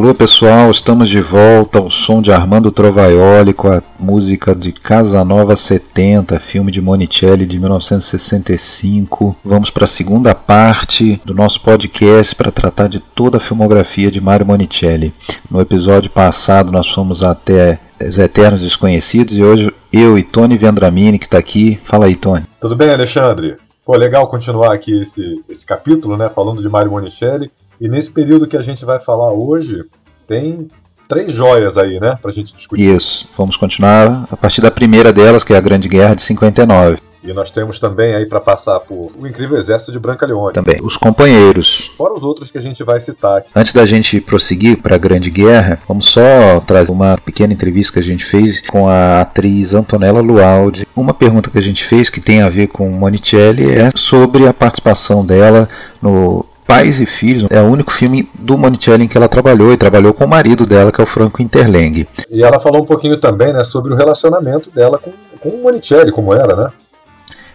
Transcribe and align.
Alô 0.00 0.14
pessoal, 0.14 0.70
estamos 0.70 1.10
de 1.10 1.20
volta 1.20 1.78
ao 1.78 1.90
som 1.90 2.22
de 2.22 2.32
Armando 2.32 2.72
Trovaioli 2.72 3.52
com 3.52 3.70
a 3.70 3.82
música 3.98 4.54
de 4.54 4.72
Casanova 4.72 5.54
70, 5.54 6.40
filme 6.40 6.72
de 6.72 6.80
Monicelli 6.80 7.44
de 7.44 7.58
1965. 7.58 9.36
Vamos 9.44 9.68
para 9.68 9.84
a 9.84 9.86
segunda 9.86 10.34
parte 10.34 11.20
do 11.22 11.34
nosso 11.34 11.60
podcast 11.60 12.34
para 12.34 12.50
tratar 12.50 12.88
de 12.88 12.98
toda 12.98 13.36
a 13.36 13.40
filmografia 13.40 14.10
de 14.10 14.22
Mario 14.22 14.46
Monicelli. 14.46 15.12
No 15.50 15.60
episódio 15.60 16.10
passado 16.10 16.72
nós 16.72 16.88
fomos 16.88 17.22
até 17.22 17.78
Os 18.02 18.16
Eternos 18.16 18.62
Desconhecidos 18.62 19.36
e 19.36 19.44
hoje 19.44 19.70
eu 19.92 20.16
e 20.16 20.22
Tony 20.22 20.56
Vendramini 20.56 21.18
que 21.18 21.26
está 21.26 21.36
aqui. 21.36 21.78
Fala 21.84 22.06
aí, 22.06 22.16
Tony. 22.16 22.46
Tudo 22.58 22.74
bem, 22.74 22.88
Alexandre? 22.88 23.58
Pô, 23.84 23.94
legal 23.98 24.26
continuar 24.28 24.72
aqui 24.72 25.02
esse, 25.02 25.44
esse 25.46 25.66
capítulo, 25.66 26.16
né, 26.16 26.30
falando 26.30 26.62
de 26.62 26.68
Mario 26.70 26.92
Monicelli. 26.92 27.50
E 27.80 27.88
nesse 27.88 28.10
período 28.10 28.46
que 28.46 28.56
a 28.56 28.62
gente 28.62 28.84
vai 28.84 28.98
falar 28.98 29.32
hoje, 29.32 29.84
tem 30.26 30.68
três 31.08 31.32
joias 31.32 31.78
aí, 31.78 31.98
né, 31.98 32.14
pra 32.20 32.30
gente 32.30 32.52
discutir. 32.52 32.94
Isso, 32.94 33.26
vamos 33.36 33.56
continuar 33.56 34.28
a 34.30 34.36
partir 34.36 34.60
da 34.60 34.70
primeira 34.70 35.12
delas, 35.12 35.42
que 35.42 35.54
é 35.54 35.56
a 35.56 35.60
Grande 35.60 35.88
Guerra 35.88 36.14
de 36.14 36.22
59. 36.22 36.98
E 37.22 37.32
nós 37.34 37.50
temos 37.50 37.78
também 37.78 38.14
aí 38.14 38.26
para 38.26 38.40
passar 38.40 38.80
por 38.80 39.12
O 39.18 39.26
Incrível 39.26 39.58
Exército 39.58 39.92
de 39.92 39.98
Brancaleone. 39.98 40.54
Também, 40.54 40.78
os 40.82 40.96
companheiros. 40.96 41.92
Fora 41.96 42.14
os 42.14 42.22
outros 42.22 42.50
que 42.50 42.56
a 42.56 42.60
gente 42.62 42.82
vai 42.82 42.98
citar 42.98 43.38
aqui. 43.38 43.50
Antes 43.54 43.74
da 43.74 43.84
gente 43.84 44.20
prosseguir 44.20 44.78
para 44.78 44.94
a 44.94 44.98
Grande 44.98 45.30
Guerra, 45.30 45.78
vamos 45.86 46.06
só 46.06 46.60
trazer 46.66 46.92
uma 46.92 47.18
pequena 47.18 47.52
entrevista 47.52 47.94
que 47.94 47.98
a 47.98 48.02
gente 48.02 48.24
fez 48.24 48.62
com 48.68 48.88
a 48.88 49.22
atriz 49.22 49.74
Antonella 49.74 50.20
Lualdi. 50.20 50.86
Uma 50.96 51.12
pergunta 51.12 51.50
que 51.50 51.58
a 51.58 51.62
gente 51.62 51.84
fez 51.84 52.08
que 52.08 52.20
tem 52.20 52.40
a 52.40 52.48
ver 52.48 52.68
com 52.68 52.88
Monicelli 52.88 53.70
é 53.70 53.90
sobre 53.94 54.46
a 54.46 54.54
participação 54.54 55.24
dela 55.24 55.68
no 56.00 56.46
Pais 56.70 57.00
e 57.00 57.06
Filhos 57.06 57.50
é 57.50 57.60
o 57.60 57.64
único 57.64 57.90
filme 57.90 58.30
do 58.32 58.56
Monicelli 58.56 59.02
em 59.02 59.08
que 59.08 59.16
ela 59.16 59.28
trabalhou 59.28 59.72
e 59.72 59.76
trabalhou 59.76 60.14
com 60.14 60.24
o 60.24 60.28
marido 60.28 60.64
dela, 60.64 60.92
que 60.92 61.00
é 61.00 61.02
o 61.02 61.06
Franco 61.06 61.42
Interlenghi. 61.42 62.06
E 62.30 62.44
ela 62.44 62.60
falou 62.60 62.82
um 62.82 62.84
pouquinho 62.84 63.18
também 63.18 63.52
né, 63.52 63.64
sobre 63.64 63.92
o 63.92 63.96
relacionamento 63.96 64.70
dela 64.70 64.96
com, 64.96 65.10
com 65.40 65.48
o 65.48 65.62
Monicelli, 65.64 66.12
como 66.12 66.32
era, 66.32 66.54
né? 66.54 66.72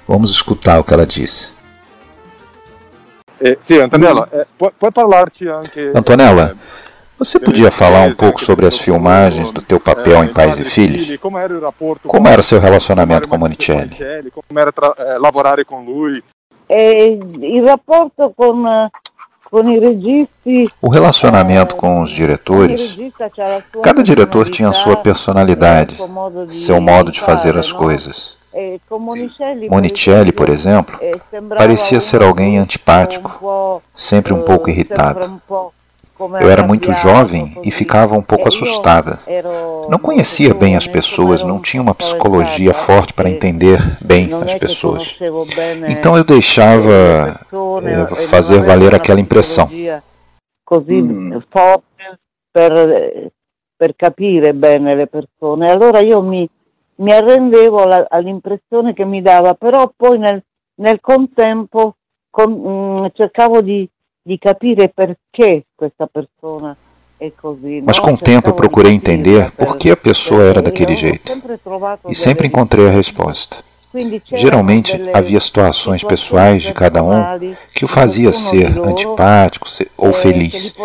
Vamos 0.05 0.31
escutar 0.31 0.79
o 0.79 0.83
que 0.83 0.93
ela 0.93 1.05
disse. 1.05 1.53
Eh, 3.39 3.55
sì, 3.57 3.79
Antonella, 3.79 4.27
eh, 4.33 4.45
puoi, 4.57 4.71
puoi 4.77 4.91
parlarci 4.91 5.47
anche... 5.47 5.91
Antonella, 5.95 6.57
você 7.17 7.39
podia 7.39 7.71
falar 7.71 8.01
um 8.01 8.15
pouco 8.15 8.43
sobre 8.43 8.67
as 8.67 8.77
filmagens 8.77 9.49
do 9.49 9.61
teu 9.61 9.79
papel 9.79 10.25
em 10.25 10.27
Pais 10.27 10.59
e 10.59 10.65
Filhos? 10.65 11.17
Como 11.21 11.37
era 11.37 11.57
o 11.57 11.61
rapporto 11.61 12.09
Como 12.09 12.27
era 12.27 12.41
seu 12.41 12.59
relacionamento 12.59 13.29
com 13.29 13.37
Monicelli? 13.37 13.95
Como 14.33 14.59
era 14.59 14.73
tra- 14.73 14.93
eh, 14.97 15.17
lavorare 15.17 15.63
con 15.63 15.85
lui? 15.85 16.21
E 16.67 17.19
il 17.41 17.63
rapporto 17.63 18.33
con. 18.35 18.89
O 20.81 20.89
relacionamento 20.89 21.75
com 21.75 22.01
os 22.01 22.09
diretores, 22.09 22.97
cada 23.83 24.03
diretor 24.03 24.49
tinha 24.49 24.69
a 24.69 24.73
sua 24.73 24.97
personalidade, 24.97 25.97
seu 26.49 26.81
modo 26.81 27.11
de 27.11 27.21
fazer 27.21 27.57
as 27.57 27.71
no? 27.71 27.77
coisas. 27.77 28.35
Con 28.87 28.99
Monicelli, 29.69 30.31
por 30.31 30.49
exemplo, 30.49 30.97
sembrava 31.29 31.61
parecia 31.61 31.99
ser 31.99 32.23
alguém 32.23 32.57
antipático, 32.57 33.81
sempre 33.93 34.33
um 34.33 34.41
pouco 34.43 34.69
irritado. 34.69 35.41
Eu 36.17 36.49
era 36.49 36.63
muito 36.63 36.93
jovem 36.93 37.57
e 37.61 37.69
ficava 37.71 38.15
um 38.17 38.21
pouco 38.21 38.47
assustada. 38.47 39.19
Não 39.89 39.99
conhecia 39.99 40.53
bem 40.53 40.77
as 40.77 40.87
pessoas, 40.87 41.43
não 41.43 41.61
tinha 41.61 41.83
uma 41.83 41.93
psicologia 41.93 42.73
forte 42.73 43.13
para 43.13 43.29
entender 43.29 43.79
bem 44.01 44.33
as 44.33 44.53
che 44.53 44.59
pessoas. 44.59 45.17
Então 45.89 46.15
eu 46.15 46.23
deixava 46.23 46.87
le 47.27 47.33
persone, 47.49 47.91
eh, 47.91 47.97
non 47.97 48.07
fazer 48.29 48.63
valer 48.63 48.95
aquela 48.95 49.19
impressão. 49.19 49.67
forte 51.49 52.19
per, 52.49 53.31
per 53.75 53.95
capire 53.97 54.53
bene 54.53 54.95
le 54.95 55.07
persone. 55.07 55.69
Allora 55.69 55.99
io 55.99 56.21
mi, 56.21 56.49
mi 56.95 57.11
arrendevo 57.11 57.83
alla- 57.83 58.07
all'impressione 58.09 58.93
che 58.93 59.03
mi 59.03 59.21
dava, 59.21 59.53
però 59.53 59.91
poi 59.93 60.17
nel, 60.17 60.41
nel 60.75 60.99
contempo 61.01 61.97
con- 62.29 62.53
mm, 62.53 63.05
cercavo 63.13 63.61
di, 63.61 63.87
di 64.25 64.39
capire 64.39 64.89
perché 64.89 65.65
questa 65.75 66.07
persona 66.07 66.75
è 67.17 67.31
così. 67.39 67.81
Mas 67.85 67.99
com 67.99 68.13
o 68.13 68.17
tempo 68.17 68.49
eu 68.49 68.53
procurei 68.53 68.91
entender 68.91 69.51
por 69.51 69.77
que 69.77 69.91
a 69.91 69.95
pessoa 69.95 70.43
era 70.43 70.61
daquele 70.63 70.95
jeito. 70.95 71.31
E 72.07 72.15
sempre 72.15 72.47
encontrei 72.47 72.87
a 72.87 72.91
resposta. 72.91 73.57
Geralmente 74.33 74.99
havia 75.13 75.39
situações 75.39 76.03
pessoais 76.03 76.63
de 76.63 76.73
cada 76.73 77.01
um 77.01 77.23
que 77.73 77.85
o 77.85 77.87
fazia 77.87 78.33
ser 78.33 78.77
antipático 78.79 79.65
ou 79.95 80.09
eh, 80.09 80.13
feliz, 80.13 80.75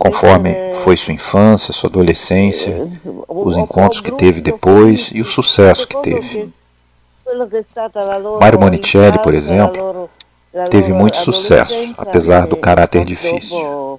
conforme 0.00 0.56
foi 0.82 0.96
sua 0.96 1.14
infância, 1.14 1.72
sua 1.72 1.88
adolescência, 1.88 2.70
eh, 2.70 2.88
os 3.28 3.56
encontros 3.56 4.00
que 4.00 4.10
teve 4.10 4.40
depois 4.40 5.10
e 5.14 5.20
o 5.20 5.24
sucesso 5.24 5.86
que 5.86 5.96
teve. 6.02 6.52
Mário 8.40 8.58
Monicelli, 8.58 9.20
por 9.20 9.32
exemplo, 9.32 10.10
teve 10.70 10.92
muito 10.92 11.16
sucesso, 11.18 11.74
adolescenza 11.74 12.02
apesar 12.02 12.46
do 12.46 12.56
caráter 12.56 13.04
difícil. 13.04 13.98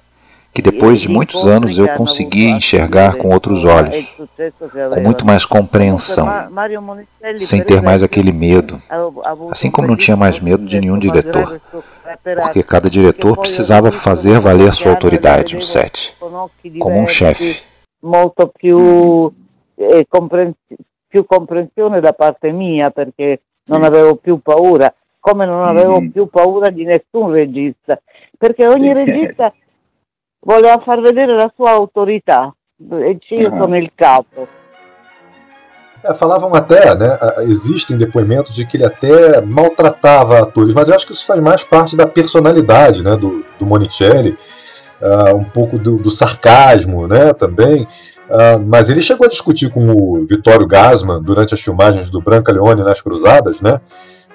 Que 0.54 0.60
depois 0.60 1.00
de 1.00 1.08
muitos 1.08 1.46
anos 1.46 1.78
eu 1.78 1.88
consegui 1.94 2.50
enxergar 2.50 3.16
com 3.16 3.30
outros 3.32 3.64
olhos, 3.64 3.96
che 4.36 4.52
com 4.94 5.00
muito 5.00 5.24
mais 5.24 5.46
compreensão, 5.46 6.26
Mario 6.50 6.82
Monicelli, 6.82 7.38
sem 7.38 7.62
ter 7.62 7.80
mais 7.80 8.02
aquele 8.02 8.32
medo, 8.32 8.78
assim 9.50 9.70
como 9.70 9.88
não 9.88 9.96
tinha 9.96 10.14
mais 10.14 10.38
medo 10.38 10.66
de 10.66 10.78
nenhum 10.78 10.98
diretor, 10.98 11.58
porque 12.42 12.62
cada 12.62 12.90
diretor 12.90 13.38
precisava 13.38 13.90
fazer 13.90 14.40
valer 14.40 14.74
sua 14.74 14.90
autoridade 14.90 15.54
no 15.54 15.62
set, 15.62 16.14
como 16.78 17.00
um 17.00 17.06
chefe. 17.06 17.62
Molto 18.02 18.48
più, 18.48 19.32
eh, 19.78 20.04
più 21.08 21.24
comprensione 21.24 22.00
da 22.00 22.12
parte 22.12 22.52
mia 22.52 22.90
perché 22.90 23.40
non 23.68 23.84
avevo 23.84 24.16
più 24.16 24.40
paura, 24.42 24.92
come 25.22 25.46
non 25.46 25.62
avevo 25.64 26.00
Mm. 26.00 26.08
più 26.08 26.26
paura 26.26 26.68
di 26.68 26.84
nessun 26.84 27.30
regista, 27.30 28.00
perché 28.36 28.66
ogni 28.66 28.92
regista 28.92 29.52
voleva 30.40 30.82
far 30.84 31.00
vedere 31.00 31.34
la 31.34 31.50
sua 31.54 31.70
autorità 31.70 32.52
e 32.90 33.18
io 33.30 33.48
Ah. 33.54 33.60
sono 33.62 33.76
il 33.76 33.92
capo. 33.94 34.48
É, 36.04 36.12
falavam 36.14 36.52
até, 36.52 36.96
né? 36.96 37.16
Existem 37.42 37.96
depoimentos 37.96 38.52
de 38.56 38.66
que 38.66 38.76
ele 38.76 38.84
até 38.84 39.40
maltratava 39.40 40.40
atores, 40.40 40.74
mas 40.74 40.88
eu 40.88 40.94
acho 40.96 41.06
que 41.06 41.12
isso 41.12 41.24
faz 41.24 41.38
mais 41.40 41.62
parte 41.62 41.96
da 41.96 42.06
personalidade 42.08 43.04
né, 43.04 43.14
do, 43.14 43.44
do 43.56 43.64
Monicelli, 43.64 44.36
ah, 45.00 45.32
um 45.32 45.44
pouco 45.44 45.78
do, 45.78 45.98
do 45.98 46.10
sarcasmo 46.10 47.06
né, 47.06 47.32
também. 47.32 47.86
Ah, 48.28 48.58
mas 48.58 48.88
ele 48.88 49.00
chegou 49.00 49.26
a 49.26 49.28
discutir 49.28 49.70
com 49.70 49.86
o 49.92 50.26
Vittorio 50.26 50.66
Gassman 50.66 51.22
durante 51.22 51.54
as 51.54 51.60
filmagens 51.60 52.10
do 52.10 52.20
Branca 52.20 52.50
Leone 52.50 52.82
nas 52.82 53.00
Cruzadas, 53.00 53.60
né? 53.60 53.80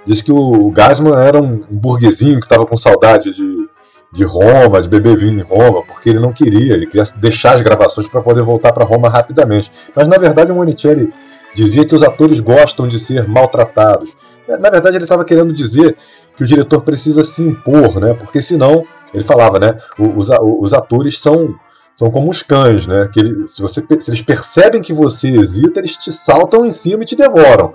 Disse 0.08 0.24
que 0.24 0.32
o, 0.32 0.72
Gassman 0.72 1.14
era 1.20 1.38
um, 1.38 1.62
burguesinho 1.70 2.40
que 2.40 2.46
estava 2.46 2.66
com 2.66 2.78
saudade 2.78 3.34
de, 3.34 3.68
de 4.14 4.24
Roma, 4.24 4.82
de 4.82 4.88
beber 4.88 5.18
vinho 5.18 5.38
em 5.38 5.44
Roma, 5.44 5.84
porque 5.86 6.10
ele 6.10 6.20
não 6.20 6.32
queria, 6.32 6.74
ele 6.74 6.88
queria 6.88 7.04
deixar 7.18 7.56
as 7.56 7.62
gravações 7.62 8.08
para 8.08 8.22
poder 8.22 8.42
voltar 8.42 8.72
para 8.72 8.86
Roma 8.86 9.10
rapidamente. 9.10 9.70
Mas 9.94 10.08
na 10.08 10.18
verdade 10.18 10.50
o 10.50 10.56
Monicelli 10.56 11.14
dizia 11.54 11.86
que 11.86 11.94
os 11.94 12.04
atores 12.04 12.40
gostam 12.40 12.88
de 12.88 12.98
ser 13.00 13.28
maltratados. 13.28 14.16
Na 14.48 14.70
verdade, 14.70 14.96
ele 14.96 15.04
estava 15.04 15.26
querendo 15.26 15.52
dizer 15.52 15.98
que 16.38 16.44
o 16.44 16.46
diretor 16.46 16.82
precisa 16.82 17.22
se 17.22 17.44
impor, 17.44 18.00
né? 18.00 18.14
Porque 18.14 18.42
senão, 18.42 18.86
ele 19.14 19.24
falava, 19.24 19.60
né? 19.60 19.78
Os, 20.00 20.30
os 20.40 20.74
atores 20.74 21.20
são 21.20 21.54
são 21.94 22.12
como 22.12 22.30
os 22.30 22.44
cães, 22.44 22.86
né? 22.86 23.10
Que 23.12 23.20
ele- 23.20 23.48
se, 23.48 23.60
você, 23.60 23.84
se 24.00 24.12
eles 24.12 24.22
percebem 24.22 24.84
que 24.84 24.94
você 24.94 25.30
hesita, 25.30 25.80
eles 25.80 25.98
te 25.98 26.12
saltam 26.12 26.64
em 26.64 26.70
cima 26.70 27.02
e 27.02 27.08
te 27.08 27.16
devoram. 27.16 27.74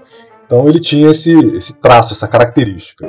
Então 0.53 0.69
ele 0.69 0.81
tinha 0.81 1.09
esse, 1.09 1.33
esse 1.57 1.79
traço, 1.81 2.13
essa 2.13 2.29
característica. 2.29 3.09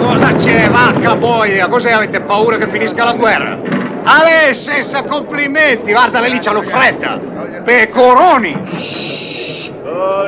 Cosa 0.00 0.34
c'è, 0.34 0.68
vacca 0.68 1.14
boia? 1.14 1.68
Cos'è 1.68 1.92
avete 1.92 2.20
paura 2.20 2.58
che 2.58 2.66
finisca 2.66 3.04
la 3.04 3.12
guerra? 3.12 3.56
Ale, 4.02 4.52
senza 4.52 5.04
complimenti, 5.04 5.92
guardale 5.92 6.28
lì, 6.28 6.40
c'hanno 6.40 6.62
fretta. 6.62 7.20
Pecoroni! 7.62 8.56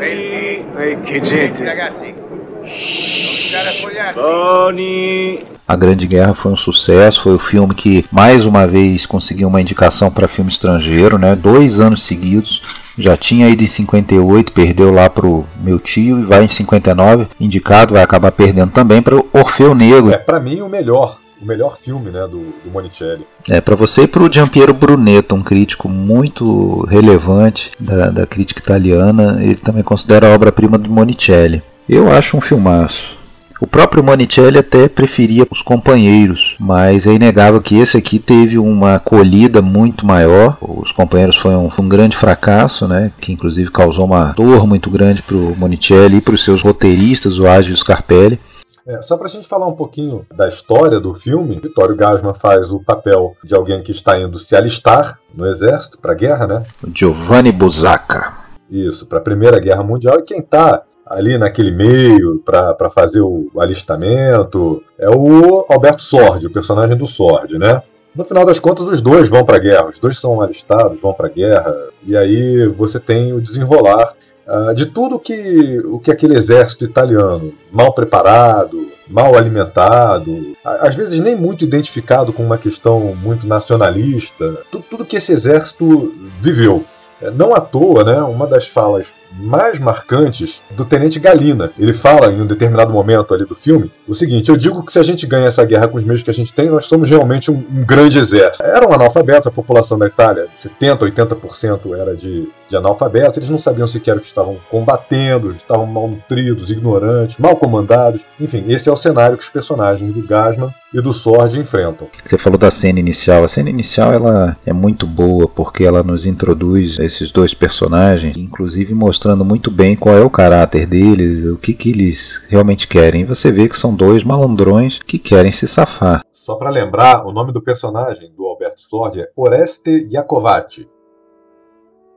Ehi, 0.01 0.65
ehi, 0.79 1.01
che 1.01 1.21
gente. 1.21 1.65
Ragazzi, 1.65 2.15
cominciare 2.15 3.69
a 3.69 3.73
spogliarsi. 3.73 5.57
A 5.69 5.77
Grande 5.77 6.07
Guerra 6.07 6.33
foi 6.33 6.51
um 6.51 6.57
sucesso, 6.57 7.21
foi 7.21 7.35
o 7.35 7.39
filme 7.39 7.75
que 7.75 8.03
mais 8.11 8.47
uma 8.47 8.67
vez 8.67 9.05
conseguiu 9.05 9.49
uma 9.49 9.61
indicação 9.61 10.11
para 10.11 10.27
filme 10.27 10.51
estrangeiro, 10.51 11.19
né? 11.19 11.35
Dois 11.35 11.79
anos 11.79 12.05
seguidos. 12.05 12.63
Já 12.97 13.19
tinha 13.19 13.51
ido 13.51 13.63
em 13.63 13.67
58, 13.67 14.51
perdeu 14.51 14.91
lá 14.91 15.11
pro 15.11 15.45
meu 15.63 15.79
tio 15.79 16.21
e 16.21 16.25
vai 16.25 16.43
em 16.43 16.49
59, 16.49 17.29
indicado, 17.39 17.93
vai 17.93 18.03
acabar 18.03 18.33
perdendo 18.33 18.73
também 18.73 19.03
para 19.03 19.23
Orfeu 19.31 19.75
Negro. 19.75 20.11
É, 20.11 20.17
para 20.17 20.41
mim, 20.41 20.63
o 20.63 20.71
melhor, 20.71 21.19
o 21.41 21.45
melhor 21.45 21.77
filme 21.77 22.11
né, 22.11 22.23
do, 22.23 22.47
do 22.65 22.71
Monicelli. 22.73 23.27
É, 23.47 23.61
para 23.61 23.77
você 23.77 24.05
e 24.05 24.09
para 24.09 24.23
o 24.23 24.33
Giampiero 24.33 24.73
Brunetto, 24.73 25.35
um 25.35 25.43
crítico 25.43 25.87
muito 25.87 26.87
relevante 26.87 27.73
da, 27.79 28.09
da 28.09 28.27
crítica 28.27 28.61
italiana, 28.61 29.39
ele 29.43 29.57
também 29.57 29.83
considera 29.83 30.29
a 30.29 30.35
obra-prima 30.35 30.79
do 30.79 30.91
Monicelli. 30.91 31.63
Eu 31.87 32.11
acho 32.11 32.39
um 32.39 32.41
filmaço. 32.41 33.18
O 33.61 33.67
próprio 33.67 34.05
Monicelli 34.05 34.59
até 34.59 34.89
preferia 34.89 35.47
os 35.51 35.63
companheiros, 35.63 36.57
mas 36.61 37.07
é 37.07 37.13
inegável 37.13 37.61
que 37.61 37.77
esse 37.77 37.97
aqui 37.97 38.19
teve 38.19 38.57
uma 38.57 38.95
acolhida 38.95 39.61
muito 39.61 40.07
maior. 40.07 40.57
Os 40.61 40.93
companheiros 40.93 41.37
foi 41.37 41.55
um, 41.57 41.69
foi 41.69 41.85
um 41.85 41.89
grande 41.89 42.17
fracasso, 42.17 42.87
né, 42.87 43.11
que 43.21 43.33
inclusive 43.33 43.71
causou 43.71 44.05
uma 44.05 44.33
dor 44.33 44.67
muito 44.67 44.89
grande 44.89 45.23
para 45.23 45.37
o 45.37 45.57
Monicelli 45.57 46.19
e 46.19 46.21
para 46.21 46.35
os 46.35 46.45
seus 46.45 46.63
roteiristas, 46.63 47.39
o 47.39 47.49
Ágio 47.49 47.71
e 47.71 47.75
o 47.75 47.77
Scarpelli. 47.77 48.39
É, 48.87 49.03
só 49.03 49.19
para 49.19 49.27
a 49.27 49.31
gente 49.31 49.47
falar 49.47 49.67
um 49.67 49.75
pouquinho 49.75 50.25
da 50.35 50.49
história 50.49 50.99
do 50.99 51.13
filme, 51.13 51.61
Vitório 51.61 51.95
Gasman 51.95 52.33
faz 52.33 52.71
o 52.71 52.81
papel 52.81 53.37
de 53.45 53.55
alguém 53.55 53.83
que 53.83 53.91
está 53.91 54.19
indo 54.19 54.39
se 54.39 54.57
alistar 54.57 55.19
no 55.35 55.47
exército 55.47 55.99
para 55.99 56.13
a 56.13 56.15
guerra, 56.15 56.47
né? 56.47 56.63
Giovanni 56.95 57.53
Buzacca. 57.53 58.33
Isso, 58.71 59.05
para 59.05 59.19
a 59.19 59.23
Primeira 59.23 59.61
Guerra 59.61 59.83
Mundial. 59.83 60.21
E 60.21 60.23
quem 60.23 60.39
está 60.39 60.83
ali 61.09 61.39
naquele 61.39 61.71
meio 61.71 62.39
para 62.45 62.91
fazer 62.91 63.21
o 63.21 63.51
alistamento 63.59 64.83
é 64.99 65.09
o 65.09 65.65
Alberto 65.69 66.03
Sordi, 66.03 66.47
o 66.47 66.53
personagem 66.53 66.97
do 66.97 67.07
Sordi, 67.07 67.59
né? 67.59 67.83
No 68.15 68.25
final 68.25 68.45
das 68.45 68.59
contas, 68.59 68.89
os 68.89 69.01
dois 69.01 69.29
vão 69.29 69.45
para 69.45 69.57
a 69.57 69.61
guerra, 69.61 69.87
os 69.89 69.99
dois 69.99 70.19
são 70.19 70.41
alistados, 70.41 71.01
vão 71.01 71.13
para 71.13 71.29
a 71.29 71.31
guerra, 71.31 71.75
e 72.05 72.17
aí 72.17 72.67
você 72.67 72.99
tem 72.99 73.33
o 73.33 73.41
desenrolar 73.41 74.13
uh, 74.47 74.75
de 74.75 74.87
tudo 74.87 75.21
que, 75.21 75.79
o 75.85 76.01
que 76.01 76.11
aquele 76.11 76.37
exército 76.37 76.85
italiano, 76.85 77.53
mal 77.71 77.93
preparado, 77.93 78.89
mal 79.07 79.37
alimentado, 79.37 80.57
às 80.65 80.95
vezes 80.95 81.21
nem 81.21 81.37
muito 81.37 81.65
identificado 81.65 82.33
com 82.33 82.43
uma 82.43 82.59
questão 82.59 83.15
muito 83.15 83.47
nacionalista, 83.47 84.63
tudo, 84.71 84.85
tudo 84.91 85.05
que 85.05 85.17
esse 85.17 85.33
exército 85.33 86.13
viveu. 86.41 86.85
É, 87.21 87.31
não 87.31 87.55
à 87.55 87.61
toa, 87.61 88.05
né, 88.05 88.23
uma 88.23 88.47
das 88.47 88.69
falas 88.69 89.15
mais 89.33 89.79
marcantes 89.79 90.63
do 90.71 90.85
Tenente 90.85 91.19
Galina. 91.19 91.73
Ele 91.79 91.93
fala 91.93 92.33
em 92.33 92.41
um 92.41 92.47
determinado 92.47 92.93
momento 92.93 93.35
ali 93.35 93.45
do 93.45 93.55
filme 93.55 93.91
o 94.07 94.15
seguinte: 94.15 94.49
Eu 94.49 94.57
digo 94.57 94.85
que 94.85 94.93
se 94.93 94.99
a 94.99 95.03
gente 95.03 95.27
ganha 95.27 95.47
essa 95.47 95.65
guerra 95.65 95.89
com 95.89 95.97
os 95.97 96.05
meios 96.05 96.23
que 96.23 96.31
a 96.31 96.35
gente 96.35 96.53
tem, 96.53 96.69
nós 96.69 96.87
somos 96.87 97.11
realmente 97.11 97.51
um, 97.51 97.57
um 97.57 97.85
grande 97.85 98.19
exército. 98.19 98.65
Eram 98.65 98.93
analfabetos, 98.93 99.47
a 99.47 99.51
população 99.51 99.99
da 99.99 100.07
Itália, 100.07 100.49
70%, 100.57 100.99
80% 100.99 101.99
era 101.99 102.17
de, 102.17 102.49
de 102.69 102.77
analfabetos, 102.77 103.37
eles 103.37 103.51
não 103.51 103.59
sabiam 103.59 103.87
sequer 103.87 104.17
o 104.17 104.21
que 104.21 104.27
estavam 104.27 104.57
combatendo, 104.71 105.51
estavam 105.51 105.87
mal 105.87 106.09
nutridos, 106.09 106.71
ignorantes, 106.71 107.39
mal 107.39 107.57
comandados. 107.57 108.25
Enfim, 108.41 108.65
esse 108.69 108.89
é 108.89 108.93
o 108.93 108.97
cenário 108.97 109.37
que 109.37 109.43
os 109.43 109.51
personagens 109.51 110.13
do 110.13 110.23
Gasman 110.23 110.73
e 110.93 111.01
do 111.01 111.13
Sword 111.13 111.59
enfrentam. 111.61 112.09
Você 112.25 112.39
falou 112.39 112.59
da 112.59 112.71
cena 112.71 112.99
inicial. 112.99 113.45
A 113.45 113.49
cena 113.49 113.71
inicial 113.71 114.13
ela 114.13 114.57
é 114.65 114.73
muito 114.73 115.07
boa 115.07 115.47
porque 115.47 115.85
ela 115.85 116.03
nos 116.03 116.27
introduz 116.27 116.99
esses 116.99 117.31
dois 117.31 117.55
personagens, 117.55 118.37
inclusive 118.37 118.95
mostrando 118.95 119.45
muito 119.45 119.71
bem 119.71 119.97
qual 119.97 120.17
é 120.17 120.23
o 120.23 120.31
caráter 120.31 120.87
deles, 120.87 121.45
o 121.45 121.57
que, 121.57 121.75
que 121.75 121.91
eles 121.91 122.43
realmente 122.49 122.89
querem. 122.89 123.25
você 123.25 123.53
vê 123.53 123.69
que 123.69 123.77
são 123.77 123.95
dois 123.95 124.25
malandrões 124.25 124.99
que 124.99 125.19
querem 125.19 125.53
se 125.53 125.69
safar. 125.69 126.23
Só 126.33 126.55
para 126.55 126.71
lembrar, 126.71 127.27
o 127.27 127.33
nome 127.33 127.53
do 127.53 127.61
personagem 127.61 128.33
do 128.35 128.47
Alberto 128.47 128.81
Sordi 128.81 129.21
é 129.21 129.29
Oreste 129.37 130.09
Iacovati. 130.11 130.89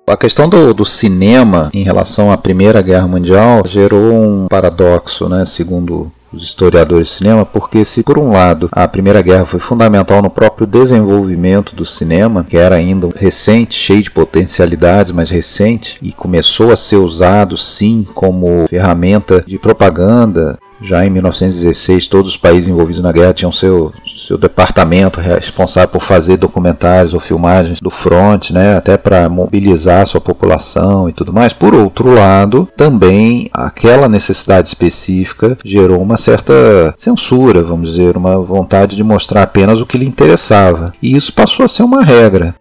A 0.07 0.17
questão 0.17 0.49
do, 0.49 0.73
do, 0.73 0.85
cinema 0.85 1.69
em 1.73 1.83
relação 1.83 2.31
à 2.31 2.37
Primeira 2.37 2.81
Guerra 2.81 3.07
Mundial 3.07 3.65
gerou 3.65 4.13
um 4.13 4.47
paradoxo, 4.47 5.29
né, 5.29 5.45
segundo 5.45 6.11
os 6.33 6.43
historiadores 6.43 7.07
de 7.07 7.13
cinema, 7.15 7.45
porque 7.45 7.83
se 7.83 8.03
por 8.03 8.17
um 8.17 8.31
lado 8.31 8.69
a 8.71 8.87
Primeira 8.87 9.21
Guerra 9.21 9.45
foi 9.45 9.59
fundamental 9.59 10.21
no 10.21 10.29
próprio 10.29 10.65
desenvolvimento 10.65 11.75
do 11.75 11.85
cinema, 11.85 12.45
que 12.47 12.57
era 12.57 12.75
ainda 12.75 13.09
recente, 13.15 13.75
cheio 13.75 14.01
de 14.01 14.11
potencialidades, 14.11 15.11
mas 15.11 15.29
recente, 15.29 15.97
e 16.01 16.11
começou 16.11 16.71
a 16.71 16.75
ser 16.75 16.97
usado 16.97 17.57
sim 17.57 18.05
como 18.13 18.65
ferramenta 18.67 19.43
de 19.45 19.57
propaganda 19.57 20.57
já 20.81 21.05
em 21.05 21.09
1916, 21.09 22.07
todos 22.07 22.31
os 22.31 22.37
países 22.37 22.67
envolvidos 22.67 23.01
na 23.01 23.11
guerra 23.11 23.33
tinham 23.33 23.51
seu, 23.51 23.93
seu 24.05 24.37
departamento 24.37 25.19
responsável 25.19 25.89
por 25.89 26.01
fazer 26.01 26.37
documentários 26.37 27.13
ou 27.13 27.19
filmagens 27.19 27.79
do 27.79 27.89
front, 27.89 28.51
né, 28.51 28.75
até 28.75 28.97
para 28.97 29.29
mobilizar 29.29 30.05
sua 30.07 30.19
população 30.19 31.07
e 31.07 31.13
tudo 31.13 31.31
mais. 31.31 31.53
Por 31.53 31.75
outro 31.75 32.13
lado, 32.13 32.67
também 32.75 33.49
aquela 33.53 34.09
necessidade 34.09 34.67
específica 34.67 35.57
gerou 35.63 36.01
uma 36.01 36.17
certa 36.17 36.53
censura, 36.97 37.61
vamos 37.61 37.91
dizer, 37.91 38.17
uma 38.17 38.39
vontade 38.39 38.95
de 38.95 39.03
mostrar 39.03 39.43
apenas 39.43 39.79
o 39.79 39.85
que 39.85 39.97
lhe 39.97 40.05
interessava. 40.05 40.93
E 41.01 41.15
isso 41.15 41.31
passou 41.33 41.63
a 41.63 41.67
ser 41.67 41.83
uma 41.83 42.03
regra. 42.03 42.55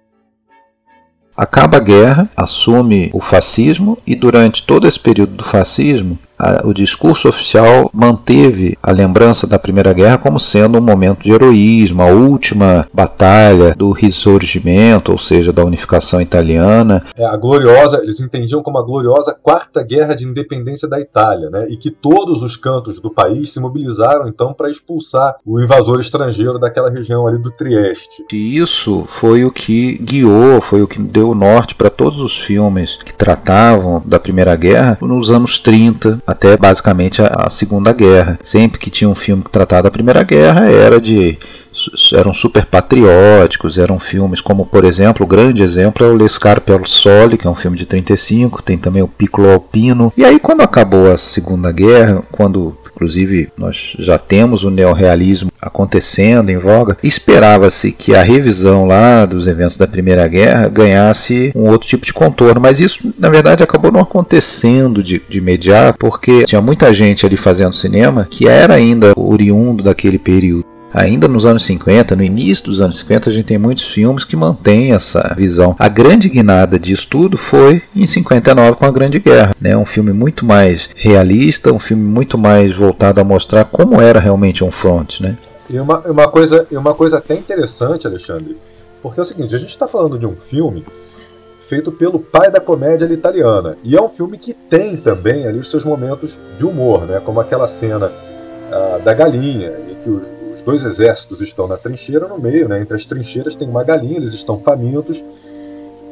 Acaba 1.37 1.79
a 1.79 1.81
guerra, 1.81 2.29
assume 2.37 3.11
o 3.15 3.21
fascismo 3.21 3.97
e 4.07 4.15
durante 4.15 4.63
todo 4.63 4.87
esse 4.87 5.01
período 5.01 5.33
do 5.33 5.45
fascismo 5.45 6.19
o 6.65 6.73
discurso 6.73 7.29
oficial 7.29 7.91
manteve 7.93 8.77
a 8.83 8.91
lembrança 8.91 9.47
da 9.47 9.59
Primeira 9.59 9.93
Guerra 9.93 10.19
como 10.19 10.41
sendo 10.41 10.79
um 10.79 10.81
momento 10.81 11.23
de 11.23 11.33
heroísmo, 11.33 12.03
a 12.03 12.07
última 12.07 12.87
batalha 12.93 13.75
do 13.75 13.91
ressurgimento, 13.91 15.13
ou 15.13 15.19
seja, 15.19 15.53
da 15.53 15.65
unificação 15.65 16.21
italiana. 16.21 17.05
É, 17.17 17.25
a 17.25 17.37
gloriosa, 17.37 18.01
eles 18.03 18.21
entendiam 18.21 18.63
como 18.63 18.79
a 18.79 18.83
gloriosa 18.83 19.37
Quarta 19.41 19.83
Guerra 19.83 20.15
de 20.15 20.27
Independência 20.27 20.89
da 20.89 21.01
Itália, 21.01 21.51
né? 21.51 21.67
e 21.69 21.77
que 21.77 21.91
todos 21.91 22.43
os 22.43 22.57
cantos 22.57 23.01
do 23.01 23.11
país 23.11 23.53
se 23.53 23.61
mobilizaram 23.61 24.29
então 24.29 24.53
para 24.53 24.71
expulsar 24.71 25.37
o 25.45 25.61
invasor 25.61 26.01
estrangeiro 26.01 26.59
daquela 26.59 26.91
região 26.91 27.27
ali 27.27 27.39
do 27.39 27.51
Trieste. 27.51 28.25
E 28.33 28.59
isso 28.59 29.05
foi 29.09 29.45
o 29.45 29.51
que 29.51 29.99
guiou, 29.99 30.61
foi 30.61 30.83
o 30.83 30.89
que 30.89 31.01
deu 31.01 31.31
o 31.31 31.35
norte 31.35 31.75
para 31.75 31.91
todos 31.91 32.21
os 32.21 32.39
filmes 32.39 32.97
que 32.97 33.15
tratavam 33.15 34.03
da 34.05 34.19
Primeira 34.19 34.55
Guerra 34.57 34.99
nos 35.01 35.31
anos 35.31 35.59
30 35.59 36.21
até 36.31 36.57
basicamente 36.57 37.23
a, 37.23 37.47
a 37.47 37.51
Segunda 37.51 37.93
Guerra. 37.93 38.39
Sempre 38.43 38.79
que 38.79 38.91
tinha 38.91 39.09
um 39.09 39.15
filme 39.15 39.43
que 39.43 39.51
tratava 39.51 39.85
da 39.85 39.91
Primeira 39.91 40.23
Guerra 40.23 40.71
era 40.71 41.01
de 41.01 41.39
eram 42.15 42.35
super 42.35 42.67
patrióticos, 42.67 43.79
eram 43.79 43.99
filmes 43.99 44.41
como, 44.41 44.67
por 44.67 44.85
exemplo, 44.85 45.25
o 45.25 45.29
grande 45.29 45.63
exemplo 45.63 46.05
é 46.05 46.09
o 46.09 46.17
L'Escarpe 46.17 46.73
al 46.73 46.85
Sole, 46.85 47.39
que 47.39 47.47
é 47.47 47.51
um 47.51 47.55
filme 47.55 47.77
de 47.77 47.87
35, 47.87 48.63
tem 48.63 48.77
também 48.77 49.03
o 49.03 49.09
Piccolo 49.09 49.51
Alpino. 49.51 50.13
E 50.17 50.25
aí 50.25 50.41
quando 50.41 50.63
acabou 50.63 51.11
a 51.13 51.17
Segunda 51.17 51.71
Guerra, 51.71 52.23
quando 52.33 52.77
inclusive 53.01 53.49
nós 53.57 53.97
já 53.99 54.19
temos 54.19 54.63
o 54.63 54.71
neorrealismo 54.71 55.51
acontecendo 55.61 56.51
em 56.51 56.59
voga, 56.59 56.99
esperava-se 57.03 57.93
que 57.93 58.15
a 58.15 58.23
revisão 58.23 58.87
lá 58.87 59.25
dos 59.25 59.47
eventos 59.47 59.79
da 59.79 59.87
Primeira 59.87 60.29
Guerra 60.29 60.69
ganhasse 60.69 61.51
um 61.57 61.69
outro 61.69 61.89
tipo 61.89 62.05
de 62.05 62.13
contorno, 62.13 62.61
mas 62.61 62.79
isso 62.79 63.13
na 63.19 63.31
verdade 63.31 63.63
acabou 63.63 63.91
não 63.91 64.01
acontecendo 64.01 65.03
de, 65.03 65.21
de 65.29 65.39
imediato, 65.39 65.99
porque 65.99 66.45
tinha 66.45 66.61
muita 66.61 66.93
gente 66.93 67.25
ali 67.25 67.37
fazendo 67.37 67.75
cinema 67.75 68.27
que 68.29 68.47
era 68.47 68.75
ainda 68.75 69.13
oriundo 69.17 69.83
daquele 69.83 70.19
período. 70.19 70.67
Ainda 70.93 71.29
nos 71.29 71.47
anos 71.47 71.65
50, 71.65 72.17
no 72.17 72.23
início 72.23 72.65
dos 72.65 72.81
anos 72.81 72.99
50, 72.99 73.31
a 73.31 73.33
gente 73.33 73.45
tem 73.47 73.59
muitos 73.59 73.85
filmes 73.85 74.25
que 74.25 74.35
mantêm 74.35 74.93
essa 74.93 75.35
visão. 75.37 75.77
A 75.79 75.89
grande 75.89 76.29
guinada 76.29 76.79
disso 76.79 77.07
tudo 77.09 77.39
foi 77.39 77.83
em 77.95 78.07
59 78.07 78.77
com 78.77 78.85
a 78.85 78.91
Grande 78.91 79.21
Guerra, 79.21 79.55
né? 79.61 79.77
Um 79.77 79.87
filme 79.87 80.13
muito 80.13 80.45
mais 80.45 80.89
realista, 80.97 81.73
um 81.73 81.79
filme 81.79 82.03
muito 82.03 82.37
mais 82.37 82.75
voltado 82.75 83.21
a 83.21 83.25
mostrar 83.25 83.65
como 83.65 84.01
era 84.01 84.19
realmente 84.19 84.65
um 84.65 84.71
front, 84.71 85.21
né? 85.21 85.37
E 85.69 85.79
uma, 85.79 86.01
uma, 86.01 86.29
coisa, 86.29 86.67
uma 86.73 86.95
coisa 86.95 87.19
até 87.19 87.35
interessante, 87.35 88.07
Alexandre, 88.07 88.59
porque 89.01 89.21
é 89.21 89.23
o 89.23 89.27
seguinte, 89.27 89.55
a 89.55 89.59
gente 89.59 89.71
está 89.71 89.87
falando 89.87 90.19
de 90.19 90.27
um 90.27 90.35
filme 90.35 90.85
feito 91.61 91.93
pelo 91.93 92.19
pai 92.19 92.51
da 92.51 92.59
comédia 92.61 93.05
italiana. 93.05 93.79
E 93.85 93.97
é 93.97 94.03
um 94.03 94.09
filme 94.09 94.37
que 94.37 94.53
tem 94.53 94.97
também 94.97 95.47
ali 95.47 95.61
os 95.61 95.71
seus 95.71 95.85
momentos 95.85 96.41
de 96.59 96.67
humor, 96.67 97.07
né? 97.07 97.23
Como 97.25 97.39
aquela 97.39 97.69
cena 97.69 98.09
uh, 98.09 99.01
da 99.05 99.15
galinha, 99.15 99.73
em 99.89 99.95
que 100.03 100.11
os 100.11 100.40
dois 100.71 100.85
exércitos 100.85 101.41
estão 101.41 101.67
na 101.67 101.77
trincheira 101.77 102.29
no 102.29 102.39
meio, 102.39 102.69
né? 102.69 102.81
Entre 102.81 102.95
as 102.95 103.05
trincheiras 103.05 103.57
tem 103.57 103.69
uma 103.69 103.83
galinha, 103.83 104.17
eles 104.17 104.33
estão 104.33 104.57
famintos 104.59 105.25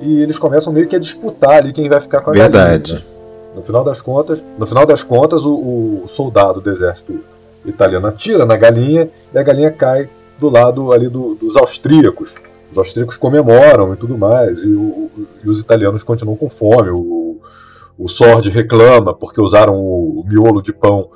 e 0.01 0.21
eles 0.21 0.37
começam 0.37 0.73
meio 0.73 0.89
que 0.89 0.97
a 0.97 0.99
disputar 0.99 1.59
ali 1.59 1.73
quem 1.73 1.89
vai 1.89 2.01
ficar 2.01 2.23
com 2.23 2.31
a 2.31 2.33
Verdade. 2.33 2.93
galinha. 2.93 3.09
Né? 3.09 3.55
No 3.55 3.63
final 3.63 3.85
das 3.85 4.03
contas, 4.03 4.45
no 4.59 4.67
final 4.67 4.85
das 4.85 5.05
contas, 5.05 5.45
o, 5.45 6.03
o, 6.05 6.05
soldado 6.09 6.61
do 6.61 6.71
exército 6.71 7.21
italiano 7.65 8.07
atira 8.09 8.45
na 8.45 8.57
galinha 8.57 9.09
e 9.33 9.39
a 9.39 9.43
galinha 9.43 9.71
cai 9.71 10.09
do 10.39 10.49
lado 10.49 10.93
ali 10.93 11.09
do, 11.09 11.37
dos 11.37 11.57
austríacos. 11.57 12.35
Os 12.71 12.79
austríacos 12.79 13.17
comemoram 13.17 13.95
e 13.95 13.97
tudo 13.97 14.19
mais 14.19 14.59
e, 14.59 14.69
o, 14.69 15.11
e 15.45 15.49
os 15.49 15.61
italianos 15.61 16.03
continuam 16.03 16.37
com 16.37 16.51
fome. 16.51 16.91
O, 16.91 17.41
o 17.97 18.09
Sword 18.09 18.51
reclama 18.51 19.15
porque 19.15 19.41
usaram 19.41 19.77
o, 19.77 20.21
o 20.21 20.25
miolo 20.27 20.61
de 20.61 20.73
pão 20.73 21.11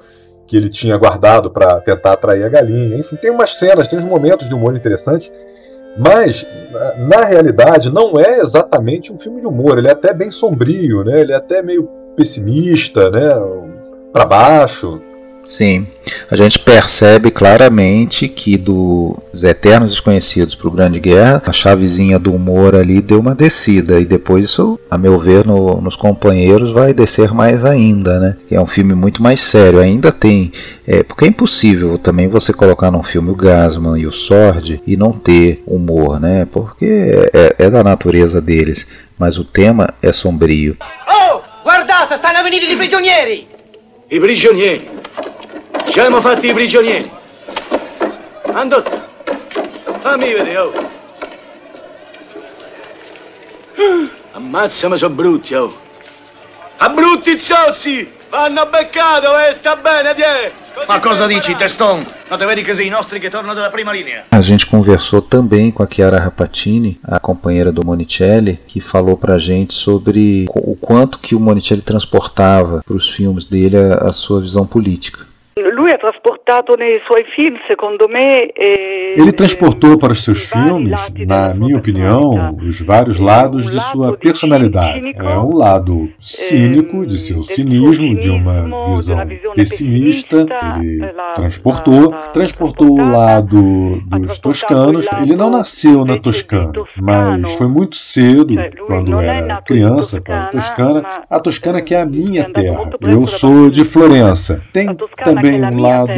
que 0.53 0.57
ele 0.59 0.69
tinha 0.69 0.99
guardado 0.99 1.51
para 1.51 1.81
tentar 1.81 2.13
atrair 2.13 2.45
a 2.45 2.49
galinha. 2.51 2.99
Enfim, 2.99 3.17
tem 3.17 3.31
umas 3.31 3.55
cenas, 3.55 3.89
tem 3.89 3.99
uns 3.99 4.05
momentos 4.05 4.51
de 4.51 4.55
humor 4.55 4.77
interessantes, 4.77 5.33
mas 5.97 6.47
na 7.09 7.25
realidade 7.25 7.91
não 7.91 8.21
é 8.21 8.39
exatamente 8.39 9.11
um 9.11 9.19
filme 9.19 9.41
de 9.41 9.47
humor. 9.47 9.79
Ele 9.79 9.89
é 9.89 9.93
até 9.93 10.13
bem 10.13 10.31
sombrio, 10.31 11.05
né? 11.05 11.23
Ele 11.23 11.33
é 11.33 11.37
até 11.37 11.63
meio 11.63 11.89
pessimista, 12.15 13.11
né? 13.11 13.31
Para 14.13 14.27
baixo. 14.27 15.01
Sim. 15.45 15.87
A 16.31 16.37
gente 16.37 16.59
percebe 16.59 17.31
claramente 17.31 18.29
que 18.29 18.57
dos 18.57 19.45
Eternos 19.45 19.91
Desconhecidos 19.91 20.55
para 20.55 20.69
o 20.69 20.71
Grande 20.71 21.01
Guerra, 21.01 21.43
a 21.45 21.53
chavezinha 21.53 22.19
do 22.19 22.33
humor 22.33 22.75
ali 22.75 23.01
deu 23.01 23.21
uma 23.21 23.35
descida. 23.35 23.99
E 23.99 24.05
depois 24.05 24.45
isso, 24.45 24.79
a 24.91 24.97
meu 24.97 25.19
ver, 25.19 25.45
no, 25.47 25.81
nos 25.81 25.97
companheiros 25.97 26.71
vai 26.71 26.95
descer 26.95 27.33
mais 27.33 27.65
ainda, 27.65 28.19
né? 28.19 28.37
Que 28.49 28.55
é 28.55 28.61
um 28.61 28.67
filme 28.67 28.95
muito 28.95 29.23
mais 29.23 29.41
sério. 29.41 29.81
Ainda 29.81 30.13
tem. 30.13 30.53
É, 30.87 31.03
porque 31.03 31.25
é 31.25 31.29
impossível 31.29 31.99
também 31.99 32.29
você 32.29 32.53
colocar 32.53 32.91
num 32.91 33.03
filme 33.03 33.31
o 33.31 33.37
Gasman 33.37 33.99
e 33.99 34.07
o 34.07 34.13
Sword 34.13 34.81
e 34.87 34.97
não 34.97 35.13
ter 35.13 35.63
humor, 35.67 36.21
né? 36.21 36.47
Porque 36.51 37.31
é, 37.33 37.57
é 37.59 37.71
da 37.71 37.83
natureza 37.83 38.41
deles. 38.41 38.87
Mas 39.19 39.39
o 39.39 39.45
tema 39.45 39.95
é 40.03 40.13
sombrio. 40.13 40.77
Oh, 41.07 41.41
guardate, 41.65 42.15
stanno 42.15 42.39
a 42.39 42.43
venire 42.43 42.73
i 42.73 42.77
prigionieri! 42.77 43.49
I 44.11 44.21
prigionieri? 44.21 45.02
Ci 45.87 45.99
abbiamo 45.99 46.21
fatti 46.21 46.49
i 46.49 46.53
prigionieri. 46.53 47.11
Ando 48.53 48.81
sta? 48.81 49.09
Fammi 50.01 50.33
vedere, 50.33 50.57
oh. 50.59 50.73
Ammazza, 54.33 54.89
ma 54.89 54.97
sono 54.97 55.15
brutti, 55.15 55.55
oh. 55.55 55.75
A 56.79 56.89
brutti 56.89 57.39
zozzi! 57.39 58.21
Vanno 58.31 58.67
beccato, 58.67 59.39
eh, 59.39 59.53
sta 59.53 59.77
bene, 59.77 60.15
die! 60.15 60.53
Ma 60.87 60.99
cosa 61.01 61.27
dici, 61.27 61.55
Teston? 61.55 62.05
Vedi 62.39 62.62
che 62.62 62.75
sei 62.75 62.87
i 62.87 62.91
nostri 62.91 63.21
che 63.21 63.29
tornano 63.29 63.53
dalla 63.53 63.69
prima 63.69 63.93
linea? 63.93 64.25
A 64.31 64.41
gente 64.41 64.67
conversou 64.67 65.21
também 65.21 65.71
com 65.71 65.83
a 65.83 65.87
Chiara 65.87 66.19
Rapatini, 66.19 66.99
a 67.03 67.21
companheira 67.21 67.71
do 67.71 67.85
Monicelli, 67.85 68.59
que 68.67 68.81
falou 68.81 69.19
pra 69.19 69.37
gente 69.37 69.75
sobre 69.75 70.47
o 70.49 70.75
quanto 70.75 71.19
que 71.19 71.35
o 71.35 71.41
Monicelli 71.41 71.83
transportava 71.83 72.83
para 72.83 72.97
os 72.97 73.11
filmes 73.11 73.45
dele 73.45 73.77
a, 73.77 74.09
a 74.09 74.12
sua 74.12 74.41
visão 74.41 74.67
política. 74.67 75.27
Lui 75.55 75.93
ha 75.93 75.99
trasportato 75.99 76.75
nei 76.77 76.99
suoi 77.07 77.25
film, 77.35 77.57
secondo 77.67 78.09
me. 78.09 78.51
eh, 78.57 79.15
Ele 79.19 79.33
transportou 79.33 79.99
para 79.99 80.13
os 80.13 80.25
seus 80.25 80.45
filmes, 80.45 81.13
na 81.27 81.53
minha 81.53 81.77
opinião, 81.77 82.57
os 82.57 82.81
vários 82.81 83.19
lados 83.19 83.71
de 83.71 83.79
sua 83.79 84.17
personalidade. 84.17 85.13
É 85.15 85.39
um 85.39 85.55
lado 85.55 86.11
cínico, 86.21 87.05
de 87.05 87.19
seu 87.19 87.43
cinismo, 87.43 88.17
de 88.19 88.31
uma 88.31 88.87
visão 88.97 89.19
pessimista. 89.55 90.47
Ele 90.81 91.01
transportou, 91.35 92.13
transportou 92.33 92.89
o 92.99 93.11
lado 93.11 94.01
dos 94.07 94.39
toscanos. 94.39 95.07
Ele 95.21 95.37
não 95.37 95.51
nasceu 95.51 96.05
na 96.07 96.17
Toscana, 96.19 96.73
mas 96.97 97.53
foi 97.57 97.69
muito 97.69 97.97
cedo, 97.97 98.55
quando 98.87 99.21
era 99.21 99.61
criança, 99.61 100.19
para 100.19 100.45
a 100.45 100.47
Toscana. 100.47 101.05
A 101.29 101.39
Toscana 101.41 101.83
que 101.83 101.95
é 101.95 102.01
a 102.01 102.07
minha 102.07 102.51
terra. 102.51 102.91
Eu 103.03 103.27
sou 103.27 103.69
de 103.69 103.85
Florença. 103.85 104.63
Tem 104.73 104.87
também 105.23 105.42
um 105.49 105.81
lado 105.81 106.13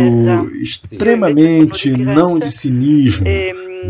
extremamente 0.60 1.92
não 1.92 2.38
de 2.38 2.50
cinismo, 2.50 3.26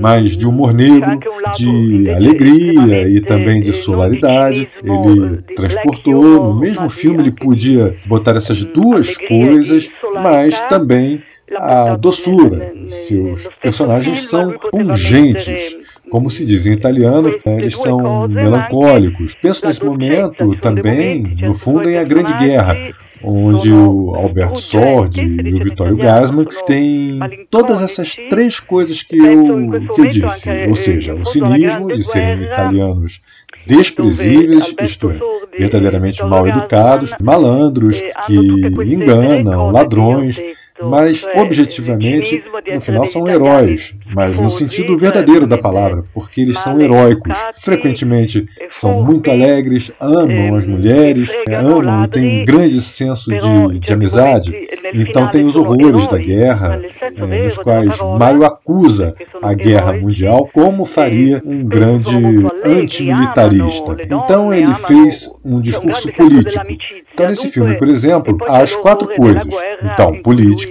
mas 0.01 0.37
de 0.37 0.47
humor 0.47 0.73
negro, 0.73 1.19
de 1.57 2.11
alegria 2.11 3.09
e 3.09 3.21
também 3.21 3.61
de 3.61 3.73
solaridade. 3.73 4.69
Ele 4.83 5.43
transportou, 5.55 6.53
no 6.53 6.59
mesmo 6.59 6.89
filme 6.89 7.23
ele 7.23 7.33
podia 7.33 7.95
botar 8.07 8.37
essas 8.37 8.63
duas 8.65 9.17
coisas, 9.17 9.91
mas 10.23 10.61
também 10.69 11.23
a 11.57 11.97
doçura. 11.97 12.73
Seus 12.89 13.49
personagens 13.61 14.23
são 14.23 14.53
pungentes. 14.71 15.77
Como 16.15 16.31
se 16.31 16.45
diz 16.45 16.65
em 16.65 16.75
italiano, 16.75 17.35
eles 17.45 17.77
são 17.77 18.29
melancólicos. 18.29 19.35
Penso 19.43 19.67
nesse 19.67 19.85
momento 19.85 20.55
também, 20.61 21.37
no 21.43 21.57
fundo, 21.57 21.91
em 21.91 21.97
A 21.97 22.05
Grande 22.05 22.33
Guerra, 22.35 22.79
onde 23.25 23.73
o 23.73 24.15
Alberto 24.15 24.61
Sordi 24.61 25.25
e 25.25 25.55
o 25.55 25.65
Vittorio 25.65 25.97
Gasman 25.97 26.47
têm 26.69 27.19
todas 27.51 27.83
essas 27.83 28.15
três 28.31 28.61
coisas 28.61 29.03
que 29.03 29.19
eu, 29.19 29.73
que 29.93 30.01
eu 30.03 30.07
disse, 30.07 30.49
ou 30.69 30.77
seja, 30.77 31.17
o 31.17 31.25
cinismo 31.25 31.93
de 31.93 32.05
serem 32.05 32.45
italianos 32.45 33.21
desprezíveis, 33.67 34.73
isto 34.83 35.11
é, 35.11 35.19
verdadeiramente 35.59 36.25
mal 36.25 36.47
educados, 36.47 37.13
malandros, 37.21 38.01
que 38.25 38.37
enganam, 38.85 39.73
ladrões, 39.73 40.41
mas 40.83 41.25
objetivamente 41.37 42.43
no 42.73 42.81
final 42.81 43.07
são 43.07 43.29
heróis, 43.29 43.95
mas 44.15 44.39
no 44.39 44.51
sentido 44.51 44.99
verdadeiro 44.99 45.47
da 45.47 45.57
palavra, 45.57 46.03
porque 46.13 46.41
eles 46.41 46.59
são 46.59 46.81
heróicos. 46.81 47.37
Frequentemente 47.63 48.47
são 48.71 49.03
muito 49.03 49.31
alegres, 49.31 49.93
amam 50.01 50.55
as 50.55 50.67
mulheres, 50.67 51.31
amam 51.49 52.05
e 52.05 52.09
têm 52.09 52.43
um 52.43 52.45
grande 52.45 52.81
senso 52.81 53.31
de, 53.31 53.79
de 53.79 53.93
amizade. 53.93 54.53
Então 54.93 55.29
tem 55.31 55.45
os 55.45 55.57
horrores 55.57 56.09
da 56.09 56.19
guerra, 56.19 56.81
eh, 57.01 57.43
nos 57.43 57.59
quais 57.59 58.01
Maio 58.19 58.45
acusa 58.45 59.13
a 59.43 59.55
guerra 59.55 59.93
mundial 59.93 60.49
como 60.53 60.85
faria 60.85 61.43
um 61.45 61.65
grande 61.65 62.17
antimilitarista. 62.65 63.97
Então 64.05 64.53
ele 64.53 64.75
fez 64.75 65.31
um 65.45 65.61
discurso 65.61 66.13
político. 66.13 66.65
Então 67.13 67.29
nesse 67.29 67.51
filme, 67.51 67.77
por 67.77 67.89
exemplo, 67.89 68.37
há 68.49 68.63
as 68.63 68.75
quatro 68.77 69.09
coisas. 69.15 69.47
Então, 69.83 70.21
política, 70.23 70.64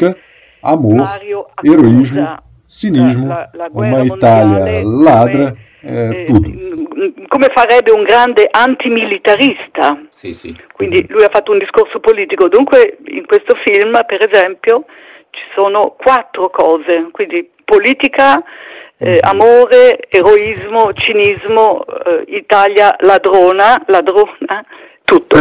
amor, 0.61 1.07
heroísmo, 1.63 2.37
cinismo, 2.67 3.27
uma 3.71 4.05
Itália 4.05 4.83
ladra, 4.83 5.55
é, 5.83 6.25
tudo. 6.25 6.49
Come 7.27 7.47
farebbe 7.53 7.91
un 7.91 8.03
grande 8.03 8.47
antimilitarista. 8.49 9.99
Sì, 10.07 10.33
sì. 10.33 10.55
Quindi 10.71 11.05
lui 11.09 11.23
ha 11.23 11.29
fatto 11.29 11.51
un 11.51 11.57
discorso 11.57 11.99
politico. 11.99 12.47
Dunque 12.47 12.99
in 13.07 13.25
questo 13.25 13.55
film, 13.65 13.99
per 14.05 14.27
esempio, 14.29 14.85
ci 15.31 15.41
sono 15.53 15.95
quattro 15.97 16.49
cose. 16.49 17.09
Quindi 17.11 17.49
politica, 17.65 18.41
eh, 18.97 19.19
amore, 19.21 20.07
eroismo, 20.09 20.93
cinismo, 20.93 21.83
eh, 21.85 22.23
Italia 22.27 22.95
ladrona, 22.99 23.83
ladrona, 23.87 24.63
tutto. 25.03 25.37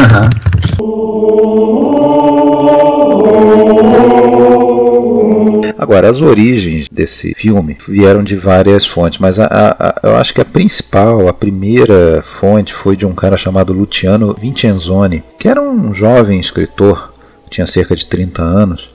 Agora, 5.82 6.08
as 6.08 6.20
origens 6.20 6.86
desse 6.88 7.34
filme 7.34 7.76
vieram 7.88 8.22
de 8.22 8.36
várias 8.36 8.86
fontes, 8.86 9.18
mas 9.18 9.40
a, 9.40 9.46
a- 9.50 10.00
eu 10.08 10.14
acho 10.16 10.32
que 10.32 10.40
a 10.40 10.44
principal, 10.44 11.26
a 11.26 11.32
primeira 11.32 12.22
fonte 12.22 12.72
foi 12.72 12.94
de 12.96 13.04
um 13.04 13.12
cara 13.12 13.36
chamado 13.36 13.72
Luciano 13.72 14.32
Vincenzoni, 14.40 15.24
que 15.40 15.48
era 15.48 15.60
um 15.60 15.92
jovem 15.92 16.38
escritor, 16.38 17.12
tinha 17.50 17.66
cerca 17.66 17.96
de 17.96 18.06
30 18.06 18.40
anos, 18.42 18.90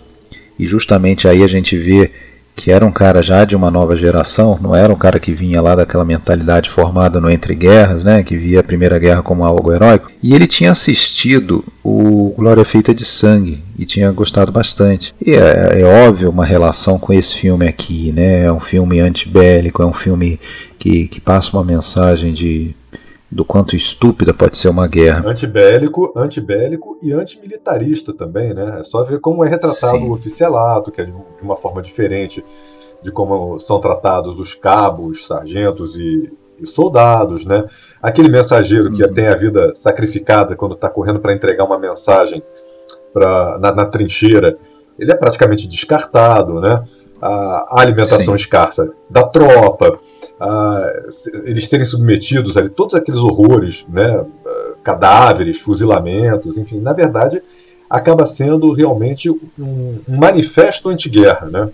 e 0.58 0.65
justamente 0.65 1.27
aí 1.27 1.44
a 1.44 1.48
gente 1.48 1.75
vê 1.77 2.10
que 2.57 2.71
era 2.71 2.83
um 2.83 2.91
cara 2.91 3.21
já 3.21 3.45
de 3.45 3.55
uma 3.55 3.69
nova 3.69 3.95
geração, 3.95 4.57
não 4.59 4.75
era 4.75 4.91
um 4.91 4.97
cara 4.97 5.19
que 5.19 5.31
vinha 5.31 5.61
lá 5.61 5.75
daquela 5.75 6.03
mentalidade 6.03 6.71
formada 6.71 7.21
no 7.21 7.29
Entre 7.29 7.53
Guerras, 7.53 8.03
né, 8.03 8.23
que 8.23 8.35
via 8.35 8.61
a 8.61 8.63
Primeira 8.63 8.97
Guerra 8.97 9.21
como 9.21 9.45
algo 9.45 9.71
heróico, 9.71 10.11
e 10.23 10.33
ele 10.33 10.47
tinha 10.47 10.71
assistido 10.71 11.63
o 11.83 12.33
Glória 12.35 12.65
Feita 12.65 12.95
de 12.95 13.05
Sangue 13.05 13.63
e 13.77 13.85
tinha 13.85 14.11
gostado 14.11 14.51
bastante. 14.51 15.13
E 15.23 15.33
é, 15.33 15.81
é 15.81 16.07
óbvio 16.07 16.31
uma 16.31 16.43
relação 16.43 16.97
com 16.97 17.13
esse 17.13 17.37
filme 17.37 17.67
aqui, 17.67 18.11
né, 18.11 18.45
é 18.45 18.51
um 18.51 18.59
filme 18.59 18.99
antibélico, 18.99 19.83
é 19.83 19.85
um 19.85 19.93
filme 19.93 20.39
que, 20.79 21.07
que 21.07 21.21
passa 21.21 21.55
uma 21.55 21.63
mensagem 21.63 22.33
de 22.33 22.75
do 23.29 23.43
quanto 23.43 23.75
estúpida 23.75 24.34
pode 24.34 24.55
ser 24.57 24.69
uma 24.69 24.88
guerra. 24.88 25.27
Antibélico, 25.27 26.13
antibélico 26.15 26.98
e 27.01 27.12
antimilitarista 27.12 28.13
também, 28.13 28.53
né? 28.53 28.77
É 28.79 28.84
só 28.84 29.03
ver 29.03 29.19
como 29.19 29.43
é 29.43 29.50
retratado 29.50 29.98
Sim. 29.98 30.07
o 30.07 30.13
oficialato, 30.13 30.91
que 30.91 31.01
é 31.01 31.03
de 31.03 31.13
uma 31.41 31.57
forma 31.57 31.81
diferente 31.81 32.43
de 33.01 33.12
como 33.12 33.60
são 33.60 33.79
tratados 33.79 34.39
os 34.39 34.55
cabos, 34.55 35.27
sargentos 35.27 35.98
e, 35.98 36.31
e 36.60 36.65
soldados, 36.65 37.46
né? 37.46 37.65
Aquele 38.01 38.29
mensageiro 38.29 38.91
que 38.91 39.05
tem 39.12 39.27
a 39.27 39.36
vida 39.36 39.74
sacrificada 39.75 40.55
quando 40.55 40.74
está 40.74 40.89
correndo 40.89 41.19
para 41.19 41.34
entregar 41.34 41.65
uma 41.65 41.77
mensagem 41.77 42.41
pra, 43.13 43.57
na, 43.60 43.72
na 43.74 43.86
trincheira, 43.86 44.57
ele 44.98 45.12
é 45.12 45.15
praticamente 45.15 45.67
descartado, 45.67 46.60
né? 46.60 46.84
A, 47.22 47.77
a 47.77 47.81
alimentação 47.81 48.34
Sim. 48.34 48.36
escassa 48.36 48.91
da 49.10 49.24
tropa, 49.24 50.00
a- 50.39 50.91
eles 51.46 51.67
serem 51.67 51.86
submetidos 51.86 52.56
a 52.58 52.67
todos 52.70 52.96
aqueles 52.96 53.20
horrores, 53.22 53.86
né? 53.89 54.24
cadáveres, 54.84 55.60
fuzilamentos, 55.60 56.58
enfim, 56.58 56.79
na 56.79 56.94
verdade 56.94 57.41
acaba 57.89 58.25
sendo 58.25 58.72
realmente 58.74 59.29
um, 59.29 59.39
um 60.08 60.17
manifesto 60.17 60.89
anti-guerra, 60.89 61.48
né? 61.48 61.70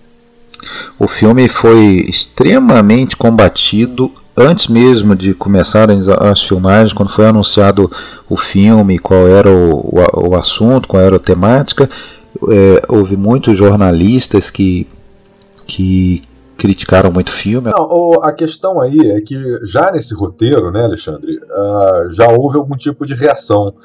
O 0.98 1.08
filme 1.08 1.48
foi 1.48 2.05
extremamente 2.08 3.15
combatido 3.17 4.12
antes 4.38 4.67
mesmo 4.67 5.15
de 5.15 5.34
começarem 5.34 6.00
as- 6.00 6.08
as 6.08 6.41
filmagens, 6.43 6.93
quando 6.93 7.10
foi 7.12 7.25
anunciado 7.27 7.91
o 8.29 8.38
filme, 8.38 8.98
qual 9.00 9.27
era 9.27 9.50
o, 9.50 9.75
o, 9.79 10.29
o 10.29 10.36
assunto, 10.36 10.88
qual 10.88 11.01
era 11.03 11.15
a 11.17 11.20
temática. 11.20 11.89
é, 12.50 12.82
houve 12.88 13.15
muitos 13.15 13.58
jornalistas 13.58 14.50
que, 14.50 14.88
que 15.67 16.22
criticaram 16.63 17.12
muito 17.12 17.27
o 17.27 17.32
filme. 17.32 17.70
Não, 17.70 18.24
a 18.24 18.32
questão 18.32 18.79
aí 18.79 19.12
é 19.12 19.20
que 19.20 19.36
já 19.65 19.91
nesse 19.91 20.15
roteiro, 20.15 20.72
né, 20.72 20.86
Alexandre, 20.86 21.38
ah, 21.51 22.08
já 22.10 22.32
houve 22.32 22.58
algum 22.58 22.77
tipo 22.77 23.05
de 23.05 23.13
reação. 23.13 23.75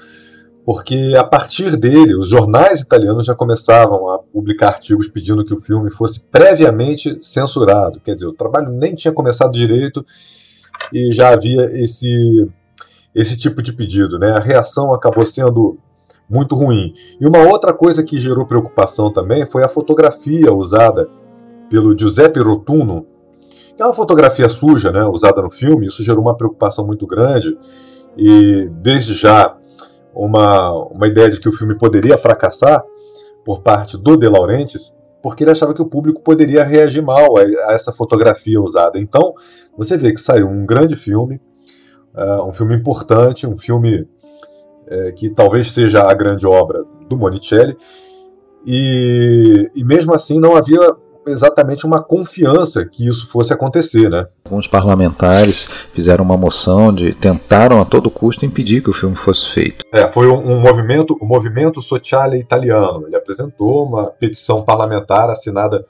porque 0.65 1.15
a 1.19 1.25
partir 1.25 1.77
dele, 1.77 2.15
os 2.15 2.29
jornais 2.29 2.81
italianos 2.81 3.27
já 3.27 3.35
começavam 3.35 4.11
a 4.11 4.19
publicar 4.19 4.69
artigos 4.69 5.09
pedindo 5.09 5.45
que 5.45 5.53
o 5.53 5.59
filme 5.59 5.91
fosse 5.91 6.21
previamente 6.21 7.19
censurado. 7.21 8.01
Quer 8.01 8.15
dizer, 8.15 8.27
o 8.27 8.33
trabalho 8.33 8.71
nem 8.71 8.95
tinha 8.95 9.13
começado 9.13 9.51
direito 9.51 10.07
e 10.93 11.11
já 11.11 11.31
havia 11.31 11.65
esse, 11.83 12.49
esse 13.13 13.37
tipo 13.37 13.61
de 13.61 13.73
pedido. 13.73 14.21
Né? 14.21 14.31
A 14.31 14.39
reação 14.39 14.95
acabou 14.95 15.27
sendo 15.27 15.79
muito 16.31 16.55
ruim. 16.55 16.93
E 17.21 17.27
uma 17.27 17.41
outra 17.41 17.73
coisa 17.73 18.05
que 18.05 18.19
gerou 18.19 18.47
preocupação 18.47 19.13
também 19.13 19.47
foi 19.47 19.65
a 19.65 19.69
fotografia 19.69 20.53
usada 20.53 21.09
pelo 21.69 21.97
Giuseppe 21.97 22.41
Rotuno, 22.41 23.07
que 23.77 23.83
é 23.83 23.85
uma 23.85 23.95
fotografia 23.95 24.49
suja, 24.49 24.91
né, 24.91 25.05
usada 25.05 25.41
no 25.41 25.51
filme. 25.51 25.87
Isso 25.87 26.03
gerou 26.03 26.23
uma 26.23 26.37
preocupação 26.37 26.87
muito 26.87 27.07
grande 27.07 27.57
e 28.17 28.69
desde 28.73 29.15
já 29.15 29.57
uma, 30.15 30.73
uma 30.89 31.07
ideia 31.07 31.31
de 31.31 31.39
que 31.39 31.49
o 31.49 31.53
filme 31.53 31.77
poderia 31.79 32.19
fracassar 32.19 32.85
por 33.45 33.61
parte 33.61 33.97
do 33.97 34.17
De 34.17 34.29
Laurentiis, 34.29 34.97
porque 35.23 35.45
ele 35.45 35.53
achava 35.53 35.73
que 35.73 35.81
o 35.83 35.87
público 35.87 36.21
poderia 36.21 36.65
reagir 36.65 37.03
mal 37.03 37.39
a, 37.39 37.43
a 37.71 37.73
essa 37.73 37.93
fotografia 37.93 38.61
usada. 38.61 38.99
Então, 38.99 39.33
você 39.77 39.97
vê 39.97 40.13
que 40.13 40.21
saiu 40.21 40.49
um 40.49 40.67
grande 40.67 40.97
filme, 40.97 41.41
uh, 42.15 42.43
um 42.45 42.53
filme 42.53 42.75
importante, 42.75 43.47
um 43.47 43.57
filme 43.57 44.01
uh, 44.01 45.15
que 45.15 45.31
talvez 45.31 45.71
seja 45.71 46.03
a 46.03 46.15
grande 46.15 46.47
obra 46.47 46.85
do 47.09 47.17
Monicelli, 47.17 47.77
e, 48.67 49.71
e 49.75 49.85
mesmo 49.85 50.13
assim 50.13 50.41
não 50.41 50.57
havia 50.57 50.81
exatamente 51.31 51.87
uma 51.87 52.03
confiança 52.03 52.85
que 52.85 53.09
isso 53.09 53.29
fosse 53.29 53.53
acontecer, 53.53 54.09
né? 54.09 54.27
Alguns 54.45 54.67
parlamentares 54.67 55.69
fizeram 55.93 56.25
uma 56.25 56.37
moção 56.37 56.93
de 56.93 57.13
tentaram 57.15 57.81
a 57.81 57.85
todo 57.85 58.11
custo 58.11 58.45
impedir 58.45 58.83
que 58.83 58.91
o 58.91 58.95
filme 58.95 59.17
fosse 59.17 59.51
feito. 59.51 59.85
É, 59.93 60.09
foi 60.09 60.29
um, 60.29 60.53
um 60.53 60.61
movimento, 60.61 61.17
o 61.21 61.25
um 61.25 61.29
movimento 61.29 61.81
sociale 61.81 62.39
italiano. 62.39 63.07
Ele 63.07 63.17
apresentou 63.17 63.87
uma 63.87 64.07
petição 64.07 64.63
parlamentar 64.63 65.31
assinada 65.31 65.85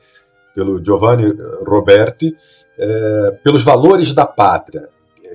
pelo 0.54 0.82
Giovanni 0.84 1.34
Roberti 1.66 2.34
é, 2.78 3.38
pelos 3.42 3.62
valores 3.62 4.12
da 4.12 4.26
pátria 4.26 4.88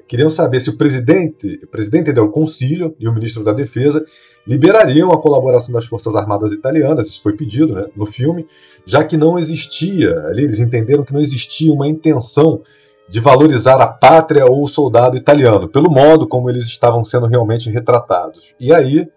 queriam 0.08 0.30
saber 0.30 0.60
se 0.60 0.70
o 0.70 0.78
presidente, 0.78 1.60
o 1.64 1.68
presidente 1.68 2.12
do 2.12 2.30
Conselho 2.30 2.96
e 3.00 3.08
o 3.08 3.14
ministro 3.14 3.44
da 3.44 3.54
Defesa 3.54 4.04
liberariam 4.46 5.12
a 5.12 5.22
colaboração 5.22 5.74
das 5.74 5.86
Forças 5.86 6.16
Armadas 6.16 6.52
italianas, 6.52 7.08
isso 7.08 7.24
foi 7.24 7.36
pedido 7.36 7.74
né, 7.74 7.86
no 7.96 8.06
filme, 8.06 8.46
já 8.86 9.04
que 9.04 9.16
não 9.16 9.40
existia, 9.40 10.12
ali 10.28 10.44
eles 10.44 10.60
entenderam 10.60 11.04
que 11.04 11.14
não 11.14 11.22
existia 11.22 11.72
uma 11.72 11.88
intenção 11.88 12.62
de 13.08 13.20
valorizar 13.20 13.82
a 13.82 13.88
pátria 13.88 14.46
ou 14.46 14.64
o 14.64 14.68
soldado 14.68 15.18
italiano, 15.18 15.68
pelo 15.68 15.90
modo 15.90 16.28
como 16.28 16.50
eles 16.50 16.66
estavam 16.66 17.04
sendo 17.04 17.28
realmente 17.28 17.70
retratados. 17.70 18.56
E 18.60 18.74
aí, 18.74 19.08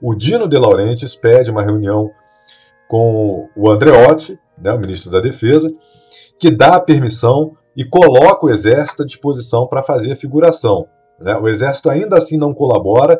o 0.00 0.14
Dino 0.14 0.48
De 0.48 0.56
Laurentiis 0.56 1.14
pede 1.14 1.50
uma 1.50 1.62
reunião 1.62 2.10
com 2.88 3.48
o 3.56 3.70
Andreotti, 3.70 4.38
né, 4.58 4.72
o 4.72 4.78
ministro 4.78 5.10
da 5.10 5.20
Defesa, 5.20 5.72
que 6.38 6.50
dá 6.50 6.76
a 6.76 6.80
permissão 6.80 7.56
e 7.80 7.84
coloca 7.84 8.44
o 8.44 8.50
exército 8.50 9.02
à 9.02 9.06
disposição 9.06 9.66
para 9.66 9.82
fazer 9.82 10.12
a 10.12 10.16
figuração. 10.16 10.86
Né? 11.18 11.34
O 11.38 11.48
exército 11.48 11.88
ainda 11.88 12.18
assim 12.18 12.36
não 12.36 12.52
colabora, 12.52 13.18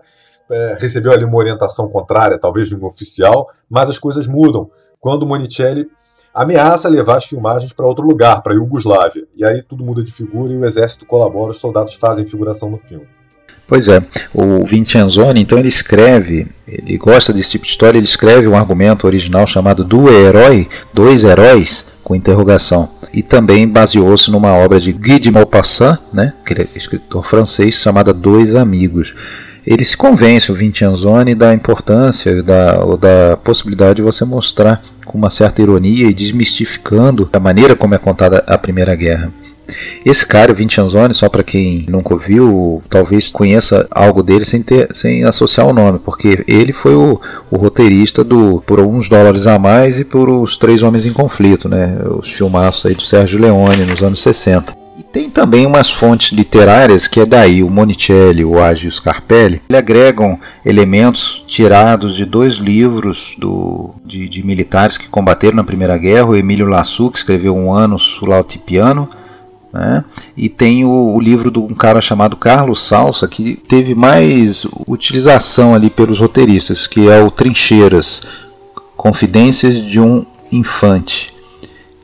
é, 0.50 0.76
recebeu 0.78 1.12
ali 1.12 1.24
uma 1.24 1.38
orientação 1.38 1.88
contrária, 1.88 2.38
talvez 2.38 2.68
de 2.68 2.76
um 2.76 2.84
oficial, 2.84 3.48
mas 3.70 3.88
as 3.88 3.98
coisas 3.98 4.26
mudam 4.26 4.70
quando 5.00 5.26
Monicelli 5.26 5.86
ameaça 6.34 6.90
levar 6.90 7.16
as 7.16 7.24
filmagens 7.24 7.72
para 7.72 7.86
outro 7.86 8.04
lugar, 8.04 8.42
para 8.42 8.52
a 8.52 8.56
Iugoslávia. 8.56 9.26
E 9.34 9.42
aí 9.46 9.62
tudo 9.62 9.82
muda 9.82 10.04
de 10.04 10.12
figura 10.12 10.52
e 10.52 10.58
o 10.58 10.66
exército 10.66 11.06
colabora, 11.06 11.52
os 11.52 11.56
soldados 11.56 11.94
fazem 11.94 12.26
figuração 12.26 12.68
no 12.68 12.76
filme. 12.76 13.08
Pois 13.66 13.88
é, 13.88 14.02
o 14.34 14.62
Vincenzoni, 14.66 15.40
então 15.40 15.56
ele 15.56 15.68
escreve, 15.68 16.48
ele 16.68 16.98
gosta 16.98 17.32
desse 17.32 17.52
tipo 17.52 17.64
de 17.64 17.70
história, 17.70 17.96
ele 17.96 18.04
escreve 18.04 18.46
um 18.46 18.56
argumento 18.56 19.06
original 19.06 19.46
chamado 19.46 19.82
do 19.84 20.10
herói, 20.10 20.68
dois 20.92 21.24
heróis, 21.24 21.86
com 22.04 22.14
interrogação. 22.14 22.99
E 23.12 23.22
também 23.22 23.66
baseou-se 23.66 24.30
numa 24.30 24.52
obra 24.52 24.80
de 24.80 24.92
Guy 24.92 25.18
de 25.18 25.30
Maupassant, 25.30 25.98
né, 26.12 26.32
é 26.48 26.66
escritor 26.76 27.24
francês, 27.24 27.74
chamada 27.74 28.12
Dois 28.12 28.54
Amigos. 28.54 29.14
Ele 29.66 29.84
se 29.84 29.96
convence, 29.96 30.50
o 30.50 30.54
Vincenzoni, 30.54 31.34
da 31.34 31.52
importância 31.52 32.42
da, 32.42 32.82
ou 32.84 32.96
da 32.96 33.36
possibilidade 33.36 33.96
de 33.96 34.02
você 34.02 34.24
mostrar 34.24 34.82
com 35.04 35.18
uma 35.18 35.30
certa 35.30 35.60
ironia 35.60 36.06
e 36.06 36.14
desmistificando 36.14 37.28
a 37.32 37.40
maneira 37.40 37.76
como 37.76 37.94
é 37.94 37.98
contada 37.98 38.44
a 38.46 38.56
Primeira 38.56 38.94
Guerra. 38.94 39.30
Esse 40.04 40.26
cara, 40.26 40.52
o 40.52 40.54
Vincenzoni, 40.54 41.14
só 41.14 41.28
para 41.28 41.42
quem 41.42 41.84
nunca 41.88 42.14
ouviu, 42.14 42.82
talvez 42.88 43.30
conheça 43.30 43.86
algo 43.90 44.22
dele 44.22 44.44
sem, 44.44 44.62
ter, 44.62 44.88
sem 44.94 45.24
associar 45.24 45.66
o 45.66 45.72
nome, 45.72 45.98
porque 45.98 46.44
ele 46.46 46.72
foi 46.72 46.94
o, 46.94 47.20
o 47.50 47.56
roteirista 47.56 48.24
do 48.24 48.62
Por 48.66 48.78
Alguns 48.78 49.08
Dólares 49.08 49.46
a 49.46 49.58
Mais 49.58 49.98
e 49.98 50.04
por 50.04 50.28
Os 50.30 50.56
Três 50.56 50.82
Homens 50.82 51.06
em 51.06 51.12
Conflito, 51.12 51.68
né? 51.68 51.98
os 52.18 52.30
filmaços 52.30 52.86
aí 52.86 52.94
do 52.94 53.02
Sérgio 53.02 53.40
Leone 53.40 53.84
nos 53.84 54.02
anos 54.02 54.20
60. 54.20 54.80
E 54.98 55.02
tem 55.02 55.30
também 55.30 55.64
umas 55.64 55.88
fontes 55.88 56.30
literárias 56.30 57.08
que 57.08 57.20
é 57.20 57.24
daí, 57.24 57.62
o 57.62 57.70
Monicelli, 57.70 58.44
o 58.44 58.62
Agi 58.62 58.84
e 58.84 58.88
o 58.88 58.92
Scarpelli, 58.92 59.62
ele 59.66 59.78
agregam 59.78 60.38
elementos 60.64 61.42
tirados 61.46 62.14
de 62.14 62.26
dois 62.26 62.56
livros 62.56 63.34
do, 63.38 63.94
de, 64.04 64.28
de 64.28 64.44
militares 64.44 64.98
que 64.98 65.08
combateram 65.08 65.56
na 65.56 65.64
Primeira 65.64 65.96
Guerra, 65.96 66.26
o 66.26 66.36
Emílio 66.36 66.66
Lassu, 66.66 67.10
que 67.10 67.16
escreveu 67.16 67.56
Um 67.56 67.72
Ano 67.72 67.98
Sulatipiano, 67.98 69.08
né? 69.72 70.04
E 70.36 70.48
tem 70.48 70.84
o, 70.84 71.14
o, 71.14 71.20
livro 71.20 71.50
de 71.50 71.58
um 71.58 71.74
cara 71.74 72.00
chamado 72.00 72.36
Carlos 72.36 72.80
Salsa, 72.80 73.28
que 73.28 73.54
teve 73.54 73.94
mais 73.94 74.66
utilização 74.86 75.74
ali 75.74 75.88
pelos 75.88 76.20
roteiristas, 76.20 76.86
que 76.86 77.08
é 77.08 77.22
o 77.22 77.30
Trincheiras, 77.30 78.22
Confidências 78.96 79.82
de 79.82 80.00
um 80.00 80.26
Infante. 80.52 81.32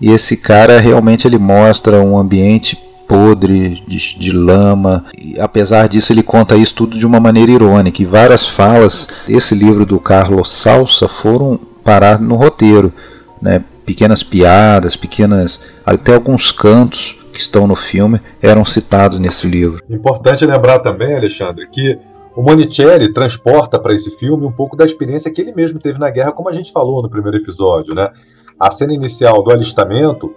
E 0.01 0.11
esse 0.11 0.37
cara 0.37 0.79
realmente 0.79 1.27
ele 1.27 1.39
mostra 1.39 2.01
um 2.01 2.17
ambiente 2.17 2.79
podre 3.09 3.83
de, 3.87 4.19
de, 4.19 4.31
lama. 4.31 5.05
E, 5.19 5.39
apesar 5.41 5.89
disso, 5.89 6.13
ele 6.13 6.23
conta 6.23 6.57
isso 6.57 6.75
tudo 6.75 6.99
de 6.99 7.07
uma 7.07 7.19
maneira 7.19 7.51
irônica. 7.51 8.03
E 8.03 8.05
várias 8.05 8.47
falas 8.47 9.09
desse 9.27 9.55
livro 9.55 9.85
do 9.87 9.99
Carlos 9.99 10.51
Salsa 10.51 11.09
foram 11.09 11.59
parar 11.83 12.21
no 12.21 12.37
roteiro. 12.37 12.93
Né? 13.41 13.65
Pequenas 13.85 14.23
piadas, 14.23 14.97
pequenas. 14.97 15.61
até 15.85 16.15
alguns 16.15 16.53
cantos 16.53 17.17
que 17.37 17.43
estão 17.43 17.67
no 17.67 17.77
filme 17.77 18.19
eram 18.41 18.65
citados 18.65 19.19
nesse 19.19 19.47
livro. 19.47 19.83
Importante 19.91 20.47
lembrar 20.47 20.79
também, 20.79 21.15
Alexandre, 21.15 21.69
que 21.69 21.99
o 22.35 22.43
Monicelli 22.43 23.13
transporta 23.13 23.79
para 23.79 23.95
esse 23.95 24.11
filme 24.19 24.47
um 24.47 24.51
pouco 24.51 24.75
da 24.75 24.85
experiência 24.85 25.31
que 25.31 25.43
ele 25.43 25.53
mesmo 25.53 25.79
teve 25.79 25.99
na 25.99 26.09
guerra, 26.09 26.33
como 26.33 26.49
a 26.49 26.53
gente 26.53 26.73
falou 26.73 27.03
no 27.03 27.11
primeiro 27.11 27.37
episódio. 27.37 27.95
Né? 27.95 28.11
A 28.59 28.71
cena 28.71 28.95
inicial 28.95 29.43
do 29.43 29.51
alistamento, 29.51 30.35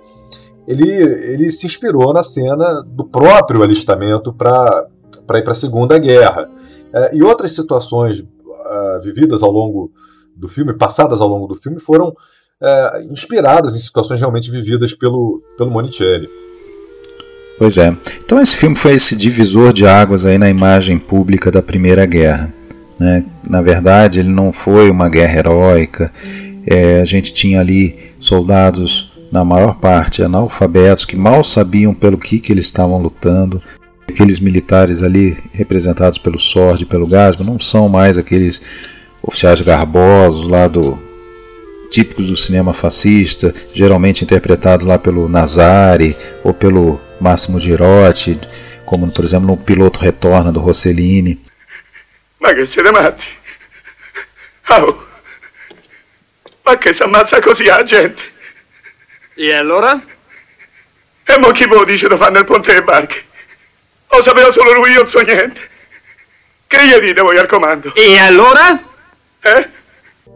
ele, 0.68 0.90
ele 0.90 1.50
se 1.50 1.66
inspirou 1.66 2.14
na 2.14 2.22
cena 2.22 2.84
do 2.86 3.06
próprio 3.06 3.64
alistamento 3.64 4.34
para 4.34 4.88
ir 5.36 5.44
para 5.44 5.52
a 5.52 5.56
Segunda 5.56 5.98
Guerra. 5.98 6.50
É, 6.94 7.16
e 7.16 7.24
outras 7.24 7.54
situações 7.54 8.20
uh, 8.20 9.02
vividas 9.02 9.42
ao 9.42 9.52
longo 9.52 9.92
do 10.36 10.50
filme, 10.50 10.74
passadas 10.74 11.22
ao 11.22 11.28
longo 11.28 11.48
do 11.48 11.56
filme, 11.56 11.80
foram 11.80 12.10
uh, 12.10 13.12
inspiradas 13.12 13.76
em 13.76 13.80
situações 13.80 14.20
realmente 14.20 14.52
vividas 14.52 14.94
pelo, 14.94 15.42
pelo 15.58 15.72
Monicelli. 15.72 16.28
Pois 17.60 17.78
é. 17.78 17.94
Então 18.24 18.42
esse 18.42 18.56
filme 18.56 18.78
foi 18.78 18.94
esse 18.94 19.18
divisor 19.18 19.74
de 19.74 19.86
águas 19.86 20.26
aí 20.26 20.38
na 20.38 20.50
imagem 20.50 20.98
pública 20.98 21.52
da 21.52 21.62
Primeira 21.62 22.06
Guerra. 22.06 22.54
Né? 22.98 23.26
Na 23.44 23.62
verdade, 23.62 24.20
ele 24.20 24.30
não 24.30 24.54
foi 24.54 24.90
uma 24.90 25.10
guerra 25.10 25.40
heróica. 25.40 26.10
É, 26.66 27.02
a 27.02 27.06
gente 27.06 27.34
tinha 27.34 27.60
ali 27.60 28.14
soldados, 28.18 29.12
na 29.30 29.44
maior 29.44 29.76
parte, 29.76 30.24
analfabetos, 30.24 31.04
que 31.04 31.18
mal 31.18 31.44
sabiam 31.44 31.94
pelo 31.94 32.18
que, 32.18 32.40
que 32.40 32.54
eles 32.54 32.66
estavam 32.66 32.98
lutando. 32.98 33.62
Aqueles 34.08 34.40
militares 34.40 35.04
ali, 35.04 35.38
representados 35.52 36.18
pelo 36.18 36.40
Sword 36.40 36.84
e 36.84 36.86
pelo 36.86 37.06
Gasman, 37.06 37.46
não 37.46 37.60
são 37.60 37.90
mais 37.90 38.18
aqueles 38.18 38.62
oficiais 39.22 39.60
garbosos 39.60 40.50
lá 40.50 40.66
do 40.68 40.98
típicos 41.92 42.28
do 42.28 42.38
cinema 42.38 42.74
fascista, 42.74 43.54
geralmente 43.74 44.24
interpretados 44.24 44.86
lá 44.88 44.98
pelo 44.98 45.28
Nazari 45.28 46.16
ou 46.44 46.54
pelo 46.54 47.00
Massimo 47.20 47.60
Girotti, 47.60 48.40
como 48.86 49.12
por 49.12 49.24
exemplo 49.24 49.56
no 49.56 49.58
Piloto 49.58 50.00
Retorna 50.00 50.52
do 50.52 50.62
Rossellini. 50.62 51.46
Ma 52.38 52.54
che 52.54 52.66
siete 52.66 52.92
matti? 52.92 53.26
Oh. 54.68 55.08
Ma 56.64 56.78
che 56.78 56.94
si 56.94 57.04
ammazza 57.04 57.40
così 57.40 57.66
la 57.66 57.84
gente? 57.84 58.24
E 59.36 59.54
allora? 59.54 60.00
E 61.24 61.38
mo 61.40 61.52
chi 61.52 61.66
voi 61.66 61.86
dice 61.86 62.08
da 62.08 62.18
fare 62.18 62.32
nel 62.32 62.46
ponte 62.46 62.72
dei 62.72 62.82
barche? 62.82 63.24
Lo 64.10 64.22
sapeva 64.22 64.52
solo 64.52 64.74
lui, 64.74 64.92
io 64.92 65.02
non 65.02 65.10
so 65.10 65.20
niente. 65.22 65.70
Che 66.68 66.86
gli 66.86 67.00
dite 67.00 67.22
voi 67.22 67.38
al 67.38 67.48
comando? 67.48 67.94
E 67.96 68.18
allora? 68.20 68.80
Eh? 69.42 69.70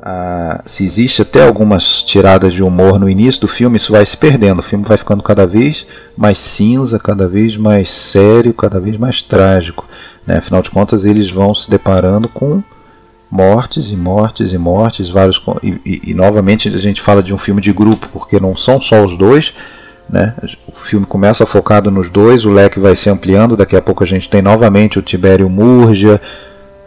Ah, 0.05 0.61
se 0.65 0.83
existe 0.83 1.21
até 1.21 1.47
algumas 1.47 2.03
tiradas 2.03 2.53
de 2.53 2.61
humor 2.61 2.99
no 2.99 3.09
início 3.09 3.39
do 3.39 3.47
filme, 3.47 3.77
isso 3.77 3.93
vai 3.93 4.05
se 4.05 4.17
perdendo. 4.17 4.59
O 4.59 4.63
filme 4.63 4.83
vai 4.83 4.97
ficando 4.97 5.23
cada 5.23 5.47
vez 5.47 5.87
mais 6.17 6.37
cinza, 6.39 6.99
cada 6.99 7.25
vez 7.25 7.55
mais 7.55 7.89
sério, 7.89 8.53
cada 8.53 8.81
vez 8.81 8.97
mais 8.97 9.23
trágico. 9.23 9.85
Né? 10.27 10.39
Afinal 10.39 10.61
de 10.61 10.69
contas, 10.69 11.05
eles 11.05 11.29
vão 11.29 11.55
se 11.55 11.69
deparando 11.69 12.27
com 12.27 12.61
mortes 13.31 13.91
e 13.91 13.95
mortes 13.95 14.51
e 14.51 14.57
mortes, 14.57 15.09
vários 15.09 15.41
e, 15.63 15.69
e, 15.85 16.01
e, 16.11 16.13
novamente 16.13 16.67
a 16.67 16.77
gente 16.77 17.01
fala 17.01 17.23
de 17.23 17.33
um 17.33 17.37
filme 17.37 17.61
de 17.61 17.71
grupo 17.71 18.07
porque 18.11 18.41
não 18.41 18.57
são 18.57 18.81
só 18.81 19.03
os 19.03 19.15
dois, 19.15 19.53
né? 20.09 20.35
O 20.67 20.75
filme 20.75 21.05
começa 21.05 21.45
focado 21.45 21.89
nos 21.89 22.09
dois, 22.09 22.43
o 22.45 22.51
leque 22.51 22.77
vai 22.77 22.95
se 22.95 23.09
ampliando, 23.09 23.55
daqui 23.55 23.75
a 23.75 23.81
pouco 23.81 24.03
a 24.03 24.07
gente 24.07 24.29
tem 24.29 24.41
novamente 24.41 24.99
o 24.99 25.01
Tibério 25.01 25.49
Murgia, 25.49 26.21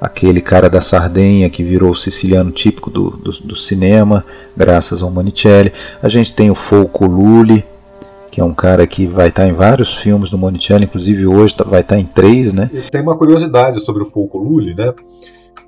aquele 0.00 0.40
cara 0.40 0.68
da 0.68 0.80
Sardenha 0.80 1.48
que 1.48 1.62
virou 1.62 1.90
o 1.90 1.96
siciliano 1.96 2.50
típico 2.50 2.90
do, 2.90 3.10
do, 3.10 3.30
do 3.30 3.56
cinema, 3.56 4.24
graças 4.56 5.02
ao 5.02 5.10
Monicelli. 5.10 5.72
A 6.02 6.08
gente 6.08 6.34
tem 6.34 6.50
o 6.50 6.54
Folco 6.54 7.06
Lully, 7.06 7.64
que 8.30 8.40
é 8.40 8.44
um 8.44 8.54
cara 8.54 8.86
que 8.86 9.06
vai 9.06 9.28
estar 9.28 9.46
em 9.46 9.52
vários 9.52 9.94
filmes 9.94 10.28
do 10.28 10.36
Monicelli, 10.36 10.84
inclusive 10.84 11.26
hoje 11.26 11.54
tá, 11.54 11.64
vai 11.64 11.80
estar 11.80 11.98
em 11.98 12.04
três, 12.04 12.52
né? 12.52 12.70
Tem 12.90 13.00
uma 13.00 13.16
curiosidade 13.16 13.80
sobre 13.80 14.02
o 14.02 14.06
Folco 14.06 14.38
Lully, 14.38 14.74
né? 14.74 14.92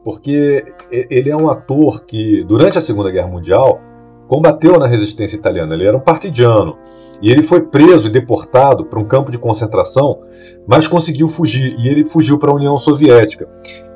Porque 0.04 0.64
ele 0.90 1.30
é 1.30 1.36
um 1.36 1.48
ator 1.48 2.04
que, 2.04 2.44
durante 2.44 2.78
a 2.78 2.80
Segunda 2.80 3.10
Guerra 3.10 3.28
Mundial, 3.28 3.80
combateu 4.26 4.78
na 4.78 4.86
resistência 4.86 5.36
italiana. 5.36 5.74
Ele 5.74 5.86
era 5.86 5.96
um 5.96 6.00
partidiano. 6.00 6.76
E 7.20 7.30
ele 7.32 7.42
foi 7.42 7.62
preso 7.62 8.06
e 8.06 8.10
deportado 8.10 8.84
para 8.84 8.98
um 8.98 9.04
campo 9.04 9.30
de 9.30 9.38
concentração, 9.38 10.20
mas 10.66 10.86
conseguiu 10.86 11.26
fugir. 11.28 11.74
E 11.78 11.88
ele 11.88 12.04
fugiu 12.04 12.38
para 12.38 12.50
a 12.50 12.54
União 12.54 12.78
Soviética. 12.78 13.48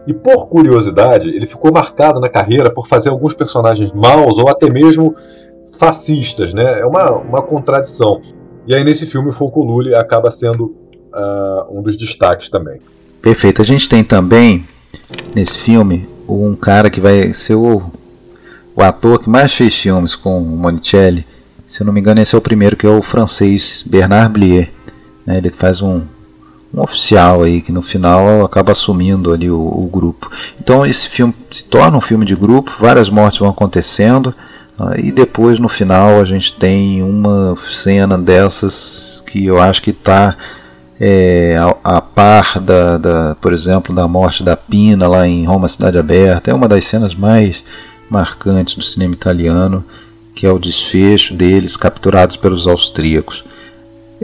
E 0.06 0.12
por 0.12 0.48
curiosidade, 0.48 1.30
ele 1.30 1.46
ficou 1.46 1.72
marcado 1.72 2.18
na 2.18 2.28
carreira 2.28 2.72
por 2.72 2.88
fazer 2.88 3.08
alguns 3.08 3.34
personagens 3.34 3.92
maus 3.92 4.36
ou 4.38 4.48
até 4.48 4.68
mesmo 4.68 5.14
fascistas, 5.78 6.52
né? 6.52 6.80
É 6.80 6.86
uma, 6.86 7.10
uma 7.10 7.42
contradição. 7.42 8.20
E 8.66 8.74
aí 8.74 8.84
nesse 8.84 9.06
filme 9.06 9.28
o 9.28 9.32
Folcolule 9.32 9.94
acaba 9.94 10.30
sendo 10.30 10.74
uh, 11.12 11.78
um 11.78 11.82
dos 11.82 11.96
destaques 11.96 12.48
também. 12.48 12.80
Perfeito. 13.20 13.62
A 13.62 13.64
gente 13.64 13.88
tem 13.88 14.02
também 14.02 14.66
nesse 15.34 15.58
filme 15.58 16.08
um 16.28 16.54
cara 16.54 16.90
que 16.90 17.00
vai 17.00 17.32
ser 17.32 17.54
o, 17.54 17.82
o 18.74 18.82
ator 18.82 19.20
que 19.20 19.28
mais 19.28 19.54
fez 19.54 19.74
filmes 19.74 20.14
com 20.14 20.38
o 20.38 20.56
Monicelli. 20.56 21.26
Se 21.66 21.82
eu 21.82 21.86
não 21.86 21.92
me 21.92 22.00
engano, 22.00 22.20
esse 22.20 22.34
é 22.34 22.38
o 22.38 22.42
primeiro, 22.42 22.76
que 22.76 22.86
é 22.86 22.90
o 22.90 23.02
francês 23.02 23.82
Bernard 23.86 24.32
Blier. 24.32 24.70
Né? 25.24 25.38
Ele 25.38 25.50
faz 25.50 25.80
um, 25.80 26.02
um 26.74 26.80
oficial 26.80 27.42
aí 27.42 27.60
que 27.60 27.70
no 27.70 27.82
final 27.82 28.44
acaba 28.44 28.72
assumindo 28.72 29.32
ali 29.32 29.50
o, 29.50 29.58
o, 29.58 29.88
grupo. 29.92 30.30
Então 30.60 30.86
esse 30.86 31.08
filme 31.08 31.34
se 31.50 31.64
torna 31.64 31.96
um 31.96 32.00
filme 32.00 32.24
de 32.24 32.34
grupo, 32.34 32.72
várias 32.78 33.10
mortes 33.10 33.40
vão 33.40 33.50
acontecendo 33.50 34.34
uh, 34.78 34.98
e 34.98 35.12
depois 35.12 35.58
no 35.58 35.68
final 35.68 36.20
a 36.20 36.24
gente 36.24 36.54
tem 36.54 37.02
uma 37.02 37.54
cena 37.70 38.16
dessas 38.16 39.22
que 39.26 39.44
eu 39.44 39.60
acho 39.60 39.82
que 39.82 39.90
está 39.90 40.36
é, 41.04 41.56
a, 41.58 41.96
a, 41.96 42.00
par 42.00 42.60
da, 42.60 42.96
da, 42.96 43.36
por 43.40 43.52
exemplo, 43.52 43.92
da 43.94 44.06
morte 44.06 44.44
da 44.44 44.56
Pina 44.56 45.08
lá 45.08 45.26
em 45.26 45.44
Roma 45.44 45.68
Cidade 45.68 45.98
Aberta. 45.98 46.50
É 46.50 46.54
uma 46.54 46.68
das 46.68 46.84
cenas 46.84 47.12
mais 47.12 47.62
marcantes 48.08 48.76
do 48.76 48.84
cinema 48.84 49.12
italiano, 49.12 49.84
que 50.32 50.46
é 50.46 50.52
o 50.52 50.60
desfecho 50.60 51.34
deles 51.34 51.76
capturados 51.76 52.36
pelos 52.36 52.68
austríacos. 52.68 53.42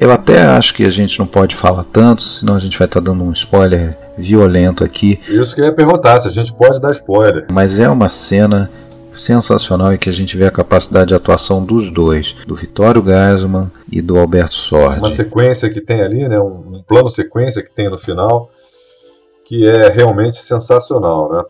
Eu 0.00 0.12
até 0.12 0.42
acho 0.42 0.74
que 0.74 0.84
a 0.84 0.90
gente 0.90 1.18
não 1.18 1.26
pode 1.26 1.56
falar 1.56 1.84
tanto, 1.92 2.22
senão 2.22 2.54
a 2.54 2.60
gente 2.60 2.78
vai 2.78 2.86
estar 2.86 3.00
tá 3.00 3.04
dando 3.04 3.24
um 3.24 3.32
spoiler 3.32 3.98
violento 4.16 4.84
aqui. 4.84 5.20
Isso 5.28 5.56
que 5.56 5.60
eu 5.60 5.64
ia 5.64 5.72
perguntar, 5.72 6.20
se 6.20 6.28
a 6.28 6.30
gente 6.30 6.52
pode 6.52 6.80
dar 6.80 6.92
spoiler. 6.92 7.46
Mas 7.50 7.80
é 7.80 7.88
uma 7.88 8.08
cena 8.08 8.70
sensacional 9.16 9.92
e 9.92 9.98
que 9.98 10.08
a 10.08 10.12
gente 10.12 10.36
vê 10.36 10.46
a 10.46 10.52
capacidade 10.52 11.08
de 11.08 11.14
atuação 11.14 11.64
dos 11.64 11.90
dois, 11.90 12.36
do 12.46 12.54
Vitório 12.54 13.02
Gaisman 13.02 13.72
e 13.90 14.00
do 14.00 14.16
Alberto 14.16 14.54
Sordi. 14.54 15.00
Uma 15.00 15.10
sequência 15.10 15.68
que 15.68 15.80
tem 15.80 16.00
ali, 16.00 16.28
né, 16.28 16.38
um, 16.38 16.76
um 16.76 16.82
plano 16.86 17.10
sequência 17.10 17.60
que 17.60 17.70
tem 17.70 17.90
no 17.90 17.98
final, 17.98 18.52
que 19.44 19.66
é 19.66 19.88
realmente 19.88 20.36
sensacional, 20.36 21.32
né? 21.32 21.44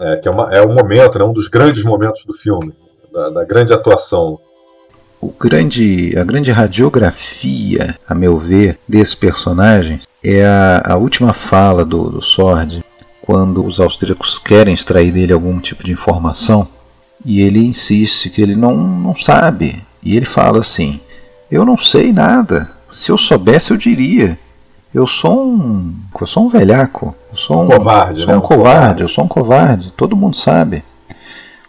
É, 0.00 0.16
que 0.16 0.28
é, 0.28 0.30
uma, 0.30 0.52
é 0.52 0.60
um 0.60 0.74
momento, 0.74 1.18
né, 1.18 1.24
um 1.24 1.32
dos 1.32 1.46
grandes 1.46 1.84
momentos 1.84 2.24
do 2.24 2.32
filme, 2.32 2.74
da, 3.12 3.30
da 3.30 3.44
grande 3.44 3.72
atuação 3.72 4.40
o 5.20 5.32
grande, 5.38 6.16
a 6.16 6.24
grande 6.24 6.50
radiografia, 6.50 7.96
a 8.08 8.14
meu 8.14 8.38
ver, 8.38 8.78
desse 8.88 9.16
personagem 9.16 10.00
é 10.22 10.44
a, 10.44 10.92
a 10.92 10.96
última 10.96 11.32
fala 11.32 11.84
do, 11.84 12.10
do 12.10 12.22
Sword, 12.22 12.84
quando 13.22 13.64
os 13.64 13.80
austríacos 13.80 14.38
querem 14.38 14.74
extrair 14.74 15.12
dele 15.12 15.32
algum 15.32 15.58
tipo 15.60 15.84
de 15.84 15.92
informação 15.92 16.66
e 17.24 17.40
ele 17.40 17.64
insiste 17.64 18.30
que 18.30 18.40
ele 18.40 18.54
não, 18.54 18.76
não 18.76 19.16
sabe. 19.16 19.82
E 20.02 20.16
ele 20.16 20.26
fala 20.26 20.60
assim: 20.60 21.00
Eu 21.50 21.64
não 21.64 21.76
sei 21.76 22.12
nada. 22.12 22.70
Se 22.90 23.10
eu 23.10 23.18
soubesse, 23.18 23.70
eu 23.70 23.76
diria. 23.76 24.38
Eu 24.94 25.06
sou 25.06 25.46
um. 25.46 25.94
Eu 26.18 26.26
sou 26.26 26.46
um 26.46 26.48
velhaco. 26.48 27.14
Eu 27.30 27.36
sou 27.36 27.58
um, 27.58 27.64
um 27.64 27.68
covarde, 27.68 28.22
sou 28.22 28.28
né? 28.28 28.36
um 28.36 28.40
covarde, 28.40 29.02
eu 29.02 29.08
sou 29.08 29.24
um 29.24 29.28
covarde. 29.28 29.92
Todo 29.96 30.16
mundo 30.16 30.36
sabe. 30.36 30.82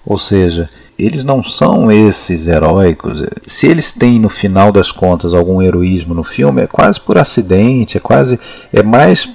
Ou 0.06 0.18
seja, 0.18 0.70
eles 1.00 1.24
não 1.24 1.42
são 1.42 1.90
esses 1.90 2.48
heróicos. 2.48 3.24
Se 3.46 3.68
eles 3.68 3.94
têm 3.94 4.20
no 4.20 4.30
final 4.30 4.72
das 4.72 4.92
contas 4.92 5.34
algum 5.34 5.62
heroísmo 5.62 6.14
no 6.14 6.24
filme, 6.24 6.62
é 6.62 6.68
quase 6.68 7.00
por 7.00 7.18
acidente, 7.18 7.98
é 7.98 8.02
quase 8.02 8.40
é 8.74 8.84
mais 8.84 9.30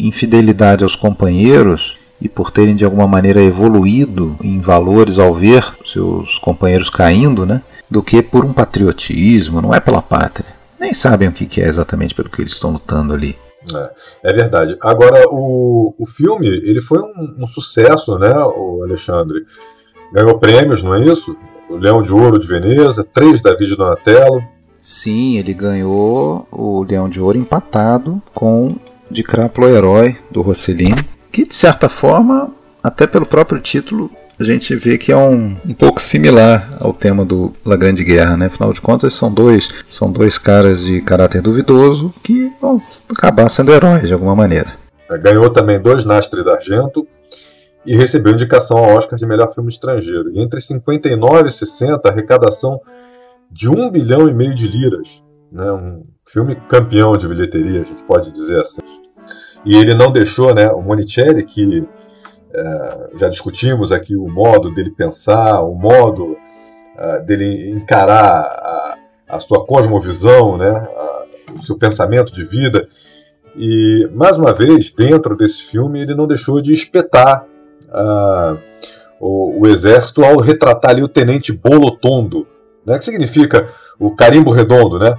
infidelidade 0.00 0.82
aos 0.82 0.96
companheiros 0.96 1.98
e 2.20 2.28
por 2.28 2.50
terem 2.50 2.74
de 2.74 2.84
alguma 2.84 3.06
maneira 3.06 3.42
evoluído 3.42 4.36
em 4.42 4.58
valores 4.60 5.18
ao 5.18 5.34
ver 5.34 5.62
seus 5.84 6.38
companheiros 6.38 6.88
caindo, 6.88 7.44
né, 7.44 7.60
do 7.90 8.02
que 8.02 8.22
por 8.22 8.44
um 8.44 8.52
patriotismo, 8.52 9.60
não 9.60 9.74
é 9.74 9.80
pela 9.80 10.00
pátria. 10.00 10.48
Nem 10.80 10.94
sabem 10.94 11.28
o 11.28 11.32
que 11.32 11.60
é 11.60 11.68
exatamente 11.68 12.14
pelo 12.14 12.30
que 12.30 12.40
eles 12.40 12.52
estão 12.52 12.70
lutando 12.70 13.12
ali. 13.12 13.36
É, 13.74 14.30
é 14.30 14.32
verdade. 14.32 14.76
Agora, 14.80 15.24
o, 15.28 15.94
o 15.98 16.06
filme 16.06 16.48
ele 16.48 16.80
foi 16.80 16.98
um, 17.00 17.36
um 17.38 17.46
sucesso, 17.46 18.18
né, 18.18 18.34
o 18.34 18.82
Alexandre? 18.82 19.40
Ganhou 20.12 20.38
prêmios, 20.38 20.82
não 20.82 20.94
é 20.94 21.00
isso? 21.00 21.36
O 21.68 21.76
Leão 21.76 22.02
de 22.02 22.12
Ouro 22.12 22.38
de 22.38 22.46
Veneza, 22.46 23.04
três 23.04 23.40
David 23.40 23.76
Donatello. 23.76 24.42
Sim, 24.80 25.38
ele 25.38 25.54
ganhou 25.54 26.46
o 26.52 26.84
Leão 26.84 27.08
de 27.08 27.20
Ouro 27.20 27.38
empatado 27.38 28.22
com 28.34 28.76
De 29.10 29.22
Crápula 29.22 29.70
Herói, 29.70 30.16
do 30.30 30.42
Rossellini, 30.42 31.02
que 31.32 31.46
de 31.46 31.54
certa 31.54 31.88
forma, 31.88 32.52
até 32.82 33.06
pelo 33.06 33.26
próprio 33.26 33.60
título, 33.60 34.10
a 34.38 34.42
gente 34.44 34.74
vê 34.74 34.98
que 34.98 35.12
é 35.12 35.16
um, 35.16 35.56
um 35.64 35.74
pouco 35.74 36.02
similar 36.02 36.76
ao 36.80 36.92
tema 36.92 37.24
do 37.24 37.52
La 37.64 37.76
Grande 37.76 38.02
Guerra, 38.02 38.36
né? 38.36 38.46
Afinal 38.46 38.72
de 38.72 38.80
contas, 38.80 39.14
são 39.14 39.32
dois, 39.32 39.68
são 39.88 40.10
dois 40.10 40.38
caras 40.38 40.84
de 40.84 41.00
caráter 41.00 41.40
duvidoso 41.40 42.12
que 42.22 42.52
vão 42.60 42.76
acabar 43.10 43.48
sendo 43.48 43.72
heróis 43.72 44.06
de 44.06 44.12
alguma 44.12 44.34
maneira. 44.34 44.72
Ganhou 45.22 45.50
também 45.50 45.80
dois 45.80 46.04
Nastre 46.04 46.42
d'Argento, 46.42 47.06
e 47.86 47.96
recebeu 47.96 48.32
indicação 48.32 48.78
ao 48.78 48.96
Oscar 48.96 49.18
de 49.18 49.26
melhor 49.26 49.52
filme 49.52 49.68
estrangeiro. 49.68 50.30
E 50.32 50.40
entre 50.40 50.60
59 50.60 51.46
e 51.46 51.50
60, 51.50 52.08
arrecadação 52.08 52.80
de 53.50 53.68
um 53.68 53.90
bilhão 53.90 54.28
e 54.28 54.34
meio 54.34 54.54
de 54.54 54.66
liras. 54.66 55.22
Né? 55.52 55.70
Um 55.70 56.04
filme 56.26 56.56
campeão 56.68 57.16
de 57.16 57.28
bilheteria, 57.28 57.82
a 57.82 57.84
gente 57.84 58.02
pode 58.04 58.30
dizer 58.30 58.60
assim. 58.60 58.82
E 59.64 59.76
ele 59.76 59.94
não 59.94 60.12
deixou, 60.12 60.54
né, 60.54 60.70
o 60.70 60.82
Monicelli, 60.82 61.44
que 61.44 61.86
é, 62.52 63.10
já 63.14 63.28
discutimos 63.28 63.92
aqui 63.92 64.14
o 64.16 64.28
modo 64.28 64.72
dele 64.74 64.90
pensar, 64.90 65.62
o 65.62 65.74
modo 65.74 66.36
é, 66.96 67.20
dele 67.20 67.70
encarar 67.70 68.42
a, 68.42 68.98
a, 69.28 69.38
sua 69.38 69.64
cosmovisão, 69.64 70.58
né, 70.58 70.68
a, 70.68 71.24
o 71.54 71.62
seu 71.62 71.78
pensamento 71.78 72.32
de 72.32 72.44
vida. 72.44 72.86
E, 73.56 74.08
mais 74.12 74.36
uma 74.36 74.52
vez, 74.52 74.90
dentro 74.90 75.36
desse 75.36 75.62
filme, 75.62 76.02
ele 76.02 76.14
não 76.14 76.26
deixou 76.26 76.60
de 76.60 76.72
espetar 76.72 77.46
o, 79.20 79.60
o, 79.60 79.66
exército 79.66 80.24
ao 80.24 80.38
retratar 80.38 80.90
ali 80.90 81.02
o 81.02 81.08
tenente 81.08 81.52
Bolotondo, 81.52 82.46
né, 82.84 82.98
que 82.98 83.04
significa 83.04 83.68
o 83.98 84.14
carimbo 84.14 84.50
redondo, 84.50 84.98
né, 84.98 85.14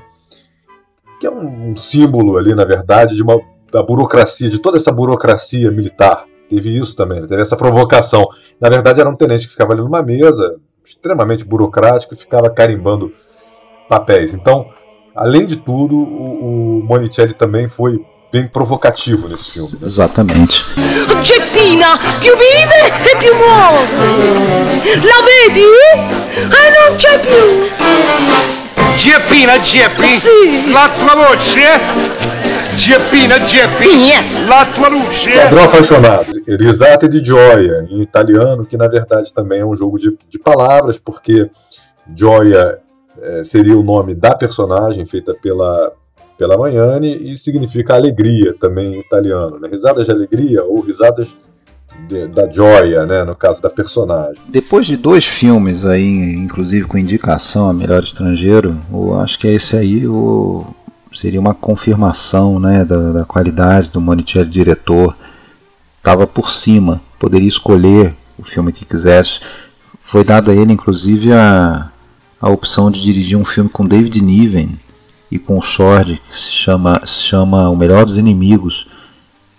que 1.19 1.27
é 1.27 1.31
um, 1.31 1.71
um 1.71 1.75
símbolo 1.75 2.37
ali, 2.37 2.53
na 2.53 2.65
verdade, 2.65 3.15
de 3.15 3.23
uma, 3.23 3.39
da 3.71 3.81
burocracia, 3.81 4.49
de 4.49 4.59
toda 4.59 4.77
essa 4.77 4.91
burocracia 4.91 5.71
militar. 5.71 6.25
Teve 6.49 6.77
isso 6.77 6.95
também, 6.95 7.21
né, 7.21 7.27
teve 7.27 7.41
essa 7.41 7.57
provocação. 7.57 8.27
Na 8.59 8.69
verdade, 8.69 8.99
era 8.99 9.09
um 9.09 9.15
tenente 9.15 9.45
que 9.45 9.51
ficava 9.51 9.73
ali 9.73 9.81
numa 9.81 10.03
mesa, 10.03 10.55
extremamente 10.83 11.43
burocrático, 11.43 12.13
e 12.13 12.17
ficava 12.17 12.49
carimbando 12.49 13.11
papéis. 13.89 14.33
Então, 14.33 14.69
além 15.15 15.45
de 15.45 15.57
tudo, 15.57 15.95
o, 15.95 16.79
o 16.79 16.83
Monicelli 16.83 17.33
também 17.33 17.67
foi 17.67 18.05
bem 18.31 18.47
provocativo 18.47 19.27
nesse 19.27 19.53
filme. 19.53 19.71
Né? 19.73 19.79
Exatamente. 19.83 20.63
Geppina 21.21 21.97
più 22.19 22.33
vive 22.35 23.09
e 23.11 23.17
più 23.17 23.33
muove. 23.35 23.87
La 25.01 25.21
vedi? 25.23 25.61
E 25.61 26.89
non 26.89 26.95
c'è 26.97 27.19
più. 27.19 27.69
Geppina, 28.97 29.59
Geppi? 29.59 30.07
Sì. 30.07 30.71
La 30.71 30.89
tua 30.89 31.15
voce? 31.15 31.61
Geppina, 32.75 33.39
Geppi? 33.39 33.87
Yes. 33.87 34.45
La 34.45 34.65
tua 34.73 34.89
luce? 34.89 35.31
Padrão 35.31 35.63
apaixonado. 35.63 36.31
Risate 36.45 37.07
di 37.07 37.21
Gioia, 37.21 37.85
em 37.89 38.01
italiano, 38.01 38.65
que 38.65 38.77
na 38.77 38.87
verdade 38.87 39.33
também 39.33 39.59
é 39.61 39.65
um 39.65 39.75
jogo 39.75 39.97
de, 39.97 40.17
de 40.29 40.39
palavras, 40.39 40.97
porque 40.97 41.49
Gioia 42.15 42.79
é, 43.21 43.43
seria 43.43 43.77
o 43.77 43.83
nome 43.83 44.13
da 44.13 44.35
personagem 44.35 45.05
feita 45.05 45.33
pela 45.41 45.91
pela 46.37 46.57
Manhane 46.57 47.31
e 47.31 47.37
significa 47.37 47.95
alegria 47.95 48.53
também 48.59 48.95
em 48.95 48.99
italiano. 48.99 49.59
Né? 49.59 49.67
Risadas 49.69 50.05
de 50.05 50.11
alegria 50.11 50.63
ou 50.63 50.81
risadas 50.81 51.35
de, 52.07 52.27
da 52.27 52.49
joia, 52.49 53.05
né, 53.05 53.23
no 53.23 53.35
caso 53.35 53.61
da 53.61 53.69
personagem. 53.69 54.41
Depois 54.47 54.85
de 54.85 54.97
dois 54.97 55.25
filmes 55.25 55.85
aí, 55.85 56.35
inclusive 56.35 56.85
com 56.85 56.97
indicação 56.97 57.69
a 57.69 57.73
melhor 57.73 58.03
estrangeiro, 58.03 58.77
eu 58.91 59.19
acho 59.19 59.39
que 59.39 59.47
esse 59.47 59.77
aí 59.77 60.05
o, 60.05 60.65
seria 61.13 61.39
uma 61.39 61.53
confirmação 61.53 62.59
né, 62.59 62.83
da, 62.83 63.11
da 63.11 63.25
qualidade 63.25 63.89
do 63.89 64.01
Monicelli 64.01 64.49
diretor. 64.49 65.15
Estava 65.97 66.27
por 66.27 66.51
cima, 66.51 67.01
poderia 67.17 67.47
escolher 67.47 68.13
o 68.37 68.43
filme 68.43 68.71
que 68.71 68.85
quisesse. 68.85 69.39
Foi 70.01 70.23
dada 70.23 70.51
a 70.51 70.55
ele, 70.55 70.73
inclusive, 70.73 71.31
a, 71.33 71.89
a 72.39 72.49
opção 72.49 72.91
de 72.91 73.01
dirigir 73.01 73.37
um 73.37 73.45
filme 73.45 73.69
com 73.69 73.87
David 73.87 74.21
Niven 74.21 74.77
e 75.31 75.39
com 75.39 75.57
o 75.57 75.61
Sword, 75.61 76.21
que 76.27 76.35
se 76.35 76.51
chama, 76.51 77.01
se 77.05 77.23
chama 77.23 77.69
O 77.69 77.75
Melhor 77.75 78.05
dos 78.05 78.17
Inimigos 78.17 78.87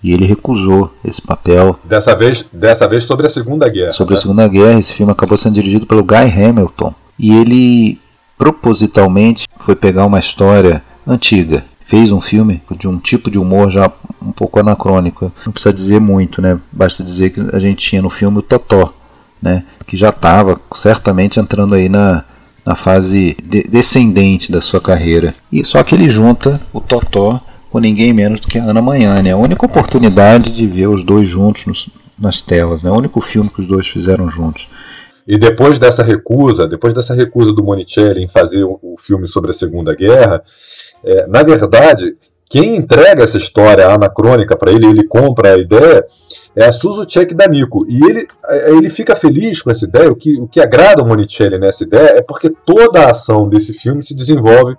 e 0.03 0.13
ele 0.13 0.25
recusou 0.25 0.95
esse 1.05 1.21
papel. 1.21 1.79
Dessa 1.83 2.15
vez, 2.15 2.47
dessa 2.53 2.87
vez 2.87 3.05
sobre 3.05 3.27
a 3.27 3.31
Segunda 3.31 3.69
Guerra. 3.69 3.91
Sobre 3.91 4.15
né? 4.15 4.19
a 4.19 4.23
Segunda 4.23 4.47
Guerra, 4.47 4.79
esse 4.79 4.95
filme 4.95 5.11
acabou 5.11 5.37
sendo 5.37 5.55
dirigido 5.55 5.87
pelo 5.87 6.05
Guy 6.05 6.17
Hamilton. 6.17 6.95
E 7.19 7.35
ele 7.35 7.99
propositalmente 8.39 9.47
foi 9.59 9.75
pegar 9.75 10.07
uma 10.07 10.19
história 10.19 10.83
antiga. 11.07 11.65
Fez 11.85 12.11
um 12.11 12.21
filme 12.21 12.63
de 12.79 12.87
um 12.87 12.99
tipo 12.99 13.31
de 13.31 13.39
humor 13.39 13.71
já 13.71 13.91
um 14.23 14.33
pouco 14.33 14.61
anacrônico. 14.61 15.33
Não 15.45 15.53
precisa 15.53 15.73
dizer 15.73 16.01
muito, 16.01 16.41
né? 16.43 16.59
Basta 16.71 17.03
dizer 17.03 17.31
que 17.31 17.41
a 17.53 17.59
gente 17.59 17.85
tinha 17.85 18.03
no 18.03 18.11
filme 18.11 18.39
o 18.39 18.43
Totó, 18.43 18.93
né? 19.41 19.65
Que 19.87 19.97
já 19.97 20.11
estava 20.11 20.61
certamente 20.75 21.41
entrando 21.41 21.75
aí 21.75 21.89
na, 21.89 22.25
na 22.67 22.75
fase 22.75 23.37
de, 23.45 23.63
descendente 23.63 24.51
da 24.51 24.61
sua 24.61 24.81
carreira. 24.81 25.33
E 25.53 25.65
só 25.65 25.85
que 25.85 25.95
ele 25.95 26.09
junta 26.09 26.61
o 26.73 26.81
Totó 26.81 27.39
com 27.71 27.79
ninguém 27.79 28.13
menos 28.13 28.41
do 28.41 28.49
que 28.49 28.59
a 28.59 28.65
Ana 28.65 28.83
Manhane. 28.83 29.31
A 29.31 29.37
única 29.37 29.65
oportunidade 29.65 30.51
de 30.51 30.67
ver 30.67 30.89
os 30.89 31.05
dois 31.05 31.29
juntos 31.29 31.67
nos, 31.67 31.89
nas 32.19 32.43
telas, 32.43 32.83
né? 32.83 32.91
o 32.91 32.97
único 32.97 33.21
filme 33.21 33.49
que 33.49 33.61
os 33.61 33.69
dois 33.69 33.87
fizeram 33.87 34.29
juntos. 34.29 34.69
E 35.27 35.39
depois 35.39 35.79
dessa 35.79 36.03
recusa, 36.03 36.67
depois 36.67 36.93
dessa 36.93 37.15
recusa 37.15 37.53
do 37.53 37.63
Monicelli 37.63 38.23
em 38.23 38.29
fazer 38.29 38.65
o, 38.65 38.79
o 38.83 38.97
filme 38.99 39.27
sobre 39.27 39.51
a 39.51 39.55
Segunda 39.55 39.95
Guerra, 39.95 40.43
é, 41.05 41.27
na 41.27 41.43
verdade, 41.43 42.17
quem 42.49 42.77
entrega 42.77 43.25
essa 43.25 43.37
história 43.37 43.89
anacrônica 43.89 44.57
para 44.57 44.71
ele, 44.71 44.87
ele 44.87 45.07
compra 45.07 45.55
a 45.55 45.59
ideia, 45.59 46.05
é 46.55 46.65
a 46.65 46.73
Suzuchek 46.73 47.35
D'Amico. 47.35 47.85
E 47.89 48.03
ele, 48.05 48.29
ele 48.69 48.89
fica 48.89 49.17
feliz 49.17 49.61
com 49.61 49.71
essa 49.71 49.85
ideia. 49.85 50.11
O 50.11 50.15
que, 50.15 50.41
o 50.41 50.47
que 50.47 50.61
agrada 50.61 51.03
o 51.03 51.07
Monicelli 51.07 51.59
nessa 51.59 51.83
ideia 51.83 52.19
é 52.19 52.23
porque 52.23 52.49
toda 52.49 53.01
a 53.01 53.11
ação 53.11 53.49
desse 53.49 53.73
filme 53.73 54.03
se 54.03 54.15
desenvolve 54.15 54.77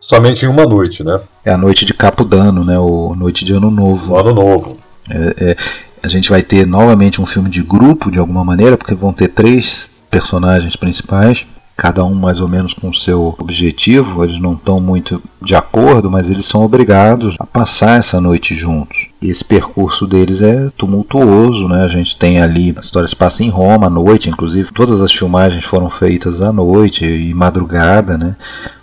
somente 0.00 0.46
em 0.46 0.48
uma 0.48 0.64
noite, 0.64 1.04
né? 1.04 1.20
É 1.44 1.52
a 1.52 1.58
noite 1.58 1.84
de 1.84 1.92
Capudano, 1.92 2.64
né? 2.64 2.78
O 2.78 3.14
noite 3.14 3.44
de 3.44 3.52
Ano 3.52 3.70
Novo. 3.70 4.14
O 4.14 4.16
ano 4.16 4.32
Novo. 4.32 4.78
É, 5.10 5.50
é, 5.50 5.56
a 6.02 6.08
gente 6.08 6.30
vai 6.30 6.42
ter 6.42 6.66
novamente 6.66 7.20
um 7.20 7.26
filme 7.26 7.50
de 7.50 7.62
grupo, 7.62 8.10
de 8.10 8.18
alguma 8.18 8.44
maneira, 8.44 8.76
porque 8.78 8.94
vão 8.94 9.12
ter 9.12 9.28
três 9.28 9.88
personagens 10.10 10.76
principais, 10.76 11.46
cada 11.80 12.04
um 12.04 12.14
mais 12.14 12.40
ou 12.40 12.46
menos 12.46 12.74
com 12.74 12.90
o 12.90 12.94
seu 12.94 13.34
objetivo. 13.38 14.22
Eles 14.22 14.38
não 14.38 14.52
estão 14.52 14.78
muito 14.78 15.22
de 15.40 15.54
acordo, 15.56 16.10
mas 16.10 16.28
eles 16.28 16.44
são 16.44 16.62
obrigados 16.62 17.36
a 17.40 17.46
passar 17.46 17.98
essa 17.98 18.20
noite 18.20 18.54
juntos. 18.54 19.08
Esse 19.22 19.42
percurso 19.42 20.06
deles 20.06 20.42
é 20.42 20.68
tumultuoso, 20.76 21.66
né? 21.68 21.82
A 21.82 21.88
gente 21.88 22.18
tem 22.18 22.38
ali, 22.38 22.74
a 22.76 22.80
história 22.80 23.08
se 23.08 23.16
passa 23.16 23.42
em 23.42 23.48
Roma 23.48 23.86
à 23.86 23.90
noite, 23.90 24.28
inclusive 24.28 24.70
todas 24.70 25.00
as 25.00 25.10
filmagens 25.10 25.64
foram 25.64 25.88
feitas 25.88 26.42
à 26.42 26.52
noite 26.52 27.06
e 27.06 27.32
madrugada, 27.32 28.18
né? 28.18 28.36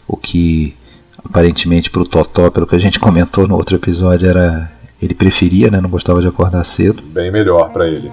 O 0.07 0.17
que 0.17 0.73
aparentemente 1.23 1.91
para 1.91 2.01
o 2.01 2.05
Totó, 2.05 2.49
pelo 2.49 2.65
que 2.65 2.75
a 2.75 2.79
gente 2.79 2.97
comentou 2.99 3.47
no 3.47 3.55
outro 3.55 3.75
episódio, 3.75 4.27
era 4.27 4.71
ele 4.99 5.13
preferia, 5.13 5.69
né? 5.69 5.79
Não 5.79 5.89
gostava 5.89 6.19
de 6.19 6.27
acordar 6.27 6.63
cedo. 6.63 7.03
Bem 7.13 7.31
melhor 7.31 7.69
para 7.69 7.87
ele. 7.87 8.11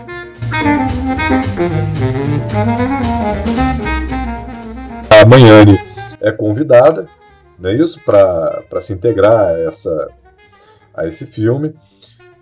A 5.25 5.27
Manhane 5.27 5.81
é 6.21 6.31
convidada, 6.31 7.09
não 7.59 7.71
é 7.71 7.75
isso, 7.75 7.99
para 8.05 8.83
se 8.83 8.93
integrar 8.93 9.35
a, 9.35 9.59
essa, 9.61 10.09
a 10.95 11.07
esse 11.07 11.25
filme. 11.25 11.75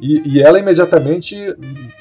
E, 0.01 0.21
e, 0.29 0.43
ela 0.43 0.59
imediatamente 0.59 1.37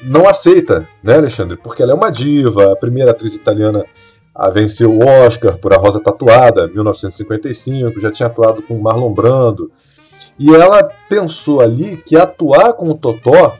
não 0.01 0.27
aceita, 0.27 0.87
né, 1.03 1.17
Alexandre? 1.17 1.55
Porque 1.55 1.83
ela 1.83 1.91
é 1.91 1.93
uma 1.93 2.09
diva, 2.09 2.73
a 2.73 2.75
primeira 2.75 3.11
atriz 3.11 3.35
italiana 3.35 3.85
a 4.33 4.49
vencer 4.49 4.87
o 4.87 5.05
Oscar 5.05 5.55
por 5.59 5.71
A 5.71 5.77
Rosa 5.77 5.99
Tatuada, 5.99 6.67
1955, 6.67 7.99
já 7.99 8.09
tinha 8.09 8.25
atuado 8.25 8.63
com 8.63 8.79
Marlon 8.79 9.13
Brando. 9.13 9.71
E 10.39 10.49
ela 10.49 10.81
pensou 11.07 11.61
ali 11.61 11.95
que 11.95 12.17
atuar 12.17 12.73
com 12.73 12.89
o 12.89 12.95
Totó 12.95 13.55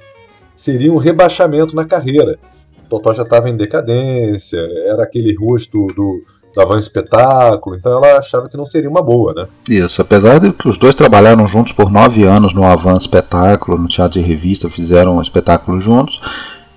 seria 0.55 0.91
um 0.91 0.97
rebaixamento 0.97 1.75
na 1.75 1.86
carreira. 1.86 2.39
O 2.84 2.89
Totó 2.89 3.13
já 3.13 3.21
estava 3.21 3.47
em 3.47 3.55
decadência, 3.55 4.57
era 4.88 5.03
aquele 5.03 5.36
rosto 5.36 5.86
do, 5.95 6.23
Avan 6.60 6.80
Espetáculo, 6.80 7.76
então 7.76 7.92
ela 7.92 8.18
achava 8.18 8.50
que 8.50 8.58
não 8.58 8.66
seria 8.66 8.90
uma 8.90 9.02
boa, 9.02 9.34
né? 9.34 9.46
Isso, 9.70 10.02
apesar 10.02 10.40
de 10.40 10.52
que 10.52 10.68
os 10.68 10.78
dois 10.78 10.96
trabalharam 10.96 11.48
juntos 11.48 11.72
por 11.72 11.92
nove 11.92 12.24
anos 12.24 12.54
no 12.54 12.66
Avan 12.66 12.98
Espetáculo, 12.98 13.78
no 13.78 13.88
teatro 13.88 14.20
de 14.20 14.26
revista, 14.26 14.70
fizeram 14.70 15.18
um 15.18 15.22
espetáculo 15.22 15.80
juntos, 15.80 16.20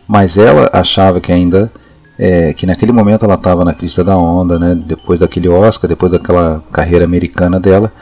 mas 0.07 0.37
ela 0.37 0.69
achava 0.73 1.21
que 1.21 1.33
ainda 1.33 1.71
é, 2.19 2.53
que 2.53 2.67
naquele 2.67 2.93
momento 2.93 3.25
ela 3.25 3.35
estava 3.35 3.65
na 3.65 3.75
crista 3.75 4.05
da 4.05 4.17
onda, 4.17 4.59
né? 4.59 4.75
Depois 4.75 5.19
daquele 5.19 5.49
Oscar, 5.49 5.89
depois 5.89 6.13
daquela 6.13 6.63
carreira 6.71 7.05
americana 7.05 7.59
dela. 7.59 7.93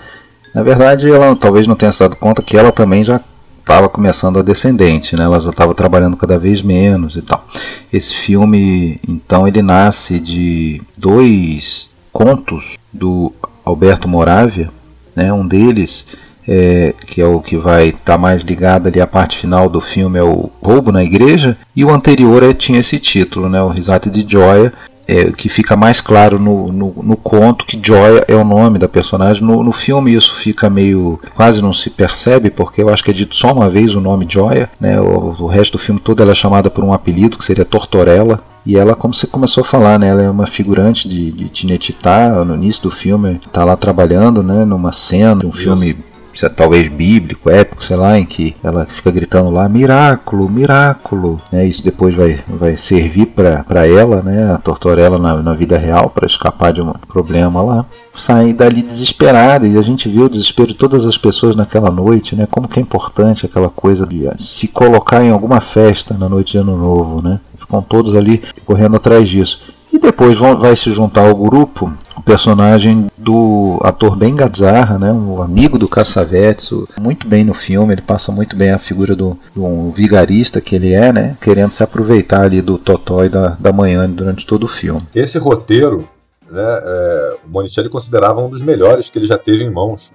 Na 0.55 0.63
verdade, 0.63 1.11
ela 1.11 1.35
talvez 1.35 1.67
não 1.67 1.75
tenha 1.75 1.93
se 1.93 2.01
dado 2.01 2.17
conta 2.17 2.43
que 2.43 2.57
ela 2.57 2.71
também 2.71 3.03
já 3.03 3.21
estava 3.63 3.89
começando 3.89 4.39
a 4.39 4.43
descendente, 4.43 5.17
né? 5.17 5.25
Ela 5.25 5.41
já 5.41 5.51
estava 5.51 5.75
trabalhando 5.75 6.17
cada 6.17 6.39
vez 6.39 6.61
menos 6.63 7.17
e 7.17 7.23
tal. 7.23 7.47
Esse 7.93 8.15
filme, 8.15 9.01
então, 9.09 9.49
ele 9.49 9.63
nasce 9.63 10.21
de 10.21 10.83
dois 10.99 11.91
contos 12.13 12.77
do 12.93 13.33
Alberto 13.65 14.07
Moravia, 14.09 14.71
né? 15.17 15.33
Um 15.33 15.47
deles 15.47 16.07
é, 16.47 16.95
que 17.07 17.21
é 17.21 17.27
o 17.27 17.41
que 17.41 17.57
vai 17.57 17.89
estar 17.89 18.01
tá 18.15 18.19
mais 18.19 18.43
ligado 18.43 18.89
ali 18.89 19.01
à 19.01 19.07
parte 19.07 19.39
final 19.39 19.69
do 19.69 19.81
filme, 19.81 20.19
é 20.19 20.23
o 20.23 20.51
roubo 20.63 20.91
na 20.91 21.03
igreja, 21.03 21.57
e 21.75 21.85
o 21.85 21.91
anterior 21.91 22.43
é, 22.43 22.53
tinha 22.53 22.81
esse 22.81 22.99
título, 22.99 23.49
né, 23.49 23.63
o 23.63 23.69
Risate 23.69 24.11
de 24.11 24.25
Joia, 24.29 24.73
é, 25.07 25.33
que 25.33 25.49
fica 25.49 25.77
mais 25.77 26.01
claro 26.01 26.39
no, 26.39 26.73
no, 26.73 26.95
no, 27.03 27.17
conto 27.17 27.65
que 27.65 27.81
Joia 27.83 28.25
é 28.29 28.35
o 28.35 28.45
nome 28.45 28.79
da 28.79 28.89
personagem. 28.89 29.43
No, 29.43 29.63
no, 29.63 29.73
filme 29.73 30.15
isso 30.15 30.35
fica 30.35 30.71
meio. 30.71 31.21
quase 31.35 31.61
não 31.61 31.73
se 31.73 31.91
percebe, 31.91 32.51
porque 32.51 32.83
eu 32.83 32.89
acho 32.89 33.03
que 33.03 33.11
é 33.11 33.15
dito 33.15 33.35
só 33.35 33.53
uma 33.53 33.69
vez 33.69 33.95
o 33.95 34.01
nome 34.01 34.27
Joia. 34.29 34.71
Né? 34.81 35.01
O, 35.01 35.37
o 35.41 35.47
resto 35.47 35.73
do 35.73 35.79
filme 35.79 36.01
todo 36.01 36.23
ela 36.23 36.33
é 36.33 36.35
chamada 36.35 36.71
por 36.71 36.85
um 36.85 36.93
apelido 36.93 37.39
que 37.39 37.45
seria 37.45 37.65
Tortorella. 37.65 38.41
E 38.65 38.77
ela, 38.77 38.95
como 38.95 39.13
você 39.13 39.27
começou 39.27 39.63
a 39.63 39.65
falar, 39.65 39.99
né, 39.99 40.07
ela 40.07 40.23
é 40.23 40.31
uma 40.31 40.47
figurante 40.47 41.09
de, 41.09 41.33
de 41.33 41.49
Tinetitá, 41.49 42.45
no 42.45 42.55
início 42.55 42.85
do 42.85 42.93
filme, 42.93 43.41
está 43.45 43.65
lá 43.65 43.75
trabalhando 43.75 44.41
né, 44.41 44.65
numa 44.65 44.93
cena, 44.93 45.45
um 45.45 45.51
filme 45.51 45.97
é 46.43 46.49
talvez 46.49 46.89
bíblico, 46.89 47.51
épico, 47.51 47.85
sei 47.85 47.97
lá, 47.97 48.19
em 48.19 48.25
que 48.25 48.57
ela 48.63 48.87
fica 48.87 49.11
gritando 49.11 49.51
lá, 49.51 49.69
miraculo, 49.69 50.49
miraculo, 50.49 51.41
né? 51.51 51.67
Isso 51.67 51.85
depois 51.85 52.15
vai, 52.15 52.41
vai 52.49 52.77
servir 52.77 53.27
para 53.27 53.87
ela, 53.87 54.23
né? 54.23 54.53
A 54.53 54.59
Tortorella 54.59 55.19
na, 55.19 55.43
na 55.43 55.53
vida 55.53 55.77
real 55.77 56.09
para 56.09 56.27
escapar 56.27 56.73
de 56.73 56.81
um 56.81 56.93
problema 57.09 57.63
lá. 57.63 57.85
Sai 58.15 58.53
dali 58.53 58.83
desesperada 58.83 59.67
e 59.67 59.79
a 59.79 59.83
gente 59.83 60.09
vê 60.09 60.21
o 60.21 60.29
desespero 60.29 60.69
de 60.69 60.75
todas 60.75 61.07
as 61.07 61.17
pessoas 61.17 61.57
naquela 61.57 61.91
noite, 61.91 62.37
né? 62.37 62.47
Como 62.51 62.69
que 62.69 62.79
é 62.79 62.83
importante 62.83 63.47
aquela 63.47 63.71
coisa 63.71 64.07
de 64.07 64.29
se 64.39 64.69
colocar 64.69 65.23
em 65.25 65.31
alguma 65.31 65.61
festa 65.61 66.17
na 66.19 66.29
noite 66.29 66.53
de 66.53 66.59
Ano 66.59 66.77
Novo, 66.77 67.23
né? 67.23 67.41
Ficam 67.57 67.83
todos 67.83 68.15
ali 68.15 68.43
correndo 68.65 68.97
atrás 68.97 69.29
disso. 69.29 69.61
E 69.93 69.99
depois 69.99 70.39
vão, 70.39 70.59
vai 70.59 70.75
se 70.75 70.91
juntar 70.91 71.29
ao 71.29 71.35
grupo 71.35 71.93
o 72.17 72.23
personagem 72.23 73.11
do 73.17 73.81
ator 73.83 74.17
Ben 74.17 74.35
Gazzara, 74.35 74.99
né, 74.99 75.13
um 75.13 75.41
amigo 75.41 75.79
do 75.79 75.89
Cassavetes, 75.89 76.71
muito 77.01 77.27
bem 77.27 77.45
no 77.45 77.55
filme, 77.55 77.95
ele 77.95 78.03
passa 78.03 78.31
muito 78.31 78.55
bem 78.57 78.71
a 78.71 78.79
figura 78.79 79.15
do, 79.15 79.39
do 79.55 79.65
um 79.65 79.91
vigarista 79.91 80.61
que 80.61 80.75
ele 80.75 80.93
é, 80.93 81.13
né, 81.13 81.37
querendo 81.41 81.71
se 81.71 81.83
aproveitar 81.83 82.43
ali 82.43 82.61
do 82.61 82.79
Totó 82.79 83.25
e 83.25 83.29
da, 83.29 83.57
da 83.59 83.73
manhã 83.73 84.09
durante 84.09 84.47
todo 84.47 84.65
o 84.65 84.69
filme. 84.69 85.03
Esse 85.15 85.39
roteiro, 85.39 86.09
né, 86.51 86.63
é, 86.63 87.37
o 87.47 87.51
Monicelli 87.51 87.89
considerava 87.89 88.41
um 88.41 88.51
dos 88.51 88.63
melhores 88.63 89.09
que 89.09 89.19
ele 89.19 89.27
já 89.27 89.39
teve 89.39 89.65
em 89.65 89.71
mãos. 89.71 90.13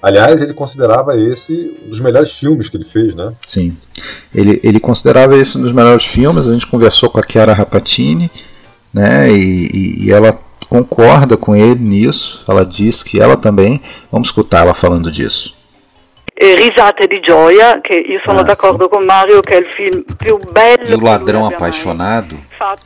Aliás, 0.00 0.40
ele 0.40 0.54
considerava 0.54 1.16
esse 1.16 1.76
um 1.84 1.90
dos 1.90 1.98
melhores 1.98 2.30
filmes 2.32 2.68
que 2.68 2.76
ele 2.76 2.84
fez, 2.84 3.16
né? 3.16 3.32
Sim. 3.44 3.76
Ele, 4.32 4.60
ele 4.62 4.78
considerava 4.78 5.36
esse 5.36 5.58
um 5.58 5.62
dos 5.62 5.72
melhores 5.72 6.04
filmes. 6.04 6.46
A 6.46 6.52
gente 6.52 6.68
conversou 6.68 7.10
com 7.10 7.18
a 7.18 7.22
Chiara 7.28 7.52
Rapatini, 7.52 8.30
né? 8.94 9.28
E, 9.28 10.04
e, 10.04 10.12
ela 10.12 10.38
concorda 10.68 11.36
com 11.36 11.54
ele 11.54 11.80
nisso. 11.80 12.44
Ela 12.48 12.64
diz 12.64 13.02
que 13.02 13.20
ela 13.20 13.36
também. 13.36 13.80
Vamos 14.10 14.28
escutar 14.28 14.62
ela 14.62 14.74
falando 14.74 15.10
disso. 15.10 15.56
Risate 16.40 17.08
di 17.08 17.18
gioia, 17.20 17.80
che 17.80 17.94
io 17.94 18.20
sono 18.22 18.40
ah, 18.40 18.42
d'accordo 18.44 18.84
sì. 18.84 18.90
con 18.90 19.04
Mario 19.04 19.40
che 19.40 19.54
è 19.54 19.56
il 19.56 19.66
film 19.72 20.04
più 20.16 20.38
bello. 20.52 20.86
E 20.86 20.94
o 20.94 21.00
Ladrão 21.00 21.44
Apaixonado, 21.46 22.38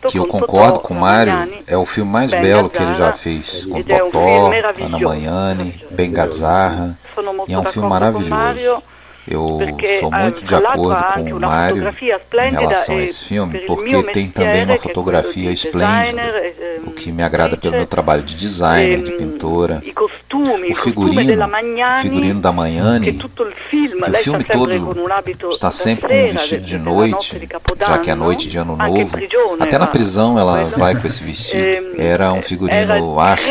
que 0.09 0.19
eu 0.19 0.25
concordo 0.25 0.81
com 0.81 0.95
o 0.95 0.97
Mario, 0.99 1.63
é 1.67 1.77
o 1.77 1.85
filme 1.85 2.11
mais 2.11 2.31
belo 2.31 2.71
que 2.71 2.83
ele 2.83 2.95
já 2.95 3.13
fez. 3.13 3.67
Com 3.67 3.83
Totó, 3.83 4.51
Ana 4.81 4.99
Manhani, 4.99 5.85
Ben 5.91 6.11
Gazzarra. 6.11 6.99
E 7.47 7.53
é 7.53 7.59
um 7.59 7.65
filme 7.65 7.89
maravilhoso. 7.91 8.83
Eu 9.29 9.61
sou 10.01 10.13
eh, 10.13 10.23
muito 10.23 10.45
de 10.45 10.55
acordo 10.55 11.05
com 11.15 11.33
o 11.37 11.41
Mário 11.41 11.85
em 11.87 12.51
relação 12.51 12.97
a 12.97 13.03
esse 13.03 13.25
filme, 13.25 13.59
porque 13.61 14.03
tem 14.05 14.29
também 14.29 14.65
uma 14.65 14.79
fotografia 14.79 15.49
di 15.49 15.55
esplêndida, 15.55 16.21
eh, 16.23 16.81
o 16.85 16.91
que 16.91 17.13
me 17.13 17.23
agrada 17.23 17.57
pelo 17.57 17.77
meu 17.77 17.87
trabalho 17.87 18.23
de 18.23 18.35
designer, 18.35 19.03
de 19.03 19.13
pintora. 19.13 19.81
i 19.85 19.93
costumi, 19.93 20.71
O 20.71 20.75
figurino, 20.75 21.21
o 21.21 22.03
figurino 22.03 22.41
da 22.41 22.53
Magnani, 22.53 23.13
film, 23.71 23.93
que 23.93 24.11
o 24.11 24.15
filme 24.15 24.45
todo 24.45 25.51
está 25.51 25.71
sempre 25.71 26.09
com 26.09 26.15
um 26.15 26.33
vestido 26.33 26.65
de- 26.65 26.79
noite, 26.79 27.49
já 27.79 27.99
que 27.99 28.11
é 28.11 28.15
noite 28.15 28.49
de 28.49 28.59
Ano 28.59 28.77
Novo. 28.77 29.09
Até 29.61 29.79
na 29.79 29.87
prisão 29.87 30.39
ela 30.39 30.65
vai 30.65 31.01
com 31.01 31.07
esse 31.07 31.23
vestido. 31.23 31.63
Ehm, 31.63 31.95
Era 31.99 32.33
um 32.33 32.37
era 32.37 32.43
figurino, 32.43 33.21
acho, 33.21 33.45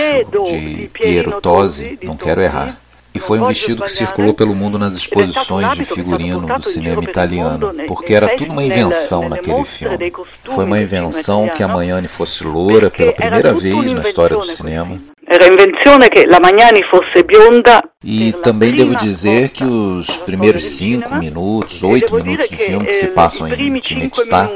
de 0.46 0.90
Piero 0.94 1.40
Tosi, 1.40 1.98
não 2.04 2.18
quero 2.18 2.42
errar. 2.42 2.78
E 3.14 3.20
foi 3.20 3.40
um 3.40 3.48
vestido 3.48 3.84
que 3.84 3.92
circulou 3.92 4.34
pelo 4.34 4.56
mundo 4.56 4.80
nas 4.80 4.94
un 4.94 4.98
exposições 4.98 5.74
de 5.74 5.84
figurino 5.84 6.48
do 6.58 6.64
cinema 6.64 7.04
italiano, 7.04 7.74
nei- 7.74 7.86
porque 7.86 8.14
era 8.14 8.30
tudo 8.38 8.52
uma 8.52 8.64
invenção 8.64 9.24
nelle 9.24 9.36
naquele 9.36 9.66
filme. 9.66 10.14
Foi 10.44 10.64
uma 10.64 10.80
invenção 10.80 11.50
que 11.50 11.62
a 11.62 11.68
Magnani 11.68 12.08
fosse 12.08 12.46
loura 12.46 12.90
pela 12.90 13.12
primeira 13.12 13.54
vez 13.54 13.92
na 13.92 14.02
história 14.02 14.38
do 14.38 14.44
cinema. 14.46 14.98
Era 15.28 15.46
invenzione 15.48 16.10
che 16.10 16.26
la 16.26 16.40
Magnani 16.40 16.84
fosse 16.90 17.24
bionda 17.24 17.82
E 18.04 18.34
também 18.44 18.74
devo 18.74 18.96
dizer 18.96 19.50
que 19.50 19.64
os 19.64 20.08
primeiros 20.26 20.64
cinco 20.64 21.16
minutos, 21.16 21.84
oito 21.84 22.16
minutos 22.16 22.50
de 22.50 22.58
filme 22.58 22.86
que 22.88 22.94
se 22.94 23.06
eh, 23.06 23.10
passam 23.10 23.48
em 23.48 23.80
Tinetitá, 23.80 24.50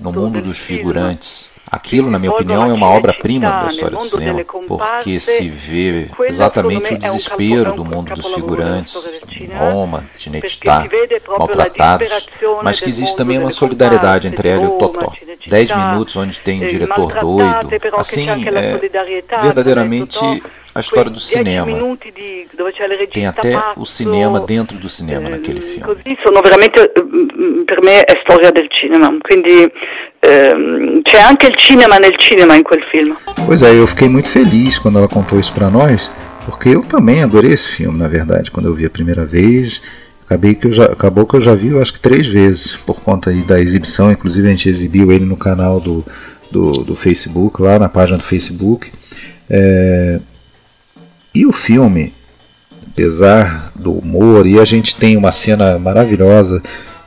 no 0.00 0.12
mundo 0.12 0.40
dos 0.40 0.58
figurantes, 0.58 1.48
aquilo, 1.74 2.10
na 2.10 2.18
minha 2.18 2.32
opinião, 2.32 2.68
é 2.68 2.72
uma 2.72 2.88
obra-prima 2.88 3.50
da 3.50 3.60
Cinecittà, 3.60 3.68
história 3.68 3.96
do 3.96 4.04
mondo 4.04 4.08
cinema, 4.08 4.44
porque 4.44 5.20
se 5.20 5.48
vê 5.48 6.08
quello, 6.16 6.30
exatamente 6.30 6.88
secondo 6.88 6.98
o 6.98 6.98
desespero 7.02 7.64
capo- 7.64 7.76
do 7.76 7.84
mundo 7.84 8.14
dos 8.14 8.34
figurantes 8.34 9.20
Roma, 9.58 10.04
proprio 11.20 11.28
la 11.28 11.38
maltratados, 11.38 12.28
mas 12.62 12.80
que 12.80 12.88
del 12.90 12.90
existe 12.90 13.16
também 13.16 13.38
uma 13.38 13.50
solidariedade 13.50 14.28
entre 14.28 14.48
ela 14.48 14.64
e 14.64 14.66
o 14.66 14.70
Totó. 14.72 15.12
Cinecittà, 15.12 15.50
Dez 15.50 15.70
minutos 15.70 16.16
onde 16.16 16.40
tem 16.40 16.62
eh, 16.62 16.66
diretor 16.66 17.12
doido, 17.14 17.68
assim, 17.98 18.26
é 18.30 19.40
verdadeiramente 19.42 20.18
a 20.74 20.80
história 20.80 21.10
do 21.10 21.20
cinema. 21.20 21.96
Tem 23.12 23.26
até 23.26 23.56
o 23.76 23.84
cinema 23.86 24.40
dentro 24.40 24.76
do 24.76 24.88
cinema 24.88 25.26
ehm, 25.26 25.30
naquele 25.30 25.60
filme. 25.60 25.84
Così 25.84 26.18
sono 26.22 26.40
veramente, 26.40 26.92
mm, 27.00 27.62
per 27.62 27.82
me 27.82 28.02
è 28.02 28.20
storia 28.22 28.50
del 28.50 28.68
cinema, 28.70 29.14
quindi 29.20 29.70
ehm, 30.24 31.02
c'è 31.02 31.20
anche 31.20 31.46
il 31.46 31.54
cinema 31.58 31.98
nel 31.98 32.14
cinema 32.18 32.56
in 32.56 32.62
quel 32.62 32.82
film. 32.90 33.16
Pois 33.46 33.62
é, 33.62 33.78
eu 33.78 33.86
fiquei 33.86 34.08
muito 34.08 34.28
feliz 34.28 34.78
quando 34.78 34.98
ela 34.98 35.08
contou 35.08 35.38
isso 35.38 35.52
pra 35.52 35.70
nós, 35.70 36.10
porque 36.46 36.70
eu 36.70 36.82
também 36.82 37.22
adorei 37.22 37.52
esse 37.52 37.72
filme, 37.72 37.98
na 37.98 38.08
verdade, 38.08 38.50
quando 38.50 38.66
eu 38.66 38.74
vi 38.74 38.84
a 38.86 38.90
primeira 38.90 39.24
vez. 39.24 39.82
Acabei 40.24 40.54
que 40.54 40.66
eu 40.66 40.72
já, 40.72 40.86
acabou 40.86 41.26
que 41.26 41.34
eu 41.36 41.40
já 41.40 41.54
vi, 41.54 41.68
eu 41.68 41.82
acho 41.82 41.92
que 41.92 42.00
três 42.00 42.26
vezes, 42.26 42.74
por 42.76 43.00
conta 43.00 43.30
da 43.30 43.60
exibição. 43.60 44.10
Inclusive 44.10 44.48
a 44.48 44.50
gente 44.50 44.68
exibiu 44.68 45.12
ele 45.12 45.26
no 45.26 45.36
canal 45.36 45.78
do, 45.78 46.04
do, 46.50 46.70
do 46.82 46.96
Facebook, 46.96 47.60
lá 47.60 47.78
na 47.78 47.90
página 47.90 48.16
do 48.16 48.24
Facebook. 48.24 48.90
É, 49.50 50.18
e 51.34 51.44
o 51.44 51.52
filme, 51.52 52.14
apesar 52.90 53.70
do 53.74 53.92
humor, 53.92 54.46
e 54.46 54.58
a 54.58 54.64
gente 54.64 54.96
tem 54.96 55.16
uma 55.16 55.32
cena 55.32 55.78
maravilhosa 55.78 56.62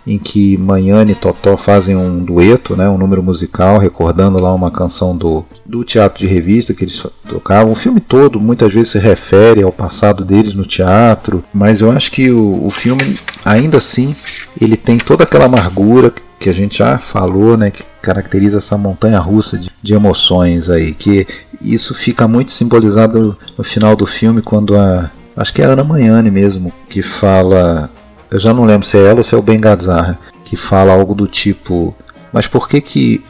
em 0.08 0.18
que 0.18 0.58
Manhane 0.58 1.12
e 1.12 1.16
Totó 1.16 1.58
fazem 1.58 1.96
um 1.96 2.24
dueto, 2.24 2.76
né, 2.76 2.88
um 2.90 2.98
número 2.98 3.22
musical, 3.22 3.78
recordando 3.78 4.42
lá 4.42 4.54
uma 4.54 4.72
canção 4.72 5.16
do, 5.16 5.46
do 5.66 5.84
teatro 5.84 6.20
de 6.20 6.28
revista 6.28 6.74
que 6.74 6.86
eles 6.86 7.06
tocavam. 7.28 7.74
O 7.74 7.76
filme 7.76 8.00
todo 8.00 8.40
muitas 8.40 8.74
vezes 8.74 8.94
se 8.94 9.00
refere 9.00 9.62
ao 9.62 9.72
passado 9.72 10.24
deles 10.24 10.54
no 10.54 10.66
teatro, 10.66 11.44
mas 11.54 11.82
eu 11.82 11.92
acho 11.92 12.10
que 12.10 12.32
o, 12.32 12.66
o 12.66 12.72
filme, 12.72 13.20
ainda 13.44 13.78
assim, 13.78 14.16
ele 14.60 14.78
tem 14.78 14.98
toda 14.98 15.26
aquela 15.26 15.46
amargura 15.46 16.14
que 16.40 16.50
a 16.50 16.54
gente 16.54 16.78
já 16.78 16.98
falou, 16.98 17.58
né, 17.58 17.70
que 17.70 17.84
caracteriza 18.02 18.60
essa 18.60 18.78
montanha 18.78 19.20
russa 19.20 19.58
de, 19.58 19.70
de 19.82 19.94
emoções 19.94 20.70
aí, 20.70 20.94
que 20.94 21.28
isso 21.62 21.94
fica 21.94 22.28
muito 22.28 22.52
simbolizado 22.52 23.36
no 23.58 23.64
final 23.64 23.96
do 23.96 24.06
filme 24.06 24.42
quando 24.42 24.78
a 24.78 25.12
acho 25.36 25.54
que 25.54 25.62
é 25.62 25.66
a 25.66 25.70
Ana 25.70 25.84
Manhane 25.84 26.32
mesmo 26.32 26.74
que 26.90 27.04
fala 27.04 27.90
eu 28.30 28.40
já 28.40 28.54
não 28.54 28.66
lembro 28.66 28.86
se 28.86 28.98
é 28.98 29.06
ela 29.06 29.18
ou 29.18 29.24
se 29.24 29.34
é 29.34 29.38
o 29.38 29.42
Ben 29.42 29.60
Gazzar, 29.60 30.18
que 30.44 30.56
fala 30.56 30.94
algo 30.94 31.16
do 31.16 31.28
tipo: 31.28 31.96
Mas 32.32 32.48
por 32.48 32.68
que, 32.68 32.82
que 32.82 33.24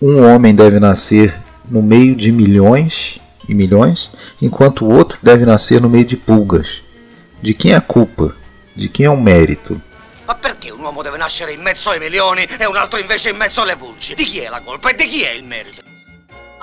um 0.00 0.22
homem 0.24 0.54
deve 0.54 0.78
nascer 0.78 1.34
no 1.68 1.82
meio 1.82 2.14
de 2.14 2.30
milhões 2.32 3.20
e 3.48 3.54
milhões, 3.54 4.10
enquanto 4.40 4.84
o 4.84 4.92
outro 4.92 5.18
deve 5.22 5.44
nascer 5.44 5.80
no 5.80 5.88
meio 5.88 6.04
de 6.04 6.16
pulgas? 6.16 6.82
De 7.40 7.54
quem 7.54 7.72
é 7.72 7.76
a 7.76 7.80
culpa? 7.80 8.34
De 8.74 8.88
quem 8.88 9.06
é 9.06 9.10
o 9.10 9.16
mérito? 9.16 9.80
Ma 10.26 10.34
perché 10.34 10.70
un 10.70 10.80
uomo 10.80 11.02
deve 11.02 11.18
nascere 11.18 11.52
in 11.52 11.60
mezzo 11.60 11.90
ai 11.90 11.98
milioni 11.98 12.46
e 12.58 12.66
un 12.66 12.76
altro 12.76 12.98
invece 12.98 13.30
in 13.30 13.36
mezzo 13.36 13.60
alle 13.60 13.76
pulci? 13.76 14.14
Di 14.14 14.24
chi 14.24 14.38
è 14.38 14.48
la 14.48 14.60
colpa 14.60 14.90
e 14.90 14.94
di 14.94 15.08
chi 15.08 15.22
è 15.22 15.32
il 15.32 15.44
merito? 15.44 15.82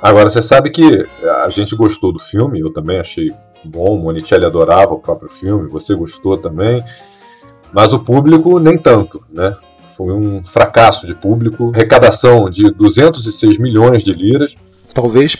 Agora, 0.01 0.29
você 0.29 0.41
sabe 0.41 0.71
que 0.71 1.05
a 1.43 1.49
gente 1.49 1.75
gostou 1.75 2.13
do 2.13 2.19
filme, 2.19 2.57
eu 2.59 2.71
também 2.71 2.99
achei 2.99 3.33
bom, 3.65 3.97
Monicelli 3.97 4.45
adorava 4.45 4.93
o 4.93 4.99
próprio 4.99 5.29
filme, 5.29 5.67
você 5.69 5.93
gostou 5.93 6.37
também, 6.37 6.81
mas 7.73 7.93
o 7.93 7.99
público 7.99 8.59
nem 8.59 8.77
tanto, 8.77 9.21
né? 9.31 9.55
Foi 9.95 10.13
um 10.13 10.43
fracasso 10.43 11.05
de 11.05 11.13
público, 11.13 11.71
arrecadação 11.73 12.49
de 12.49 12.71
206 12.71 13.57
milhões 13.57 14.03
de 14.03 14.13
liras. 14.13 14.55
Talvez, 14.93 15.35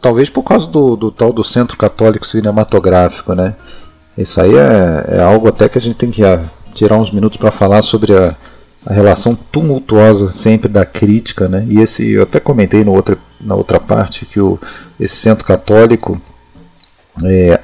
talvez 0.00 0.30
por 0.30 0.42
causa 0.42 0.66
do, 0.66 0.96
do 0.96 1.10
tal 1.10 1.32
do 1.32 1.44
Centro 1.44 1.76
Católico 1.76 2.26
Cinematográfico, 2.26 3.34
né? 3.34 3.54
Isso 4.16 4.40
aí 4.40 4.54
é, 4.54 5.16
é 5.18 5.22
algo 5.22 5.48
até 5.48 5.68
que 5.68 5.78
a 5.78 5.80
gente 5.80 5.96
tem 5.96 6.10
que 6.10 6.24
ah, 6.24 6.42
tirar 6.74 6.96
uns 6.96 7.10
minutos 7.10 7.36
para 7.36 7.50
falar 7.50 7.82
sobre 7.82 8.14
a, 8.14 8.34
a 8.86 8.92
relação 8.92 9.34
tumultuosa 9.34 10.28
sempre 10.28 10.68
da 10.68 10.84
crítica, 10.84 11.48
né? 11.48 11.66
E 11.68 11.80
esse 11.80 12.12
eu 12.12 12.22
até 12.22 12.40
comentei 12.40 12.82
no 12.82 12.92
outra, 12.92 13.18
na 13.40 13.54
outra 13.54 13.78
parte 13.78 14.24
que 14.24 14.40
o, 14.40 14.58
esse 14.98 15.16
centro 15.16 15.44
católico 15.44 16.20
é, 17.24 17.60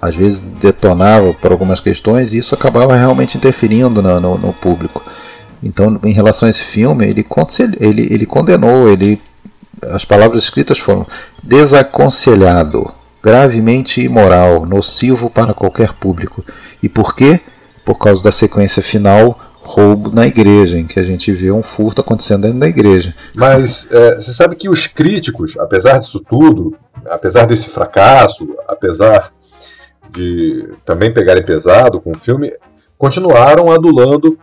às 0.00 0.14
vezes 0.14 0.40
detonava 0.40 1.34
por 1.34 1.52
algumas 1.52 1.80
questões 1.80 2.32
e 2.32 2.38
isso 2.38 2.54
acabava 2.54 2.96
realmente 2.96 3.36
interferindo 3.36 4.00
no, 4.02 4.20
no, 4.20 4.38
no 4.38 4.52
público. 4.52 5.02
Então, 5.62 6.00
em 6.04 6.12
relação 6.12 6.46
a 6.46 6.50
esse 6.50 6.62
filme, 6.62 7.04
ele, 7.06 7.26
ele, 7.78 8.08
ele 8.10 8.26
condenou, 8.26 8.88
ele, 8.88 9.20
as 9.90 10.04
palavras 10.04 10.44
escritas 10.44 10.78
foram 10.78 11.06
desaconselhado, 11.42 12.90
gravemente 13.22 14.00
imoral, 14.00 14.64
nocivo 14.64 15.28
para 15.28 15.52
qualquer 15.52 15.92
público. 15.92 16.42
E 16.82 16.88
por 16.88 17.14
quê? 17.14 17.40
Por 17.84 17.96
causa 17.98 18.22
da 18.22 18.32
sequência 18.32 18.82
final 18.82 19.38
roubo 19.62 20.10
na 20.10 20.26
igreja, 20.26 20.78
em 20.78 20.86
que 20.86 20.98
a 20.98 21.02
gente 21.02 21.30
vê 21.30 21.52
um 21.52 21.62
furto 21.62 22.00
acontecendo 22.00 22.42
dentro 22.42 22.58
da 22.58 22.66
igreja. 22.66 23.14
Mas 23.34 23.86
é, 23.90 24.16
você 24.16 24.32
sabe 24.32 24.56
que 24.56 24.68
os 24.68 24.86
críticos, 24.86 25.56
apesar 25.58 25.98
disso 25.98 26.18
tudo, 26.28 26.76
apesar 27.08 27.46
desse 27.46 27.70
fracasso, 27.70 28.48
apesar 28.66 29.30
de 30.10 30.68
também 30.84 31.12
pegarem 31.12 31.44
pesado 31.44 32.00
com 32.00 32.12
o 32.12 32.18
filme, 32.18 32.52
continuaram 32.98 33.70
adulando 33.70 34.38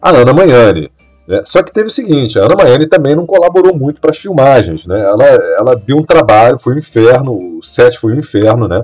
a 0.00 0.10
Ana 0.10 0.32
Magnani. 0.32 0.90
Né? 1.26 1.42
Só 1.44 1.62
que 1.62 1.72
teve 1.72 1.88
o 1.88 1.90
seguinte, 1.90 2.38
a 2.38 2.44
Ana 2.44 2.54
Magnani 2.56 2.86
também 2.86 3.16
não 3.16 3.26
colaborou 3.26 3.74
muito 3.74 4.00
para 4.00 4.10
as 4.10 4.18
filmagens. 4.18 4.86
Né? 4.86 5.00
Ela, 5.00 5.24
ela 5.24 5.74
deu 5.74 5.96
um 5.96 6.04
trabalho, 6.04 6.58
foi 6.58 6.74
um 6.74 6.78
inferno, 6.78 7.58
o 7.58 7.62
set 7.62 7.98
foi 7.98 8.12
um 8.12 8.18
inferno, 8.18 8.68
né? 8.68 8.82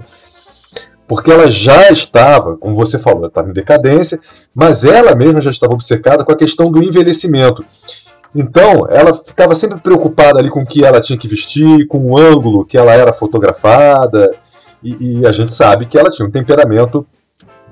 porque 1.13 1.31
ela 1.31 1.47
já 1.47 1.91
estava, 1.91 2.57
como 2.57 2.75
você 2.75 2.99
falou, 2.99 3.27
estava 3.27 3.51
em 3.51 3.53
decadência, 3.53 4.19
mas 4.55 4.83
ela 4.83 5.15
mesma 5.15 5.43
já 5.43 5.51
estava 5.51 5.75
obcecada 5.75 6.25
com 6.25 6.33
a 6.33 6.37
questão 6.37 6.71
do 6.71 6.83
envelhecimento. 6.83 7.63
Então, 8.35 8.87
ela 8.89 9.13
ficava 9.13 9.55
sempre 9.55 9.79
preocupada 9.79 10.39
ali 10.39 10.49
com 10.49 10.63
o 10.63 10.67
que 10.67 10.83
ela 10.83 11.03
tinha 11.03 11.19
que 11.19 11.29
vestir, 11.29 11.87
com 11.87 11.99
o 11.99 12.17
ângulo 12.17 12.65
que 12.65 12.79
ela 12.79 12.93
era 12.93 13.13
fotografada, 13.13 14.33
e, 14.83 15.21
e 15.21 15.27
a 15.27 15.33
gente 15.33 15.53
sabe 15.53 15.87
que 15.87 15.99
ela 15.99 16.11
tinha 16.11 16.27
um 16.27 16.31
temperamento 16.31 17.07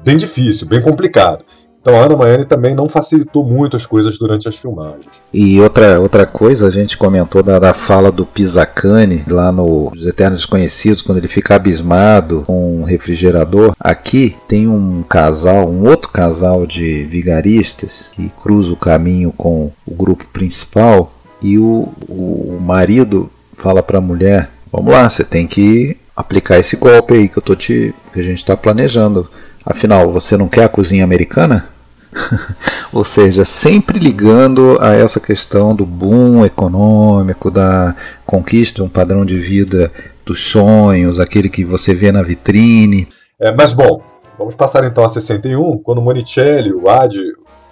bem 0.05 0.17
difícil, 0.17 0.67
bem 0.67 0.81
complicado. 0.81 1.45
Então 1.81 1.99
a 1.99 2.05
Ana 2.05 2.17
Maiane 2.17 2.45
também 2.45 2.75
não 2.75 2.91
facilitou 2.91 3.43
muito 3.43 3.75
as 3.75 3.87
coisas 3.87 4.19
durante 4.19 4.47
as 4.47 4.57
filmagens. 4.57 5.23
E 5.33 5.59
outra, 5.61 5.99
outra 5.99 6.27
coisa, 6.27 6.67
a 6.67 6.71
gente 6.71 6.99
comentou 6.99 7.43
da, 7.43 7.59
da 7.59 7.73
fala 7.73 8.13
do 8.13 8.27
Pisacane 8.27 9.25
lá 9.27 9.51
no 9.51 9.91
Os 9.91 10.07
Eternos 10.07 10.41
Desconhecidos, 10.41 11.01
quando 11.01 11.19
ele 11.19 11.29
fica 11.29 11.55
abismado 11.55 12.45
com 12.47 12.81
um 12.81 12.83
refrigerador. 12.83 13.73
Aqui 13.81 14.37
tem 14.47 14.69
um 14.69 15.03
casal, 15.03 15.71
um 15.71 15.89
outro 15.89 16.11
casal 16.11 16.67
de 16.67 17.05
vigaristas 17.05 18.13
que 18.15 18.31
cruza 18.43 18.73
o 18.73 18.77
caminho 18.77 19.33
com 19.33 19.73
o 19.87 19.95
grupo 19.95 20.27
principal 20.27 21.11
e 21.43 21.59
o, 21.59 21.89
o 22.07 22.59
marido 22.61 23.31
fala 23.55 23.83
para 23.83 23.97
a 23.97 24.03
mulher: 24.03 24.51
Vamos 24.71 24.93
lá, 24.93 25.09
você 25.09 25.25
tem 25.25 25.47
que 25.47 25.97
aplicar 26.21 26.59
esse 26.59 26.77
golpe 26.77 27.15
aí 27.15 27.29
que 27.29 27.39
eu 27.39 27.43
tô 27.43 27.55
te 27.55 27.95
que 28.13 28.21
a 28.21 28.23
gente 28.23 28.39
está 28.39 28.57
planejando. 28.57 29.29
Afinal, 29.65 30.11
você 30.11 30.37
não 30.37 30.49
quer 30.49 30.65
a 30.65 30.69
cozinha 30.69 31.05
americana? 31.05 31.69
Ou 32.93 33.05
seja, 33.05 33.45
sempre 33.45 33.99
ligando 33.99 34.79
a 34.81 34.95
essa 34.95 35.21
questão 35.21 35.75
do 35.75 35.87
boom 35.87 36.45
econômico, 36.45 37.51
da 37.51 37.95
conquista 38.27 38.77
de 38.77 38.83
um 38.83 38.89
padrão 38.89 39.25
de 39.25 39.39
vida 39.39 39.93
dos 40.25 40.41
sonhos, 40.41 41.21
aquele 41.21 41.49
que 41.49 41.65
você 41.65 41.95
vê 41.95 42.11
na 42.11 42.23
vitrine. 42.23 43.09
É, 43.39 43.53
mas 43.53 43.73
bom, 43.73 44.03
Vamos 44.41 44.55
passar 44.55 44.85
então 44.85 45.05
a 45.05 45.09
61, 45.11 45.77
quando 45.81 46.01
Monicelli, 46.01 46.73
o 46.73 46.89
Adi. 46.89 47.21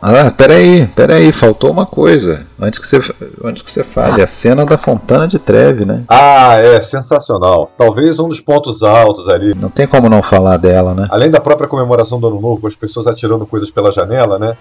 Ah, 0.01 0.31
peraí, 0.31 0.87
peraí, 0.95 1.33
faltou 1.33 1.71
uma 1.73 1.85
coisa. 1.85 2.47
Antes 2.61 2.79
que 2.79 2.87
você, 2.87 3.01
antes 3.45 3.63
que 3.63 3.71
você 3.71 3.83
fale, 3.83 4.23
a 4.23 4.27
cena 4.29 4.65
da 4.65 4.79
Fontana 4.79 5.27
de 5.27 5.39
Treve, 5.41 5.85
né? 5.85 6.05
Ah, 6.09 6.55
é, 6.57 6.81
sensacional. 6.83 7.69
Talvez 7.77 8.21
um 8.21 8.29
dos 8.29 8.41
pontos 8.41 8.85
altos 8.85 9.29
ali. 9.29 9.55
Não 9.57 9.69
tem 9.69 9.89
como 9.89 10.09
não 10.09 10.23
falar 10.23 10.57
dela, 10.57 10.95
né? 10.95 11.09
Além 11.11 11.31
da 11.31 11.41
própria 11.41 11.67
comemoração 11.69 12.21
do 12.21 12.29
Ano 12.29 12.41
Novo, 12.41 12.61
com 12.61 12.69
as 12.69 12.77
pessoas 12.77 13.09
atirando 13.09 13.45
coisas 13.45 13.71
pela 13.71 13.91
janela, 13.91 14.39
né? 14.39 14.57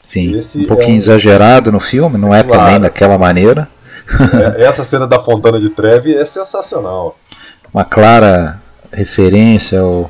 Sim, 0.00 0.38
Esse 0.38 0.60
um 0.60 0.66
pouquinho 0.66 0.90
é 0.92 0.94
um- 0.94 0.98
exagerado 0.98 1.72
no 1.72 1.80
filme, 1.80 2.16
não 2.16 2.32
é 2.32 2.44
Claro. 2.44 2.62
também 2.64 2.80
daquela 2.80 3.18
maneira. 3.18 3.68
É, 4.56 4.62
essa 4.64 4.84
cena 4.84 5.06
da 5.08 5.18
Fontana 5.18 5.58
de 5.58 5.70
Treve 5.70 6.14
é 6.14 6.24
sensacional. 6.24 7.18
Uma 7.74 7.84
clara 7.84 8.60
referência 8.92 9.80
ao 9.80 10.08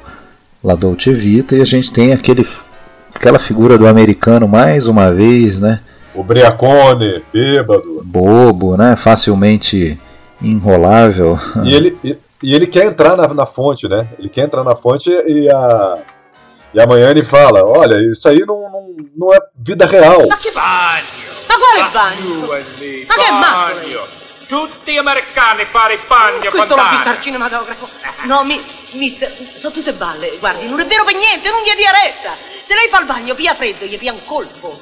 La 0.63 0.75
Dolce 0.75 1.13
Vita 1.13 1.57
e 1.57 1.63
a 1.63 1.65
gente 1.65 1.91
tem 1.91 2.13
aquele, 2.13 2.47
aquela 3.19 3.39
figura 3.41 3.77
do 3.77 3.87
americano 3.87 4.47
mais 4.47 4.87
uma 4.87 5.13
vez, 5.13 5.59
né? 5.59 5.81
O 6.15 6.23
Briacone, 6.23 7.23
bêbado. 7.33 8.01
Bobo, 8.05 8.77
né? 8.77 8.95
Facilmente 8.97 9.99
enrolável. 10.41 11.39
E 11.65 11.75
ele, 11.75 11.99
e, 12.03 12.17
e 12.43 12.55
ele 12.55 12.67
quer 12.67 12.87
entrar 12.87 13.17
na, 13.17 13.27
na 13.35 13.45
fonte, 13.45 13.89
né? 13.89 14.09
Ele 14.19 14.29
quer 14.29 14.43
entrar 14.43 14.63
na 14.63 14.77
fonte 14.77 15.11
e 15.11 15.51
a. 15.51 15.99
E 16.73 16.81
amanhã 16.81 17.11
ele 17.11 17.25
fala: 17.25 17.65
Olha, 17.65 17.97
isso 18.11 18.29
aí 18.29 18.45
não, 18.47 18.63
não, 18.71 18.97
não 19.17 19.35
é 19.35 19.39
vida 19.57 19.85
real. 19.85 20.19
Bagno? 20.29 21.19
Ma 21.49 21.55
quale 21.59 21.91
bagno? 21.93 22.47
Ma 22.47 23.15
che 23.15 23.31
macchina? 23.33 24.17
Tutti 24.49 24.97
americani 24.97 25.67
fare 25.67 25.93
il 25.93 26.01
bagno 26.09 26.49
Questo 26.49 26.75
l'ho 26.75 26.89
visto 26.89 27.09
al 27.09 27.21
cinematografo. 27.21 27.87
No, 28.25 28.45
mi, 28.45 28.59
mister, 28.93 29.31
sono 29.57 29.75
tutte 29.75 29.93
balle. 29.93 30.37
Guardi, 30.39 30.67
non 30.67 30.81
è 30.81 30.87
vero 30.87 31.05
per 31.05 31.15
niente, 31.15 31.51
non 31.51 31.61
gli 31.61 31.77
dia 31.77 31.91
retta. 31.91 32.48
Se 32.69 32.75
lei 32.75 32.89
fa 32.91 32.99
il 33.01 33.07
bagno, 33.07 33.35
pia 33.35 33.55
freddo, 33.55 33.87
gli 33.87 33.97
pia 33.99 34.13
un 34.13 34.23
colpo. 34.27 34.79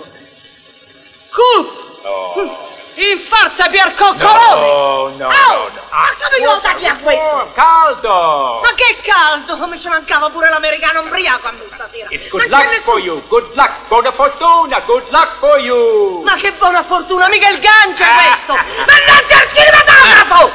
Colpo! 1.30 2.74
Infarta 2.96 3.68
per 3.68 3.94
coccolone! 3.94 4.66
No, 4.66 5.08
no, 5.16 5.28
Au! 5.28 5.58
no, 5.58 5.68
no. 5.68 5.80
Ma 5.90 6.08
come 6.18 6.38
glielo 6.40 6.60
tagli 6.60 6.86
a 6.86 6.96
questo? 6.96 7.48
Caldo! 7.54 8.60
Ma 8.60 8.74
che 8.74 8.96
caldo! 9.02 9.56
Come 9.56 9.78
ci 9.78 9.86
mancava 9.86 10.30
pure 10.30 10.48
l'americano 10.48 11.02
ubriaco 11.02 11.46
a 11.46 11.52
me 11.52 11.60
stasera! 11.72 12.08
It's 12.10 12.24
Ma 12.24 12.30
good 12.30 12.42
che 12.42 12.48
luck 12.48 12.68
ne- 12.70 12.80
for 12.80 12.98
you, 12.98 13.22
good 13.28 13.54
luck, 13.54 13.72
buona 13.86 14.10
fortuna, 14.10 14.80
good 14.80 15.04
luck 15.10 15.36
for 15.38 15.58
you! 15.60 16.22
Ma 16.24 16.34
che 16.34 16.50
buona 16.58 16.82
fortuna, 16.82 17.28
mica 17.28 17.48
il 17.50 17.60
gancio 17.60 18.02
questo! 18.02 18.52
Mannaggia 18.82 19.42
il 19.44 19.50
cinematografo! 19.54 20.50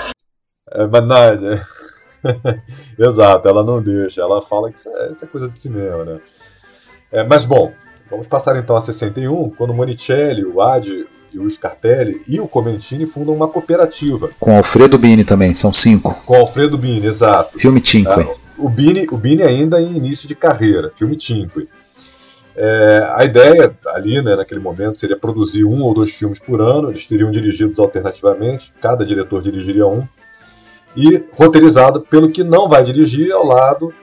É, 0.73 0.85
Mannaggia. 0.87 1.65
Exato, 2.99 3.47
ela 3.47 3.63
não 3.63 3.81
deixa. 3.81 4.21
Ela 4.21 4.41
fala 4.41 4.69
que 4.69 4.77
isso 4.77 4.89
é, 4.89 5.11
isso 5.11 5.23
é 5.23 5.27
coisa 5.27 5.47
de 5.47 5.59
cinema, 5.59 6.03
né? 6.03 6.19
É, 7.11 7.23
mas 7.23 7.43
bom, 7.45 7.73
vamos 8.09 8.27
passar 8.27 8.57
então 8.57 8.75
a 8.75 8.81
61, 8.81 9.49
quando 9.51 9.73
Monicelli, 9.73 10.45
o 10.45 10.61
Adi 10.61 11.05
e 11.33 11.39
o 11.39 11.49
Scarpelli 11.49 12.21
e 12.27 12.39
o 12.39 12.47
Comentini 12.47 13.05
fundam 13.05 13.33
uma 13.35 13.47
cooperativa. 13.47 14.29
Com 14.39 14.55
Alfredo 14.57 14.97
Bini 14.97 15.23
também, 15.23 15.53
são 15.53 15.73
cinco. 15.73 16.13
Com 16.25 16.35
Alfredo 16.35 16.77
Bini, 16.77 17.05
exato. 17.07 17.57
Filme 17.59 17.81
Cinque. 17.83 18.09
Ah, 18.09 18.25
o, 18.57 18.69
Bini, 18.69 19.07
o 19.11 19.17
Bini 19.17 19.41
ainda 19.43 19.81
em 19.81 19.95
início 19.95 20.27
de 20.27 20.35
carreira, 20.35 20.91
filme 20.95 21.17
Cinque. 21.19 21.67
É, 22.53 23.09
a 23.15 23.23
ideia 23.23 23.73
ali, 23.87 24.21
né, 24.21 24.35
naquele 24.35 24.59
momento, 24.59 24.99
seria 24.99 25.15
produzir 25.15 25.63
um 25.63 25.81
ou 25.83 25.93
dois 25.93 26.11
filmes 26.11 26.37
por 26.37 26.61
ano, 26.61 26.89
eles 26.89 27.07
seriam 27.07 27.31
dirigidos 27.31 27.79
alternativamente, 27.79 28.73
cada 28.81 29.05
diretor 29.05 29.41
dirigiria 29.41 29.87
um, 29.87 30.05
e 30.95 31.23
roteirizado 31.31 32.01
pelo 32.01 32.29
que 32.29 32.43
não 32.43 32.67
vai 32.67 32.83
dirigir 32.83 33.31
ao 33.31 33.45
lado 33.45 33.93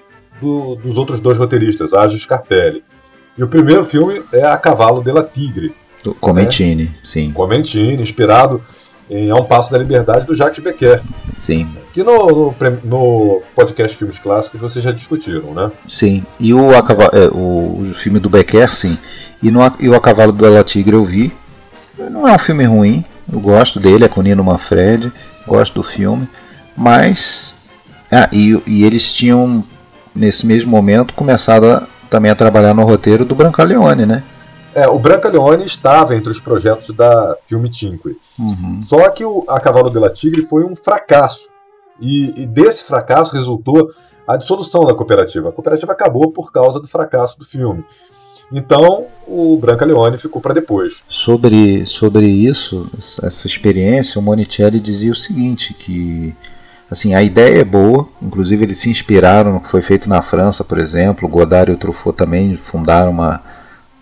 do- 0.41 0.77
dos 0.77 0.97
outros 0.97 1.21
dois 1.21 1.37
roteiristas, 1.37 1.93
Agio 1.93 2.19
Scarpelli. 2.19 2.83
E 3.39 3.43
o 3.43 3.49
primeiro 3.49 3.85
filme 3.85 4.23
é 4.33 4.43
A 4.45 4.57
Cavalo 4.59 5.01
della 5.03 5.23
Tigre, 5.23 5.73
Do 6.03 6.13
Comentini, 6.15 6.93
sim. 7.05 7.31
Comentini, 7.33 8.03
inspirado 8.03 8.61
em 9.09 9.31
A 9.31 9.37
Um 9.37 9.45
Passo 9.45 9.71
da 9.71 9.79
Liberdade, 9.79 10.27
do 10.27 10.35
Jacques 10.35 10.63
Becker, 10.63 11.01
Sim, 11.35 11.69
que 11.95 12.03
no, 12.03 12.27
no, 12.53 12.55
no 12.85 13.43
podcast 13.55 13.97
Filmes 13.97 14.19
Clássicos 14.19 14.61
vocês 14.61 14.85
já 14.85 14.91
discutiram, 14.93 15.55
né? 15.55 15.71
sim. 15.87 16.25
E 16.41 16.53
o, 16.53 16.77
a 16.77 16.83
Cava- 16.83 17.11
é, 17.13 17.29
o, 17.29 17.81
o 17.91 17.93
filme 17.95 18.19
do 18.19 18.29
Becker, 18.29 18.71
sim. 18.71 18.99
E, 19.43 19.51
no, 19.51 19.61
e 19.79 19.89
o 19.89 19.95
A 19.95 20.01
Cavalo 20.01 20.33
do 20.33 20.49
La 20.53 20.65
Tigre 20.65 20.95
eu 20.97 21.05
vi. 21.05 21.33
Não 22.11 22.27
é 22.29 22.35
um 22.35 22.39
filme 22.39 22.65
ruim. 22.65 23.05
Eu 23.33 23.41
gosto 23.41 23.79
dele, 23.79 24.05
é 24.05 24.09
com 24.09 24.21
Nino 24.21 24.43
Manfred. 24.45 25.13
Gosto 25.47 25.75
do 25.75 25.83
filme. 25.83 26.29
Mas. 26.77 27.55
Ah, 28.11 28.29
e, 28.33 28.61
e 28.67 28.85
eles 28.85 29.13
tinham, 29.15 29.65
nesse 30.15 30.47
mesmo 30.47 30.71
momento, 30.71 31.15
começado 31.15 31.67
a, 31.67 31.87
também 32.09 32.31
a 32.31 32.35
trabalhar 32.35 32.75
no 32.75 32.85
roteiro 32.85 33.25
do 33.25 33.35
Brancaleone, 33.35 34.07
né? 34.07 34.23
É, 34.75 34.87
o 34.87 34.99
Brancaleone 34.99 35.65
estava 35.65 36.15
entre 36.15 36.31
os 36.31 36.41
projetos 36.41 36.95
da 36.95 37.37
Filme 37.47 37.73
Cinque. 37.73 38.17
Uhum. 38.39 38.81
Só 38.81 39.09
que 39.11 39.25
o 39.25 39.45
A 39.49 39.59
Cavalo 39.59 39.91
della 39.91 40.11
Tigre 40.11 40.43
foi 40.43 40.65
um 40.65 40.77
fracasso. 40.77 41.49
E, 42.01 42.43
e 42.43 42.47
desse 42.47 42.85
fracasso 42.85 43.35
resultou 43.35 43.91
a 44.27 44.37
dissolução 44.37 44.85
da 44.85 44.95
cooperativa. 44.95 45.49
A 45.49 45.53
cooperativa 45.53 45.93
acabou 45.93 46.31
por 46.31 46.53
causa 46.53 46.79
do 46.79 46.87
fracasso 46.87 47.39
do 47.39 47.45
filme. 47.45 47.85
Então, 48.53 49.07
o 49.27 49.57
Brancaleone 49.57 50.17
ficou 50.17 50.41
para 50.41 50.55
depois. 50.55 51.03
Sobre, 51.09 51.85
sobre 51.87 52.27
isso, 52.27 52.89
essa 52.97 53.47
experiência, 53.47 54.19
o 54.19 54.23
Monicelli 54.23 54.79
dizia 54.81 55.13
o 55.13 55.17
seguinte, 55.17 55.75
que 55.75 56.35
assim, 56.91 57.15
a 57.15 57.23
ideia 57.23 57.61
é 57.61 57.65
boa, 57.65 58.09
inclusive 58.21 58.65
eles 58.65 58.79
se 58.79 58.91
inspiraram 58.91 59.53
no 59.53 59.61
que 59.61 59.69
foi 59.69 59.83
feito 59.83 60.09
na 60.09 60.23
França, 60.23 60.65
por 60.65 60.79
exemplo, 60.79 61.29
Godard 61.29 61.71
e 61.71 61.75
o 61.75 61.79
Truffaut 61.79 62.17
também 62.17 62.57
fundaram 62.57 63.11
uma, 63.11 63.43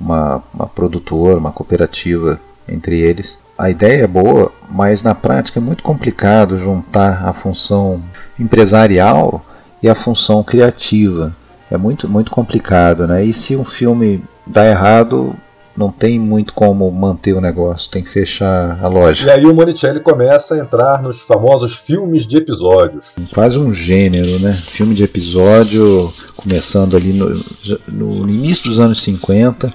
uma, 0.00 0.42
uma 0.54 0.66
produtora, 0.66 1.38
uma 1.38 1.52
cooperativa 1.52 2.40
entre 2.68 2.98
eles. 2.98 3.38
A 3.58 3.70
ideia 3.70 4.04
é 4.04 4.06
boa, 4.06 4.52
mas 4.70 5.02
na 5.02 5.14
prática 5.14 5.58
é 5.58 5.62
muito 5.62 5.82
complicado 5.82 6.58
juntar 6.58 7.26
a 7.26 7.32
função 7.32 8.02
empresarial 8.38 9.44
e 9.82 9.88
a 9.88 9.94
função 9.94 10.42
criativa. 10.42 11.34
É 11.70 11.76
muito, 11.76 12.08
muito 12.08 12.30
complicado, 12.30 13.06
né? 13.06 13.24
E 13.24 13.32
se 13.32 13.56
um 13.56 13.64
filme 13.64 14.22
dá 14.46 14.64
errado, 14.66 15.34
não 15.76 15.90
tem 15.92 16.18
muito 16.18 16.54
como 16.54 16.90
manter 16.90 17.34
o 17.34 17.40
negócio, 17.40 17.90
tem 17.90 18.02
que 18.02 18.08
fechar 18.10 18.78
a 18.82 18.88
E 18.88 18.92
loja. 18.92 19.32
aí 19.32 19.44
o 19.44 19.54
Monicelli 19.54 20.00
começa 20.00 20.54
a 20.54 20.58
entrar 20.58 21.02
nos 21.02 21.20
famosos 21.20 21.74
filmes 21.76 22.26
de 22.26 22.38
episódios. 22.38 23.12
Quase 23.34 23.58
um 23.58 23.72
gênero, 23.74 24.38
né? 24.40 24.52
Filme 24.54 24.94
de 24.94 25.04
episódio, 25.04 26.12
começando 26.36 26.96
ali 26.96 27.12
no, 27.12 27.44
no 27.88 28.28
início 28.28 28.64
dos 28.64 28.80
anos 28.80 29.02
50, 29.02 29.72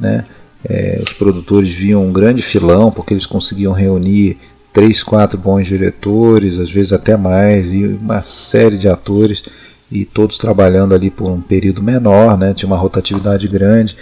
né? 0.00 0.24
É, 0.68 1.00
os 1.06 1.12
produtores 1.12 1.70
viam 1.70 2.04
um 2.04 2.12
grande 2.12 2.40
filão, 2.40 2.90
porque 2.90 3.12
eles 3.12 3.26
conseguiam 3.26 3.72
reunir 3.72 4.38
três, 4.72 5.02
quatro 5.02 5.38
bons 5.38 5.66
diretores, 5.66 6.58
às 6.58 6.70
vezes 6.70 6.92
até 6.92 7.16
mais, 7.16 7.72
e 7.72 7.84
uma 7.84 8.22
série 8.22 8.76
de 8.76 8.88
atores, 8.88 9.44
e 9.92 10.04
todos 10.04 10.38
trabalhando 10.38 10.94
ali 10.94 11.10
por 11.10 11.30
um 11.30 11.40
período 11.40 11.82
menor, 11.82 12.36
né? 12.36 12.52
tinha 12.54 12.66
uma 12.66 12.78
rotatividade 12.78 13.46
grande. 13.46 13.96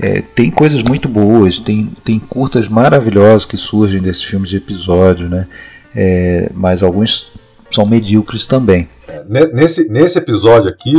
É, 0.00 0.22
tem 0.34 0.50
coisas 0.50 0.82
muito 0.82 1.08
boas, 1.08 1.58
tem, 1.58 1.90
tem 2.04 2.18
curtas 2.18 2.68
maravilhosas 2.68 3.44
que 3.44 3.56
surgem 3.56 4.00
desses 4.00 4.22
filmes 4.22 4.48
de 4.48 4.56
episódio, 4.56 5.28
né? 5.28 5.46
É, 5.94 6.50
mas 6.54 6.82
alguns 6.82 7.32
são 7.70 7.84
medíocres 7.84 8.46
também. 8.46 8.88
Ne- 9.28 9.46
Nesse, 9.48 9.88
nesse 9.90 10.18
episódio 10.18 10.68
aqui, 10.70 10.94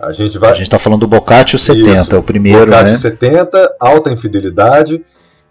a 0.00 0.12
gente 0.12 0.38
vai. 0.38 0.52
A 0.52 0.54
gente 0.54 0.66
está 0.66 0.78
falando 0.78 1.00
do 1.00 1.06
Boccaccio 1.08 1.58
70, 1.58 2.02
Isso. 2.02 2.16
o 2.18 2.22
primeiro, 2.22 2.66
Boccaccio 2.66 2.92
né? 2.92 2.98
70, 2.98 3.74
Alta 3.80 4.10
Infidelidade 4.12 5.04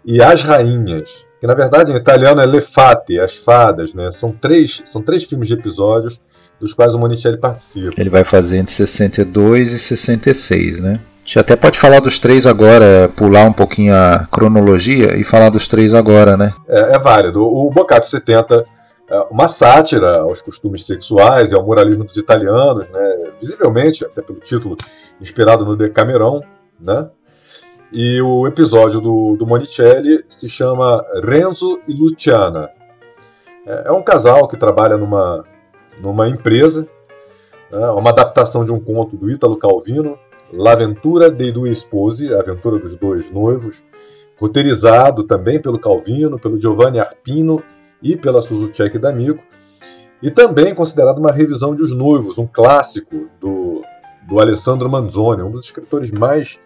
e 0.04 0.22
As 0.22 0.42
Rainhas. 0.42 1.26
Que 1.40 1.46
na 1.46 1.52
verdade 1.54 1.92
em 1.92 1.96
italiano 1.96 2.40
é 2.40 2.46
Le 2.46 2.60
Fate, 2.62 3.20
As 3.20 3.34
Fadas, 3.36 3.92
né? 3.92 4.10
São 4.12 4.32
três, 4.32 4.82
são 4.86 5.02
três 5.02 5.24
filmes 5.24 5.48
de 5.48 5.54
episódios 5.54 6.20
dos 6.58 6.72
quais 6.72 6.94
o 6.94 6.98
Monicelli 6.98 7.36
participa. 7.36 8.00
Ele 8.00 8.08
vai 8.08 8.24
fazer 8.24 8.56
entre 8.56 8.72
62 8.72 9.72
e 9.74 9.78
66, 9.78 10.80
né? 10.80 10.98
Gente 11.26 11.40
até 11.40 11.56
pode 11.56 11.76
falar 11.76 11.98
dos 11.98 12.20
três 12.20 12.46
agora, 12.46 13.10
pular 13.16 13.46
um 13.46 13.52
pouquinho 13.52 13.92
a 13.92 14.28
cronologia 14.30 15.18
e 15.18 15.24
falar 15.24 15.50
dos 15.50 15.66
três 15.66 15.92
agora, 15.92 16.36
né? 16.36 16.54
É, 16.68 16.94
é 16.94 16.98
válido. 17.00 17.42
O 17.42 17.68
Boccaccio 17.68 18.12
70 18.12 18.64
é 19.10 19.18
uma 19.28 19.48
sátira 19.48 20.20
aos 20.20 20.40
costumes 20.40 20.86
sexuais 20.86 21.50
e 21.50 21.54
ao 21.56 21.66
moralismo 21.66 22.04
dos 22.04 22.16
italianos, 22.16 22.88
né? 22.90 23.32
Visivelmente, 23.40 24.04
até 24.04 24.22
pelo 24.22 24.38
título, 24.38 24.76
inspirado 25.20 25.64
no 25.64 25.76
Decamerão, 25.76 26.44
né? 26.78 27.08
E 27.90 28.22
o 28.22 28.46
episódio 28.46 29.00
do, 29.00 29.36
do 29.36 29.44
Monicelli 29.44 30.24
se 30.28 30.48
chama 30.48 31.04
Renzo 31.24 31.80
e 31.88 31.92
Luciana. 31.92 32.70
É, 33.66 33.88
é 33.88 33.90
um 33.90 34.02
casal 34.02 34.46
que 34.46 34.56
trabalha 34.56 34.96
numa, 34.96 35.44
numa 36.00 36.28
empresa, 36.28 36.86
né? 37.68 37.90
uma 37.90 38.10
adaptação 38.10 38.64
de 38.64 38.72
um 38.72 38.78
conto 38.78 39.16
do 39.16 39.28
Ítalo 39.28 39.56
Calvino, 39.56 40.16
L'Aventura 40.52 41.28
dei 41.28 41.52
Due 41.52 41.70
Sposi, 41.74 42.32
a 42.32 42.40
aventura 42.40 42.78
dos 42.78 42.96
dois 42.96 43.30
noivos, 43.30 43.84
roteirizado 44.38 45.24
também 45.24 45.60
pelo 45.60 45.78
Calvino, 45.78 46.38
pelo 46.38 46.60
Giovanni 46.60 47.00
Arpino 47.00 47.62
e 48.02 48.16
pela 48.16 48.42
Suzuki 48.42 48.98
D'Amico, 48.98 49.42
e 50.22 50.30
também 50.30 50.74
considerado 50.74 51.18
uma 51.18 51.32
revisão 51.32 51.74
de 51.74 51.82
Os 51.82 51.92
Noivos, 51.92 52.38
um 52.38 52.46
clássico 52.46 53.28
do, 53.40 53.82
do 54.26 54.40
Alessandro 54.40 54.90
Manzoni, 54.90 55.42
um 55.42 55.50
dos 55.50 55.66
escritores 55.66 56.10
mais 56.10 56.58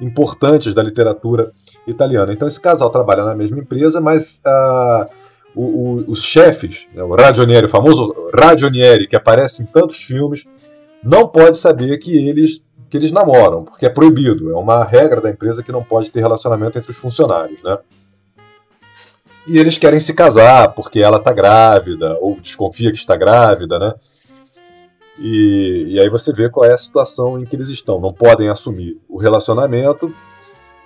importantes 0.00 0.74
da 0.74 0.82
literatura 0.82 1.52
italiana. 1.86 2.32
Então 2.32 2.48
esse 2.48 2.60
casal 2.60 2.90
trabalha 2.90 3.24
na 3.24 3.34
mesma 3.34 3.58
empresa, 3.58 4.00
mas 4.00 4.42
uh, 4.46 5.06
o, 5.54 5.62
o, 5.62 6.10
os 6.10 6.22
chefes, 6.22 6.88
né, 6.92 7.02
o 7.02 7.14
Ragionieri, 7.14 7.66
o 7.66 7.70
famoso 7.70 8.12
Ragionieri, 8.34 9.06
que 9.06 9.16
aparece 9.16 9.62
em 9.62 9.66
tantos 9.66 9.96
filmes, 10.02 10.44
não 11.02 11.28
pode 11.28 11.56
saber 11.56 11.98
que 11.98 12.28
eles 12.28 12.62
que 12.88 12.96
eles 12.96 13.12
namoram, 13.12 13.64
porque 13.64 13.86
é 13.86 13.90
proibido, 13.90 14.50
é 14.50 14.56
uma 14.56 14.84
regra 14.84 15.20
da 15.20 15.30
empresa 15.30 15.62
que 15.62 15.72
não 15.72 15.82
pode 15.82 16.10
ter 16.10 16.20
relacionamento 16.20 16.78
entre 16.78 16.90
os 16.90 16.96
funcionários, 16.96 17.62
né? 17.62 17.78
E 19.46 19.58
eles 19.58 19.78
querem 19.78 20.00
se 20.00 20.12
casar 20.12 20.72
porque 20.74 21.00
ela 21.00 21.18
está 21.18 21.32
grávida, 21.32 22.16
ou 22.20 22.38
desconfia 22.40 22.90
que 22.90 22.98
está 22.98 23.16
grávida, 23.16 23.78
né? 23.78 23.94
E, 25.18 25.86
e 25.88 26.00
aí 26.00 26.10
você 26.10 26.32
vê 26.32 26.50
qual 26.50 26.66
é 26.66 26.72
a 26.72 26.78
situação 26.78 27.38
em 27.38 27.44
que 27.44 27.56
eles 27.56 27.68
estão. 27.68 28.00
Não 28.00 28.12
podem 28.12 28.48
assumir 28.48 29.00
o 29.08 29.18
relacionamento 29.18 30.14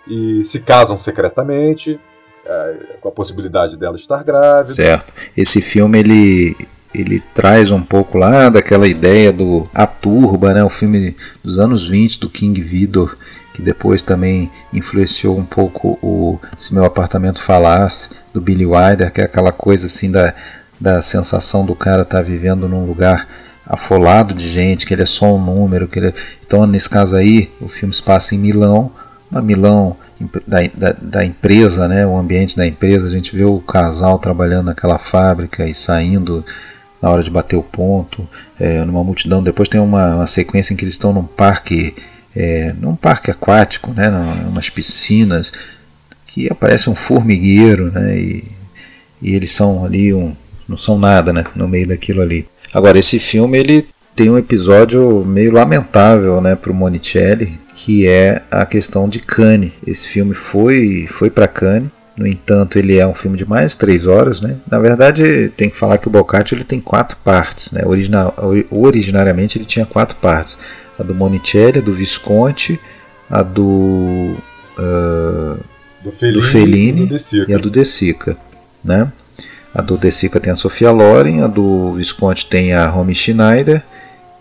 e 0.07 0.45
se 0.45 0.61
casam 0.61 0.97
secretamente, 0.97 1.99
é, 2.45 2.97
com 3.01 3.09
a 3.09 3.13
possibilidade 3.13 3.77
dela 3.77 3.97
estar 3.97 4.23
grávida. 4.23 4.75
Certo. 4.75 5.13
Esse 5.37 5.61
filme 5.61 5.99
ele 5.99 6.57
ele 6.95 7.21
traz 7.35 7.71
um 7.71 7.83
pouco 7.83 8.19
lá 8.19 8.49
daquela 8.49 8.89
ideia 8.89 9.33
do 9.33 9.69
A 9.75 9.87
Turba, 9.87 10.53
né, 10.53 10.65
o 10.65 10.71
filme 10.71 11.17
dos 11.43 11.59
anos 11.59 11.89
20 11.89 12.21
do 12.21 12.29
King 12.29 12.61
Vidor, 12.61 13.17
que 13.55 13.63
depois 13.63 14.03
também 14.03 14.51
influenciou 14.73 15.39
um 15.39 15.45
pouco 15.45 15.99
o 16.03 16.39
Se 16.59 16.75
Meu 16.75 16.85
Apartamento 16.85 17.43
Falasse, 17.43 18.11
do 18.33 18.41
Billy 18.41 18.67
Wilder, 18.67 19.13
que 19.13 19.21
é 19.21 19.25
aquela 19.25 19.53
coisa 19.53 19.87
assim 19.87 20.11
da, 20.11 20.35
da 20.81 21.03
sensação 21.03 21.65
do 21.65 21.75
cara 21.75 22.03
estar 22.03 22.19
tá 22.19 22.23
vivendo 22.23 22.69
num 22.69 22.87
lugar 22.87 23.29
afolado 23.67 24.35
de 24.35 24.49
gente, 24.49 24.85
que 24.85 24.95
ele 24.95 25.03
é 25.03 25.07
só 25.07 25.35
um 25.35 25.45
número. 25.45 25.87
Que 25.87 25.99
ele... 25.99 26.09
É, 26.09 26.15
então, 26.45 26.67
nesse 26.67 26.91
caso 26.91 27.15
aí, 27.15 27.51
o 27.61 27.69
filme 27.69 27.95
se 27.95 28.03
passa 28.03 28.35
em 28.35 28.39
Milão, 28.39 28.91
na 29.31 29.41
Milão 29.41 29.97
da, 30.47 30.59
da, 30.75 30.97
da, 31.01 31.25
empresa, 31.25 31.89
né, 31.89 32.07
o 32.07 32.17
ambiente 32.17 32.57
da 32.57 32.67
empresa, 32.67 33.07
a 33.07 33.11
gente 33.11 33.35
vê 33.35 33.45
o 33.45 33.59
casal 33.59 34.19
trabalhando 34.19 34.67
naquela 34.67 34.99
fábrica 34.99 35.67
e 35.67 35.73
saindo 35.73 36.45
na 37.01 37.11
hora 37.11 37.23
de 37.23 37.31
bater 37.31 37.57
o 37.57 37.63
ponto, 37.63 38.29
é, 38.59 38.85
numa 38.85 39.03
multidão. 39.03 39.43
Depois 39.43 39.69
tem 39.69 39.81
uma, 39.81 40.17
uma, 40.17 40.27
sequência 40.27 40.73
em 40.73 40.77
que 40.77 40.85
eles 40.85 40.95
estão 40.95 41.13
num 41.13 41.25
parque, 41.25 41.95
é, 42.37 42.75
num 42.79 42.95
parque 42.95 43.31
aquático, 43.31 43.93
né, 43.93 44.11
umas 44.47 44.69
piscinas, 44.69 45.53
que 46.27 46.51
aparece 46.51 46.91
um 46.91 46.95
formigueiro, 46.95 47.91
né, 47.91 48.19
e, 48.19 48.45
e 49.23 49.35
eles 49.35 49.53
são 49.53 49.85
ali 49.85 50.13
um, 50.13 50.35
não 50.69 50.77
são 50.77 50.99
nada, 50.99 51.33
né, 51.33 51.45
no 51.57 51.67
meio 51.67 51.89
daquilo 51.89 52.21
ali. 52.21 52.47
Agora 52.73 52.99
esse 52.99 53.19
filme 53.19 53.59
ele 53.59 53.87
tem 54.15 54.29
um 54.29 54.39
episódio 54.39 55.25
meio 55.25 55.53
lamentável, 55.53 56.41
né, 56.41 56.55
para 56.55 56.71
o 56.71 56.75
Monicelli, 56.75 57.59
que 57.73 58.07
é 58.07 58.43
a 58.51 58.67
questão 58.67 59.09
de 59.09 59.21
Cannes. 59.21 59.73
Esse 59.87 60.09
filme 60.09 60.35
foi 60.35 61.07
foi 61.09 61.31
para 61.31 61.49
Cannes 61.49 61.91
no 62.21 62.27
entanto, 62.27 62.79
ele 62.79 62.99
é 62.99 63.07
um 63.07 63.15
filme 63.15 63.39
de 63.39 63.49
mais 63.49 63.73
de 63.73 63.79
três 63.79 64.07
horas, 64.07 64.43
né? 64.43 64.59
Na 64.71 64.79
verdade, 64.79 65.51
tem 65.57 65.71
que 65.71 65.77
falar 65.79 65.97
que 65.97 66.07
o 66.07 66.11
Boccaccio 66.11 66.55
ele 66.55 66.65
tem 66.65 66.79
quatro 66.79 67.17
partes, 67.25 67.73
né? 67.73 67.81
Original, 67.87 68.35
originariamente 68.71 69.57
ele 69.57 69.65
tinha 69.65 69.87
quatro 69.87 70.17
partes: 70.17 70.59
a 70.99 71.03
do 71.03 71.15
Monicelli, 71.15 71.79
a 71.79 71.81
do 71.81 71.95
Visconti, 71.95 72.79
a 73.31 73.43
do 73.43 74.37
uh, 74.79 75.59
do 76.05 76.13
Fellini, 76.13 76.37
do 76.37 76.43
Fellini 76.43 77.09
e, 77.49 77.55
a 77.55 77.57
do 77.57 77.71
De 77.71 77.87
Sica, 77.87 78.37
né? 78.85 79.11
A 79.75 79.81
do 79.81 79.97
De 79.97 80.11
Sica 80.13 80.39
tem 80.39 80.53
a 80.53 80.57
Sofia 80.57 80.91
Loren, 80.91 81.43
a 81.43 81.47
do 81.47 81.95
Visconti 81.95 82.45
tem 82.45 82.75
a 82.75 82.87
Romy 82.87 83.15
Schneider 83.15 83.83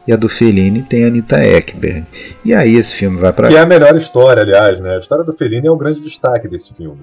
e 0.05 0.11
a 0.11 0.17
do 0.17 0.27
Fellini 0.27 0.82
tem 0.82 1.05
a 1.05 1.07
Anita 1.07 1.41
Ekberg. 1.41 2.03
E 2.43 2.53
aí 2.53 2.75
esse 2.75 2.93
filme 2.93 3.17
vai 3.17 3.32
para 3.32 3.47
que 3.47 3.55
é 3.55 3.61
a 3.61 3.65
melhor 3.65 3.95
história, 3.95 4.43
aliás, 4.43 4.82
né? 4.82 4.95
A 4.95 4.97
história 4.97 5.23
do 5.23 5.32
Fellini 5.32 5.67
é 5.67 5.71
o 5.71 5.77
grande 5.77 6.01
destaque 6.01 6.45
desse 6.45 6.73
filme 6.73 6.99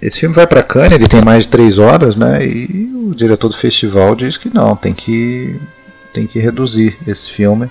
esse 0.00 0.20
filme 0.20 0.34
vai 0.34 0.46
para 0.46 0.62
Cannes, 0.62 0.92
ele 0.92 1.08
tem 1.08 1.22
mais 1.22 1.44
de 1.44 1.50
três 1.50 1.78
horas, 1.78 2.16
né? 2.16 2.44
E 2.44 2.92
o 2.94 3.14
diretor 3.14 3.48
do 3.48 3.56
festival 3.56 4.14
diz 4.14 4.36
que 4.36 4.52
não, 4.52 4.76
tem 4.76 4.92
que 4.92 5.58
tem 6.12 6.26
que 6.26 6.38
reduzir 6.38 6.96
esse 7.06 7.30
filme 7.30 7.70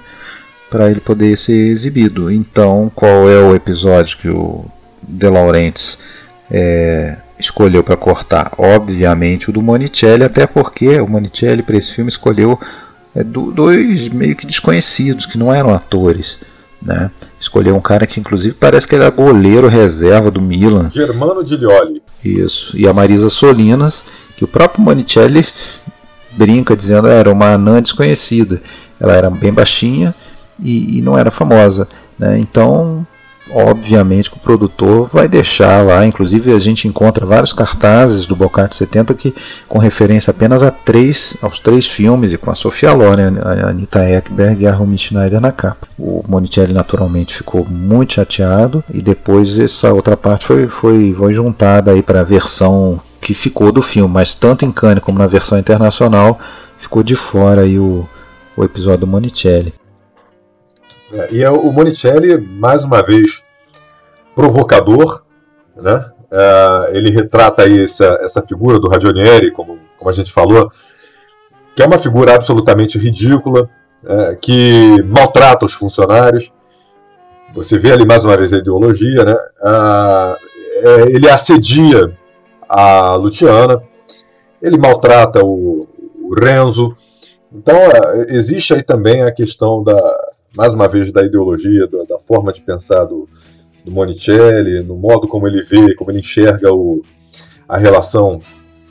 para 0.70 0.90
ele 0.90 1.00
poder 1.00 1.38
ser 1.38 1.68
exibido. 1.68 2.32
Então, 2.32 2.92
qual 2.96 3.30
é 3.30 3.40
o 3.40 3.54
episódio 3.54 4.18
que 4.18 4.30
o 4.30 4.66
De 5.04 5.30
Laurentiis 5.30 6.00
é, 6.50 7.18
escolheu 7.38 7.84
para 7.84 7.98
cortar? 7.98 8.52
Obviamente 8.58 9.50
o 9.50 9.54
do 9.54 9.62
Monicelli, 9.62 10.24
até 10.24 10.48
porque 10.48 11.00
o 11.00 11.08
Monicelli 11.08 11.62
para 11.62 11.78
esse 11.78 11.92
filme 11.92 12.10
escolheu 12.10 12.60
é, 13.14 13.24
dois 13.24 14.08
meio 14.10 14.36
que 14.36 14.48
desconhecidos 14.48 15.26
que 15.26 15.38
não 15.38 15.54
eram 15.54 15.74
atores. 15.74 16.40
Né? 16.82 17.12
Escolheu 17.42 17.76
um 17.76 17.82
cara 17.82 18.06
que 18.06 18.20
inclusive 18.20 18.54
parece 18.54 18.88
que 18.88 18.94
ele 18.94 19.04
era 19.04 19.10
goleiro 19.10 19.68
reserva 19.68 20.30
do 20.30 20.40
Milan. 20.40 20.92
Germano 20.94 21.46
Giglioli. 21.46 22.00
Isso. 22.24 22.78
E 22.78 22.88
a 22.88 22.94
Marisa 22.94 23.30
Solinas, 23.30 24.06
que 24.38 24.44
o 24.44 24.48
próprio 24.48 24.84
Monicelli 24.84 25.44
brinca 26.34 26.76
dizendo 26.76 27.08
era 27.08 27.32
uma 27.32 27.54
anã 27.54 27.82
desconhecida. 27.82 28.62
Ela 29.00 29.14
era 29.16 29.30
bem 29.32 29.52
baixinha 29.52 30.14
e, 30.60 31.00
e 31.00 31.02
não 31.02 31.18
era 31.18 31.32
famosa. 31.32 31.88
Né? 32.18 32.38
Então 32.38 33.06
obviamente 33.50 34.30
que 34.30 34.38
o 34.38 34.40
produtor 34.40 35.10
vai 35.12 35.28
deixar 35.28 35.84
lá, 35.86 36.06
inclusive 36.06 36.54
a 36.54 36.60
gente 36.60 36.88
encontra 36.88 37.26
vários 37.26 37.52
cartazes 37.52 38.26
do 38.26 38.36
Bocart 38.36 38.74
70 38.74 39.14
que 39.14 39.34
com 39.68 39.78
referência 39.78 40.32
apenas 40.32 40.64
a 40.64 40.72
três, 40.72 41.36
aos 41.42 41.60
três 41.60 41.88
filmes 41.88 42.32
e 42.32 42.38
com 42.38 42.52
a 42.52 42.56
Sofia 42.56 42.94
Loren, 42.94 43.40
a 43.44 43.70
Anita 43.70 44.08
Ekberg 44.10 44.64
e 44.64 44.68
a 44.68 44.74
Romy 44.74 44.98
Schneider 44.98 45.42
na 45.42 45.52
capa. 45.52 45.88
O 45.98 46.24
Monicelli 46.28 46.74
naturalmente 46.74 47.36
ficou 47.36 47.66
muito 47.66 48.14
chateado 48.14 48.84
e 48.94 49.02
depois 49.02 49.58
essa 49.60 49.94
outra 49.94 50.16
parte 50.16 50.46
foi, 50.46 50.68
foi, 50.68 51.14
foi 51.18 51.34
juntada 51.34 51.92
aí 51.92 52.02
para 52.02 52.22
a 52.22 52.26
versão 52.26 53.00
que 53.20 53.34
ficou 53.34 53.72
do 53.72 53.82
filme, 53.82 54.12
mas 54.12 54.34
tanto 54.34 54.66
em 54.66 54.72
Cannes 54.72 55.04
como 55.04 55.20
na 55.20 55.28
versão 55.28 55.58
internacional 55.58 56.40
ficou 56.78 57.04
de 57.04 57.16
fora 57.16 57.62
aí 57.62 57.78
o, 57.78 58.08
o 58.56 58.64
episódio 58.64 59.02
do 59.02 59.08
Monicelli. 59.08 59.74
É, 61.14 61.28
e 61.32 61.44
é 61.44 61.50
o 61.50 61.72
Monicelli, 61.72 62.40
mais 62.40 62.86
uma 62.86 63.04
vez, 63.04 63.46
provocador, 64.34 65.24
né? 65.76 66.10
É, 66.32 66.92
ele 66.94 67.10
retrata 67.10 67.64
aí 67.64 67.84
essa, 67.84 68.18
essa 68.22 68.42
figura 68.42 68.80
do 68.80 68.90
Ragionieri, 68.90 69.52
como, 69.52 69.78
como 69.98 70.10
a 70.10 70.14
gente 70.14 70.32
falou, 70.32 70.70
que 71.76 71.84
é 71.84 71.86
uma 71.86 71.98
figura 71.98 72.36
absolutamente 72.36 72.98
ridícula, 72.98 73.70
é, 74.06 74.36
que 74.36 75.04
maltrata 75.04 75.66
os 75.66 75.74
funcionários. 75.74 76.54
Você 77.54 77.78
vê 77.78 77.92
ali 77.92 78.06
mais 78.06 78.24
uma 78.24 78.38
vez 78.38 78.54
a 78.54 78.58
ideologia, 78.58 79.26
né? 79.26 79.36
É, 80.84 81.02
ele 81.10 81.30
assedia 81.30 82.18
a 82.68 83.16
Luciana, 83.16 83.84
ele 84.62 84.78
maltrata 84.78 85.44
o, 85.44 85.88
o 86.24 86.34
Renzo. 86.34 86.96
Então, 87.54 87.76
é, 87.76 88.34
existe 88.34 88.74
aí 88.74 88.82
também 88.82 89.24
a 89.24 89.34
questão 89.34 89.84
da, 89.84 90.00
mais 90.56 90.74
uma 90.74 90.88
vez, 90.88 91.12
da 91.12 91.24
ideologia, 91.24 91.88
da, 91.88 92.04
da 92.04 92.18
forma 92.18 92.52
de 92.52 92.62
pensar 92.62 93.06
do, 93.06 93.28
do 93.86 93.92
Monicelli, 93.92 94.82
no 94.84 94.96
modo 94.96 95.28
como 95.28 95.48
ele 95.48 95.62
vê, 95.62 95.96
como 95.96 96.12
ele 96.12 96.20
enxerga 96.20 96.74
o, 96.74 97.02
a 97.68 97.78
relação 97.78 98.40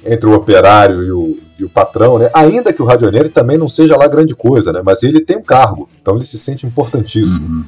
entre 0.04 0.28
o 0.28 0.34
operário 0.34 1.02
e 1.02 1.12
o, 1.12 1.38
e 1.58 1.64
o 1.64 1.68
patrão, 1.68 2.18
né? 2.18 2.30
Ainda 2.32 2.72
que 2.72 2.80
o 2.80 2.86
Radionieri 2.86 3.28
também 3.28 3.58
não 3.58 3.68
seja 3.68 3.96
lá 3.96 4.06
grande 4.06 4.34
coisa, 4.34 4.72
né? 4.72 4.80
Mas 4.82 5.02
ele 5.02 5.20
tem 5.20 5.36
um 5.36 5.42
cargo, 5.42 5.88
então 6.00 6.16
ele 6.16 6.24
se 6.24 6.38
sente 6.38 6.66
importantíssimo. 6.66 7.46
Uhum. 7.46 7.64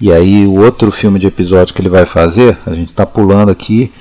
E 0.00 0.10
aí 0.10 0.44
o 0.46 0.60
outro 0.60 0.90
filme 0.90 1.18
de 1.18 1.28
episódio 1.28 1.72
que 1.72 1.80
ele 1.80 1.88
vai 1.88 2.04
fazer, 2.04 2.58
a 2.66 2.74
gente 2.74 2.88
está 2.88 3.06
pulando 3.06 3.50
aqui 3.50 3.92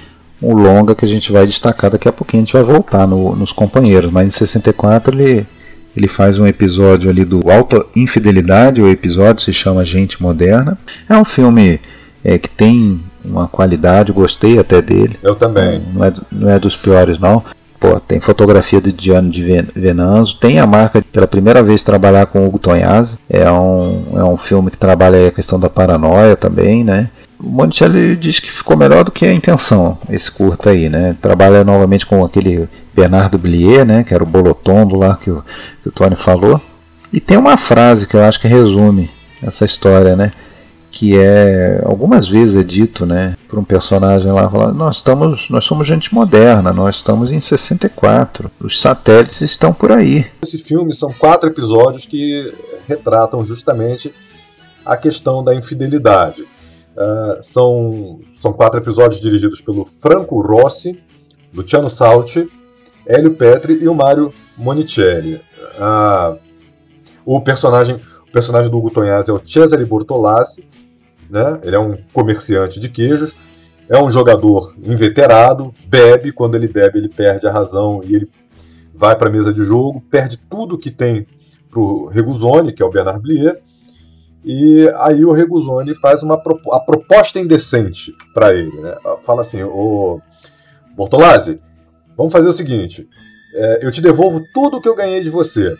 um 0.42 0.56
longa 0.56 0.96
que 0.96 1.06
a 1.06 1.08
gente 1.08 1.32
vai 1.32 1.46
destacar 1.46 1.92
daqui 1.92 2.08
a 2.08 2.12
pouquinho, 2.12 2.42
a 2.42 2.46
gente 2.46 2.54
vai 2.54 2.64
voltar 2.64 3.08
no, 3.08 3.36
nos 3.36 3.52
companheiros, 3.52 4.12
mas 4.12 4.26
em 4.26 4.32
64 4.32 5.14
ele 5.16 5.46
ele 5.96 6.08
faz 6.08 6.40
um 6.40 6.48
episódio 6.48 7.10
ali 7.10 7.26
do 7.26 7.52
Alta 7.52 7.86
Infidelidade, 7.96 8.82
o 8.82 8.88
episódio 8.88 9.44
se 9.44 9.54
chama 9.54 9.86
Gente 9.86 10.22
Moderna. 10.22 10.78
É 11.10 11.18
um 11.18 11.26
filme 11.26 11.80
é, 12.24 12.38
que 12.38 12.50
tem 12.50 13.02
uma 13.24 13.48
qualidade, 13.48 14.12
gostei 14.12 14.58
até 14.58 14.82
dele. 14.82 15.18
Eu 15.22 15.36
também. 15.36 15.82
Não 15.94 16.06
é, 16.06 16.14
não 16.32 16.50
é 16.50 16.60
dos 16.60 16.76
piores, 16.76 17.20
não. 17.20 17.44
Pô, 17.80 18.00
tem 18.00 18.20
fotografia 18.20 18.80
de 18.80 18.92
Diano 18.92 19.32
de 19.32 19.44
Venanzo, 19.76 20.38
tem 20.40 20.60
a 20.60 20.68
marca 20.68 21.02
de 21.02 21.08
pela 21.08 21.26
primeira 21.26 21.64
vez 21.64 21.82
trabalhar 21.82 22.28
com 22.28 22.46
Hugo 22.46 22.60
Tonhazzi. 22.60 23.18
É 23.28 23.50
um, 23.52 24.04
é 24.16 24.24
um 24.24 24.38
filme 24.38 24.70
que 24.70 24.78
trabalha 24.78 25.28
a 25.28 25.32
questão 25.32 25.60
da 25.60 25.68
paranoia 25.68 26.36
também, 26.36 26.84
né? 26.84 27.10
O 27.40 27.50
Monticelli 27.50 28.16
diz 28.16 28.40
que 28.40 28.52
ficou 28.52 28.78
melhor 28.78 29.04
do 29.04 29.12
que 29.12 29.26
a 29.26 29.34
intenção, 29.34 29.98
esse 30.12 30.32
curto 30.32 30.70
aí, 30.70 30.90
né? 30.90 31.16
Trabalha 31.20 31.64
novamente 31.64 32.06
com 32.06 32.24
aquele 32.24 32.70
Bernardo 32.94 33.38
Blier, 33.38 33.86
né, 33.86 34.04
que 34.04 34.14
era 34.14 34.24
o 34.24 34.28
Bolotondo 34.28 34.98
lá 34.98 35.16
que 35.16 35.32
o, 35.32 35.44
que 35.82 35.90
o 35.90 35.92
Tony 35.92 36.16
falou. 36.16 36.60
E 37.12 37.20
tem 37.20 37.38
uma 37.38 37.58
frase 37.58 38.08
que 38.08 38.16
eu 38.16 38.24
acho 38.24 38.40
que 38.40 38.48
resume 38.48 39.10
essa 39.42 39.66
história, 39.66 40.16
né? 40.16 40.32
Que 40.90 41.18
é 41.18 41.82
algumas 41.86 42.28
vezes 42.28 42.58
é 42.58 42.64
dito, 42.64 43.06
né, 43.06 43.36
por 43.48 43.58
um 43.58 43.64
personagem 43.64 44.32
lá, 44.32 44.50
falando, 44.50 44.76
nós 44.76 44.98
estamos, 44.98 45.50
nós 45.50 45.64
somos 45.64 45.88
gente 45.88 46.14
moderna, 46.14 46.74
nós 46.74 46.96
estamos 46.96 47.32
em 47.32 47.40
64, 47.40 48.52
os 48.60 48.80
satélites 48.80 49.40
estão 49.40 49.74
por 49.74 49.92
aí. 49.92 50.26
Esse 50.42 50.58
filme 50.58 50.94
são 50.94 51.10
quatro 51.12 51.50
episódios 51.50 52.06
que 52.06 52.54
retratam 52.88 53.44
justamente 53.46 54.14
a 54.86 54.98
questão 54.98 55.42
da 55.42 55.56
infidelidade. 55.56 56.42
Uh, 56.44 57.42
são, 57.42 58.20
são 58.36 58.52
quatro 58.52 58.78
episódios 58.78 59.22
dirigidos 59.22 59.62
pelo 59.62 59.86
Franco 59.86 60.42
Rossi, 60.42 61.00
Luciano 61.54 61.88
Salti, 61.88 62.50
Hélio 63.12 63.34
Petri 63.34 63.80
e 63.82 63.88
o 63.88 63.96
Mário 63.96 64.34
Monicelli. 64.58 65.42
Uh, 65.78 66.38
o 67.26 67.42
personagem 67.42 68.00
o 68.28 68.32
personagem 68.32 68.72
do 68.72 68.78
Hugo 68.78 68.90
Tonhaz 68.90 69.28
é 69.28 69.34
o 69.34 69.42
Cesare 69.46 69.84
Bortolassi, 69.84 70.66
né? 71.30 71.60
ele 71.64 71.76
é 71.76 71.80
um 71.80 71.98
comerciante 72.14 72.80
de 72.80 72.88
queijos, 72.88 73.36
é 73.90 74.02
um 74.02 74.10
jogador 74.10 74.74
inveterado, 74.82 75.74
bebe, 75.86 76.32
quando 76.32 76.56
ele 76.56 76.70
bebe 76.70 76.98
ele 76.98 77.10
perde 77.10 77.46
a 77.46 77.52
razão 77.52 78.00
e 78.06 78.16
ele 78.16 78.30
vai 78.96 79.18
para 79.18 79.28
a 79.28 79.32
mesa 79.32 79.52
de 79.52 79.62
jogo, 79.66 80.00
perde 80.10 80.38
tudo 80.38 80.78
que 80.78 80.90
tem 80.90 81.28
para 81.70 81.82
o 81.82 82.08
Reguzoni, 82.08 82.72
que 82.72 82.82
é 82.82 82.86
o 82.86 82.90
Bernard 82.90 83.20
Blier, 83.20 83.62
e 84.46 84.90
aí 85.00 85.26
o 85.26 85.34
Reguzoni 85.34 85.94
faz 85.96 86.24
uma 86.24 86.36
a 86.72 86.80
proposta 86.80 87.38
indecente 87.38 88.14
para 88.34 88.54
ele. 88.54 88.80
Né? 88.80 88.96
Fala 89.26 89.42
assim, 89.42 89.62
o 89.62 90.22
Bortolazzi, 90.96 91.60
vamos 92.18 92.32
fazer 92.32 92.48
o 92.48 92.54
seguinte, 92.54 93.08
é, 93.54 93.86
eu 93.86 93.92
te 93.92 94.02
devolvo 94.02 94.42
tudo 94.54 94.82
que 94.82 94.88
eu 94.88 94.96
ganhei 94.96 95.22
de 95.22 95.30
você, 95.30 95.76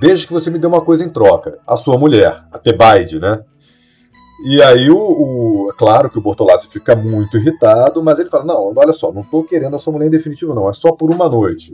desde 0.00 0.26
que 0.26 0.32
você 0.32 0.50
me 0.50 0.58
dê 0.58 0.66
uma 0.66 0.80
coisa 0.80 1.04
em 1.04 1.08
troca, 1.08 1.58
a 1.66 1.76
sua 1.76 1.98
mulher, 1.98 2.44
a 2.50 2.58
Tebaide, 2.58 3.20
né? 3.20 3.42
E 4.44 4.60
aí, 4.60 4.90
o, 4.90 4.96
o, 4.96 5.70
é 5.70 5.78
claro 5.78 6.10
que 6.10 6.18
o 6.18 6.20
Bortolassi 6.20 6.66
fica 6.66 6.96
muito 6.96 7.36
irritado, 7.36 8.02
mas 8.02 8.18
ele 8.18 8.28
fala: 8.28 8.44
Não, 8.44 8.74
olha 8.76 8.92
só, 8.92 9.12
não 9.12 9.20
estou 9.20 9.44
querendo 9.44 9.76
a 9.76 9.78
sua 9.78 9.92
mulher 9.92 10.06
em 10.06 10.10
definitivo, 10.10 10.52
não, 10.52 10.68
é 10.68 10.72
só 10.72 10.90
por 10.90 11.12
uma 11.12 11.28
noite. 11.28 11.72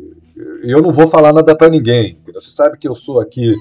Eu 0.63 0.83
não 0.83 0.93
vou 0.93 1.09
falar 1.09 1.33
nada 1.33 1.57
para 1.57 1.71
ninguém. 1.71 2.21
Você 2.35 2.51
sabe 2.51 2.77
que 2.77 2.87
eu 2.87 2.95
sou 2.95 3.21
aqui 3.21 3.57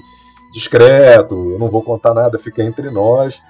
discreto, 0.52 1.52
eu 1.52 1.58
não 1.58 1.68
vou 1.68 1.82
contar 1.82 2.12
nada, 2.12 2.38
fica 2.38 2.62
entre 2.62 2.90
nós. 2.90 3.40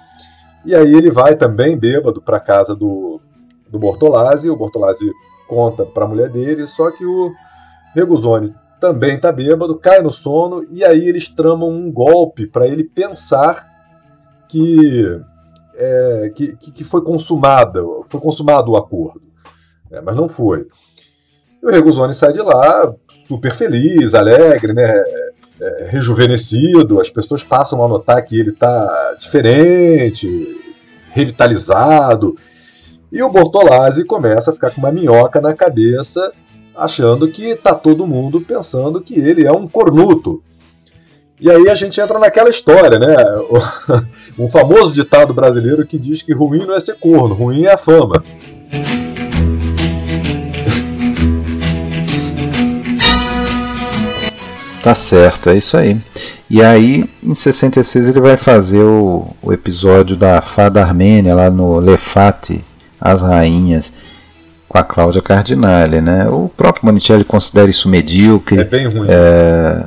E 0.65 0.75
aí 0.75 0.95
ele 0.95 1.11
vai 1.11 1.35
também 1.35 1.77
bêbado 1.77 2.23
para 2.23 2.39
casa 2.39 2.75
do, 2.75 3.21
do 3.69 3.79
Bortolazzi, 3.81 4.51
o 4.51 4.57
Bortolazzi 4.57 5.11
conta 5.49 5.85
para 5.85 6.05
a 6.05 6.09
mulher 6.09 6.31
dele, 6.31 6.67
só 6.67 6.91
que 6.91 7.05
o 7.05 7.33
Reguzoni 7.95 8.55
também 8.81 9.17
está 9.17 9.33
bêbado, 9.33 9.79
cai 9.79 10.01
no 10.01 10.11
sono, 10.11 10.65
e 10.71 10.85
aí 10.85 11.09
eles 11.09 11.29
tramam 11.29 11.71
um 11.71 11.91
golpe 11.91 12.47
para 12.47 12.67
ele 12.67 12.85
pensar 12.85 13.67
que, 14.49 15.21
é, 15.75 16.33
que, 16.35 16.57
que 16.57 16.85
foi 16.85 17.03
consumada, 17.03 17.83
foi 18.07 18.21
consumado 18.21 18.73
o 18.73 18.77
acordo. 18.77 19.23
É, 19.91 20.01
mas 20.01 20.15
não 20.15 20.29
foi. 20.29 20.67
E 21.63 21.67
o 21.67 21.71
Reguzoni 21.71 22.15
sai 22.15 22.33
de 22.33 22.41
lá 22.41 22.93
super 23.09 23.53
feliz, 23.53 24.15
alegre, 24.15 24.73
né? 24.73 25.03
É, 25.61 25.89
rejuvenescido, 25.91 27.01
as 27.01 27.11
pessoas 27.11 27.43
passam 27.43 27.85
a 27.85 27.89
notar 27.89 28.25
que 28.25 28.39
ele 28.39 28.51
está 28.51 29.17
diferente, 29.19 30.29
revitalizado. 31.11 32.37
E 33.11 33.23
o 33.23 33.31
Bortolazzi 33.31 34.05
começa 34.05 34.51
a 34.51 34.55
ficar 34.55 34.71
com 34.71 34.81
uma 34.81 34.93
minhoca 34.93 35.41
na 35.41 35.55
cabeça 35.55 36.33
achando 36.77 37.29
que 37.29 37.57
tá 37.57 37.75
todo 37.75 38.07
mundo 38.07 38.41
pensando 38.41 39.01
que 39.01 39.19
ele 39.19 39.47
é 39.47 39.53
um 39.53 39.67
cornuto. 39.67 40.43
E 41.41 41.51
aí 41.51 41.69
a 41.69 41.75
gente 41.75 42.01
entra 42.01 42.19
naquela 42.19 42.51
história, 42.51 42.99
né? 42.99 43.17
Um 44.39 44.49
famoso 44.49 44.95
ditado 44.95 45.33
brasileiro 45.33 45.87
que 45.87 45.99
diz 45.99 46.23
que 46.23 46.33
ruim 46.33 46.67
não 46.67 46.75
é 46.75 46.81
ser 46.81 46.97
corno, 46.97 47.35
ruim 47.35 47.65
é 47.65 47.73
a 47.73 47.77
fama. 47.77 48.23
Tá 54.83 54.95
certo, 54.95 55.51
é 55.51 55.57
isso 55.57 55.77
aí. 55.77 55.97
E 56.49 56.63
aí, 56.63 57.05
em 57.23 57.35
66, 57.35 58.09
ele 58.09 58.21
vai 58.21 58.37
fazer 58.37 58.83
o, 58.83 59.27
o 59.43 59.53
episódio 59.53 60.17
da 60.17 60.41
Fada 60.41 60.81
Armênia 60.81 61.35
lá 61.35 61.51
no 61.51 61.79
Lefate, 61.79 62.65
As 63.01 63.23
Rainhas 63.23 63.93
com 64.69 64.79
a 64.79 64.85
Cláudia 64.85 65.23
Cardinale, 65.23 66.01
né? 66.01 66.29
O 66.29 66.49
próprio 66.49 66.87
Monicelli 66.87 67.25
considera 67.25 67.71
isso 67.71 67.89
medíocre. 67.89 68.61
É 68.61 68.65
bem 68.65 68.87
ruim. 68.87 69.09
É, 69.09 69.85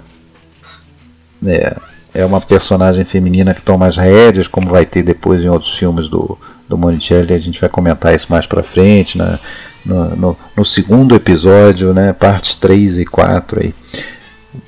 é, 1.46 1.78
é 2.16 2.26
uma 2.26 2.42
personagem 2.42 3.06
feminina 3.06 3.54
que 3.54 3.62
toma 3.62 3.86
as 3.86 3.98
rédeas, 3.98 4.48
como 4.48 4.70
vai 4.70 4.86
ter 4.86 5.04
depois 5.04 5.44
em 5.44 5.50
outros 5.50 5.78
filmes 5.78 6.10
do, 6.10 6.38
do 6.68 6.78
Monicelli. 6.78 7.34
A 7.34 7.38
gente 7.38 7.62
vai 7.62 7.70
comentar 7.70 8.16
isso 8.16 8.28
mais 8.30 8.48
pra 8.48 8.64
frente, 8.64 9.18
né? 9.18 9.38
no, 9.86 10.16
no, 10.16 10.38
no 10.56 10.66
segundo 10.66 11.16
episódio, 11.16 11.94
né? 11.94 12.14
Partes 12.14 12.56
3 12.56 13.00
e 13.00 13.06
4 13.06 13.60
aí. 13.62 13.74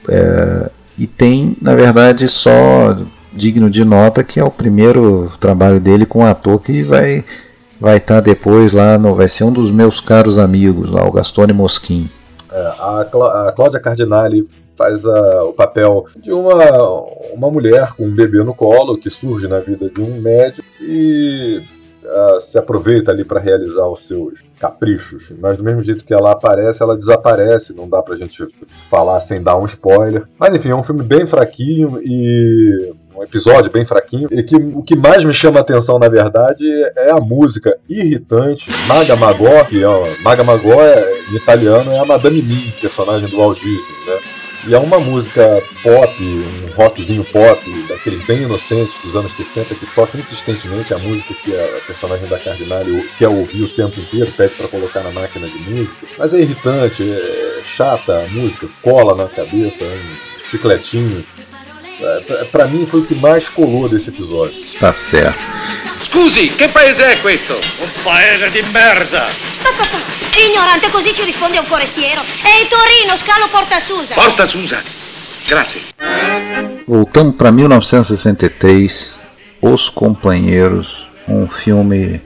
É, 0.09 0.69
e 0.97 1.07
tem, 1.07 1.55
na 1.61 1.75
verdade, 1.75 2.27
só 2.27 2.97
digno 3.31 3.69
de 3.69 3.83
nota 3.83 4.23
que 4.23 4.39
é 4.39 4.43
o 4.43 4.51
primeiro 4.51 5.31
trabalho 5.39 5.79
dele 5.79 6.05
com 6.05 6.19
um 6.19 6.25
ator 6.25 6.61
que 6.61 6.83
vai 6.83 7.23
vai 7.83 7.97
estar 7.97 8.15
tá 8.15 8.21
depois 8.21 8.71
lá 8.71 8.97
no. 8.97 9.13
Vai 9.13 9.27
ser 9.27 9.43
um 9.43 9.51
dos 9.51 9.69
meus 9.69 9.99
caros 9.99 10.39
amigos 10.39 10.89
lá, 10.89 11.05
o 11.05 11.11
Gastone 11.11 11.51
Mosquin. 11.51 12.09
É, 12.49 12.73
a, 12.79 13.05
Clá 13.11 13.49
a 13.49 13.51
Cláudia 13.51 13.79
Cardinale 13.81 14.47
faz 14.77 15.05
a, 15.05 15.43
o 15.43 15.51
papel 15.51 16.05
de 16.15 16.31
uma, 16.31 16.55
uma 17.33 17.51
mulher 17.51 17.91
com 17.91 18.05
um 18.05 18.11
bebê 18.11 18.41
no 18.41 18.55
colo 18.55 18.97
que 18.97 19.09
surge 19.09 19.49
na 19.49 19.59
vida 19.59 19.89
de 19.89 19.99
um 19.99 20.21
médico 20.21 20.65
e 20.79 21.61
uh, 22.03 22.39
se 22.39 22.57
aproveita 22.57 23.11
ali 23.11 23.25
para 23.25 23.41
realizar 23.41 23.85
os 23.85 24.07
seus 24.07 24.41
caprichos. 24.57 25.33
Mas 25.41 25.57
do 25.57 25.63
mesmo 25.63 25.83
jeito 25.83 26.05
que 26.05 26.13
ela 26.13 26.31
aparece, 26.31 26.81
ela 26.81 26.95
desaparece. 26.95 27.73
Não 27.73 27.89
dá 27.89 28.01
pra 28.01 28.15
gente 28.15 28.47
falar 28.89 29.19
sem 29.19 29.43
dar 29.43 29.57
um 29.57 29.65
spoiler. 29.65 30.23
Mas 30.39 30.55
enfim, 30.55 30.69
é 30.69 30.75
um 30.75 30.83
filme 30.83 31.03
bem 31.03 31.27
fraquinho 31.27 31.99
e 32.01 32.93
um 33.15 33.23
episódio 33.23 33.71
bem 33.71 33.85
fraquinho. 33.85 34.27
E 34.31 34.43
que 34.43 34.55
o 34.55 34.81
que 34.81 34.95
mais 34.95 35.23
me 35.23 35.33
chama 35.33 35.59
a 35.59 35.61
atenção, 35.61 35.99
na 35.99 36.09
verdade, 36.09 36.65
é 36.95 37.11
a 37.11 37.19
música 37.19 37.77
irritante. 37.89 38.71
Maga 38.87 39.15
Magó, 39.15 39.63
que 39.65 39.83
é 39.83 40.21
Maga 40.21 40.43
Magó 40.43 40.81
é, 40.81 41.21
em 41.31 41.35
italiano 41.35 41.91
é 41.91 41.99
a 41.99 42.05
Madame 42.05 42.41
Mim, 42.41 42.73
personagem 42.81 43.29
do 43.29 43.37
Walt 43.37 43.59
Disney, 43.59 44.05
né? 44.07 44.19
E 44.65 44.73
é 44.73 44.79
uma 44.79 44.97
música 44.97 45.61
pop, 45.81 46.23
um 46.23 46.71
rockzinho 46.73 47.25
pop, 47.25 47.85
daqueles 47.89 48.23
bem 48.23 48.43
inocentes 48.43 48.97
dos 48.99 49.13
anos 49.13 49.33
60, 49.33 49.75
que 49.75 49.85
toca 49.93 50.17
insistentemente 50.17 50.93
a 50.93 50.97
música 50.97 51.33
que 51.33 51.53
a 51.53 51.81
personagem 51.85 52.29
da 52.29 52.39
Cardinale 52.39 53.09
quer 53.17 53.27
ouvir 53.27 53.63
o 53.63 53.75
tempo 53.75 53.99
inteiro, 53.99 54.31
pede 54.37 54.55
para 54.55 54.69
colocar 54.69 55.03
na 55.03 55.11
máquina 55.11 55.49
de 55.49 55.59
música. 55.59 56.07
Mas 56.17 56.33
é 56.33 56.39
irritante, 56.39 57.03
é 57.03 57.61
chata 57.61 58.23
a 58.23 58.27
música, 58.29 58.69
cola 58.81 59.13
na 59.13 59.27
cabeça, 59.27 59.83
é 59.83 59.87
um 59.87 60.43
chicletinho. 60.43 61.25
É, 61.99 62.43
para 62.45 62.67
mim 62.67 62.85
foi 62.85 63.01
o 63.01 63.05
que 63.05 63.15
mais 63.15 63.49
colou 63.49 63.87
desse 63.87 64.09
episódio. 64.09 64.55
Tá 64.79 64.91
certo. 64.91 65.39
Scusi, 66.03 66.49
che 66.55 66.69
paese 66.69 67.05
è 67.05 67.21
questo? 67.21 67.53
Un 67.53 67.89
paese 68.03 68.49
di 68.51 68.61
merda! 68.61 69.29
Papà, 69.61 69.87
ignorante 70.37 70.89
così 70.89 71.13
ci 71.13 71.23
risponde 71.23 71.59
un 71.59 71.65
forestiero. 71.65 72.21
Ehi 72.21 72.67
Torino, 72.67 73.17
scalo 73.17 73.47
Porta 73.49 73.79
Susa. 73.79 74.13
Porta 74.13 74.45
Susa. 74.45 74.81
Grazie. 75.47 75.81
Voltamos 76.85 77.35
para 77.35 77.51
1963, 77.51 79.19
Os 79.61 79.89
Companheiros, 79.89 81.07
um 81.27 81.47
filme 81.47 82.21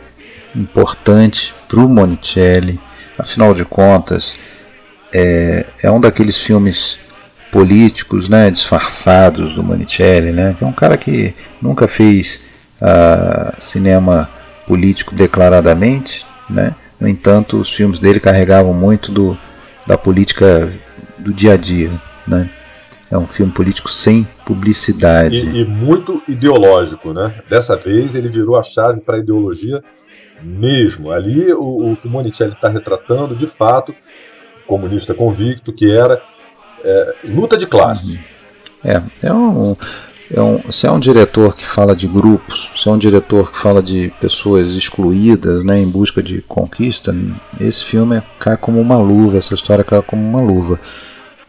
importante 0.56 1.54
para 1.68 1.80
o 1.80 1.88
Monicelli. 1.88 2.80
Afinal 3.18 3.54
de 3.54 3.66
contas, 3.66 4.36
é, 5.12 5.66
é 5.82 5.92
um 5.92 6.00
daqueles 6.00 6.38
filmes 6.38 7.00
políticos, 7.58 8.30
né, 8.30 8.52
disfarçados 8.52 9.56
do 9.56 9.64
Monicelli, 9.64 10.32
né, 10.32 10.56
que 10.56 10.64
é 10.64 10.68
um 10.68 10.72
cara 10.72 10.96
que 10.96 11.34
nunca 11.60 11.88
fez 11.88 12.40
uh, 12.80 13.52
cinema 13.58 14.30
político 14.68 15.16
declaradamente, 15.16 16.24
né. 16.48 16.76
No 17.00 17.08
entanto, 17.08 17.58
os 17.58 17.74
filmes 17.74 17.98
dele 17.98 18.20
carregavam 18.20 18.76
muito 18.76 19.12
do, 19.12 19.36
da 19.88 19.98
política 19.98 20.72
do 21.18 21.34
dia 21.34 21.54
a 21.54 21.58
dia, 21.58 21.90
né. 22.28 22.48
É 23.10 23.18
um 23.18 23.26
filme 23.26 23.52
político 23.52 23.90
sem 23.90 24.28
publicidade. 24.46 25.38
E, 25.38 25.62
e 25.62 25.66
muito 25.66 26.22
ideológico, 26.28 27.12
né? 27.12 27.42
Dessa 27.50 27.76
vez 27.76 28.14
ele 28.14 28.30
virou 28.30 28.56
a 28.56 28.62
chave 28.62 29.00
para 29.00 29.16
a 29.16 29.20
ideologia 29.20 29.82
mesmo. 30.44 31.10
Ali 31.10 31.52
o, 31.54 31.94
o 31.94 31.98
que 31.98 32.06
o 32.06 32.12
Monicelli 32.12 32.52
está 32.52 32.68
retratando, 32.68 33.34
de 33.34 33.48
fato, 33.48 33.96
comunista 34.68 35.14
convicto 35.14 35.74
que 35.74 35.90
era 35.90 36.22
é, 36.84 37.16
luta 37.24 37.58
de 37.58 37.68
classe. 37.68 38.20
É, 38.84 39.02
é 39.24 39.34
um, 39.34 39.76
é 40.34 40.42
um, 40.42 40.72
se 40.72 40.86
é 40.86 40.92
um 40.92 41.00
diretor 41.00 41.56
que 41.56 41.66
fala 41.66 41.96
de 41.96 42.08
grupos, 42.08 42.70
se 42.76 42.88
é 42.88 42.92
um 42.92 42.98
diretor 42.98 43.52
que 43.52 43.58
fala 43.58 43.82
de 43.82 44.14
pessoas 44.20 44.72
excluídas, 44.72 45.64
né, 45.64 45.80
em 45.80 45.88
busca 45.88 46.22
de 46.22 46.42
conquista, 46.42 47.16
esse 47.60 47.84
filme 47.84 48.22
cai 48.40 48.58
como 48.58 48.80
uma 48.80 48.98
luva, 48.98 49.38
essa 49.38 49.54
história 49.54 49.84
cai 49.84 50.02
como 50.02 50.22
uma 50.22 50.42
luva. 50.42 50.80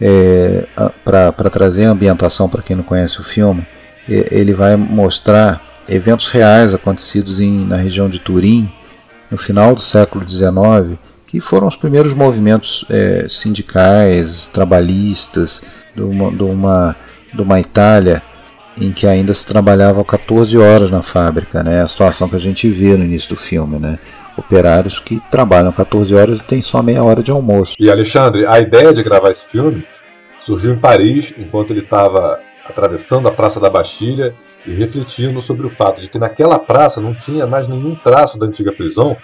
É, 0.00 0.64
para 1.04 1.50
trazer 1.50 1.86
a 1.86 1.90
ambientação 1.90 2.48
para 2.48 2.62
quem 2.62 2.76
não 2.76 2.84
conhece 2.84 3.20
o 3.20 3.24
filme, 3.24 3.66
ele 4.08 4.54
vai 4.54 4.76
mostrar 4.76 5.60
eventos 5.88 6.28
reais 6.28 6.72
acontecidos 6.72 7.40
em, 7.40 7.66
na 7.66 7.76
região 7.76 8.08
de 8.08 8.20
Turim 8.20 8.70
no 9.30 9.36
final 9.36 9.74
do 9.74 9.80
século 9.80 10.26
XIX 10.28 10.98
que 11.28 11.40
foram 11.40 11.68
os 11.68 11.76
primeiros 11.76 12.14
movimentos 12.14 12.84
é, 12.88 13.26
sindicais, 13.28 14.46
trabalhistas, 14.46 15.62
de 15.94 16.02
uma, 16.02 16.30
de, 16.30 16.42
uma, 16.42 16.96
de 17.32 17.42
uma 17.42 17.60
Itália 17.60 18.22
em 18.80 18.92
que 18.92 19.06
ainda 19.06 19.34
se 19.34 19.46
trabalhava 19.46 20.04
14 20.04 20.56
horas 20.56 20.90
na 20.90 21.02
fábrica, 21.02 21.62
né? 21.62 21.82
A 21.82 21.88
situação 21.88 22.28
que 22.28 22.36
a 22.36 22.40
gente 22.40 22.68
vê 22.70 22.96
no 22.96 23.04
início 23.04 23.30
do 23.30 23.36
filme, 23.36 23.78
né? 23.78 23.98
Operários 24.36 24.98
que 24.98 25.20
trabalham 25.30 25.70
14 25.70 26.14
horas 26.14 26.40
e 26.40 26.44
tem 26.44 26.62
só 26.62 26.82
meia 26.82 27.02
hora 27.02 27.22
de 27.22 27.30
almoço. 27.30 27.74
E 27.78 27.90
Alexandre, 27.90 28.46
a 28.46 28.58
ideia 28.60 28.92
de 28.92 29.02
gravar 29.02 29.30
esse 29.30 29.46
filme 29.46 29.84
surgiu 30.40 30.72
em 30.72 30.78
Paris 30.78 31.34
enquanto 31.36 31.72
ele 31.72 31.80
estava 31.80 32.40
atravessando 32.64 33.28
a 33.28 33.32
Praça 33.32 33.58
da 33.58 33.68
Bastilha 33.68 34.34
e 34.66 34.72
refletindo 34.72 35.40
sobre 35.40 35.66
o 35.66 35.70
fato 35.70 36.00
de 36.00 36.08
que 36.08 36.18
naquela 36.18 36.58
praça 36.58 37.00
não 37.00 37.14
tinha 37.14 37.46
mais 37.46 37.66
nenhum 37.66 37.94
traço 37.96 38.38
da 38.38 38.46
antiga 38.46 38.72
prisão, 38.72 39.16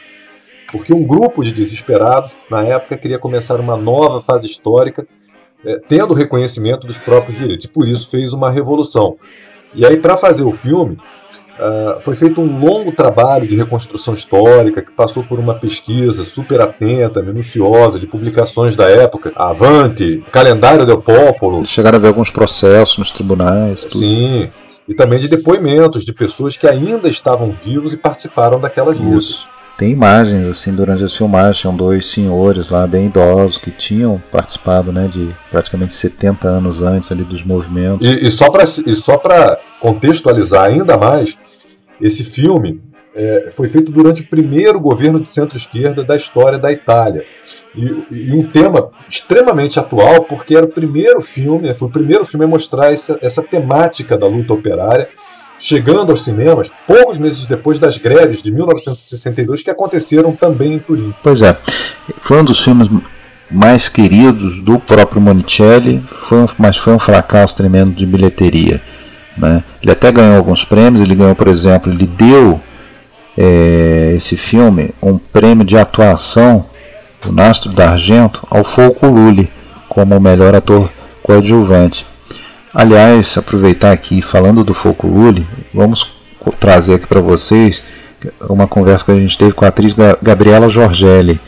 porque 0.74 0.92
um 0.92 1.04
grupo 1.04 1.44
de 1.44 1.52
desesperados, 1.52 2.36
na 2.50 2.64
época, 2.64 2.96
queria 2.96 3.16
começar 3.16 3.60
uma 3.60 3.76
nova 3.76 4.20
fase 4.20 4.48
histórica, 4.48 5.06
é, 5.64 5.80
tendo 5.88 6.12
reconhecimento 6.12 6.84
dos 6.84 6.98
próprios 6.98 7.38
direitos, 7.38 7.66
e 7.66 7.68
por 7.68 7.86
isso 7.86 8.10
fez 8.10 8.32
uma 8.32 8.50
revolução. 8.50 9.16
E 9.72 9.86
aí, 9.86 9.96
para 9.96 10.16
fazer 10.16 10.42
o 10.42 10.50
filme, 10.50 10.94
uh, 10.94 12.00
foi 12.00 12.16
feito 12.16 12.40
um 12.40 12.58
longo 12.58 12.90
trabalho 12.90 13.46
de 13.46 13.56
reconstrução 13.56 14.14
histórica 14.14 14.82
que 14.82 14.90
passou 14.90 15.22
por 15.22 15.38
uma 15.38 15.54
pesquisa 15.54 16.24
super 16.24 16.60
atenta, 16.60 17.22
minuciosa, 17.22 17.96
de 17.96 18.08
publicações 18.08 18.74
da 18.74 18.90
época, 18.90 19.30
Avante, 19.36 20.24
Calendário 20.32 20.84
del 20.84 21.00
Popolo. 21.00 21.64
Chegaram 21.64 21.98
a 21.98 22.00
ver 22.00 22.08
alguns 22.08 22.32
processos 22.32 22.98
nos 22.98 23.12
tribunais. 23.12 23.82
Tudo. 23.82 23.98
Sim, 23.98 24.50
e 24.88 24.94
também 24.94 25.20
de 25.20 25.28
depoimentos 25.28 26.04
de 26.04 26.12
pessoas 26.12 26.56
que 26.56 26.66
ainda 26.66 27.08
estavam 27.08 27.54
vivos 27.64 27.92
e 27.92 27.96
participaram 27.96 28.58
daquelas 28.58 28.98
lutas. 28.98 29.24
Isso. 29.24 29.53
Tem 29.76 29.90
imagens 29.90 30.46
assim 30.46 30.74
durante 30.74 31.02
as 31.02 31.14
filmagens, 31.14 31.58
tinham 31.58 31.74
dois 31.74 32.06
senhores 32.06 32.70
lá 32.70 32.86
bem 32.86 33.06
idosos 33.06 33.58
que 33.58 33.70
tinham 33.70 34.22
participado, 34.30 34.92
né, 34.92 35.08
de 35.08 35.28
praticamente 35.50 35.92
70 35.92 36.46
anos 36.46 36.80
antes 36.80 37.10
ali 37.10 37.24
dos 37.24 37.42
movimentos. 37.42 38.06
E, 38.06 38.26
e 38.26 38.30
só 38.30 38.50
para 38.50 38.62
e 38.62 38.94
só 38.94 39.16
para 39.16 39.58
contextualizar 39.80 40.68
ainda 40.68 40.96
mais, 40.96 41.38
esse 42.00 42.22
filme 42.22 42.80
é, 43.14 43.48
foi 43.50 43.68
feito 43.68 43.92
durante 43.92 44.22
o 44.22 44.28
primeiro 44.28 44.78
governo 44.80 45.20
de 45.20 45.28
centro-esquerda 45.28 46.04
da 46.04 46.16
história 46.16 46.58
da 46.58 46.72
Itália. 46.72 47.24
E, 47.74 48.04
e, 48.10 48.32
um 48.32 48.48
tema 48.50 48.90
extremamente 49.08 49.78
atual, 49.78 50.24
porque 50.24 50.56
era 50.56 50.66
o 50.66 50.70
primeiro 50.70 51.20
filme, 51.20 51.72
foi 51.74 51.88
o 51.88 51.90
primeiro 51.90 52.24
filme 52.24 52.44
a 52.44 52.48
mostrar 52.48 52.92
essa, 52.92 53.18
essa 53.20 53.42
temática 53.42 54.16
da 54.16 54.26
luta 54.26 54.52
operária 54.52 55.08
chegando 55.58 56.10
aos 56.10 56.22
cinemas 56.22 56.70
poucos 56.86 57.18
meses 57.18 57.46
depois 57.46 57.78
das 57.78 57.96
greves 57.96 58.42
de 58.42 58.52
1962 58.52 59.62
que 59.62 59.70
aconteceram 59.70 60.32
também 60.32 60.74
em 60.74 60.78
Turim. 60.78 61.14
Pois 61.22 61.42
é, 61.42 61.56
foi 62.20 62.40
um 62.40 62.44
dos 62.44 62.62
filmes 62.62 62.88
mais 63.50 63.88
queridos 63.88 64.60
do 64.60 64.78
próprio 64.78 65.20
Monicelli, 65.20 66.02
foi 66.22 66.38
um, 66.38 66.46
mas 66.58 66.76
foi 66.76 66.92
um 66.92 66.98
fracasso 66.98 67.56
tremendo 67.56 67.92
de 67.92 68.04
bilheteria. 68.04 68.80
Né? 69.36 69.62
Ele 69.82 69.92
até 69.92 70.10
ganhou 70.10 70.36
alguns 70.36 70.64
prêmios, 70.64 71.02
ele 71.02 71.14
ganhou, 71.14 71.34
por 71.34 71.48
exemplo, 71.48 71.92
ele 71.92 72.06
deu 72.06 72.60
é, 73.36 74.14
esse 74.16 74.36
filme 74.36 74.90
um 75.02 75.18
prêmio 75.18 75.64
de 75.64 75.76
atuação, 75.76 76.66
o 77.26 77.32
Nastro 77.32 77.72
d'Argento, 77.72 78.46
ao 78.50 78.64
Folco 78.64 79.06
Lully, 79.06 79.50
como 79.88 80.16
o 80.16 80.20
melhor 80.20 80.54
ator 80.54 80.90
coadjuvante. 81.22 82.06
Aliás, 82.74 83.38
aproveitar 83.38 83.92
aqui 83.92 84.20
falando 84.20 84.64
do 84.64 84.74
Folclore, 84.74 85.46
vamos 85.72 86.10
trazer 86.58 86.94
aqui 86.94 87.06
para 87.06 87.20
vocês 87.20 87.84
uma 88.48 88.66
conversa 88.66 89.04
que 89.04 89.12
a 89.12 89.16
gente 89.16 89.38
teve 89.38 89.52
com 89.52 89.64
a 89.64 89.68
atriz 89.68 89.94
Gabriela 90.20 90.68
Giorgelli, 90.68 91.40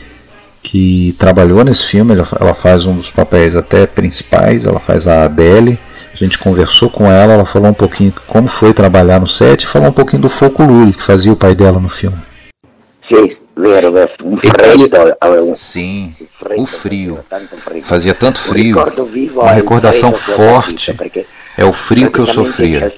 que 0.63 1.13
trabalhou 1.19 1.65
nesse 1.65 1.83
filme, 1.83 2.13
ela 2.13 2.53
faz 2.53 2.85
um 2.85 2.95
dos 2.95 3.11
papéis 3.11 3.57
até 3.57 3.85
principais, 3.85 4.65
ela 4.65 4.79
faz 4.79 5.05
a 5.05 5.25
Adele. 5.25 5.77
A 6.13 6.17
gente 6.17 6.39
conversou 6.39 6.89
com 6.89 7.11
ela, 7.11 7.33
ela 7.33 7.45
falou 7.45 7.69
um 7.71 7.73
pouquinho 7.73 8.13
como 8.25 8.47
foi 8.47 8.73
trabalhar 8.73 9.19
no 9.19 9.27
set 9.27 9.67
falou 9.67 9.89
um 9.89 9.93
pouquinho 9.93 10.21
do 10.21 10.29
Folclore, 10.29 10.93
que 10.93 11.03
fazia 11.03 11.31
o 11.31 11.35
pai 11.35 11.53
dela 11.53 11.79
no 11.79 11.89
filme. 11.89 12.17
Sim, 13.07 13.35
vero, 13.57 13.93
um 14.23 14.37
freddo. 14.37 15.55
Sim, 15.55 16.13
o 16.57 16.65
frio. 16.65 17.19
Fazia 17.83 18.13
tanto 18.13 18.39
frio. 18.39 18.77
Uma 19.33 19.51
recordação 19.51 20.13
forte 20.13 20.95
é 21.57 21.65
o 21.65 21.73
frio 21.73 22.11
que 22.11 22.19
eu 22.19 22.25
sofria, 22.25 22.93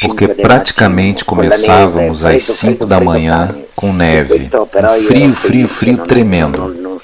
porque 0.00 0.28
praticamente 0.28 1.24
começávamos 1.24 2.24
às 2.24 2.44
5 2.44 2.86
da 2.86 3.00
manhã 3.00 3.54
com 3.74 3.92
neve. 3.92 4.48
Um 4.52 5.04
frio, 5.04 5.34
frio, 5.34 5.68
frio 5.68 5.98
tremendo. 5.98 6.97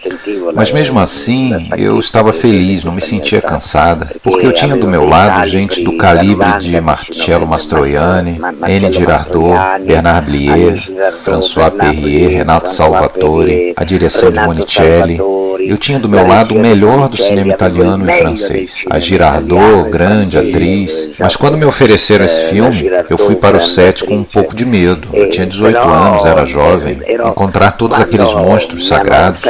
Mas 0.54 0.72
mesmo 0.72 0.98
assim, 0.98 1.68
eu 1.76 1.98
estava 1.98 2.32
feliz, 2.32 2.84
não 2.84 2.92
me 2.92 3.00
sentia 3.00 3.40
cansada, 3.40 4.10
porque 4.22 4.46
eu 4.46 4.52
tinha 4.52 4.76
do 4.76 4.86
meu 4.86 5.06
lado 5.06 5.46
gente 5.46 5.82
do 5.82 5.96
calibre 5.96 6.58
de 6.58 6.80
Marcello 6.80 7.46
Mastroianni, 7.46 8.38
N. 8.66 8.92
Girardot, 8.92 9.84
Bernard 9.86 10.26
Blier, 10.26 10.82
François 11.22 11.70
Perrier, 11.70 12.30
Renato 12.30 12.68
Salvatore, 12.70 13.72
a 13.76 13.84
direção 13.84 14.30
de 14.30 14.40
Monicelli. 14.40 15.18
Eu 15.66 15.78
tinha 15.78 15.98
do 15.98 16.08
meu 16.08 16.26
lado 16.26 16.54
o 16.54 16.58
melhor 16.58 17.08
do 17.08 17.16
cinema 17.16 17.52
italiano 17.52 18.08
e 18.08 18.18
francês. 18.18 18.84
A 18.90 18.98
Girardot, 18.98 19.88
grande 19.90 20.36
atriz. 20.36 21.10
Mas 21.18 21.36
quando 21.36 21.56
me 21.56 21.64
ofereceram 21.64 22.24
esse 22.24 22.50
filme, 22.50 22.90
eu 23.08 23.16
fui 23.16 23.36
para 23.36 23.56
o 23.56 23.60
set 23.60 24.04
com 24.04 24.16
um 24.16 24.24
pouco 24.24 24.54
de 24.54 24.64
medo. 24.66 25.08
Eu 25.12 25.30
tinha 25.30 25.46
18 25.46 25.78
anos, 25.78 26.24
era 26.24 26.44
jovem. 26.44 26.98
Encontrar 27.26 27.76
todos 27.76 27.98
aqueles 27.98 28.32
monstros 28.34 28.86
sagrados. 28.88 29.40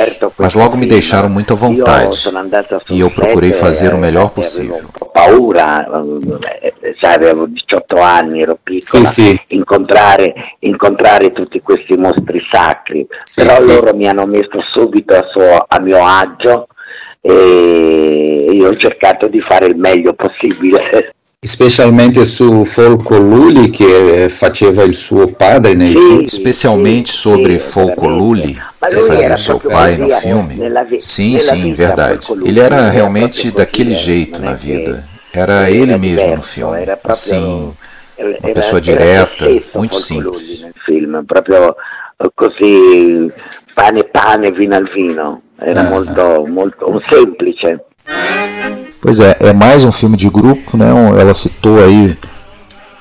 Mas 0.45 0.53
logo 0.53 0.77
me 0.77 0.85
deixaram 0.85 1.31
muito 1.31 1.55
à 1.55 1.57
vontade. 1.57 2.19
E 2.91 3.01
eu 3.01 3.11
procurei 3.11 3.55
fazer 3.55 3.95
o 3.95 3.97
melhor 3.97 4.29
possível. 4.29 4.79
Paura, 5.11 5.89
sabe, 7.01 7.31
avevo 7.31 7.47
18 7.47 7.99
anni, 7.99 8.43
ero 8.43 8.59
piccola, 8.63 9.05
sì, 9.05 9.39
sì. 9.39 9.41
Incontrare, 9.57 10.35
incontrare 10.59 11.33
tutti 11.33 11.63
questi 11.63 11.97
mostri 11.97 12.45
sacri. 12.51 13.07
Sì, 13.25 13.41
Però 13.41 13.59
loro 13.65 13.95
mi 13.95 14.07
hanno 14.07 14.27
messo 14.27 14.61
subito 14.71 15.15
a, 15.15 15.27
suo, 15.31 15.65
a 15.67 15.81
mio 15.81 16.05
agio 16.05 16.67
e 17.23 18.51
io 18.53 18.69
ho 18.69 18.77
cercato 18.77 19.29
di 19.29 19.41
fare 19.41 19.65
il 19.65 19.77
meglio 19.77 20.13
possibile. 20.13 21.14
Especialmente 21.45 22.25
su 22.25 22.65
Folco 22.65 23.19
Lully, 23.19 23.69
che 23.69 24.31
faceva 24.31 24.83
il 24.83 24.95
suo 24.95 25.27
padre 25.27 25.75
nei 25.75 25.95
filme. 25.95 26.25
Especialmente 26.25 27.11
sobre 27.11 27.59
Folco 27.59 28.09
Lully, 28.09 28.55
que 28.55 28.97
fazia 29.03 29.35
o 29.35 29.37
seu 29.37 29.61
pai 29.61 29.99
no 29.99 30.09
filme. 30.09 30.57
Sim, 31.01 31.39
sim, 31.39 31.75
verdade. 31.75 32.27
Ele 32.43 32.59
era 32.59 32.89
realmente 32.89 33.51
daquele 33.51 33.93
jeito 33.93 34.41
na 34.41 34.55
vida. 34.55 35.07
Era 35.35 35.69
ele 35.69 35.99
mesmo 35.99 36.37
no 36.37 36.41
filme. 36.41 36.79
Assim, 37.05 37.75
uma 38.19 38.55
pessoa 38.55 38.81
direta, 38.81 39.45
muito 39.75 39.97
simples. 40.01 40.65
Filme, 40.87 41.25
proprio 41.27 41.77
così 42.35 43.31
pane 43.75 44.03
pane, 44.05 44.51
vino 44.51 44.77
al 44.77 44.91
vino. 44.95 45.43
Era 45.59 45.83
molto, 45.91 46.47
molto 46.49 46.91
um 46.91 47.01
semplice. 47.07 47.85
Pois 49.01 49.21
é, 49.21 49.37
é 49.41 49.53
mais 49.53 49.85
um 49.85 49.93
filme 49.93 50.17
de 50.17 50.29
grupo, 50.29 50.77
né? 50.77 50.87
Ela 51.21 51.35
citou 51.35 51.83
aí 51.83 52.17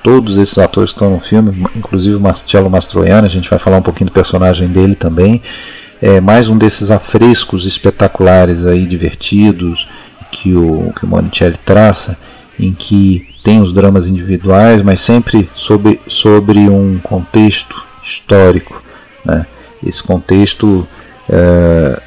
todos 0.02 0.36
esses 0.36 0.58
atores 0.58 0.90
que 0.90 0.96
estão 0.96 1.10
no 1.10 1.20
filme, 1.20 1.66
inclusive 1.74 2.16
o 2.16 2.20
Marcello 2.20 2.68
Mastroianni, 2.68 3.26
a 3.26 3.30
gente 3.30 3.48
vai 3.48 3.58
falar 3.58 3.78
um 3.78 3.82
pouquinho 3.82 4.10
do 4.10 4.12
personagem 4.12 4.68
dele 4.68 4.94
também. 4.94 5.42
É 6.02 6.20
mais 6.20 6.50
um 6.50 6.58
desses 6.58 6.90
afrescos 6.90 7.64
espetaculares 7.64 8.66
aí, 8.66 8.84
divertidos, 8.84 9.88
que 10.30 10.54
o, 10.54 10.92
que 10.94 11.06
o 11.06 11.08
Monicelli 11.08 11.56
traça, 11.64 12.18
em 12.60 12.72
que 12.72 13.26
tem 13.42 13.62
os 13.62 13.72
dramas 13.72 14.06
individuais, 14.06 14.82
mas 14.82 15.00
sempre 15.00 15.48
sobre, 15.54 15.98
sobre 16.06 16.58
um 16.68 16.98
contexto 17.02 17.82
histórico. 18.02 18.82
Né? 19.24 19.46
Esse 19.82 20.02
contexto 20.02 20.86
é, 21.30 22.02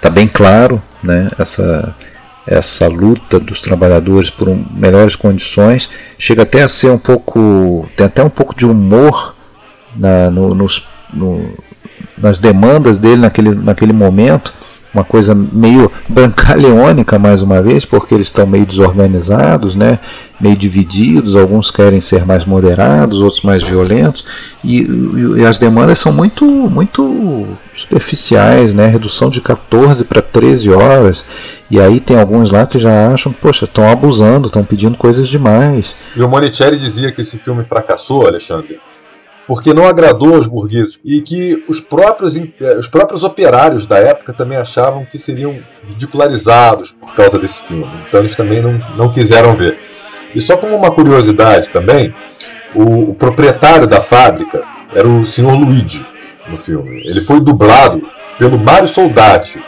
tá 0.00 0.10
bem 0.10 0.26
claro, 0.28 0.82
né? 1.02 1.30
essa, 1.38 1.94
essa 2.46 2.86
luta 2.88 3.40
dos 3.40 3.60
trabalhadores 3.60 4.30
por 4.30 4.48
um, 4.48 4.64
melhores 4.70 5.16
condições 5.16 5.90
chega 6.18 6.42
até 6.42 6.62
a 6.62 6.68
ser 6.68 6.90
um 6.90 6.98
pouco 6.98 7.88
tem 7.96 8.06
até 8.06 8.22
um 8.22 8.30
pouco 8.30 8.54
de 8.54 8.66
humor 8.66 9.34
na, 9.94 10.30
no, 10.30 10.54
nos, 10.54 10.86
no, 11.12 11.56
nas 12.16 12.38
demandas 12.38 12.98
dele 12.98 13.22
naquele, 13.22 13.54
naquele 13.54 13.92
momento 13.92 14.52
uma 14.96 15.04
coisa 15.04 15.34
meio 15.34 15.90
brancaleônica 16.08 17.18
mais 17.18 17.42
uma 17.42 17.60
vez 17.60 17.84
porque 17.84 18.14
eles 18.14 18.28
estão 18.28 18.46
meio 18.46 18.64
desorganizados 18.64 19.74
né 19.74 19.98
meio 20.40 20.56
divididos 20.56 21.36
alguns 21.36 21.70
querem 21.70 22.00
ser 22.00 22.24
mais 22.24 22.44
moderados 22.44 23.20
outros 23.20 23.42
mais 23.42 23.62
violentos 23.62 24.24
e, 24.64 24.82
e, 24.82 25.40
e 25.40 25.46
as 25.46 25.58
demandas 25.58 25.98
são 25.98 26.12
muito 26.12 26.44
muito 26.44 27.46
superficiais 27.74 28.72
né 28.72 28.86
redução 28.86 29.28
de 29.28 29.40
14 29.40 30.04
para 30.04 30.22
13 30.22 30.70
horas 30.72 31.24
e 31.70 31.80
aí 31.80 31.98
tem 31.98 32.18
alguns 32.18 32.50
lá 32.50 32.64
que 32.64 32.78
já 32.78 33.12
acham, 33.12 33.32
poxa, 33.32 33.64
estão 33.64 33.90
abusando, 33.90 34.46
estão 34.46 34.64
pedindo 34.64 34.96
coisas 34.96 35.26
demais. 35.26 35.96
E 36.14 36.22
o 36.22 36.28
Monicelli 36.28 36.78
dizia 36.78 37.10
que 37.10 37.22
esse 37.22 37.38
filme 37.38 37.64
fracassou, 37.64 38.24
Alexandre, 38.24 38.78
porque 39.46 39.72
não 39.72 39.86
agradou 39.86 40.34
aos 40.34 40.46
burgueses 40.46 40.98
e 41.04 41.20
que 41.20 41.64
os 41.68 41.80
próprios, 41.80 42.36
eh, 42.36 42.76
os 42.78 42.88
próprios 42.88 43.22
operários 43.22 43.86
da 43.86 43.98
época 43.98 44.32
também 44.32 44.58
achavam 44.58 45.04
que 45.04 45.18
seriam 45.18 45.58
ridicularizados 45.84 46.92
por 46.92 47.14
causa 47.14 47.38
desse 47.38 47.62
filme. 47.62 47.88
Então 48.08 48.20
eles 48.20 48.34
também 48.34 48.60
não, 48.60 48.72
não 48.96 49.12
quiseram 49.12 49.54
ver. 49.54 49.78
E 50.34 50.40
só 50.40 50.56
como 50.56 50.76
uma 50.76 50.90
curiosidade 50.90 51.70
também, 51.70 52.12
o, 52.74 53.10
o 53.10 53.14
proprietário 53.14 53.86
da 53.86 54.00
fábrica 54.00 54.62
era 54.92 55.06
o 55.06 55.24
Sr. 55.24 55.54
Luigi 55.54 56.04
no 56.48 56.58
filme. 56.58 57.02
Ele 57.06 57.20
foi 57.20 57.40
dublado 57.40 58.02
pelo 58.38 58.58
Mário 58.58 58.88
Soldati. 58.88 59.62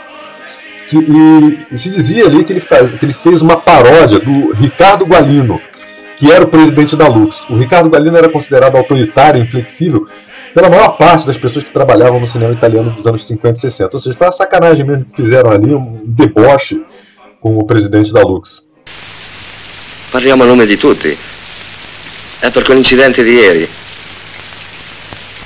Que, 0.87 0.97
e, 0.97 1.65
e, 1.71 1.77
se 1.77 1.91
dizia 1.91 2.25
ali 2.25 2.43
que 2.43 2.51
ele, 2.51 2.59
faz, 2.59 2.91
que 2.91 3.05
ele 3.05 3.13
fez 3.13 3.43
uma 3.43 3.57
paródia 3.57 4.19
do 4.19 4.53
Ricardo 4.53 5.05
Gualino, 5.05 5.61
que 6.19 6.29
era 6.29 6.43
o 6.43 6.49
presidente 6.49 6.97
da 6.97 7.07
Lux. 7.07 7.45
O 7.49 7.55
Ricardo 7.57 7.89
Gualino 7.89 8.17
era 8.17 8.29
considerado 8.29 8.75
autoritário, 8.75 9.41
inflexível, 9.41 10.05
pela 10.53 10.69
maior 10.69 10.97
parte 10.97 11.25
das 11.25 11.37
pessoas 11.37 11.63
que 11.63 11.71
trabalhavam 11.71 12.19
no 12.19 12.27
cinema 12.27 12.53
italiano 12.53 12.91
dos 12.91 13.07
anos 13.07 13.25
50 13.25 13.57
e 13.57 13.61
60. 13.61 13.89
Ou 13.95 13.99
seja, 13.99 14.17
foi 14.17 14.27
uma 14.27 14.33
sacanagem 14.33 14.85
mesmo 14.85 15.05
que 15.05 15.15
fizeram 15.15 15.49
ali, 15.49 15.73
um 15.73 16.01
deboche 16.05 16.83
com 17.39 17.57
o 17.57 17.65
presidente 17.65 18.11
da 18.11 18.21
Lux. 18.21 18.67
Parliamo 20.11 20.43
a 20.43 20.45
nome 20.45 20.65
di 20.65 20.75
tutti. 20.75 21.17
È 22.39 22.51
per 22.51 22.63
quell'incidente 22.63 23.23
di 23.23 23.31
ieri. 23.31 23.69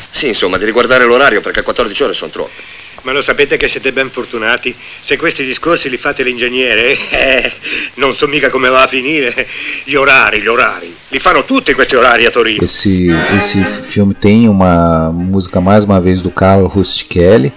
Sì, 0.09 0.29
insomma, 0.29 0.57
di 0.57 0.65
riguardare 0.65 1.05
l'orario 1.05 1.41
perché 1.41 1.61
14 1.61 2.03
ore 2.03 2.13
sono 2.13 2.31
troppe. 2.31 2.61
Ma 3.03 3.11
lo 3.11 3.21
sapete 3.21 3.57
che 3.57 3.67
siete 3.67 3.91
ben 3.91 4.09
fortunati? 4.09 4.73
Se 5.01 5.17
questi 5.17 5.45
discorsi 5.45 5.89
li 5.89 5.97
fate 5.97 6.23
l'ingegnere, 6.23 6.97
eh, 7.09 7.51
non 7.95 8.15
so 8.15 8.27
mica 8.27 8.49
come 8.49 8.69
va 8.69 8.83
a 8.83 8.87
finire. 8.87 9.45
Gli 9.83 9.95
orari, 9.95 10.41
gli 10.41 10.47
orari. 10.47 10.95
Li 11.09 11.19
fanno 11.19 11.43
tutti 11.43 11.73
questi 11.73 11.95
orari 11.95 12.25
a 12.25 12.31
Torino. 12.31 12.63
Esse, 12.63 13.09
esse 13.35 13.61
filme 13.65 14.13
tem 14.13 14.47
uma 14.47 15.11
música 15.11 15.59
mais 15.59 15.83
uma 15.83 15.99
vez 15.99 16.21
do 16.21 16.31
Carlo 16.31 16.67
Rustichelli, 16.67 17.51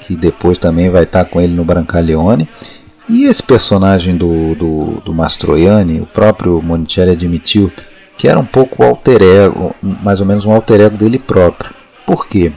que 0.00 0.16
depois 0.16 0.56
também 0.56 0.88
vai 0.88 1.02
estar 1.02 1.26
com 1.26 1.38
ele 1.38 1.52
no 1.52 1.64
Brancaleone. 1.64 2.48
E 3.10 3.24
esse 3.24 3.42
personagem 3.42 4.16
do, 4.16 4.54
do, 4.54 5.02
do 5.04 5.12
Mastroianni, 5.12 6.00
o 6.00 6.06
próprio 6.06 6.62
Monicelli 6.62 7.10
admitiu 7.10 7.70
que 8.16 8.26
era 8.26 8.38
um 8.38 8.44
pouco 8.46 8.82
alter 8.82 9.20
ego, 9.20 9.76
mais 9.82 10.18
ou 10.18 10.24
menos 10.24 10.46
um 10.46 10.52
alter 10.52 10.80
ego 10.80 10.96
dele 10.96 11.18
próprio. 11.18 11.74
Por 12.06 12.26
quê? 12.26 12.52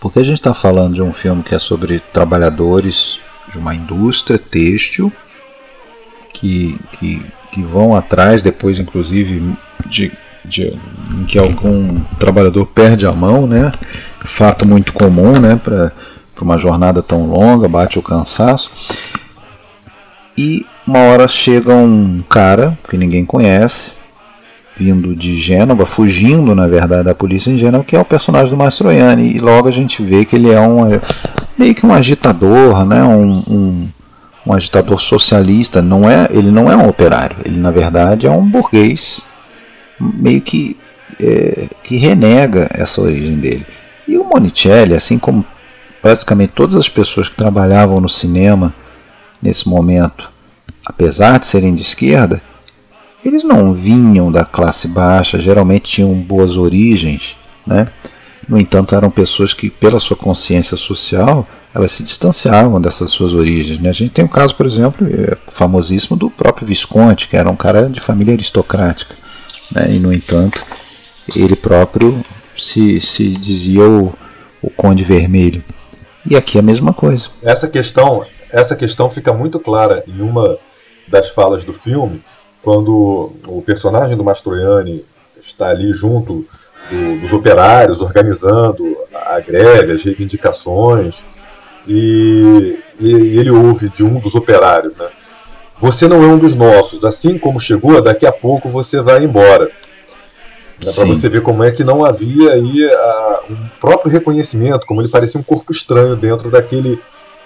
Porque 0.00 0.18
a 0.18 0.24
gente 0.24 0.38
está 0.38 0.54
falando 0.54 0.94
de 0.94 1.02
um 1.02 1.12
filme 1.12 1.42
que 1.42 1.54
é 1.54 1.58
sobre 1.58 2.00
trabalhadores 2.12 3.20
de 3.50 3.58
uma 3.58 3.74
indústria 3.74 4.38
têxtil 4.38 5.12
que, 6.32 6.78
que, 6.92 7.24
que 7.50 7.62
vão 7.62 7.96
atrás, 7.96 8.42
depois 8.42 8.78
inclusive 8.78 9.56
de, 9.86 10.12
de 10.44 10.78
em 11.12 11.24
que 11.24 11.38
algum 11.38 12.00
trabalhador 12.18 12.66
perde 12.66 13.06
a 13.06 13.12
mão, 13.12 13.46
né? 13.46 13.72
Fato 14.24 14.66
muito 14.66 14.92
comum, 14.92 15.38
né? 15.38 15.56
Para 15.56 15.92
uma 16.40 16.58
jornada 16.58 17.02
tão 17.02 17.26
longa, 17.26 17.68
bate 17.68 17.98
o 17.98 18.02
cansaço. 18.02 18.70
E 20.36 20.66
uma 20.86 20.98
hora 20.98 21.26
chega 21.26 21.74
um 21.74 22.22
cara 22.28 22.76
que 22.88 22.98
ninguém 22.98 23.24
conhece, 23.24 23.94
vindo 24.76 25.16
de 25.16 25.34
Gênova, 25.40 25.86
fugindo 25.86 26.54
na 26.54 26.66
verdade 26.66 27.04
da 27.04 27.14
polícia 27.14 27.50
em 27.50 27.56
Gênova, 27.56 27.82
que 27.82 27.96
é 27.96 28.00
o 28.00 28.04
personagem 28.04 28.50
do 28.50 28.56
Mastroianni. 28.56 29.34
E 29.34 29.38
logo 29.38 29.68
a 29.68 29.72
gente 29.72 30.02
vê 30.02 30.24
que 30.24 30.36
ele 30.36 30.50
é 30.50 30.60
um 30.60 30.86
meio 31.58 31.74
que 31.74 31.86
um 31.86 31.92
agitador, 31.92 32.84
né? 32.84 33.02
um, 33.02 33.42
um, 33.48 33.88
um 34.46 34.52
agitador 34.52 35.00
socialista. 35.00 35.80
Não 35.80 36.08
é, 36.08 36.28
ele 36.30 36.50
não 36.50 36.70
é 36.70 36.76
um 36.76 36.88
operário, 36.88 37.36
ele 37.44 37.58
na 37.58 37.70
verdade 37.70 38.26
é 38.26 38.30
um 38.30 38.46
burguês 38.46 39.22
meio 39.98 40.42
que, 40.42 40.76
é, 41.18 41.68
que 41.82 41.96
renega 41.96 42.68
essa 42.70 43.00
origem 43.00 43.36
dele. 43.36 43.66
E 44.06 44.18
o 44.18 44.24
Monicelli, 44.24 44.94
assim 44.94 45.18
como 45.18 45.44
praticamente 46.02 46.52
todas 46.54 46.76
as 46.76 46.88
pessoas 46.88 47.28
que 47.28 47.34
trabalhavam 47.34 48.00
no 48.00 48.08
cinema 48.08 48.74
nesse 49.42 49.68
momento, 49.68 50.30
apesar 50.84 51.38
de 51.38 51.46
serem 51.46 51.74
de 51.74 51.82
esquerda, 51.82 52.40
eles 53.26 53.42
não 53.42 53.72
vinham 53.72 54.30
da 54.30 54.44
classe 54.44 54.88
baixa, 54.88 55.38
geralmente 55.38 55.90
tinham 55.90 56.14
boas 56.14 56.56
origens, 56.56 57.36
né? 57.66 57.88
No 58.48 58.58
entanto, 58.58 58.94
eram 58.94 59.10
pessoas 59.10 59.52
que, 59.52 59.68
pela 59.68 59.98
sua 59.98 60.16
consciência 60.16 60.76
social, 60.76 61.46
elas 61.74 61.92
se 61.92 62.04
distanciavam 62.04 62.80
dessas 62.80 63.10
suas 63.10 63.34
origens. 63.34 63.80
Né? 63.80 63.88
A 63.88 63.92
gente 63.92 64.12
tem 64.12 64.24
um 64.24 64.28
caso, 64.28 64.54
por 64.54 64.66
exemplo, 64.66 65.06
é, 65.06 65.36
famosíssimo 65.50 66.16
do 66.16 66.30
próprio 66.30 66.66
Visconti, 66.66 67.28
que 67.28 67.36
era 67.36 67.50
um 67.50 67.56
cara 67.56 67.88
de 67.88 67.98
família 67.98 68.34
aristocrática. 68.34 69.16
Né? 69.72 69.94
E, 69.94 69.98
no 69.98 70.12
entanto, 70.12 70.64
ele 71.34 71.56
próprio 71.56 72.24
se, 72.56 73.00
se 73.00 73.30
dizia 73.30 73.82
o, 73.82 74.14
o 74.62 74.70
Conde 74.70 75.02
Vermelho. 75.02 75.62
E 76.28 76.36
aqui 76.36 76.56
é 76.56 76.60
a 76.60 76.64
mesma 76.64 76.92
coisa. 76.92 77.28
Essa 77.42 77.66
questão, 77.66 78.24
essa 78.50 78.76
questão 78.76 79.10
fica 79.10 79.32
muito 79.32 79.58
clara 79.58 80.04
em 80.06 80.20
uma 80.22 80.56
das 81.08 81.30
falas 81.30 81.64
do 81.64 81.72
filme, 81.72 82.22
quando 82.66 83.30
o 83.46 83.62
personagem 83.62 84.16
do 84.16 84.24
Mastroianni 84.24 85.04
está 85.40 85.68
ali 85.68 85.92
junto 85.92 86.44
do, 86.90 87.20
dos 87.20 87.32
operários, 87.32 88.00
organizando 88.00 88.96
a 89.14 89.38
greve, 89.38 89.92
as 89.92 90.02
reivindicações, 90.02 91.24
e, 91.86 92.76
e, 92.98 93.38
ele 93.38 93.52
ouve 93.52 93.88
de 93.88 94.04
um 94.04 94.18
dos 94.18 94.34
operários, 94.34 94.96
né? 94.96 95.06
Você 95.78 96.08
não 96.08 96.24
é 96.24 96.26
um 96.26 96.36
dos 96.36 96.56
nossos, 96.56 97.04
assim 97.04 97.38
como 97.38 97.60
chegou, 97.60 98.02
daqui 98.02 98.26
a 98.26 98.32
pouco 98.32 98.68
você 98.68 99.00
vai 99.00 99.22
embora. 99.22 99.66
Né, 99.66 100.92
Para 100.92 101.04
você 101.04 101.28
ver 101.28 101.42
como 101.42 101.62
é 101.62 101.70
que 101.70 101.84
não 101.84 102.04
havia 102.04 102.50
aí 102.50 102.84
a, 102.92 103.40
um 103.48 103.68
próprio 103.80 104.10
reconhecimento, 104.10 104.84
como 104.86 105.00
ele 105.00 105.08
parecia 105.08 105.38
um 105.38 105.44
corpo 105.44 105.70
estranho 105.70 106.16
dentro 106.16 106.50
daquele, 106.50 107.00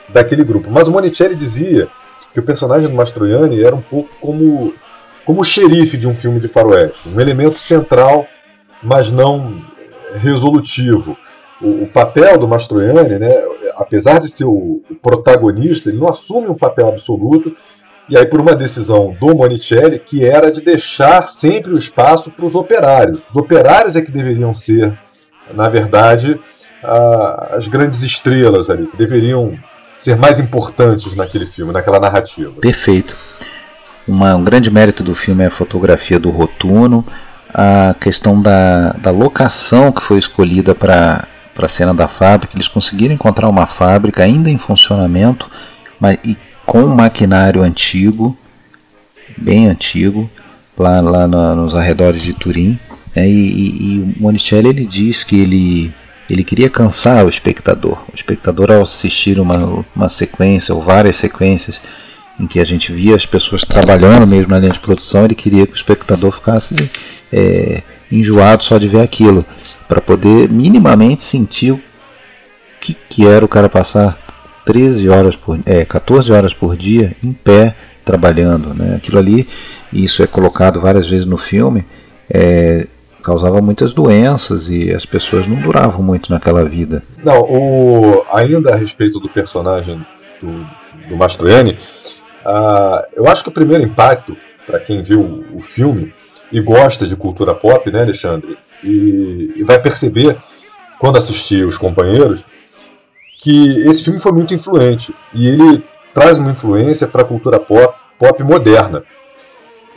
daquele 0.09 0.45
grupo. 0.45 0.71
Mas 0.71 0.89
o 0.89 0.91
Monicelli 0.91 1.35
dizia 1.35 1.89
que 2.33 2.41
o 2.41 2.43
personagem 2.43 2.89
do 2.89 2.97
Mastroianni 2.97 3.62
era 3.62 3.77
um 3.77 3.83
pouco 3.83 4.09
como 4.18 4.73
como 5.25 5.45
xerife 5.45 5.97
de 5.97 6.09
um 6.09 6.14
filme 6.14 6.41
de 6.41 6.49
faroeste, 6.49 7.09
um 7.09 7.21
elemento 7.21 7.59
central, 7.59 8.27
mas 8.83 9.11
não 9.11 9.62
resolutivo. 10.14 11.16
O, 11.61 11.85
o 11.85 11.87
papel 11.87 12.39
do 12.39 12.49
Mastroianni, 12.49 13.18
né, 13.18 13.43
apesar 13.77 14.18
de 14.18 14.29
ser 14.29 14.45
o, 14.45 14.83
o, 14.91 14.95
protagonista, 15.01 15.91
ele 15.91 15.99
não 15.99 16.09
assume 16.09 16.49
um 16.49 16.55
papel 16.55 16.89
absoluto, 16.89 17.55
e 18.09 18.16
aí 18.16 18.27
por 18.27 18.41
uma 18.41 18.57
decisão 18.57 19.16
do 19.21 19.35
Monicelli, 19.37 19.99
que 19.99 20.25
era 20.25 20.51
de 20.51 20.62
deixar 20.62 21.29
sempre 21.29 21.73
o 21.73 21.77
espaço 21.77 22.31
para 22.31 22.45
os 22.45 22.55
operários. 22.55 23.31
Os 23.31 23.37
operários 23.37 23.95
é 23.95 24.03
que 24.03 24.11
deveriam 24.11 24.53
ser, 24.53 24.99
na 25.55 25.68
verdade, 25.68 26.41
a, 26.83 27.57
as 27.57 27.68
grandes 27.68 28.03
estrelas 28.03 28.71
ali, 28.71 28.87
que 28.87 28.97
deveriam 28.97 29.57
ser 29.99 30.16
mais 30.16 30.41
importantes 30.41 31.14
naquele 31.14 31.47
filme, 31.47 31.73
naquela 31.73 32.01
narrativa. 32.01 32.53
Perfeito. 32.61 33.14
Uma, 34.07 34.35
um 34.35 34.45
grande 34.45 34.71
mérito 34.71 35.03
do 35.03 35.15
filme 35.15 35.45
é 35.45 35.47
a 35.47 35.51
fotografia 35.51 36.19
do 36.19 36.31
Rotuno, 36.31 37.05
a 37.53 37.95
questão 38.01 38.41
da, 38.41 38.93
da 38.95 39.11
locação 39.11 39.93
que 39.93 40.03
foi 40.03 40.19
escolhida 40.19 40.75
para 40.75 41.27
a 41.57 41.69
cena 41.69 41.93
da 41.93 42.09
fábrica. 42.09 42.57
Eles 42.57 42.69
conseguiram 42.69 43.15
encontrar 43.15 43.49
uma 43.49 43.67
fábrica 43.67 44.23
ainda 44.23 44.51
em 44.51 44.59
funcionamento, 44.59 45.51
mas 45.99 46.19
e 46.25 46.37
com 46.65 46.83
um 46.85 46.95
maquinário 46.95 47.63
antigo, 47.63 48.37
bem 49.37 49.67
antigo, 49.67 50.31
lá, 50.79 51.01
lá 51.01 51.27
nos 51.27 51.75
arredores 51.75 52.23
de 52.23 52.33
Turim. 52.33 52.79
Né, 53.15 53.29
e, 53.29 53.33
e, 53.33 53.97
e, 53.97 54.01
o 54.01 54.23
Monicelli 54.23 54.69
ele 54.69 54.87
diz 54.87 55.25
que 55.25 55.41
ele, 55.41 55.93
ele 56.29 56.45
queria 56.45 56.71
cansar 56.71 57.25
o 57.25 57.29
espectador. 57.29 57.99
O 58.11 58.15
espectador, 58.15 58.71
ao 58.71 58.83
assistir 58.83 59.41
uma, 59.41 59.85
uma 59.95 60.09
sequência 60.09 60.75
ou 60.75 60.81
várias 60.81 61.17
sequências 61.17 61.83
em 62.41 62.47
que 62.47 62.59
a 62.59 62.64
gente 62.64 62.91
via 62.91 63.14
as 63.14 63.26
pessoas 63.26 63.64
trabalhando 63.64 64.26
mesmo 64.26 64.49
na 64.49 64.59
linha 64.59 64.72
de 64.72 64.80
produção, 64.80 65.26
ele 65.26 65.34
queria 65.34 65.66
que 65.66 65.74
o 65.74 65.76
espectador 65.76 66.32
ficasse 66.32 66.74
é, 67.30 67.82
enjoado 68.11 68.64
só 68.64 68.78
de 68.78 68.88
ver 68.88 69.03
aquilo, 69.03 69.45
para 69.86 70.01
poder 70.01 70.49
minimamente 70.49 71.22
sentir 71.22 71.72
o 71.72 71.80
que, 72.80 72.95
que 72.95 73.26
era 73.26 73.45
o 73.45 73.49
cara 73.49 73.68
passar 73.68 74.18
13 74.64 75.09
horas 75.11 75.36
por, 75.36 75.59
é, 75.66 75.84
14 75.84 76.32
horas 76.32 76.55
por 76.55 76.76
dia 76.76 77.14
em 77.22 77.32
pé 77.32 77.74
trabalhando. 78.05 78.72
Né? 78.74 78.95
Aquilo 78.97 79.18
ali, 79.18 79.47
isso 79.93 80.22
é 80.22 80.26
colocado 80.26 80.80
várias 80.80 81.07
vezes 81.09 81.26
no 81.26 81.36
filme, 81.36 81.84
é, 82.32 82.86
causava 83.22 83.61
muitas 83.61 83.93
doenças 83.93 84.70
e 84.70 84.95
as 84.95 85.05
pessoas 85.05 85.47
não 85.47 85.57
duravam 85.57 86.03
muito 86.03 86.30
naquela 86.32 86.64
vida. 86.64 87.03
Não, 87.22 87.43
o, 87.43 88.24
ainda 88.32 88.72
a 88.72 88.76
respeito 88.76 89.20
do 89.20 89.28
personagem 89.28 90.05
do, 90.41 90.66
do 91.09 91.16
Mastroianni, 91.16 91.76
Uh, 92.45 93.07
eu 93.14 93.26
acho 93.26 93.43
que 93.43 93.51
o 93.51 93.53
primeiro 93.53 93.84
impacto, 93.84 94.36
para 94.66 94.80
quem 94.80 95.03
viu 95.03 95.45
o 95.55 95.61
filme 95.61 96.12
e 96.51 96.61
gosta 96.61 97.07
de 97.07 97.16
cultura 97.16 97.55
pop, 97.55 97.91
né, 97.91 98.01
Alexandre, 98.01 98.59
e, 98.82 99.53
e 99.57 99.64
vai 99.64 99.80
perceber, 99.80 100.38
quando 100.99 101.18
assistir 101.18 101.64
Os 101.64 101.78
Companheiros, 101.78 102.47
que 103.38 103.88
esse 103.88 104.05
filme 104.05 104.20
foi 104.20 104.32
muito 104.32 104.55
influente 104.55 105.14
e 105.32 105.49
ele 105.49 105.84
traz 106.12 106.38
uma 106.38 106.51
influência 106.51 107.07
para 107.07 107.22
a 107.22 107.24
cultura 107.24 107.59
pop, 107.59 107.95
pop 108.18 108.43
moderna, 108.43 109.03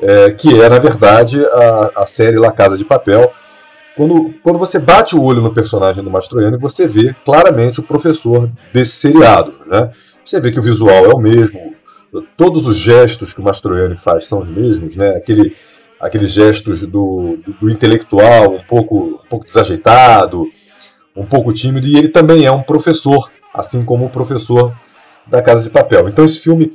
é, 0.01 0.31
que 0.31 0.61
é, 0.61 0.69
na 0.69 0.79
verdade, 0.79 1.43
a, 1.45 2.03
a 2.03 2.05
série 2.05 2.37
La 2.37 2.51
Casa 2.51 2.77
de 2.77 2.85
Papel. 2.85 3.31
Quando, 3.95 4.33
quando 4.41 4.57
você 4.57 4.79
bate 4.79 5.15
o 5.15 5.21
olho 5.21 5.41
no 5.41 5.53
personagem 5.53 6.03
do 6.03 6.09
Mastroianni, 6.09 6.57
você 6.57 6.87
vê 6.87 7.15
claramente 7.23 7.79
o 7.79 7.83
professor 7.83 8.49
desse 8.73 8.93
seriado. 8.93 9.53
Né? 9.67 9.91
Você 10.23 10.39
vê 10.39 10.51
que 10.51 10.59
o 10.59 10.63
visual 10.63 11.05
é 11.05 11.09
o 11.09 11.19
mesmo, 11.19 11.72
todos 12.21 12.67
os 12.67 12.77
gestos 12.77 13.33
que 13.33 13.41
o 13.41 13.43
Mastroianni 13.43 13.97
faz 13.97 14.25
são 14.25 14.39
os 14.39 14.49
mesmos, 14.49 14.95
né? 14.95 15.15
Aquele, 15.15 15.55
aqueles 15.99 16.31
gestos 16.31 16.81
do, 16.81 17.37
do, 17.43 17.53
do, 17.61 17.69
intelectual 17.69 18.55
um 18.55 18.63
pouco, 18.63 19.21
um 19.23 19.27
pouco 19.29 19.45
desajeitado, 19.45 20.45
um 21.15 21.25
pouco 21.25 21.53
tímido, 21.53 21.87
e 21.87 21.97
ele 21.97 22.09
também 22.09 22.45
é 22.45 22.51
um 22.51 22.63
professor, 22.63 23.31
assim 23.53 23.83
como 23.83 24.05
o 24.05 24.09
professor 24.09 24.75
da 25.27 25.41
Casa 25.41 25.63
de 25.63 25.69
Papel. 25.69 26.09
Então 26.09 26.25
esse 26.25 26.39
filme 26.39 26.73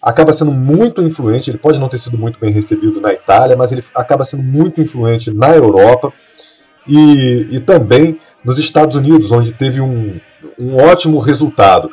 acaba 0.00 0.32
sendo 0.32 0.52
muito 0.52 1.02
influente, 1.02 1.50
ele 1.50 1.58
pode 1.58 1.80
não 1.80 1.88
ter 1.88 1.98
sido 1.98 2.16
muito 2.16 2.38
bem 2.38 2.52
recebido 2.52 3.00
na 3.00 3.12
Itália, 3.12 3.56
mas 3.56 3.72
ele 3.72 3.84
acaba 3.94 4.24
sendo 4.24 4.42
muito 4.42 4.80
influente 4.80 5.32
na 5.32 5.54
Europa 5.54 6.12
e, 6.86 7.48
e 7.50 7.60
também 7.60 8.20
nos 8.44 8.58
Estados 8.58 8.96
Unidos, 8.96 9.32
onde 9.32 9.52
teve 9.52 9.80
um, 9.80 10.20
um 10.58 10.76
ótimo 10.76 11.18
resultado. 11.18 11.90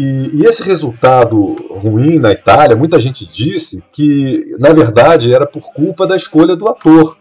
E, 0.00 0.30
e, 0.32 0.46
esse 0.46 0.62
resultado 0.62 1.56
ruim 1.70 2.20
na 2.20 2.30
Itália, 2.30 2.76
muita 2.76 3.00
gente 3.00 3.26
disse 3.26 3.82
que, 3.90 4.54
na 4.56 4.72
verdade, 4.72 5.34
era 5.34 5.44
por 5.44 5.72
culpa 5.72 6.06
da 6.06 6.14
escolha 6.14 6.54
do 6.54 6.68
ator, 6.68 7.16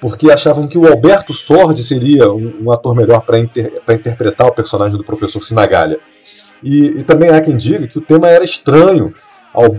porque 0.00 0.28
achavam 0.28 0.66
que 0.66 0.76
o 0.76 0.88
Alberto 0.88 1.32
Sordi 1.32 1.84
seria 1.84 2.28
um, 2.32 2.64
um 2.64 2.72
ator 2.72 2.92
melhor 2.92 3.20
para 3.20 3.38
inter, 3.38 3.80
interpretar 3.88 4.48
o 4.48 4.52
personagem 4.52 4.98
do 4.98 5.04
professor 5.04 5.44
Sinagalha. 5.44 6.00
E, 6.60 6.86
e, 6.98 7.04
também 7.04 7.30
há 7.30 7.40
quem 7.40 7.56
diga 7.56 7.86
que 7.86 7.98
o 7.98 8.02
tema 8.02 8.26
era 8.26 8.42
estranho 8.42 9.14
ao, 9.54 9.76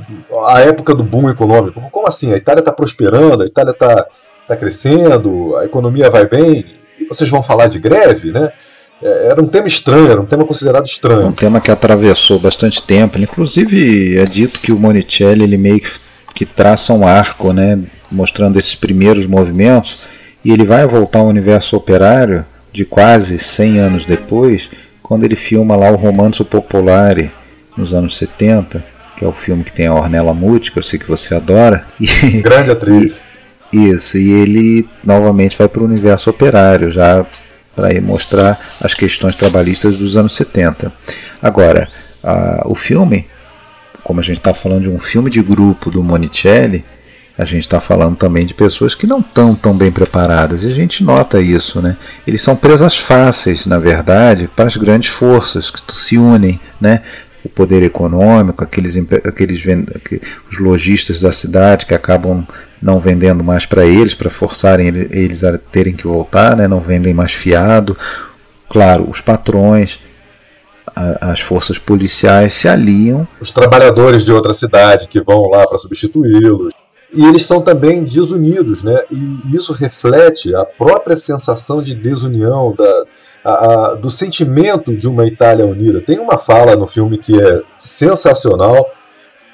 à 0.47 0.61
época 0.61 0.95
do 0.95 1.03
boom 1.03 1.29
econômico. 1.29 1.81
Como 1.91 2.07
assim? 2.07 2.31
A 2.31 2.37
Itália 2.37 2.61
está 2.61 2.71
prosperando, 2.71 3.43
a 3.43 3.47
Itália 3.47 3.71
está 3.71 4.07
tá 4.47 4.55
crescendo, 4.55 5.57
a 5.57 5.65
economia 5.65 6.09
vai 6.09 6.25
bem, 6.25 6.65
e 6.97 7.05
vocês 7.05 7.29
vão 7.29 7.43
falar 7.43 7.67
de 7.67 7.79
greve, 7.79 8.31
né? 8.31 8.49
É, 9.02 9.28
era 9.28 9.41
um 9.41 9.47
tema 9.47 9.68
estranho, 9.68 10.12
era 10.12 10.22
um 10.22 10.26
tema 10.26 10.45
considerado 10.45 10.86
estranho. 10.86 11.28
Um 11.28 11.32
tema 11.32 11.62
que 11.62 11.72
atravessou 11.72 12.39
bastante 12.39 12.82
tempo. 12.82 13.18
Inclusive 13.18 14.18
é 14.18 14.26
dito 14.26 14.60
que 14.60 14.72
o 14.72 14.80
Monicelli 14.80 15.43
ele 15.43 15.58
meio 15.58 15.80
que, 15.80 15.89
que 16.36 16.45
traça 16.45 16.93
um 16.93 17.08
arco, 17.08 17.54
né, 17.54 17.80
mostrando 18.12 18.58
esses 18.58 18.76
primeiros 18.76 19.26
movimentos, 19.26 20.00
e 20.43 20.52
ele 20.52 20.66
vai 20.66 20.86
voltar 20.86 21.20
ao 21.20 21.28
universo 21.28 21.76
operário 21.76 22.45
de 22.72 22.86
quase 22.86 23.38
100 23.38 23.80
anos 23.80 24.06
depois, 24.06 24.70
quando 25.02 25.24
ele 25.24 25.36
filma 25.36 25.76
lá 25.76 25.89
o 25.89 25.95
Romanzo 25.95 26.45
Popolare 26.45 27.32
nos 27.76 27.93
anos 27.93 28.18
70, 28.18 28.84
que 29.18 29.26
é 29.26 29.28
o 29.28 29.34
filme 29.34 29.64
que 29.64 29.72
tem 29.72 29.88
a 29.88 29.93
Ornella 29.93 30.34
Muti, 30.34 30.72
que 30.72 30.80
eu 30.80 30.84
sei 30.84 31.00
que 31.00 31.08
você 31.08 31.34
adora. 31.36 31.86
E, 32.00 32.41
Grande 32.41 32.72
atriz. 32.72 33.22
E, 33.72 33.89
isso, 33.89 34.18
e 34.18 34.32
ele 34.32 34.88
novamente 35.04 35.58
vai 35.58 35.68
para 35.68 35.82
o 35.82 35.86
universo 35.86 36.30
operário, 36.30 36.91
já 36.91 37.26
para 37.80 38.01
mostrar 38.01 38.59
as 38.82 38.93
questões 38.93 39.36
trabalhistas 39.36 39.97
dos 39.97 40.17
anos 40.17 40.36
70. 40.36 40.91
Agora, 41.41 41.88
a, 42.21 42.63
o 42.65 42.75
filme, 42.75 43.25
como 44.03 44.19
a 44.19 44.23
gente 44.23 44.39
está 44.39 44.53
falando 44.53 44.82
de 44.82 44.89
um 44.89 44.99
filme 44.99 45.30
de 45.30 45.41
grupo 45.41 45.89
do 45.89 46.03
Monicelli, 46.03 46.84
a 47.38 47.45
gente 47.45 47.61
está 47.61 47.80
falando 47.80 48.17
também 48.17 48.45
de 48.45 48.53
pessoas 48.53 48.93
que 48.93 49.07
não 49.07 49.21
estão 49.21 49.55
tão 49.55 49.73
bem 49.73 49.93
preparadas, 49.93 50.63
e 50.63 50.67
a 50.67 50.75
gente 50.75 51.05
nota 51.05 51.39
isso. 51.39 51.82
Né? 51.82 51.95
Eles 52.27 52.41
são 52.41 52.53
presas 52.53 52.97
fáceis, 52.97 53.65
na 53.65 53.80
verdade, 53.80 54.49
para 54.53 54.65
as 54.65 54.75
grandes 54.75 55.09
forças 55.09 55.71
que 55.71 55.80
se 55.93 56.17
unem. 56.17 56.59
Né? 56.82 57.01
O 57.43 57.49
poder 57.49 57.83
econômico, 57.83 58.63
aqueles, 58.63 58.97
aqueles 59.23 59.61
os 60.51 60.57
lojistas 60.57 61.21
da 61.21 61.31
cidade 61.31 61.85
que 61.85 61.93
acabam 61.93 62.45
não 62.81 62.99
vendendo 62.99 63.43
mais 63.43 63.65
para 63.65 63.85
eles, 63.85 64.15
para 64.15 64.29
forçarem 64.29 64.87
eles 64.87 65.43
a 65.43 65.57
terem 65.57 65.93
que 65.93 66.07
voltar, 66.07 66.55
né? 66.55 66.67
não 66.67 66.79
vendem 66.79 67.13
mais 67.13 67.33
fiado. 67.33 67.97
Claro, 68.69 69.09
os 69.09 69.21
patrões, 69.21 69.99
a, 70.95 71.31
as 71.31 71.39
forças 71.39 71.77
policiais 71.77 72.53
se 72.53 72.67
aliam. 72.67 73.27
Os 73.39 73.51
trabalhadores 73.51 74.25
de 74.25 74.31
outra 74.31 74.53
cidade 74.53 75.07
que 75.07 75.21
vão 75.21 75.49
lá 75.49 75.67
para 75.67 75.77
substituí-los. 75.77 76.73
E 77.12 77.26
eles 77.26 77.43
são 77.43 77.62
também 77.62 78.03
desunidos, 78.03 78.84
né? 78.84 79.03
e 79.10 79.55
isso 79.55 79.74
reflete 79.74 80.53
a 80.55 80.64
própria 80.64 81.18
sensação 81.18 81.82
de 81.82 81.95
desunião, 81.95 82.76
da, 82.76 83.03
a, 83.43 83.51
a, 83.53 83.95
do 83.95 84.10
sentimento 84.12 84.95
de 84.95 85.07
uma 85.07 85.26
Itália 85.26 85.66
unida. 85.66 86.01
Tem 86.01 86.20
uma 86.20 86.38
fala 86.38 86.76
no 86.76 86.86
filme 86.86 87.18
que 87.18 87.39
é 87.39 87.62
sensacional, 87.80 88.86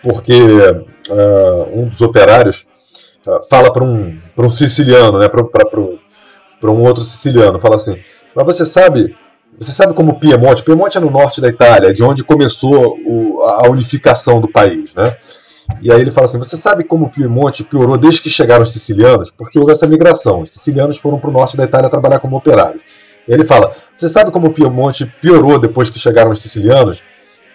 porque 0.03 0.34
uh, 0.34 1.80
um 1.80 1.88
dos 1.88 2.01
operários 2.01 2.68
fala 3.49 3.72
para 3.72 3.84
um, 3.84 4.18
um 4.38 4.49
siciliano, 4.49 5.20
né, 5.20 5.28
para 5.28 6.72
um 6.72 6.84
outro 6.84 7.03
siciliano, 7.03 7.60
fala 7.60 7.76
assim, 7.76 7.97
mas 8.36 8.45
você 8.45 8.66
sabe, 8.66 9.16
você 9.58 9.72
sabe 9.72 9.93
como 9.93 10.20
Piemonte, 10.20 10.64
Piemonte 10.64 10.97
é 10.97 11.01
no 11.01 11.10
norte 11.10 11.41
da 11.41 11.47
Itália, 11.47 11.93
de 11.93 12.03
onde 12.03 12.24
começou 12.24 12.97
o, 13.06 13.41
a 13.43 13.70
unificação 13.70 14.39
do 14.39 14.47
país, 14.47 14.93
né? 14.93 15.16
E 15.82 15.91
aí 15.91 15.99
ele 15.99 16.11
fala 16.11 16.26
assim, 16.26 16.38
você 16.38 16.55
sabe 16.55 16.84
como 16.84 17.09
Piemonte 17.09 17.63
piorou 17.63 17.97
desde 17.97 18.22
que 18.22 18.30
chegaram 18.30 18.63
os 18.63 18.72
sicilianos? 18.72 19.32
Porque 19.32 19.57
houve 19.57 19.72
essa 19.72 19.88
migração, 19.88 20.41
os 20.41 20.51
sicilianos 20.51 20.97
foram 20.97 21.20
para 21.20 21.30
o 21.30 21.34
norte 21.34 21.57
da 21.57 21.63
Itália 21.63 21.89
trabalhar 21.89 22.20
como 22.20 22.38
operários. 22.38 22.84
E 23.28 23.34
ele 23.34 23.43
fala, 23.43 23.74
você 23.97 24.07
sabe 24.07 24.32
como 24.32 24.51
Piemonte 24.51 25.05
piorou 25.20 25.59
depois 25.59 25.89
que 25.89 25.97
chegaram 25.97 26.32
os 26.32 26.39
sicilianos? 26.39 27.03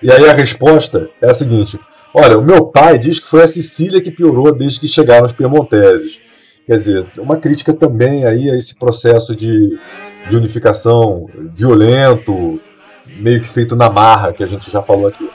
E 0.03 0.11
aí 0.11 0.29
a 0.29 0.33
resposta 0.33 1.09
é 1.23 1.31
a 1.31 1.35
seguinte, 1.35 1.79
Olha, 2.13 2.37
o 2.37 2.43
meu 2.43 2.67
pai 2.67 2.99
diz 2.99 3.21
que 3.21 3.29
foi 3.29 3.43
a 3.43 3.47
Sicília 3.47 4.03
que 4.03 4.11
piorou 4.11 4.53
desde 4.53 4.81
que 4.81 4.89
chegaram 4.89 5.27
os 5.27 5.33
piemonteses. 5.33 6.21
Quer 6.67 6.77
dizer, 6.77 7.07
uma 7.17 7.37
crítica 7.37 7.73
também 7.73 8.25
aí 8.25 8.51
a 8.51 8.57
esse 8.57 8.77
processo 8.77 9.35
de, 9.35 9.79
de 10.29 10.37
unificação 10.37 11.27
violento, 11.35 12.61
meio 13.19 13.41
que 13.41 13.49
feito 13.49 13.77
na 13.77 13.89
marra, 13.89 14.33
que 14.33 14.43
a 14.43 14.47
gente 14.47 14.71
já 14.71 14.83
falou 14.83 15.07
aqui. 15.07 15.29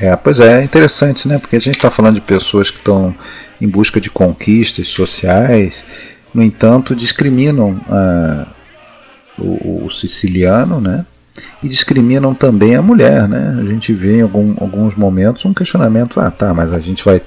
É, 0.00 0.16
pois 0.16 0.40
é, 0.40 0.60
é 0.60 0.64
interessante, 0.64 1.28
né? 1.28 1.38
Porque 1.38 1.56
a 1.56 1.60
gente 1.60 1.76
está 1.76 1.90
falando 1.90 2.14
de 2.14 2.20
pessoas 2.20 2.70
que 2.70 2.78
estão 2.78 3.14
em 3.60 3.68
busca 3.68 4.00
de 4.00 4.08
conquistas 4.10 4.88
sociais, 4.88 5.84
no 6.32 6.42
entanto, 6.42 6.94
discriminam 6.94 7.78
ah, 7.88 8.46
o, 9.38 9.84
o, 9.84 9.90
siciliano, 9.90 10.80
né? 10.80 11.04
e 11.62 11.68
discriminam 11.68 12.34
também 12.34 12.74
a 12.74 12.82
mulher, 12.82 13.28
né? 13.28 13.56
A 13.60 13.64
gente 13.64 13.92
vê 13.92 14.18
em 14.18 14.22
algum, 14.22 14.54
alguns 14.58 14.94
momentos 14.94 15.44
um 15.44 15.54
questionamento, 15.54 16.18
ah 16.20 16.30
tá, 16.30 16.52
mas 16.54 16.72
a 16.72 16.80
gente 16.80 17.04
vai 17.04 17.20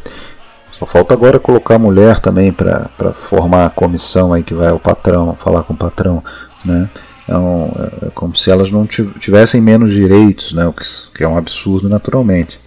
só 0.71 0.85
falta 0.85 1.13
agora 1.13 1.39
colocar 1.39 1.75
a 1.75 1.79
mulher 1.79 2.19
também 2.19 2.51
para 2.51 2.89
formar 3.13 3.67
a 3.67 3.69
comissão 3.69 4.33
aí 4.33 4.43
que 4.43 4.53
vai 4.53 4.71
o 4.71 4.79
patrão, 4.79 5.37
falar 5.39 5.63
com 5.63 5.73
o 5.73 5.77
patrão, 5.77 6.23
né? 6.65 6.89
Então, 7.23 7.71
é 8.01 8.09
como 8.09 8.35
se 8.35 8.51
elas 8.51 8.69
não 8.69 8.85
tivessem 8.85 9.61
menos 9.61 9.93
direitos, 9.93 10.51
né? 10.51 10.65
O 10.65 10.73
que, 10.73 10.83
que 11.15 11.23
é 11.23 11.27
um 11.27 11.37
absurdo 11.37 11.87
naturalmente. 11.87 12.59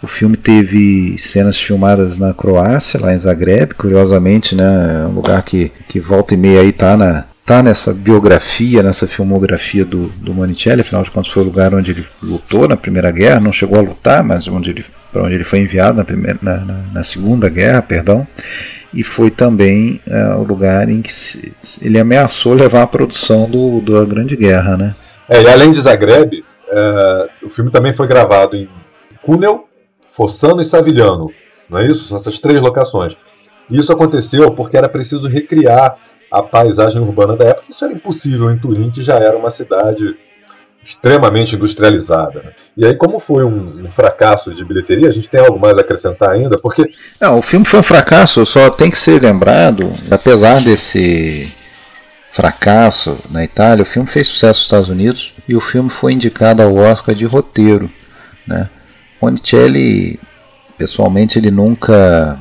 O 0.00 0.06
filme 0.06 0.36
teve 0.36 1.16
cenas 1.18 1.60
filmadas 1.60 2.16
na 2.16 2.32
Croácia, 2.32 3.00
lá 3.00 3.12
em 3.12 3.18
Zagreb, 3.18 3.74
curiosamente, 3.74 4.54
né? 4.54 5.02
É 5.04 5.08
um 5.08 5.14
lugar 5.14 5.42
que, 5.42 5.72
que 5.88 5.98
volta 5.98 6.34
e 6.34 6.36
meia 6.36 6.60
aí 6.60 6.70
tá 6.70 6.96
na, 6.96 7.24
está 7.48 7.62
nessa 7.62 7.94
biografia, 7.94 8.82
nessa 8.82 9.08
filmografia 9.08 9.82
do, 9.82 10.08
do 10.08 10.34
Monicelli, 10.34 10.82
afinal 10.82 11.02
de 11.02 11.10
contas 11.10 11.32
foi 11.32 11.42
o 11.42 11.46
lugar 11.46 11.74
onde 11.74 11.92
ele 11.92 12.06
lutou 12.22 12.68
na 12.68 12.76
Primeira 12.76 13.10
Guerra, 13.10 13.40
não 13.40 13.50
chegou 13.50 13.78
a 13.78 13.82
lutar, 13.82 14.22
mas 14.22 14.46
onde 14.46 14.68
ele, 14.68 14.84
para 15.10 15.22
onde 15.22 15.34
ele 15.34 15.44
foi 15.44 15.60
enviado 15.60 15.96
na, 15.96 16.04
primeira, 16.04 16.38
na, 16.42 16.58
na, 16.58 16.74
na 16.92 17.02
Segunda 17.02 17.48
Guerra, 17.48 17.80
perdão, 17.80 18.26
e 18.92 19.02
foi 19.02 19.30
também 19.30 19.98
uh, 20.06 20.38
o 20.38 20.44
lugar 20.44 20.90
em 20.90 21.00
que 21.00 21.12
se, 21.12 21.54
ele 21.80 21.98
ameaçou 21.98 22.52
levar 22.52 22.82
a 22.82 22.86
produção 22.86 23.48
do, 23.48 23.80
da 23.80 24.04
Grande 24.04 24.36
Guerra. 24.36 24.76
Né? 24.76 24.94
É, 25.26 25.42
e 25.42 25.48
além 25.48 25.72
de 25.72 25.80
Zagreb, 25.80 26.44
uh, 26.68 27.46
o 27.46 27.48
filme 27.48 27.70
também 27.70 27.94
foi 27.94 28.06
gravado 28.06 28.56
em 28.56 28.68
Cuneo, 29.22 29.64
Fossano 30.06 30.60
e 30.60 30.64
Savigliano, 30.64 31.30
não 31.68 31.78
é 31.78 31.86
isso? 31.86 32.14
Essas 32.14 32.38
três 32.38 32.60
locações. 32.60 33.16
E 33.70 33.78
isso 33.78 33.92
aconteceu 33.92 34.50
porque 34.52 34.76
era 34.76 34.88
preciso 34.88 35.28
recriar 35.28 35.96
a 36.30 36.42
paisagem 36.42 37.00
urbana 37.00 37.36
da 37.36 37.46
época. 37.46 37.66
Isso 37.70 37.84
era 37.84 37.92
impossível 37.92 38.50
em 38.50 38.58
Turim, 38.58 38.90
que 38.90 39.02
já 39.02 39.16
era 39.16 39.36
uma 39.36 39.50
cidade 39.50 40.16
extremamente 40.82 41.56
industrializada. 41.56 42.42
Né? 42.42 42.52
E 42.76 42.86
aí, 42.86 42.94
como 42.94 43.18
foi 43.18 43.44
um, 43.44 43.84
um, 43.84 43.90
fracasso 43.90 44.52
de 44.52 44.64
bilheteria, 44.64 45.08
a 45.08 45.10
gente 45.10 45.28
tem 45.28 45.40
algo 45.40 45.58
mais 45.58 45.76
a 45.76 45.80
acrescentar 45.80 46.30
ainda, 46.30 46.58
porque... 46.58 46.90
Não, 47.20 47.38
o 47.38 47.42
filme 47.42 47.66
foi 47.66 47.80
um 47.80 47.82
fracasso, 47.82 48.44
só 48.46 48.70
tem 48.70 48.90
que 48.90 48.98
ser 48.98 49.20
lembrado, 49.20 49.92
apesar 50.10 50.62
desse 50.62 51.52
fracasso 52.30 53.18
na 53.30 53.42
Itália, 53.42 53.82
o 53.82 53.86
filme 53.86 54.08
fez 54.08 54.28
sucesso 54.28 54.60
nos 54.60 54.66
Estados 54.66 54.88
Unidos 54.88 55.34
e 55.48 55.56
o 55.56 55.60
filme 55.60 55.90
foi 55.90 56.12
indicado 56.12 56.62
ao 56.62 56.74
Oscar 56.74 57.14
de 57.14 57.26
roteiro. 57.26 57.90
Né? 58.46 58.68
Monicelli, 59.20 60.18
pessoalmente, 60.76 61.38
ele 61.38 61.50
nunca 61.50 62.38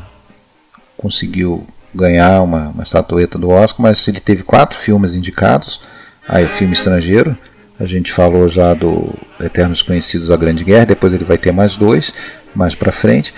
conseguiu 0.97 1.65
ganhar 1.93 2.41
uma, 2.41 2.69
uma 2.69 2.84
estatueta 2.84 3.38
do 3.38 3.49
Oscar, 3.49 3.82
mas 3.82 4.07
ele 4.07 4.19
teve 4.19 4.43
quatro 4.43 4.78
filmes 4.78 5.15
indicados. 5.15 5.82
Aí 6.28 6.45
o 6.45 6.49
filme 6.49 6.73
estrangeiro, 6.73 7.36
a 7.80 7.86
gente 7.86 8.11
falou 8.11 8.47
já 8.47 8.73
do 8.73 9.13
Eternos 9.39 9.82
Conhecidos 9.82 10.28
da 10.28 10.38
Grande 10.38 10.63
Guerra, 10.63 10.86
depois 10.88 11.13
ele 11.13 11.23
vai 11.23 11.38
ter 11.38 11.51
mais 11.51 11.75
dois, 11.75 12.13
mais 12.53 12.75
para 12.75 12.91
frente. 12.91 13.34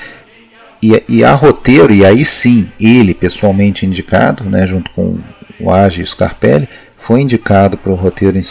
E, 0.82 1.04
e 1.08 1.24
a 1.24 1.34
roteiro, 1.34 1.94
e 1.94 2.06
aí 2.06 2.24
sim, 2.24 2.70
ele 2.80 3.14
pessoalmente 3.14 3.86
indicado, 3.86 4.44
né, 4.46 4.66
junto 4.66 4.90
com 4.92 5.20
o 5.60 5.72
Age 5.72 6.02
e 6.02 6.06
Scarpelli, 6.06 6.70
foi 6.98 7.22
indicado 7.22 7.78
para 7.78 7.92
o 7.92 7.96
roteiro 7.96 8.38
em 8.38 8.44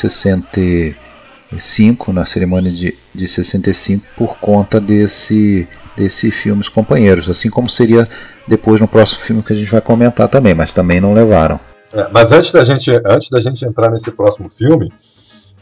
65, 1.50 2.12
na 2.12 2.26
cerimônia 2.26 2.70
de, 2.70 2.96
de 3.14 3.28
65, 3.28 4.04
por 4.16 4.38
conta 4.38 4.80
desse 4.80 5.66
desse 5.98 6.30
filme 6.30 6.60
Os 6.60 6.68
Companheiros, 6.68 7.28
assim 7.28 7.50
como 7.50 7.68
seria 7.68 8.08
depois 8.46 8.80
no 8.80 8.86
próximo 8.86 9.20
filme 9.20 9.42
que 9.42 9.52
a 9.52 9.56
gente 9.56 9.70
vai 9.70 9.80
comentar 9.80 10.28
também, 10.28 10.54
mas 10.54 10.72
também 10.72 11.00
não 11.00 11.12
levaram. 11.12 11.58
É, 11.92 12.08
mas 12.12 12.30
antes 12.30 12.52
da, 12.52 12.62
gente, 12.62 12.90
antes 13.04 13.28
da 13.28 13.40
gente 13.40 13.64
entrar 13.64 13.90
nesse 13.90 14.12
próximo 14.12 14.48
filme, 14.48 14.92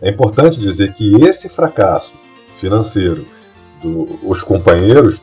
é 0.01 0.11
importante 0.11 0.61
dizer 0.61 0.93
que 0.93 1.15
esse 1.25 1.49
fracasso 1.49 2.15
financeiro 2.61 3.27
dos 3.83 4.43
Companheiros 4.43 5.23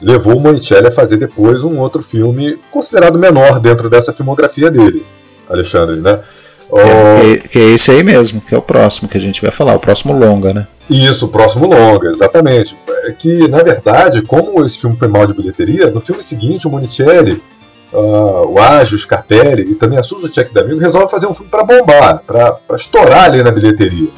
levou 0.00 0.36
o 0.36 0.40
Monicelli 0.40 0.86
a 0.86 0.90
fazer 0.90 1.18
depois 1.18 1.62
um 1.62 1.78
outro 1.78 2.00
filme 2.00 2.58
considerado 2.70 3.18
menor 3.18 3.60
dentro 3.60 3.90
dessa 3.90 4.12
filmografia 4.12 4.70
dele, 4.70 5.04
Alexandre, 5.48 5.96
né? 5.96 6.20
É, 6.72 7.38
que, 7.38 7.48
que, 7.48 7.58
é 7.58 7.62
esse 7.74 7.90
aí 7.90 8.02
mesmo, 8.02 8.40
que 8.40 8.54
é 8.54 8.58
o 8.58 8.62
próximo 8.62 9.08
que 9.08 9.18
a 9.18 9.20
gente 9.20 9.42
vai 9.42 9.50
falar, 9.50 9.74
o 9.74 9.80
próximo 9.80 10.12
longa, 10.12 10.52
né? 10.52 10.66
Isso, 10.88 11.26
o 11.26 11.28
próximo 11.28 11.66
longa, 11.66 12.10
exatamente. 12.10 12.76
É 13.04 13.12
que, 13.12 13.48
na 13.48 13.62
verdade, 13.62 14.22
como 14.22 14.64
esse 14.64 14.78
filme 14.78 14.96
foi 14.96 15.08
mal 15.08 15.26
de 15.26 15.34
bilheteria, 15.34 15.90
no 15.90 16.00
filme 16.00 16.22
seguinte, 16.22 16.66
o 16.66 16.70
Monicelli, 16.70 17.42
uh, 17.92 18.52
o 18.52 18.58
Ágio, 18.58 18.96
o 18.96 19.00
Scarpelli 19.00 19.70
e 19.70 19.74
também 19.74 19.98
a 19.98 20.02
Susan 20.02 20.28
Check 20.28 20.52
D'Amigo 20.52 20.80
resolvem 20.80 21.08
fazer 21.08 21.26
um 21.26 21.34
filme 21.34 21.50
para 21.50 21.64
bombar, 21.64 22.22
para 22.26 22.56
estourar 22.74 23.24
ali 23.24 23.42
na 23.42 23.50
bilheteria. 23.50 24.08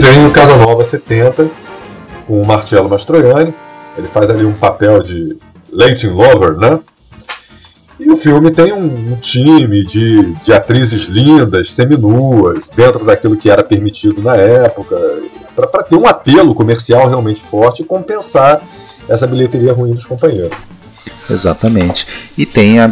Vem 0.00 0.26
o 0.26 0.30
Casanova 0.30 0.82
70, 0.82 1.48
com 2.26 2.40
o 2.40 2.46
Marcello 2.46 2.88
Mastroianni. 2.88 3.54
Ele 3.98 4.08
faz 4.08 4.30
ali 4.30 4.44
um 4.44 4.54
papel 4.54 5.02
de 5.02 5.36
Latin 5.70 6.08
Lover, 6.08 6.56
né? 6.56 6.80
E 7.98 8.10
o 8.10 8.16
filme 8.16 8.50
tem 8.50 8.72
um, 8.72 8.86
um 8.86 9.16
time 9.16 9.84
de, 9.84 10.32
de 10.36 10.52
atrizes 10.52 11.02
lindas, 11.04 11.70
seminuas, 11.70 12.70
dentro 12.74 13.04
daquilo 13.04 13.36
que 13.36 13.50
era 13.50 13.62
permitido 13.62 14.22
na 14.22 14.36
época, 14.36 14.96
para 15.54 15.82
ter 15.82 15.96
um 15.96 16.06
apelo 16.06 16.54
comercial 16.54 17.06
realmente 17.08 17.42
forte 17.42 17.82
e 17.82 17.84
compensar 17.84 18.62
essa 19.06 19.26
bilheteria 19.26 19.74
ruim 19.74 19.92
dos 19.92 20.06
companheiros. 20.06 20.56
Exatamente. 21.28 22.06
E 22.38 22.46
tem 22.46 22.80
a 22.80 22.90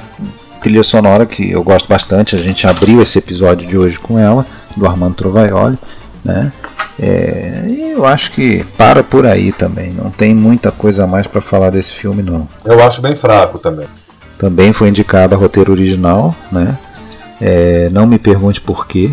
trilha 0.61 0.83
sonora 0.83 1.25
que 1.25 1.53
eu 1.53 1.63
gosto 1.63 1.89
bastante, 1.89 2.37
a 2.37 2.39
gente 2.39 2.67
abriu 2.67 3.01
esse 3.01 3.19
episódio 3.19 3.67
de 3.67 3.79
hoje 3.79 3.99
com 3.99 4.19
ela, 4.19 4.45
do 4.77 4.87
Armando 4.87 5.15
Trovaioli, 5.15 5.79
né? 6.23 6.53
É, 7.01 7.65
eu 7.93 8.05
acho 8.05 8.33
que 8.33 8.65
para 8.77 9.03
por 9.03 9.27
aí 9.27 9.53
também. 9.53 9.93
Não 9.93 10.11
tem 10.11 10.35
muita 10.35 10.73
coisa 10.73 11.05
a 11.05 11.07
mais 11.07 11.27
para 11.27 11.41
falar 11.41 11.71
desse 11.71 11.93
filme, 11.93 12.23
não. 12.23 12.49
Eu 12.65 12.83
acho 12.83 13.01
bem 13.01 13.15
fraco 13.15 13.59
também. 13.59 13.87
Também 14.37 14.73
foi 14.73 14.89
indicado 14.89 15.35
a 15.35 15.39
roteiro 15.39 15.73
original, 15.73 16.35
né? 16.51 16.77
É, 17.41 17.89
não 17.91 18.07
me 18.07 18.19
pergunte 18.19 18.61
por 18.61 18.87
quê. 18.87 19.11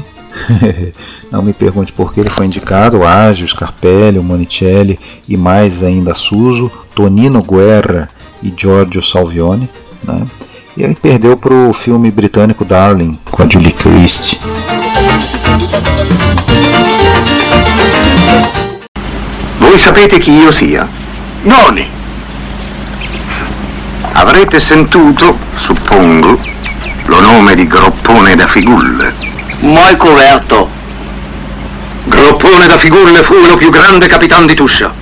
não 1.32 1.42
me 1.42 1.54
pergunte 1.54 1.94
por 1.94 2.14
que 2.14 2.20
ele 2.20 2.30
foi 2.30 2.46
indicado. 2.46 3.04
Ágio, 3.04 3.48
Scarpelli, 3.48 4.20
Monicelli 4.20 5.00
e 5.28 5.38
mais 5.38 5.84
ainda 5.84 6.14
Suso, 6.14 6.72
Tonino 6.94 7.42
Guerra 7.42 8.10
e 8.42 8.54
Giorgio 8.56 9.02
Salvione. 9.02 9.70
Né? 10.04 10.26
E 10.78 10.84
ele 10.84 10.96
perdeu 10.96 11.38
para 11.38 11.54
o 11.54 11.74
filme 11.74 12.12
britânico 12.12 12.66
Darling 12.66 13.18
com 13.32 13.44
a 13.44 13.48
Julie 13.48 13.72
Christie. 13.72 14.38
Voi 19.76 19.84
sapete 19.84 20.20
chi 20.20 20.32
io 20.32 20.54
sia? 20.54 20.88
Noni. 21.42 21.86
Avrete 24.14 24.62
sentito, 24.62 25.38
suppongo, 25.58 26.40
lo 27.08 27.20
nome 27.20 27.56
di 27.56 27.68
Groppone 27.68 28.38
da 28.38 28.48
Figulle. 28.48 29.14
Mai 29.60 29.98
coperto. 29.98 30.70
Groppone 32.06 32.68
da 32.68 32.78
Figulle 32.78 33.22
fu 33.22 33.36
lo 33.46 33.58
più 33.58 33.70
grande 33.70 34.08
capitan 34.08 34.46
di 34.46 34.54
Tuscia. 34.54 34.94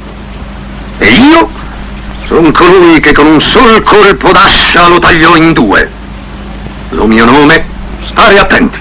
E 0.98 1.08
io 1.08 1.52
sono 2.26 2.52
colui 2.52 3.00
che 3.00 3.14
con 3.14 3.28
un 3.28 3.42
sol 3.42 3.84
colpo 3.84 4.32
d'ascia 4.32 4.88
lo 4.88 4.98
tagliò 4.98 5.36
in 5.36 5.54
due. 5.54 5.88
Lo 6.90 7.06
mio 7.06 7.26
nome, 7.26 7.64
stare 8.08 8.40
attenti. 8.40 8.80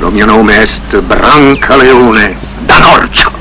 Lo 0.00 0.10
mio 0.10 0.26
nome 0.26 0.60
est 0.60 0.98
Brancaleone 0.98 2.36
da 2.58 2.80
Norcia. 2.80 3.39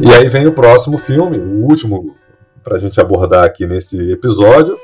E 0.00 0.08
aí 0.10 0.28
vem 0.28 0.46
o 0.46 0.52
próximo 0.52 0.96
filme, 0.96 1.38
o 1.38 1.66
último 1.66 2.14
para 2.62 2.76
a 2.76 2.78
gente 2.78 3.00
abordar 3.00 3.44
aqui 3.44 3.66
nesse 3.66 4.12
episódio. 4.12 4.78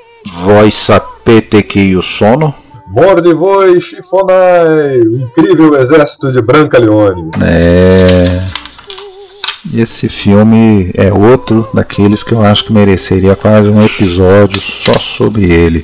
Sapete 0.71 1.61
que 1.61 1.79
io 1.79 2.01
sono? 2.01 2.53
Mordi 2.87 3.33
voi 3.33 3.79
chifonai, 3.79 4.99
o 4.99 5.17
incrível 5.17 5.75
exército 5.75 6.31
de 6.31 6.41
Branca 6.41 6.77
Leone. 6.79 7.31
É. 7.41 8.41
Esse 9.73 10.07
filme 10.07 10.91
é 10.93 11.11
outro 11.11 11.67
daqueles 11.73 12.23
que 12.23 12.33
eu 12.33 12.43
acho 12.43 12.65
que 12.65 12.73
mereceria 12.73 13.35
quase 13.35 13.69
um 13.69 13.83
episódio 13.83 14.61
só 14.61 14.97
sobre 14.99 15.51
ele, 15.51 15.83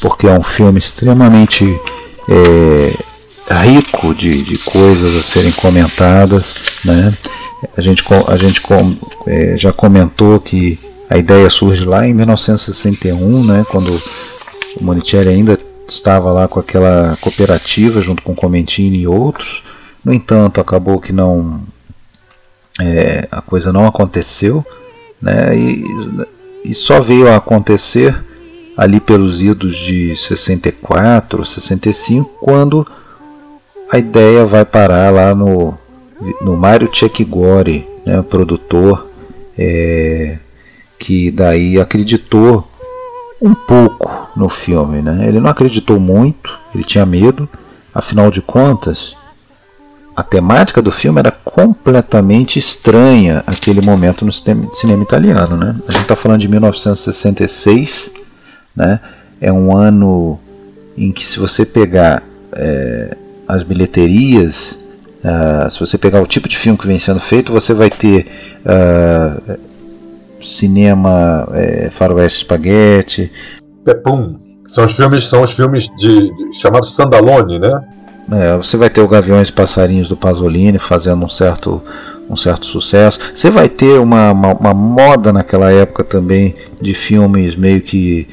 porque 0.00 0.26
é 0.26 0.32
um 0.32 0.42
filme 0.42 0.78
extremamente 0.78 1.64
é, 2.28 2.94
rico 3.64 4.14
de, 4.14 4.42
de 4.42 4.58
coisas 4.58 5.14
a 5.14 5.20
serem 5.20 5.52
comentadas, 5.52 6.54
né? 6.84 7.12
A 7.76 7.80
gente, 7.80 8.04
a 8.26 8.36
gente 8.36 8.62
é, 9.26 9.56
já 9.56 9.72
comentou 9.72 10.38
que 10.38 10.78
a 11.10 11.16
ideia 11.16 11.48
surge 11.48 11.84
lá 11.84 12.06
em 12.06 12.14
1961, 12.14 13.44
né, 13.44 13.66
quando 13.68 14.00
o 14.76 14.84
Monicelli 14.84 15.30
ainda 15.30 15.58
estava 15.86 16.30
lá 16.32 16.46
com 16.46 16.60
aquela 16.60 17.16
cooperativa 17.20 18.00
junto 18.00 18.22
com 18.22 18.34
Comentini 18.34 18.98
e 18.98 19.08
outros. 19.08 19.62
No 20.04 20.12
entanto, 20.12 20.60
acabou 20.60 21.00
que 21.00 21.12
não 21.12 21.62
é, 22.80 23.26
a 23.30 23.40
coisa 23.40 23.72
não 23.72 23.86
aconteceu, 23.86 24.64
né, 25.20 25.56
e, 25.56 25.84
e 26.64 26.74
só 26.74 27.00
veio 27.00 27.28
a 27.28 27.36
acontecer 27.36 28.16
ali 28.76 29.00
pelos 29.00 29.42
idos 29.42 29.76
de 29.76 30.14
64, 30.14 31.44
65, 31.44 32.30
quando 32.40 32.86
a 33.90 33.98
ideia 33.98 34.44
vai 34.44 34.64
parar 34.64 35.12
lá 35.12 35.34
no 35.34 35.76
no 36.40 36.56
Mário 36.56 36.94
Cecchigori, 36.94 37.86
né, 38.04 38.22
produtor, 38.22 39.08
é, 39.56 40.38
que 40.98 41.30
daí 41.30 41.78
acreditou 41.80 42.68
um 43.40 43.54
pouco 43.54 44.28
no 44.36 44.48
filme. 44.48 45.00
Né? 45.00 45.28
Ele 45.28 45.40
não 45.40 45.50
acreditou 45.50 46.00
muito, 46.00 46.58
ele 46.74 46.84
tinha 46.84 47.06
medo, 47.06 47.48
afinal 47.94 48.30
de 48.30 48.40
contas, 48.40 49.16
a 50.16 50.22
temática 50.22 50.82
do 50.82 50.90
filme 50.90 51.20
era 51.20 51.30
completamente 51.30 52.58
estranha 52.58 53.44
aquele 53.46 53.80
momento 53.80 54.24
no 54.24 54.32
cinema 54.32 55.02
italiano. 55.02 55.56
Né? 55.56 55.76
A 55.86 55.92
gente 55.92 56.02
está 56.02 56.16
falando 56.16 56.40
de 56.40 56.48
1966, 56.48 58.12
né? 58.74 59.00
é 59.40 59.52
um 59.52 59.76
ano 59.76 60.40
em 60.96 61.12
que, 61.12 61.24
se 61.24 61.38
você 61.38 61.64
pegar 61.64 62.22
é, 62.52 63.16
as 63.46 63.62
bilheterias 63.62 64.80
Uh, 65.18 65.70
se 65.70 65.80
você 65.80 65.98
pegar 65.98 66.22
o 66.22 66.26
tipo 66.26 66.48
de 66.48 66.56
filme 66.56 66.78
que 66.78 66.86
vem 66.86 66.98
sendo 66.98 67.20
feito, 67.20 67.52
você 67.52 67.74
vai 67.74 67.90
ter 67.90 68.26
uh, 68.64 69.58
cinema 70.40 71.48
é, 71.52 71.90
faroeste 71.90 72.38
espaguete. 72.42 73.30
Pepum. 73.84 74.36
São 74.68 74.84
os 74.84 74.92
filmes, 74.92 75.24
são 75.24 75.42
os 75.42 75.52
filmes 75.52 75.88
de, 75.96 76.34
de 76.34 76.52
chamados 76.60 76.94
Sandalone, 76.94 77.58
né? 77.58 77.84
É, 78.30 78.56
você 78.58 78.76
vai 78.76 78.90
ter 78.90 79.00
o 79.00 79.08
Gaviões 79.08 79.48
e 79.48 79.52
Passarinhos 79.52 80.08
do 80.08 80.16
Pasolini 80.16 80.78
fazendo 80.78 81.24
um 81.24 81.28
certo, 81.28 81.82
um 82.28 82.36
certo 82.36 82.66
sucesso. 82.66 83.18
Você 83.34 83.50
vai 83.50 83.68
ter 83.68 83.98
uma, 83.98 84.30
uma, 84.32 84.52
uma 84.52 84.74
moda 84.74 85.32
naquela 85.32 85.72
época 85.72 86.04
também 86.04 86.54
de 86.80 86.92
filmes 86.92 87.56
meio 87.56 87.80
que 87.80 88.28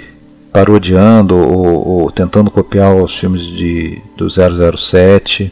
parodiando 0.51 1.35
ou, 1.35 1.87
ou 1.87 2.11
tentando 2.11 2.51
copiar 2.51 2.93
os 2.95 3.15
filmes 3.15 3.41
de, 3.41 4.01
do 4.17 4.27
007. 4.29 5.51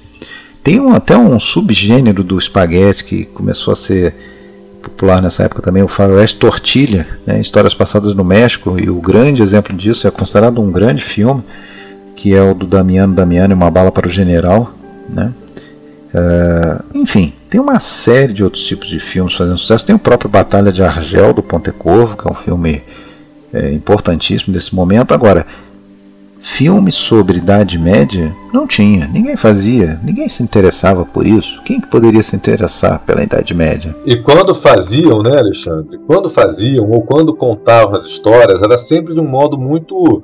Tem 0.64 0.80
um, 0.80 0.94
até 0.94 1.18
um 1.18 1.38
subgênero 1.40 2.23
do 2.23 2.38
espaguete 2.38 3.03
que 3.03 3.26
começou 3.26 3.73
a 3.73 3.76
ser 3.76 4.15
popular 4.81 5.22
nessa 5.22 5.44
época 5.44 5.61
também, 5.61 5.81
o 5.81 5.88
faroeste 5.88 6.38
tortilha, 6.38 7.07
né, 7.26 7.40
histórias 7.40 7.73
passadas 7.73 8.14
no 8.14 8.23
México, 8.23 8.77
e 8.77 8.90
o 8.90 9.02
grande 9.02 9.41
exemplo 9.41 9.76
disso 9.76 10.07
é 10.07 10.11
considerado 10.11 10.61
um 10.61 10.72
grande 10.72 11.02
filme, 11.02 11.41
que 12.15 12.34
é 12.34 12.41
o 12.41 12.53
do 12.53 12.68
Damiano 12.68 13.14
Damiano 13.14 13.53
e 13.53 13.56
Uma 13.56 13.72
Bala 13.72 13.91
para 13.91 14.07
o 14.07 14.11
General. 14.11 14.73
Né? 15.10 15.34
Uh, 16.14 16.84
enfim, 16.94 17.34
tem 17.49 17.60
uma 17.60 17.80
série 17.80 18.34
de 18.34 18.44
outros 18.44 18.64
tipos 18.65 18.88
de 18.88 18.99
filmes 18.99 19.34
fazendo 19.34 19.57
sucesso. 19.57 19.85
Tem 19.85 19.95
o 19.95 19.99
próprio 19.99 20.30
Batalha 20.30 20.72
de 20.72 20.84
Argel, 20.84 21.34
do 21.34 21.41
Pontecorvo, 21.41 22.15
que 22.15 22.27
é 22.27 22.31
um 22.31 22.35
filme 22.35 22.84
é, 23.53 23.72
importantíssimo 23.72 24.53
desse 24.53 24.73
momento. 24.76 25.14
Agora, 25.14 25.45
filme 26.44 26.91
sobre 26.91 27.38
Idade 27.38 27.80
Média 27.80 28.36
não 28.53 28.68
tinha, 28.68 29.07
ninguém 29.07 29.36
fazia, 29.38 29.99
ninguém 30.03 30.28
se 30.28 30.44
interessava 30.44 31.06
por 31.06 31.26
isso. 31.26 31.61
Quem 31.64 31.80
que 31.80 31.88
poderia 31.88 32.22
se 32.22 32.36
interessar 32.36 32.99
pela 32.99 33.24
Idade 33.24 33.53
Média? 33.53 33.95
E 34.06 34.18
quando 34.18 34.53
faziam, 34.53 35.24
né, 35.24 35.38
Alexandre? 35.38 35.98
Quando 36.06 36.30
faziam 36.30 36.90
ou 36.91 37.02
quando 37.02 37.34
contavam 37.34 37.95
as 37.95 38.06
histórias, 38.06 38.61
era 38.61 38.78
sempre 38.78 39.14
de 39.14 39.22
um 39.22 39.28
modo 39.28 39.57
muito 39.57 40.22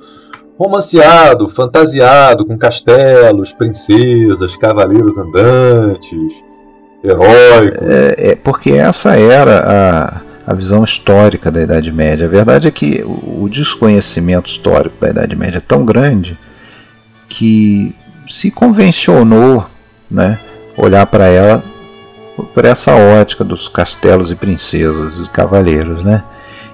romanceado, 0.60 1.48
fantasiado, 1.48 2.46
com 2.46 2.58
castelos, 2.58 3.54
princesas, 3.54 4.58
cavaleiros 4.58 5.18
andantes, 5.18 6.44
heróicos. 7.02 7.88
É, 7.88 8.32
é 8.32 8.36
porque 8.36 8.74
essa 8.74 9.16
era 9.16 9.64
a, 9.66 10.28
a 10.50 10.54
visão 10.56 10.84
histórica 10.84 11.52
da 11.52 11.62
Idade 11.62 11.92
Média. 11.92 12.26
A 12.26 12.30
verdade 12.30 12.68
é 12.68 12.72
que 12.72 13.04
o, 13.06 13.48
desconhecimento 13.48 14.50
histórico 14.50 14.96
da 15.00 15.12
Idade 15.12 15.36
Média 15.36 15.58
é 15.58 15.62
tão 15.62 15.86
grande 15.86 16.36
que 17.28 17.94
se 18.28 18.50
convencionou 18.50 19.64
né, 20.10 20.40
olhar 20.76 21.06
para 21.06 21.28
ela 21.28 21.64
por 22.52 22.66
essa 22.66 22.96
ótica 22.96 23.44
dos 23.44 23.70
castelos 23.70 24.32
e 24.32 24.36
princesas 24.36 25.24
e 25.24 25.30
cavaleiros, 25.30 26.04
né? 26.04 26.24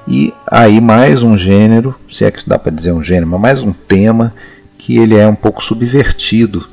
E 0.08 0.34
aí 0.50 0.80
mais 0.80 1.22
um 1.22 1.38
gênero, 1.38 1.94
se 2.10 2.24
é 2.24 2.32
que 2.32 2.48
dá 2.48 2.58
para 2.58 2.72
dizer 2.72 2.94
um 2.94 3.04
gênero, 3.04 3.28
mas 3.28 3.42
mais 3.42 3.62
um 3.62 3.74
tema 3.74 4.34
que 4.78 4.98
ele 4.98 5.18
é 5.18 5.28
um 5.28 5.36
pouco 5.36 5.62
subvertido 5.62 6.66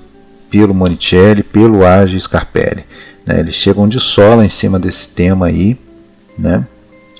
pelo 0.48 0.72
Monicelli, 0.72 1.42
pelo 1.42 1.84
Age 1.84 2.20
Scarpelli. 2.20 2.84
Né? 3.26 3.40
Eles 3.40 3.56
chegam 3.56 3.88
de 3.88 3.98
sola 3.98 4.44
em 4.44 4.48
cima 4.48 4.78
desse 4.78 5.08
tema 5.08 5.46
aí, 5.46 5.76
né? 6.38 6.64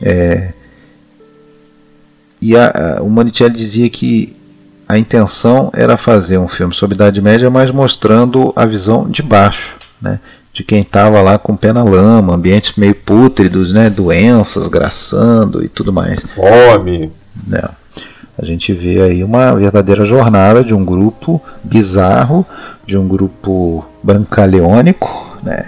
É, 0.02 0.52
e 2.40 2.56
a, 2.56 2.98
a, 2.98 3.02
o 3.02 3.08
Monicelli 3.08 3.54
dizia 3.54 3.88
que 3.88 4.36
a 4.88 4.98
intenção 4.98 5.70
era 5.72 5.96
fazer 5.96 6.38
um 6.38 6.48
filme 6.48 6.74
sobre 6.74 6.96
Idade 6.96 7.22
Média, 7.22 7.48
mas 7.48 7.70
mostrando 7.70 8.52
a 8.56 8.66
visão 8.66 9.08
de 9.08 9.22
baixo, 9.22 9.76
né? 10.00 10.18
de 10.52 10.62
quem 10.62 10.80
estava 10.80 11.22
lá 11.22 11.38
com 11.38 11.56
pé 11.56 11.72
na 11.72 11.82
lama, 11.82 12.34
ambientes 12.34 12.74
meio 12.76 12.94
pútridos, 12.94 13.72
né? 13.72 13.88
doenças 13.88 14.68
graçando 14.68 15.64
e 15.64 15.68
tudo 15.68 15.92
mais. 15.92 16.20
Fome. 16.22 17.10
Né? 17.46 17.62
A 18.36 18.44
gente 18.44 18.72
vê 18.72 19.00
aí 19.00 19.24
uma 19.24 19.54
verdadeira 19.54 20.04
jornada 20.04 20.64
de 20.64 20.74
um 20.74 20.84
grupo 20.84 21.40
bizarro, 21.62 22.44
de 22.84 22.98
um 22.98 23.06
grupo 23.06 23.84
brancaleônico, 24.02 25.38
né? 25.42 25.66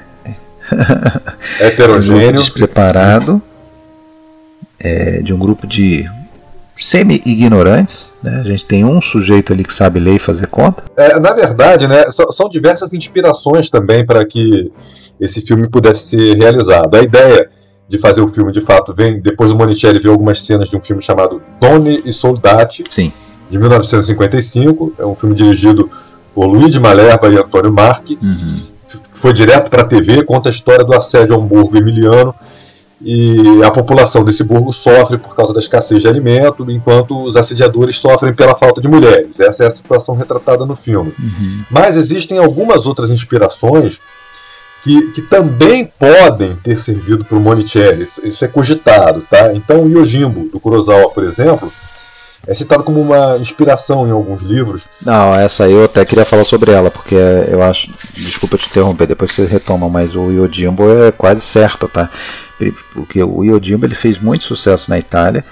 heterogêneo, 1.61 2.40
despreparado, 2.40 3.40
é, 4.85 5.23
de 5.23 5.32
um 5.32 5.39
grupo 5.39 5.66
de 5.66 6.09
semi-ignorantes. 6.77 8.12
Né? 8.23 8.40
A 8.40 8.44
gente 8.44 8.65
tem 8.66 8.85
um 8.85 9.01
sujeito 9.01 9.52
ali 9.52 9.65
que 9.65 9.73
sabe 9.73 9.98
ler 9.98 10.16
e 10.16 10.19
fazer 10.19 10.47
conta. 10.47 10.85
É, 10.97 11.19
na 11.19 11.32
verdade, 11.32 11.89
né, 11.89 12.05
são 12.11 12.48
diversas 12.48 12.93
inspirações 12.93 13.70
também 13.70 14.05
para 14.05 14.24
que 14.24 14.70
esse 15.19 15.40
filme 15.40 15.69
pudesse 15.69 16.09
ser 16.09 16.36
realizado. 16.36 16.94
A 16.94 17.02
ideia 17.02 17.48
de 17.89 17.98
fazer 17.98 18.20
o 18.20 18.28
filme, 18.28 18.52
de 18.52 18.61
fato, 18.61 18.93
vem 18.93 19.20
depois 19.20 19.51
do 19.51 19.56
Monicelli 19.56 19.98
ver 19.98 20.11
algumas 20.11 20.44
cenas 20.44 20.69
de 20.69 20.77
um 20.77 20.82
filme 20.82 21.01
chamado 21.01 21.40
Donne 21.61 22.02
e 22.05 22.12
Soldati, 22.12 22.85
Sim. 22.89 23.12
de 23.48 23.59
1955. 23.59 24.94
É 24.98 25.06
um 25.06 25.15
filme 25.15 25.35
dirigido 25.35 25.89
por 26.35 26.47
Luigi 26.47 26.81
Malerba 26.81 27.28
e 27.28 27.39
Antônio 27.39 27.73
Marchi. 27.73 28.19
Uhum. 28.20 28.61
Foi 29.12 29.32
direto 29.32 29.70
para 29.70 29.82
a 29.82 29.86
TV, 29.86 30.24
conta 30.24 30.48
a 30.48 30.51
história 30.51 30.85
do 30.85 30.94
assédio 30.94 31.35
a 31.35 31.39
um 31.39 31.47
burgo 31.47 31.77
emiliano 31.77 32.35
e 33.00 33.62
a 33.64 33.70
população 33.70 34.24
desse 34.24 34.44
burgo 34.44 34.72
sofre 34.72 35.18
por 35.18 35.34
causa 35.34 35.52
da 35.52 35.58
escassez 35.58 36.02
de 36.02 36.08
alimento, 36.08 36.70
enquanto 36.70 37.24
os 37.24 37.36
assediadores 37.36 37.98
sofrem 37.98 38.32
pela 38.32 38.54
falta 38.54 38.80
de 38.80 38.88
mulheres. 38.88 39.40
Essa 39.40 39.64
é 39.64 39.66
a 39.66 39.70
situação 39.70 40.14
retratada 40.14 40.64
no 40.64 40.76
filme. 40.76 41.12
Uhum. 41.18 41.64
Mas 41.70 41.96
existem 41.96 42.38
algumas 42.38 42.86
outras 42.86 43.10
inspirações 43.10 44.00
que, 44.82 45.12
que 45.12 45.22
também 45.22 45.90
podem 45.98 46.56
ter 46.56 46.78
servido 46.78 47.24
para 47.24 47.36
o 47.36 47.40
Monicelli. 47.40 48.02
Isso 48.02 48.44
é 48.44 48.48
cogitado. 48.48 49.22
Tá? 49.30 49.52
Então, 49.54 49.82
o 49.82 49.88
Yojimbo, 49.88 50.48
do 50.50 50.60
Kurosawa, 50.60 51.10
por 51.10 51.24
exemplo, 51.24 51.72
é 52.46 52.54
citado 52.54 52.82
como 52.82 53.00
uma 53.00 53.36
inspiração 53.38 54.06
em 54.06 54.10
alguns 54.10 54.42
livros. 54.42 54.86
Não, 55.04 55.34
essa 55.34 55.64
aí 55.64 55.72
eu 55.72 55.84
até 55.84 56.04
queria 56.04 56.24
falar 56.24 56.44
sobre 56.44 56.72
ela, 56.72 56.90
porque 56.90 57.14
eu 57.14 57.62
acho. 57.62 57.90
Desculpa 58.14 58.58
te 58.58 58.68
interromper, 58.68 59.06
depois 59.06 59.32
você 59.32 59.44
retoma, 59.44 59.88
mas 59.88 60.14
o 60.14 60.30
Yojimbo 60.30 60.90
é 60.90 61.12
quase 61.12 61.40
certa, 61.40 61.88
tá? 61.88 62.10
porque 62.92 63.22
o 63.22 63.42
Yojimbo 63.42 63.84
ele 63.84 63.94
fez 63.94 64.18
muito 64.18 64.44
sucesso 64.44 64.90
na 64.90 64.98
Itália. 64.98 65.44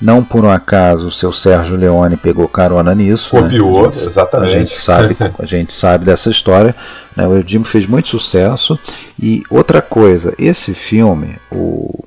Não 0.00 0.24
por 0.24 0.42
um 0.44 0.50
acaso 0.50 1.08
o 1.08 1.10
seu 1.10 1.30
Sérgio 1.30 1.76
Leone 1.76 2.16
pegou 2.16 2.48
carona 2.48 2.94
nisso. 2.94 3.30
Copiou, 3.30 3.82
né? 3.82 3.88
a 3.88 3.90
gente, 3.90 4.08
exatamente. 4.08 4.54
A 4.54 4.58
gente 4.58 4.72
sabe, 4.72 5.16
a 5.38 5.44
gente 5.44 5.72
sabe 5.72 6.04
dessa 6.06 6.30
história. 6.30 6.74
Né? 7.14 7.26
O 7.26 7.36
Yojimbo 7.36 7.66
fez 7.66 7.86
muito 7.86 8.08
sucesso. 8.08 8.78
E 9.22 9.42
outra 9.50 9.82
coisa, 9.82 10.34
esse 10.38 10.72
filme, 10.72 11.36
o 11.52 12.02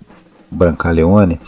Brancaleone, 0.50 1.40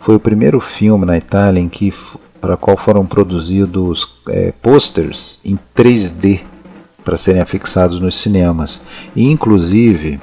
foi 0.00 0.14
o 0.14 0.20
primeiro 0.20 0.60
filme 0.60 1.04
na 1.04 1.18
Itália 1.18 1.60
em 1.60 1.68
que 1.68 1.92
para 2.40 2.56
qual 2.56 2.76
foram 2.76 3.04
produzidos 3.04 4.08
é, 4.28 4.52
posters 4.62 5.38
em 5.44 5.58
3D 5.76 6.40
para 7.04 7.16
serem 7.16 7.40
afixados 7.40 8.00
nos 8.00 8.16
cinemas. 8.16 8.80
E 9.16 9.30
inclusive 9.30 10.20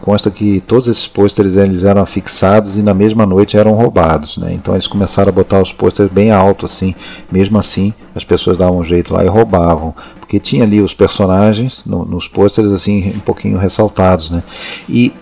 consta 0.00 0.30
que 0.30 0.62
todos 0.66 0.88
esses 0.88 1.06
pôsteres 1.06 1.56
eles 1.56 1.84
eram 1.84 2.04
fixados 2.06 2.78
e 2.78 2.82
na 2.82 2.94
mesma 2.94 3.26
noite 3.26 3.56
eram 3.56 3.72
roubados, 3.72 4.36
né? 4.36 4.52
Então 4.52 4.74
eles 4.74 4.86
começaram 4.86 5.30
a 5.30 5.32
botar 5.32 5.60
os 5.60 5.72
pôsteres 5.72 6.12
bem 6.12 6.30
alto 6.30 6.64
assim, 6.64 6.94
mesmo 7.30 7.58
assim 7.58 7.92
as 8.14 8.24
pessoas 8.24 8.56
davam 8.56 8.78
um 8.78 8.84
jeito 8.84 9.12
lá 9.12 9.24
e 9.24 9.28
roubavam, 9.28 9.94
porque 10.20 10.38
tinha 10.38 10.64
ali 10.64 10.80
os 10.80 10.94
personagens 10.94 11.82
no, 11.84 12.04
nos 12.04 12.28
pôsteres 12.28 12.70
assim 12.70 13.12
um 13.16 13.20
pouquinho 13.20 13.58
ressaltados, 13.58 14.30
né? 14.30 14.42
E 14.88 15.12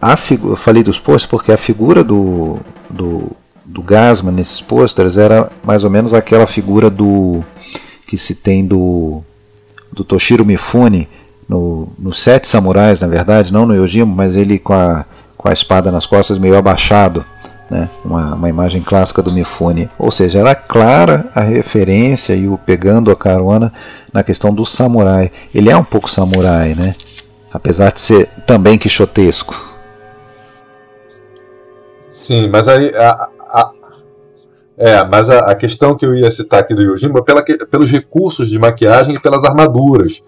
a 0.00 0.14
eu 0.42 0.56
falei 0.56 0.82
dos 0.82 0.98
pôsteres 0.98 1.26
porque 1.26 1.52
a 1.52 1.56
figura 1.56 2.02
do, 2.02 2.58
do, 2.88 3.30
do 3.70 3.82
Gasman 3.82 4.32
nesses 4.32 4.60
pôsteres 4.60 5.16
era 5.16 5.50
mais 5.62 5.84
ou 5.84 5.90
menos 5.90 6.12
aquela 6.12 6.46
figura 6.46 6.90
do 6.90 7.44
que 8.06 8.16
se 8.16 8.34
tem 8.34 8.66
do 8.66 9.22
do 9.92 10.04
Toshiro 10.04 10.44
Mifune 10.44 11.08
no, 11.48 11.88
no 11.98 12.12
Sete 12.12 12.46
Samurais, 12.46 13.00
na 13.00 13.08
verdade, 13.08 13.52
não 13.52 13.66
no 13.66 13.74
Yojimbo, 13.74 14.14
mas 14.14 14.36
ele 14.36 14.58
com 14.58 14.72
a, 14.72 15.04
com 15.36 15.48
a 15.48 15.52
espada 15.52 15.90
nas 15.90 16.06
costas 16.06 16.38
meio 16.38 16.56
abaixado, 16.56 17.24
né? 17.68 17.88
uma, 18.04 18.34
uma 18.36 18.48
imagem 18.48 18.80
clássica 18.80 19.20
do 19.20 19.32
Mifune. 19.32 19.90
Ou 19.98 20.12
seja, 20.12 20.38
era 20.38 20.54
clara 20.54 21.28
a 21.34 21.40
referência 21.40 22.34
e 22.34 22.46
o 22.46 22.56
pegando 22.56 23.10
a 23.10 23.16
carona 23.16 23.72
na 24.12 24.22
questão 24.22 24.54
do 24.54 24.64
samurai. 24.64 25.32
Ele 25.52 25.70
é 25.70 25.76
um 25.76 25.82
pouco 25.82 26.08
samurai, 26.08 26.74
né? 26.76 26.94
apesar 27.52 27.90
de 27.92 27.98
ser 27.98 28.28
também 28.46 28.78
quixotesco. 28.78 29.68
Sim, 32.08 32.48
mas 32.48 32.68
aí 32.68 32.94
a, 32.94 33.28
a, 33.52 33.70
é, 34.76 35.04
mas 35.04 35.28
a, 35.28 35.40
a, 35.40 35.54
questão 35.54 35.94
que 35.94 36.06
eu 36.06 36.14
ia 36.14 36.30
citar 36.30 36.60
aqui 36.60 36.74
do 36.74 36.82
Yojimbo 36.82 37.18
é 37.18 37.22
pela, 37.22 37.42
pelos 37.42 37.90
recursos 37.90 38.48
de 38.48 38.58
maquiagem 38.58 39.14
e 39.14 39.20
pelas 39.20 39.44
armaduras 39.44 40.22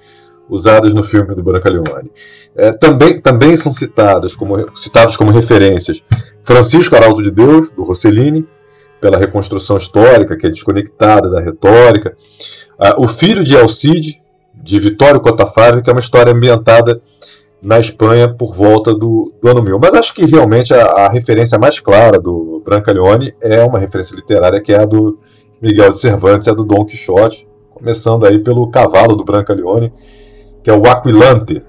usadas 0.48 0.92
no 0.92 1.02
filme 1.02 1.34
do 1.34 1.42
Brancaleone. 1.42 2.10
É, 2.54 2.72
também, 2.72 3.18
também 3.18 3.56
são 3.56 3.72
citadas 3.72 4.36
como, 4.36 4.76
citados 4.76 5.16
como 5.16 5.30
referências 5.30 6.04
Francisco 6.42 6.94
Arauto 6.94 7.22
de 7.22 7.30
Deus, 7.30 7.70
do 7.70 7.82
Rossellini, 7.82 8.46
pela 9.00 9.16
reconstrução 9.16 9.76
histórica, 9.76 10.36
que 10.36 10.46
é 10.46 10.50
desconectada 10.50 11.30
da 11.30 11.40
retórica. 11.40 12.14
Ah, 12.78 12.94
o 12.98 13.08
Filho 13.08 13.42
de 13.42 13.56
Alcide, 13.56 14.22
de 14.54 14.78
Vitório 14.78 15.20
Cotafave, 15.20 15.82
que 15.82 15.88
é 15.88 15.92
uma 15.92 16.00
história 16.00 16.32
ambientada 16.32 17.00
na 17.62 17.78
Espanha 17.78 18.28
por 18.28 18.52
volta 18.52 18.92
do, 18.92 19.32
do 19.40 19.48
ano 19.48 19.62
1000. 19.62 19.78
Mas 19.78 19.94
acho 19.94 20.14
que 20.14 20.26
realmente 20.26 20.74
a, 20.74 20.84
a, 20.84 21.08
referência 21.08 21.56
mais 21.58 21.78
clara 21.78 22.18
do 22.18 22.60
Brancaleone 22.64 23.32
é 23.40 23.62
uma 23.62 23.78
referência 23.78 24.16
literária 24.16 24.60
que 24.60 24.72
é 24.72 24.80
a 24.80 24.84
do 24.84 25.18
Miguel 25.60 25.92
de 25.92 26.00
Cervantes, 26.00 26.48
é 26.48 26.50
a 26.50 26.54
do 26.54 26.64
Dom 26.64 26.84
Quixote, 26.84 27.48
começando 27.70 28.26
aí 28.26 28.40
pelo 28.40 28.68
cavalo 28.68 29.14
do 29.14 29.24
Brancaleone, 29.24 29.92
que 30.62 30.68
é 30.68 30.72
o 30.72 30.84
Aquilante. 30.88 31.62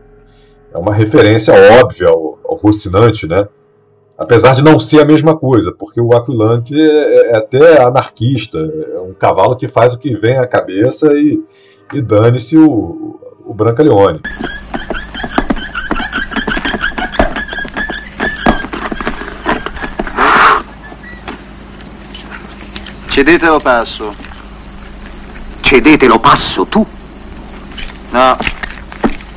É 0.74 0.78
uma 0.80 0.92
referência 0.94 1.54
óbvia 1.80 2.08
ao, 2.08 2.40
ao 2.44 2.56
Rocinante, 2.56 3.28
né? 3.28 3.48
Apesar 4.18 4.54
de 4.54 4.64
não 4.64 4.80
ser 4.80 5.02
a 5.02 5.06
mesma 5.06 5.38
coisa, 5.38 5.72
porque 5.72 6.02
o 6.02 6.16
Aquilante 6.16 6.74
é, 6.76 7.32
é 7.32 7.38
até 7.38 7.84
anarquista, 7.84 8.58
é 8.58 9.00
um 9.00 9.14
cavalo 9.14 9.56
que 9.56 9.68
faz 9.68 9.94
o 9.94 10.00
que 10.00 10.16
vem 10.16 10.40
à 10.40 10.48
cabeça 10.48 11.14
e, 11.14 11.40
e 11.94 12.02
dane-se 12.02 12.58
o, 12.58 13.20
o 13.46 13.54
Brancaleone. 13.54 14.22
Cedete 23.14 23.46
lo 23.46 23.60
passo. 23.60 24.16
Cedete 25.62 26.08
lo 26.08 26.20
passo 26.20 26.66
tu? 26.66 26.84
No, 28.10 28.38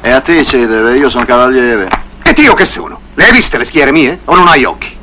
e 0.00 0.10
a 0.10 0.20
te 0.22 0.42
cedere, 0.46 0.96
io 0.96 1.10
sono 1.10 1.26
cavaliere. 1.26 1.86
E 2.22 2.34
io 2.38 2.54
che 2.54 2.64
sono? 2.64 2.98
Le 3.12 3.24
hai 3.24 3.32
viste 3.32 3.58
le 3.58 3.66
schiere 3.66 3.92
mie? 3.92 4.20
O 4.24 4.34
non 4.34 4.48
hai 4.48 4.64
occhi? 4.64 4.96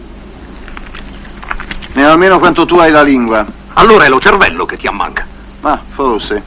Ne 1.93 2.03
ho 2.03 2.09
almeno 2.13 2.39
quanto 2.39 2.65
tu 2.65 2.77
hai 2.77 2.89
la 2.89 3.03
lingua. 3.03 3.45
Allora 3.73 4.05
è 4.05 4.09
lo 4.09 4.19
cervello 4.19 4.65
che 4.65 4.77
ti 4.77 4.87
ammanca. 4.87 5.23
Ma 5.61 5.79
forse. 5.93 6.41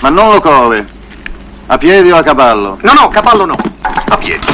Ma 0.00 0.08
non 0.08 0.32
locove. 0.32 0.88
A 1.66 1.76
piedi 1.76 2.10
o 2.10 2.16
a 2.16 2.22
cavallo? 2.22 2.78
No, 2.80 2.92
no, 2.94 3.08
cavallo 3.08 3.44
no. 3.44 3.56
A 3.82 4.16
piedi. 4.16 4.46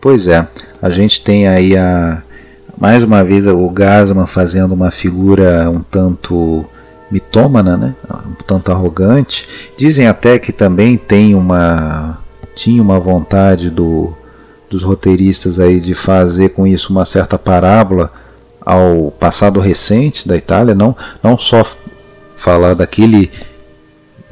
Pois 0.00 0.26
é, 0.26 0.48
a 0.80 0.88
gente 0.88 1.20
tem 1.20 1.48
aí 1.48 1.76
a 1.76 2.22
mais 2.80 3.02
uma 3.02 3.24
vez 3.24 3.46
o 3.46 3.68
Gasman 3.70 4.26
fazendo 4.26 4.72
uma 4.72 4.90
figura 4.90 5.68
um 5.68 5.80
tanto 5.80 6.64
mitômana, 7.10 7.76
né? 7.76 7.94
um 8.26 8.34
tanto 8.46 8.70
arrogante. 8.70 9.48
Dizem 9.76 10.06
até 10.06 10.38
que 10.38 10.52
também 10.52 10.96
tem 10.96 11.34
uma 11.34 12.18
tinha 12.54 12.82
uma 12.82 12.98
vontade 12.98 13.70
do, 13.70 14.12
dos 14.68 14.82
roteiristas 14.82 15.60
aí 15.60 15.80
de 15.80 15.94
fazer 15.94 16.50
com 16.50 16.66
isso 16.66 16.92
uma 16.92 17.04
certa 17.04 17.38
parábola 17.38 18.12
ao 18.60 19.12
passado 19.12 19.60
recente 19.60 20.26
da 20.26 20.36
Itália, 20.36 20.74
não, 20.74 20.94
não 21.22 21.38
só 21.38 21.64
falar 22.36 22.74
daquele 22.74 23.30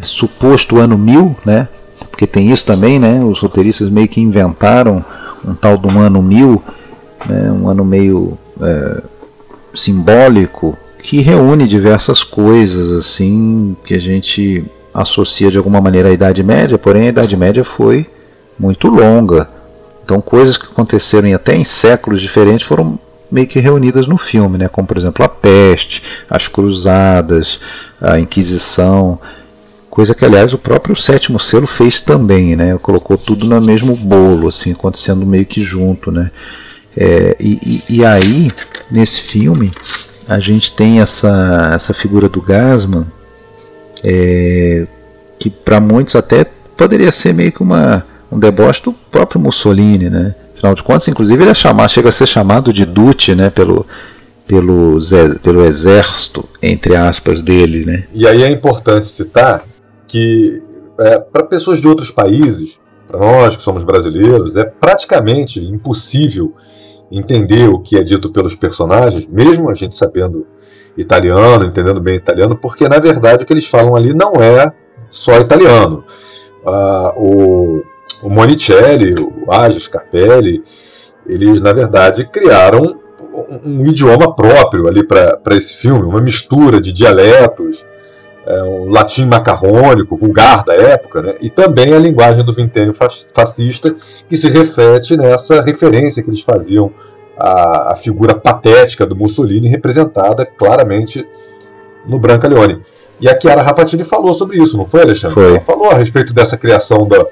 suposto 0.02 0.78
ano 0.78 0.98
mil, 0.98 1.36
né? 1.44 1.68
Porque 2.10 2.26
tem 2.26 2.50
isso 2.50 2.66
também, 2.66 2.98
né? 2.98 3.22
Os 3.24 3.40
roteiristas 3.40 3.88
meio 3.88 4.08
que 4.08 4.20
inventaram 4.20 5.04
um 5.44 5.54
tal 5.54 5.80
um 5.84 6.00
ano 6.00 6.22
mil, 6.22 6.62
né? 7.26 7.50
um 7.50 7.68
ano 7.68 7.84
meio 7.84 8.36
é, 8.60 9.02
simbólico 9.74 10.76
que 10.98 11.20
reúne 11.20 11.66
diversas 11.66 12.24
coisas 12.24 12.90
assim 12.90 13.76
que 13.84 13.94
a 13.94 14.00
gente 14.00 14.64
associa 14.92 15.50
de 15.50 15.58
alguma 15.58 15.80
maneira 15.80 16.08
à 16.08 16.12
Idade 16.12 16.42
Média, 16.42 16.78
porém 16.78 17.02
a 17.02 17.08
Idade 17.08 17.36
Média 17.36 17.62
foi 17.62 18.06
muito 18.58 18.88
longa. 18.88 19.48
Então 20.04 20.20
coisas 20.20 20.56
que 20.56 20.66
aconteceram 20.66 21.32
até 21.34 21.54
em 21.54 21.64
séculos 21.64 22.20
diferentes 22.20 22.66
foram 22.66 22.98
meio 23.30 23.46
que 23.46 23.58
reunidas 23.58 24.06
no 24.06 24.16
filme, 24.16 24.56
né? 24.56 24.68
como 24.68 24.86
por 24.86 24.96
exemplo 24.96 25.24
a 25.24 25.28
peste, 25.28 26.02
as 26.30 26.48
cruzadas, 26.48 27.60
a 28.00 28.18
Inquisição, 28.18 29.20
coisa 29.90 30.14
que 30.14 30.24
aliás 30.24 30.52
o 30.54 30.58
próprio 30.58 30.94
sétimo 30.96 31.38
selo 31.38 31.66
fez 31.66 32.00
também, 32.00 32.56
né? 32.56 32.78
colocou 32.80 33.18
tudo 33.18 33.46
no 33.46 33.60
mesmo 33.60 33.94
bolo, 33.96 34.48
assim, 34.48 34.72
acontecendo 34.72 35.26
meio 35.26 35.44
que 35.44 35.62
junto. 35.62 36.10
Né? 36.10 36.30
É, 36.96 37.36
e, 37.38 37.82
e, 37.88 38.04
aí, 38.04 38.50
nesse 38.90 39.20
filme, 39.20 39.70
a 40.26 40.38
gente 40.38 40.72
tem 40.72 41.00
essa, 41.00 41.72
essa 41.74 41.92
figura 41.92 42.28
do 42.28 42.40
Gasman, 42.40 43.06
é, 44.02 44.86
que 45.38 45.50
para 45.50 45.78
muitos 45.78 46.16
até 46.16 46.46
poderia 46.76 47.12
ser 47.12 47.34
meio 47.34 47.52
que 47.52 47.62
uma, 47.62 48.04
um 48.32 48.38
deboche 48.38 48.82
do 48.82 48.92
próprio 48.92 49.40
Mussolini, 49.40 50.08
né? 50.08 50.34
Afinal 50.54 50.74
de 50.74 50.82
contas, 50.82 51.06
inclusive, 51.08 51.42
ele 51.42 51.50
é 51.50 51.54
chamado, 51.54 51.90
chega 51.90 52.08
a 52.08 52.12
ser 52.12 52.26
chamado 52.26 52.72
de 52.72 52.86
Duce, 52.86 53.34
né? 53.34 53.50
Pelo, 53.50 53.86
pelo, 54.46 54.98
pelo 55.42 55.64
exército, 55.64 56.48
entre 56.62 56.96
aspas, 56.96 57.42
dele, 57.42 57.84
né? 57.84 58.04
E 58.14 58.26
aí 58.26 58.42
é 58.42 58.50
importante 58.50 59.06
citar 59.06 59.64
que 60.08 60.62
é, 60.98 61.18
para 61.18 61.44
pessoas 61.44 61.78
de 61.78 61.86
outros 61.86 62.10
países, 62.10 62.80
para 63.06 63.20
nós 63.20 63.56
que 63.56 63.62
somos 63.62 63.84
brasileiros, 63.84 64.56
é 64.56 64.64
praticamente 64.64 65.60
impossível 65.60 66.54
entender 67.10 67.68
o 67.68 67.80
que 67.80 67.96
é 67.96 68.02
dito 68.02 68.30
pelos 68.30 68.54
personagens, 68.54 69.26
mesmo 69.26 69.70
a 69.70 69.74
gente 69.74 69.94
sabendo 69.94 70.46
italiano, 70.96 71.64
entendendo 71.64 72.00
bem 72.00 72.16
italiano, 72.16 72.56
porque 72.56 72.88
na 72.88 72.98
verdade 72.98 73.42
o 73.42 73.46
que 73.46 73.52
eles 73.52 73.66
falam 73.66 73.94
ali 73.94 74.14
não 74.14 74.32
é 74.34 74.72
só 75.10 75.38
italiano. 75.38 76.04
Ah, 76.64 77.12
o, 77.16 77.82
o 78.22 78.28
Monicelli, 78.28 79.14
o 79.14 79.52
Agis 79.52 79.88
Capelli, 79.88 80.62
eles 81.26 81.60
na 81.60 81.72
verdade 81.72 82.24
criaram 82.26 82.98
um, 83.32 83.82
um 83.82 83.86
idioma 83.86 84.34
próprio 84.34 84.88
ali 84.88 85.04
para 85.04 85.56
esse 85.56 85.76
filme, 85.76 86.04
uma 86.04 86.20
mistura 86.20 86.80
de 86.80 86.92
dialetos, 86.92 87.86
é, 88.46 88.62
um 88.62 88.88
latim 88.88 89.26
macarrônico, 89.26 90.14
vulgar 90.14 90.64
da 90.64 90.74
época, 90.74 91.20
né? 91.20 91.34
e 91.40 91.50
também 91.50 91.92
a 91.92 91.98
linguagem 91.98 92.44
do 92.44 92.52
vintênio 92.52 92.94
fascista, 92.94 93.94
que 94.28 94.36
se 94.36 94.48
reflete 94.48 95.16
nessa 95.16 95.60
referência 95.60 96.22
que 96.22 96.30
eles 96.30 96.42
faziam 96.42 96.92
à, 97.36 97.92
à 97.92 97.96
figura 97.96 98.34
patética 98.34 99.04
do 99.04 99.16
Mussolini, 99.16 99.68
representada 99.68 100.46
claramente 100.46 101.26
no 102.06 102.18
Branca 102.18 102.46
Leone. 102.46 102.80
E 103.20 103.28
a 103.28 103.38
Chiara 103.38 103.62
Rapatini 103.62 104.04
falou 104.04 104.32
sobre 104.32 104.62
isso, 104.62 104.76
não 104.76 104.86
foi, 104.86 105.02
Alexandre? 105.02 105.34
Foi. 105.34 105.48
Ela 105.48 105.60
falou 105.60 105.90
a 105.90 105.94
respeito 105.94 106.32
dessa 106.32 106.56
criação 106.56 107.06
da, 107.08 107.24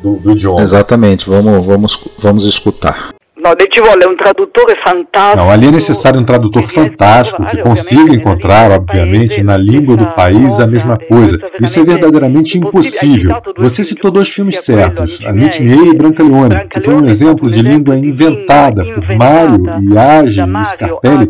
do, 0.00 0.16
do 0.16 0.32
idioma. 0.32 0.62
Exatamente, 0.62 1.28
vamos, 1.28 1.66
vamos, 1.66 2.08
vamos 2.18 2.44
escutar. 2.44 3.13
No, 3.36 3.50
vuole 3.82 4.06
un 4.06 4.16
traduttore 4.16 4.76
fantastico. 4.84 5.36
Não, 5.36 5.50
ali 5.50 5.66
é 5.66 5.70
necessário 5.72 6.20
um 6.20 6.24
tradutor 6.24 6.62
fantástico 6.62 7.44
que 7.44 7.58
consiga 7.58 8.14
encontrar, 8.14 8.70
obviamente, 8.70 9.42
na 9.42 9.56
língua 9.56 9.96
do 9.96 10.06
país 10.14 10.60
a 10.60 10.66
mesma 10.68 10.96
coisa. 10.96 11.40
Isso 11.60 11.80
é 11.80 11.84
verdadeiramente 11.84 12.56
impossível. 12.56 13.34
Você 13.58 13.82
citou 13.82 14.12
dois 14.12 14.28
filmes 14.28 14.58
certos, 14.58 15.20
Anit 15.24 15.60
Miei 15.60 15.90
e 15.90 15.94
Branca 15.94 16.22
Leone, 16.22 16.68
que 16.68 16.80
foi 16.80 16.94
um 16.94 17.06
exemplo 17.06 17.50
de 17.50 17.60
língua 17.60 17.96
inventada 17.96 18.84
por 18.84 19.16
Mário 19.16 19.64
e 19.80 19.98
Age 19.98 20.40
e 20.40 20.64
Scarpelli, 20.64 21.28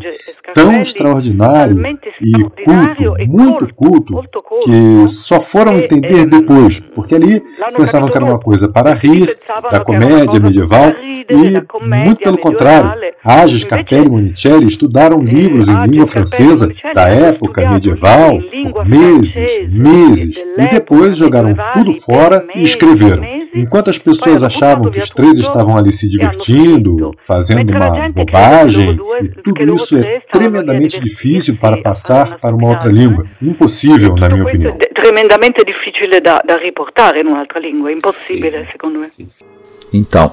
tão 0.54 0.80
extraordinário 0.80 1.82
e 2.22 2.32
culto, 2.64 3.16
muito 3.26 3.74
culto, 3.74 4.22
que 4.62 5.08
só 5.08 5.40
foram 5.40 5.76
entender 5.76 6.26
depois, 6.26 6.80
porque 6.80 7.14
ali 7.14 7.42
pensavam 7.76 8.08
que 8.08 8.16
era 8.16 8.24
uma 8.24 8.38
coisa 8.38 8.68
para 8.68 8.94
rir, 8.94 9.34
da 9.70 9.80
comédia 9.80 10.40
medieval, 10.40 10.92
e 11.28 11.86
muito 11.86 12.22
pelo 12.22 12.38
contrário, 12.38 12.92
Agis, 13.22 13.64
Capelli 13.64 14.06
e 14.06 14.10
Monicelli 14.10 14.66
estudaram 14.66 15.18
livros 15.18 15.68
em 15.68 15.86
língua 15.86 16.06
francesa 16.06 16.70
da 16.94 17.08
época 17.08 17.68
medieval 17.68 18.38
por 18.72 18.86
meses, 18.86 19.68
meses, 19.68 20.44
e 20.58 20.68
depois 20.68 21.16
jogaram 21.16 21.54
tudo 21.74 21.92
fora 21.94 22.44
e 22.54 22.62
escreveram. 22.62 23.22
Enquanto 23.54 23.88
as 23.88 23.98
pessoas 23.98 24.42
achavam 24.42 24.90
que 24.90 24.98
os 24.98 25.10
três 25.10 25.38
estavam 25.38 25.76
ali 25.76 25.92
se 25.92 26.08
divertindo, 26.08 27.12
fazendo 27.24 27.70
uma 27.70 28.08
bobagem, 28.10 28.98
e 29.22 29.28
tudo 29.28 29.74
isso 29.74 29.96
é 29.96 30.22
tremendamente 30.50 31.00
difícil 31.00 31.56
para 31.56 31.80
passar 31.82 32.38
para 32.38 32.54
uma 32.54 32.70
outra 32.70 32.90
língua. 32.90 33.26
Impossível, 33.40 34.14
na 34.16 34.28
minha 34.28 34.44
opinião. 34.44 34.76
Tremendamente 34.94 35.64
difícil 35.64 36.08
da, 36.22 36.40
da 36.40 36.56
riportare 36.56 37.20
in 37.20 37.26
un'altra 37.26 37.60
língua, 37.60 37.92
impossível, 37.92 38.64
secondo 38.70 38.98
me. 38.98 39.06
Então, 39.92 40.32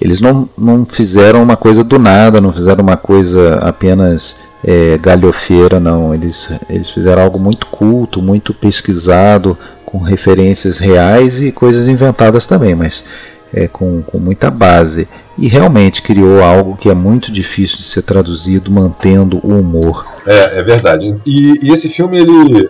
eles 0.00 0.20
não, 0.20 0.48
não 0.56 0.84
fizeram 0.84 1.42
uma 1.42 1.56
coisa 1.56 1.84
do 1.84 1.98
nada, 1.98 2.40
não 2.40 2.52
fizeram 2.52 2.82
uma 2.82 2.96
coisa 2.96 3.56
apenas 3.56 4.36
é, 4.64 4.98
galhofeira, 4.98 5.78
não. 5.78 6.14
Eles, 6.14 6.50
eles 6.68 6.90
fizeram 6.90 7.22
algo 7.22 7.38
muito 7.38 7.66
culto, 7.66 8.22
muito 8.22 8.52
pesquisado, 8.54 9.56
com 9.84 9.98
referências 9.98 10.78
reais 10.78 11.40
e 11.40 11.50
coisas 11.50 11.88
inventadas 11.88 12.46
também, 12.46 12.74
mas 12.74 13.04
é, 13.52 13.68
com, 13.68 14.02
com 14.02 14.18
muita 14.18 14.50
base. 14.50 15.08
E 15.38 15.48
realmente 15.48 16.02
criou 16.02 16.42
algo 16.42 16.76
que 16.76 16.90
é 16.90 16.94
muito 16.94 17.32
difícil 17.32 17.78
de 17.78 17.84
ser 17.84 18.02
traduzido, 18.02 18.70
mantendo 18.70 19.40
o 19.42 19.58
humor. 19.58 20.06
É, 20.26 20.58
é 20.58 20.62
verdade. 20.62 21.16
E, 21.24 21.66
e 21.66 21.72
esse 21.72 21.88
filme 21.88 22.18
ele 22.18 22.68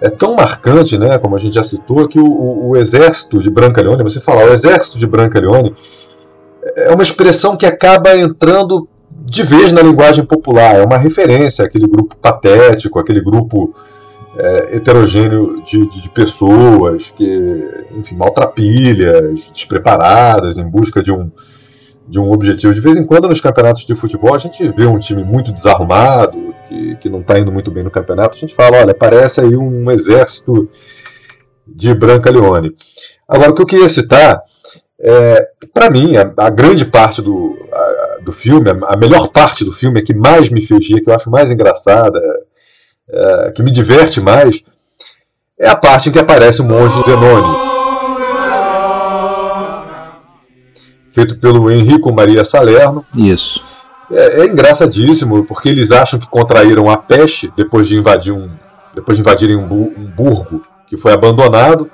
é 0.00 0.10
tão 0.10 0.34
marcante, 0.34 0.98
né, 0.98 1.18
como 1.18 1.34
a 1.34 1.38
gente 1.38 1.54
já 1.54 1.62
citou, 1.62 2.08
que 2.08 2.18
o, 2.18 2.26
o, 2.26 2.70
o 2.70 2.76
exército 2.76 3.40
de 3.40 3.50
Brancaleone, 3.50 4.02
você 4.02 4.20
falar, 4.20 4.46
o 4.46 4.52
exército 4.52 4.98
de 4.98 5.06
Brancaleone 5.06 5.74
é 6.76 6.92
uma 6.92 7.02
expressão 7.02 7.56
que 7.56 7.66
acaba 7.66 8.16
entrando 8.16 8.88
de 9.10 9.42
vez 9.42 9.72
na 9.72 9.82
linguagem 9.82 10.24
popular. 10.24 10.76
É 10.76 10.84
uma 10.84 10.96
referência 10.96 11.64
àquele 11.64 11.86
grupo 11.86 12.16
patético, 12.16 12.98
aquele 12.98 13.20
grupo 13.20 13.74
é, 14.38 14.76
heterogêneo 14.76 15.60
de, 15.62 15.86
de, 15.88 16.02
de, 16.02 16.08
pessoas 16.10 17.10
que, 17.10 17.86
enfim, 17.96 18.14
maltrapilhas, 18.14 19.50
despreparadas, 19.50 20.56
em 20.56 20.64
busca 20.64 21.02
de 21.02 21.12
um, 21.12 21.28
de 22.06 22.20
um 22.20 22.30
objetivo. 22.30 22.72
De 22.72 22.80
vez 22.80 22.96
em 22.96 23.04
quando, 23.04 23.28
nos 23.28 23.40
campeonatos 23.40 23.84
de 23.84 23.96
futebol, 23.96 24.32
a 24.32 24.38
gente 24.38 24.66
vê 24.70 24.86
um 24.86 24.98
time 24.98 25.24
muito 25.24 25.52
desarrumado, 25.52 26.54
que, 26.68 26.96
que 26.96 27.08
não 27.08 27.20
está 27.20 27.36
indo 27.38 27.50
muito 27.50 27.70
bem 27.70 27.82
no 27.82 27.90
campeonato. 27.90 28.36
A 28.36 28.40
gente 28.40 28.54
fala: 28.54 28.78
olha, 28.78 28.94
parece 28.94 29.40
aí 29.40 29.56
um 29.56 29.90
exército 29.90 30.68
de 31.66 31.92
Branca 31.92 32.30
Leone. 32.30 32.72
Agora, 33.26 33.50
o 33.50 33.54
que 33.54 33.62
eu 33.62 33.66
queria 33.66 33.88
citar 33.88 34.40
é, 35.00 35.48
para 35.72 35.90
mim, 35.90 36.16
a, 36.16 36.32
a, 36.36 36.50
grande 36.50 36.84
parte 36.84 37.22
do, 37.22 37.56
a, 37.72 38.18
do 38.22 38.32
filme, 38.32 38.70
a, 38.70 38.96
melhor 38.96 39.28
parte 39.28 39.64
do 39.64 39.72
filme, 39.72 40.00
é 40.00 40.02
que 40.02 40.14
mais 40.14 40.48
me 40.48 40.60
rir, 40.60 41.00
que 41.02 41.10
eu 41.10 41.14
acho 41.14 41.30
mais 41.30 41.50
engraçada, 41.52 42.20
é, 43.10 43.52
que 43.52 43.62
me 43.62 43.70
diverte 43.70 44.20
mais, 44.20 44.62
é 45.58 45.68
a 45.68 45.76
parte 45.76 46.08
em 46.08 46.12
que 46.12 46.18
aparece 46.18 46.60
o 46.60 46.64
monge 46.64 47.02
Zenoni. 47.02 47.68
Feito 51.10 51.36
pelo 51.38 51.70
Henrico 51.70 52.12
Maria 52.12 52.44
Salerno. 52.44 53.04
Isso. 53.16 53.60
É, 54.10 54.42
é 54.42 54.46
engraçadíssimo, 54.46 55.44
porque 55.44 55.68
eles 55.68 55.90
acham 55.90 56.18
que 56.18 56.28
contraíram 56.28 56.88
a 56.88 56.96
peste 56.96 57.52
depois 57.56 57.88
de 57.88 57.96
invadir 57.96 58.32
um, 58.32 58.48
depois 58.94 59.16
de 59.16 59.22
invadirem 59.22 59.56
um, 59.56 59.64
um 59.64 60.06
burgo 60.06 60.62
que 60.86 60.96
foi 60.96 61.12
abandonado. 61.12 61.90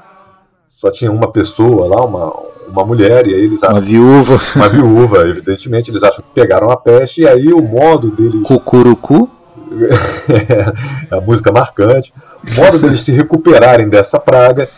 Só 0.69 0.91
tinha 0.91 1.11
uma 1.11 1.33
pessoa 1.33 1.87
lá, 1.87 2.05
uma, 2.05 2.33
uma 2.69 2.85
mulher, 2.85 3.27
e 3.27 3.35
aí 3.35 3.45
eles 3.45 3.63
acham. 3.63 3.77
Uma 3.77 3.81
viúva. 3.81 4.41
Uma 4.55 4.69
viúva, 4.69 5.29
evidentemente, 5.29 5.91
eles 5.91 6.03
acham 6.03 6.23
que 6.23 6.31
pegaram 6.35 6.71
a 6.71 6.77
peste, 6.77 7.23
e 7.23 7.29
aí 7.29 7.53
o 7.53 7.63
modo 7.63 8.11
deles. 8.11 8.43
Cucurucu? 8.43 9.31
a 11.11 11.21
música 11.21 11.53
marcante. 11.53 12.13
O 12.47 12.55
modo 12.55 12.79
deles 12.79 13.01
se 13.01 13.13
recuperarem 13.13 13.89
dessa 13.89 14.19
praga 14.19 14.69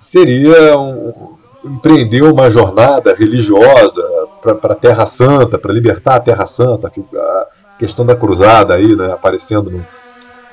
seria 0.00 0.78
um, 0.78 1.36
empreender 1.64 2.22
uma 2.22 2.50
jornada 2.50 3.14
religiosa 3.14 4.02
para 4.40 4.72
a 4.72 4.76
Terra 4.76 5.06
Santa, 5.06 5.58
para 5.58 5.72
libertar 5.72 6.16
a 6.16 6.20
Terra 6.20 6.46
Santa, 6.46 6.88
a 6.88 7.46
questão 7.78 8.06
da 8.06 8.16
cruzada 8.16 8.74
aí, 8.74 8.94
né, 8.94 9.12
aparecendo 9.12 9.70
no, 9.70 9.86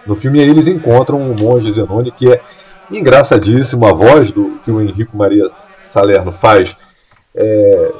no 0.05 0.15
filme. 0.15 0.39
E 0.39 0.41
aí 0.43 0.49
eles 0.49 0.67
encontram 0.67 1.21
um 1.21 1.35
monge 1.35 1.71
Zenoni 1.71 2.11
que 2.11 2.31
é 2.31 2.41
engraçadíssimo, 2.91 3.85
a 3.85 3.93
voz 3.93 4.31
do 4.31 4.59
que 4.63 4.71
o 4.71 4.81
Henrico 4.81 5.17
Maria 5.17 5.49
Salerno 5.81 6.31
faz 6.31 6.75
é, 7.35 7.91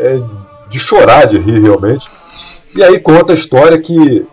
é 0.00 0.20
de 0.68 0.78
chorar 0.78 1.26
de 1.26 1.38
rir 1.38 1.60
realmente. 1.60 2.08
E 2.74 2.82
aí 2.82 2.98
conta 3.00 3.32
a 3.32 3.34
história 3.34 3.80
que, 3.80 4.26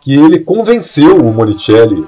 que 0.00 0.14
ele 0.14 0.40
convenceu 0.40 1.16
o 1.16 1.32
Monicelli 1.32 2.06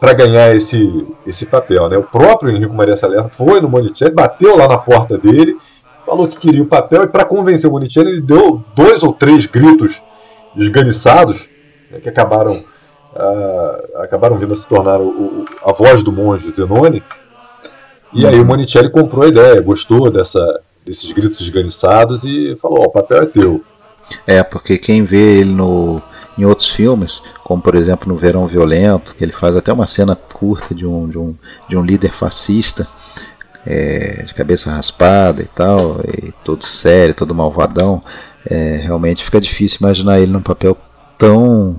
para 0.00 0.12
ganhar 0.12 0.54
esse, 0.54 1.06
esse 1.26 1.46
papel. 1.46 1.88
Né? 1.88 1.96
O 1.96 2.02
próprio 2.02 2.54
Henrico 2.54 2.74
Maria 2.74 2.96
Salerno 2.96 3.28
foi 3.28 3.60
no 3.60 3.68
Monicelli, 3.68 4.14
bateu 4.14 4.56
lá 4.56 4.68
na 4.68 4.78
porta 4.78 5.16
dele, 5.16 5.56
falou 6.04 6.26
que 6.26 6.38
queria 6.38 6.62
o 6.62 6.66
papel, 6.66 7.04
e 7.04 7.08
para 7.08 7.24
convencer 7.24 7.68
o 7.68 7.72
Monicelli, 7.72 8.10
ele 8.10 8.20
deu 8.20 8.62
dois 8.74 9.02
ou 9.02 9.12
três 9.12 9.46
gritos 9.46 10.02
esganiçados, 10.56 11.50
né, 11.90 12.00
que 12.00 12.08
acabaram, 12.08 12.52
uh, 12.52 14.02
acabaram 14.02 14.38
vindo 14.38 14.52
a 14.52 14.56
se 14.56 14.66
tornar 14.66 15.00
o, 15.00 15.08
o, 15.08 15.44
a 15.64 15.72
voz 15.72 16.02
do 16.02 16.12
monge 16.12 16.50
Zenoni. 16.50 17.02
E 18.12 18.26
aí 18.26 18.40
o 18.40 18.44
Monicelli 18.44 18.90
comprou 18.90 19.24
a 19.24 19.28
ideia, 19.28 19.60
gostou 19.60 20.10
dessa, 20.10 20.60
desses 20.84 21.12
gritos 21.12 21.40
esganiçados 21.42 22.24
e 22.24 22.56
falou: 22.56 22.80
oh, 22.80 22.84
o 22.84 22.90
papel 22.90 23.22
é 23.22 23.26
teu. 23.26 23.62
É, 24.26 24.42
porque 24.42 24.78
quem 24.78 25.04
vê 25.04 25.40
ele 25.40 25.52
no 25.52 26.00
em 26.38 26.44
outros 26.44 26.70
filmes, 26.70 27.20
como 27.42 27.60
por 27.60 27.74
exemplo 27.74 28.08
no 28.08 28.16
Verão 28.16 28.46
Violento, 28.46 29.14
que 29.14 29.24
ele 29.24 29.32
faz 29.32 29.56
até 29.56 29.72
uma 29.72 29.86
cena 29.86 30.14
curta 30.14 30.74
de 30.74 30.86
um, 30.86 31.08
de 31.08 31.18
um, 31.18 31.34
de 31.68 31.76
um 31.76 31.84
líder 31.84 32.12
fascista, 32.12 32.86
é, 33.66 34.22
de 34.22 34.32
cabeça 34.32 34.70
raspada 34.70 35.42
e 35.42 35.46
tal, 35.46 36.00
e 36.06 36.32
todo 36.44 36.64
sério, 36.64 37.14
todo 37.14 37.34
malvadão, 37.34 38.02
é, 38.48 38.80
realmente 38.82 39.24
fica 39.24 39.40
difícil 39.40 39.78
imaginar 39.82 40.20
ele 40.20 40.32
num 40.32 40.40
papel 40.40 40.76
tão 41.18 41.76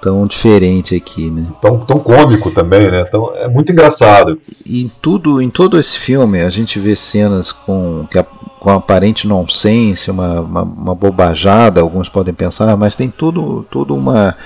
tão 0.00 0.24
diferente 0.26 0.94
aqui, 0.94 1.30
né? 1.30 1.46
Tão, 1.60 1.84
tão 1.84 1.98
cômico 1.98 2.52
também, 2.52 2.90
né? 2.90 3.02
Tão, 3.04 3.34
é 3.34 3.48
muito 3.48 3.72
engraçado. 3.72 4.40
E 4.64 4.82
em 4.82 4.90
tudo, 5.02 5.42
em 5.42 5.50
todo 5.50 5.76
esse 5.76 5.98
filme, 5.98 6.42
a 6.42 6.50
gente 6.50 6.78
vê 6.78 6.94
cenas 6.94 7.50
com 7.50 8.06
que 8.08 8.16
a, 8.16 8.24
com 8.66 8.72
aparente 8.72 9.28
nonsense, 9.28 10.10
uma, 10.10 10.40
uma, 10.40 10.62
uma, 10.62 10.92
bobajada, 10.92 11.80
alguns 11.80 12.08
podem 12.08 12.34
pensar, 12.34 12.76
mas 12.76 12.96
tem 12.96 13.08
tudo, 13.08 13.64
tudo 13.70 13.94
uma, 13.94 14.36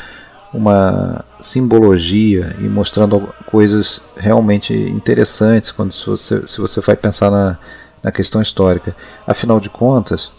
uma 0.53 1.25
simbologia 1.41 2.55
e 2.59 2.65
mostrando 2.65 3.33
coisas 3.47 4.03
realmente 4.19 4.75
interessantes 4.75 5.71
quando 5.73 5.93
se 5.93 6.05
você, 6.05 6.47
se 6.47 6.61
você 6.61 6.83
vai 6.83 6.97
pensar 6.97 7.31
na, 7.31 7.57
na 8.03 8.13
questão 8.13 8.43
histórica. 8.43 8.95
Afinal 9.27 9.59
de 9.59 9.71
contas, 9.71 10.31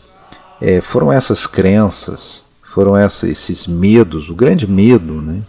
é, 0.62 0.80
foram 0.80 1.12
essas 1.12 1.48
crenças, 1.48 2.46
foram 2.62 2.96
essa, 2.96 3.28
esses 3.28 3.66
medos, 3.66 4.30
o 4.30 4.36
grande 4.36 4.70
medo. 4.70 5.24
Né? 5.24 5.42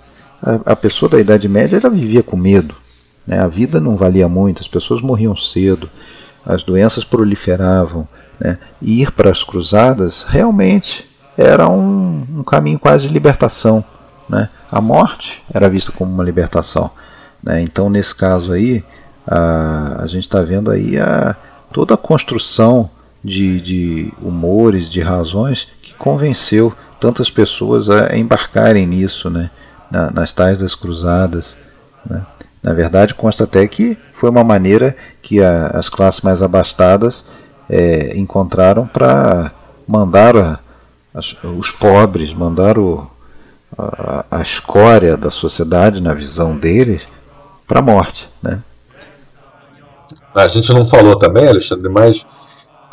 A, 0.43 0.73
a 0.73 0.77
pessoa 0.77 1.11
da 1.11 1.21
Idade 1.21 1.51
Média 1.51 1.77
ela 1.77 1.91
vivia 1.91 2.23
com 2.23 2.39
medo. 2.39 2.75
Né? 3.27 3.39
A 3.39 3.47
vida 3.47 3.79
não 3.79 3.95
valia 3.95 4.27
muito, 4.27 4.63
as 4.63 4.69
pessoas 4.69 5.03
morriam 5.03 5.37
cedo, 5.37 5.91
as 6.47 6.63
doenças 6.63 7.05
proliferavam 7.05 8.09
né? 8.39 8.59
Ir 8.81 9.13
para 9.13 9.31
as 9.31 9.45
cruzadas 9.45 10.25
realmente 10.25 11.09
era 11.37 11.69
um, 11.69 12.27
um 12.39 12.43
caminho 12.43 12.79
quase 12.79 13.07
de 13.07 13.13
libertação. 13.13 13.85
Né? 14.29 14.49
A 14.71 14.81
morte 14.81 15.43
era 15.53 15.69
vista 15.69 15.93
como 15.93 16.13
uma 16.13 16.25
libertação. 16.25 16.91
Né? 17.43 17.63
Então, 17.63 17.89
nesse 17.89 18.15
caso 18.15 18.53
aí, 18.53 18.85
a, 19.27 20.03
a 20.03 20.07
gente 20.07 20.25
está 20.25 20.43
vendo 20.43 20.71
aí 20.71 20.99
a, 20.99 21.37
toda 21.73 21.95
a 21.95 21.99
construção 21.99 22.91
de, 23.23 23.61
de 23.61 24.13
humores, 24.21 24.91
de 24.91 25.01
razões 25.01 25.69
que 25.81 25.95
convenceu 25.95 26.73
tantas 26.99 27.31
pessoas 27.31 27.89
a 27.91 28.17
embarcarem 28.17 28.87
nisso, 28.87 29.29
né? 29.29 29.51
Na, 29.91 30.11
nas 30.11 30.33
tais 30.33 30.61
das 30.61 30.75
cruzadas. 30.75 31.57
Né? 32.09 32.23
Na 32.63 32.73
verdade, 32.73 33.15
consta 33.15 33.45
até 33.45 33.67
que 33.67 33.99
foi 34.13 34.31
uma 34.31 34.45
maneira 34.45 34.97
que 35.21 35.43
a, 35.43 35.67
as 35.69 35.89
classes 35.89 36.21
mais 36.21 36.43
abastadas 36.43 37.25
é, 37.73 38.19
encontraram 38.19 38.87
para 38.87 39.51
mandar 39.89 40.37
a, 40.37 40.59
as, 41.15 41.35
os 41.43 41.71
pobres, 41.71 42.35
mandar 42.35 42.79
o, 42.79 43.11
a, 43.79 44.27
a, 44.31 44.43
escória 44.43 45.17
da 45.17 45.31
sociedade, 45.31 46.03
na 46.03 46.13
visão 46.13 46.55
deles, 46.55 47.09
para 47.67 47.79
a 47.79 47.83
morte. 47.83 48.29
Né? 48.43 48.61
A 50.35 50.47
gente 50.49 50.71
não 50.75 50.85
falou 50.85 51.17
também, 51.17 51.49
Alexandre, 51.49 51.89
mas 51.89 52.27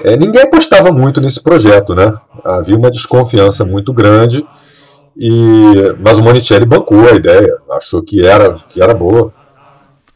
é, 0.01 0.15
ninguém 0.15 0.43
apostava 0.43 0.93
muito 0.93 1.19
nesse 1.19 1.43
projeto, 1.43 1.93
né? 1.93 2.13
Havia 2.45 2.77
uma 2.77 2.89
desconfiança 2.89 3.65
muito 3.65 3.91
grande, 3.91 4.47
e 5.17 5.93
mas 5.99 6.17
o 6.17 6.23
Monicelli 6.23 6.65
bancou 6.65 7.05
a 7.09 7.11
ideia, 7.11 7.57
achou 7.71 8.01
que 8.01 8.25
era, 8.25 8.55
que 8.69 8.81
era 8.81 8.93
boa. 8.93 9.33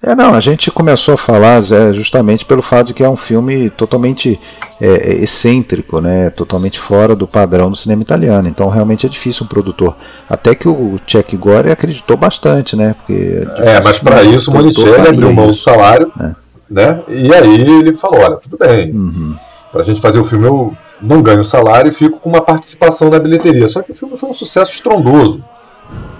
É, 0.05 0.13
não, 0.13 0.33
a 0.33 0.41
gente 0.41 0.69
começou 0.69 1.13
a 1.13 1.17
falar 1.17 1.63
é, 1.71 1.93
justamente 1.93 2.43
pelo 2.43 2.61
fato 2.61 2.87
de 2.87 2.93
que 2.93 3.01
é 3.01 3.09
um 3.09 3.15
filme 3.15 3.69
totalmente 3.69 4.37
é, 4.81 4.87
é, 4.87 5.23
excêntrico, 5.23 6.01
né, 6.01 6.29
totalmente 6.29 6.77
fora 6.77 7.15
do 7.15 7.25
padrão 7.25 7.71
do 7.71 7.77
cinema 7.77 8.01
italiano. 8.01 8.49
Então 8.49 8.67
realmente 8.67 9.05
é 9.05 9.09
difícil 9.09 9.45
um 9.45 9.47
produtor. 9.47 9.95
Até 10.29 10.53
que 10.53 10.67
o 10.67 10.97
Chuck 11.07 11.37
Gore 11.37 11.71
acreditou 11.71 12.17
bastante, 12.17 12.75
né? 12.75 12.93
Porque 12.97 13.47
é, 13.59 13.81
mas 13.81 13.97
para 13.97 14.23
isso 14.23 14.51
o 14.51 14.53
Monicelli 14.53 15.07
abriu 15.07 15.31
mão 15.31 15.47
do 15.47 15.53
salário, 15.53 16.11
é. 16.19 16.31
né? 16.69 16.99
E 17.07 17.33
aí 17.33 17.61
ele 17.61 17.93
falou, 17.93 18.19
olha, 18.19 18.35
tudo 18.35 18.57
bem. 18.57 18.91
Uhum. 18.91 19.35
Para 19.71 19.81
a 19.81 19.85
gente 19.85 20.01
fazer 20.01 20.19
o 20.19 20.25
filme 20.25 20.45
eu 20.45 20.75
não 21.01 21.21
ganho 21.21 21.45
salário 21.45 21.87
e 21.87 21.93
fico 21.93 22.19
com 22.19 22.27
uma 22.27 22.41
participação 22.41 23.09
na 23.09 23.19
bilheteria. 23.19 23.69
Só 23.69 23.81
que 23.81 23.93
o 23.93 23.95
filme 23.95 24.17
foi 24.17 24.29
um 24.29 24.33
sucesso 24.33 24.73
estrondoso. 24.73 25.41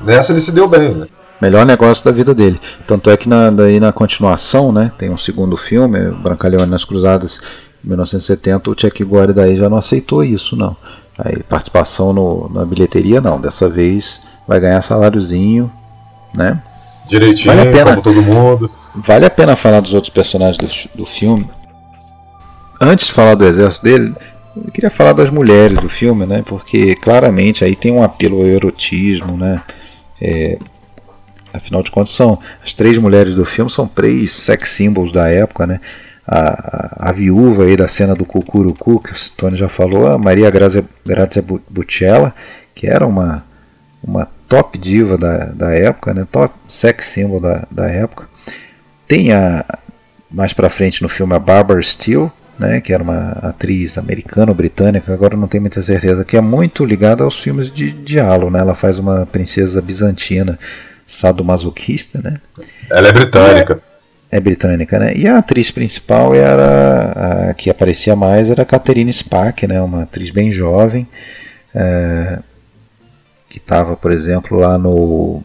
Nessa 0.05 0.31
ele 0.31 0.39
se 0.39 0.53
deu 0.53 0.69
bem, 0.69 0.93
né? 0.93 1.05
Melhor 1.43 1.65
negócio 1.65 2.05
da 2.05 2.11
vida 2.11 2.33
dele. 2.33 2.59
Tanto 2.87 3.09
é 3.09 3.17
que 3.17 3.27
na, 3.27 3.49
daí 3.49 3.77
na 3.77 3.91
continuação, 3.91 4.71
né, 4.71 4.93
tem 4.97 5.09
um 5.09 5.17
segundo 5.17 5.57
filme, 5.57 5.99
Brancaleone 6.11 6.69
nas 6.69 6.85
Cruzadas, 6.85 7.41
em 7.83 7.89
1970, 7.89 8.71
o 8.71 8.75
Chuck 8.79 9.03
Gore 9.03 9.33
daí 9.33 9.57
já 9.57 9.69
não 9.69 9.75
aceitou 9.75 10.23
isso, 10.23 10.55
não. 10.55 10.73
Aí 11.17 11.43
participação 11.43 12.13
no, 12.13 12.49
na 12.49 12.63
bilheteria, 12.63 13.19
não. 13.19 13.41
Dessa 13.41 13.67
vez 13.67 14.21
vai 14.47 14.57
ganhar 14.61 14.81
saláriozinho, 14.81 15.69
né? 16.33 16.63
Direitinho, 17.05 17.53
vale 17.53 17.67
a 17.67 17.71
pena, 17.71 17.89
como 17.91 18.01
todo 18.01 18.21
mundo. 18.21 18.71
Vale 18.95 19.25
a 19.25 19.29
pena 19.29 19.55
falar 19.57 19.81
dos 19.81 19.93
outros 19.93 20.13
personagens 20.13 20.57
do, 20.57 20.99
do 20.99 21.05
filme. 21.05 21.49
Antes 22.79 23.07
de 23.07 23.11
falar 23.11 23.35
do 23.35 23.43
exército 23.43 23.83
dele, 23.83 24.15
eu 24.55 24.71
queria 24.71 24.89
falar 24.89 25.11
das 25.11 25.29
mulheres 25.29 25.77
do 25.77 25.89
filme, 25.89 26.25
né? 26.25 26.41
Porque 26.45 26.95
claramente 26.95 27.65
aí 27.65 27.75
tem 27.75 27.91
um 27.91 28.01
apelo 28.01 28.37
ao 28.37 28.45
erotismo, 28.45 29.35
né? 29.35 29.61
É, 30.21 30.57
Afinal 31.53 31.83
de 31.83 31.91
contas, 31.91 32.13
são 32.13 32.39
as 32.63 32.73
três 32.73 32.97
mulheres 32.97 33.35
do 33.35 33.45
filme 33.45 33.69
são 33.69 33.87
três 33.87 34.31
sex 34.31 34.69
symbols 34.69 35.11
da 35.11 35.29
época, 35.29 35.67
né? 35.67 35.79
A, 36.25 36.39
a, 36.39 37.09
a 37.09 37.11
viúva 37.11 37.65
aí 37.65 37.75
da 37.75 37.87
cena 37.87 38.15
do 38.15 38.25
Cucurucu, 38.25 38.99
que 39.01 39.11
o 39.11 39.15
Tony 39.37 39.55
já 39.55 39.69
falou, 39.69 40.07
a 40.07 40.17
Maria 40.17 40.49
Grazia, 40.49 40.83
Grazia 41.05 41.43
Bucella, 41.69 42.33
que 42.73 42.87
era 42.87 43.05
uma, 43.05 43.43
uma 44.01 44.27
top 44.47 44.77
diva 44.77 45.17
da, 45.17 45.45
da 45.45 45.71
época, 45.71 46.13
né? 46.13 46.25
top 46.31 46.55
sex 46.67 47.05
symbol 47.05 47.39
da, 47.39 47.67
da 47.69 47.87
época. 47.87 48.27
Tem 49.07 49.33
a, 49.33 49.65
mais 50.31 50.53
pra 50.53 50.69
frente 50.69 51.03
no 51.03 51.09
filme 51.09 51.35
a 51.35 51.39
Barbara 51.39 51.83
Steele, 51.83 52.31
né, 52.57 52.79
que 52.79 52.93
era 52.93 53.01
uma 53.01 53.31
atriz 53.41 53.97
americana-britânica, 53.97 55.13
agora 55.13 55.35
não 55.35 55.47
tenho 55.47 55.61
muita 55.61 55.81
certeza, 55.81 56.23
que 56.23 56.37
é 56.37 56.41
muito 56.41 56.85
ligada 56.85 57.23
aos 57.23 57.39
filmes 57.39 57.71
de 57.71 57.91
diálogo. 57.91 58.51
Né? 58.51 58.59
Ela 58.59 58.75
faz 58.75 58.99
uma 58.99 59.25
princesa 59.25 59.81
bizantina 59.81 60.57
sadomasoquista, 61.05 62.21
né? 62.23 62.37
Ela 62.89 63.09
é 63.09 63.11
britânica. 63.11 63.81
É, 64.31 64.37
é, 64.37 64.39
britânica, 64.39 64.99
né? 64.99 65.13
E 65.15 65.27
a 65.27 65.37
atriz 65.37 65.71
principal 65.71 66.33
era 66.33 67.49
a 67.49 67.53
que 67.53 67.69
aparecia 67.69 68.15
mais 68.15 68.49
era 68.49 68.63
a 68.63 68.65
Catherine 68.65 69.11
Spack, 69.11 69.67
né? 69.67 69.81
Uma 69.81 70.03
atriz 70.03 70.29
bem 70.29 70.51
jovem 70.51 71.07
é, 71.73 72.39
que 73.49 73.57
estava, 73.57 73.95
por 73.95 74.11
exemplo, 74.11 74.59
lá 74.59 74.77
no 74.77 75.43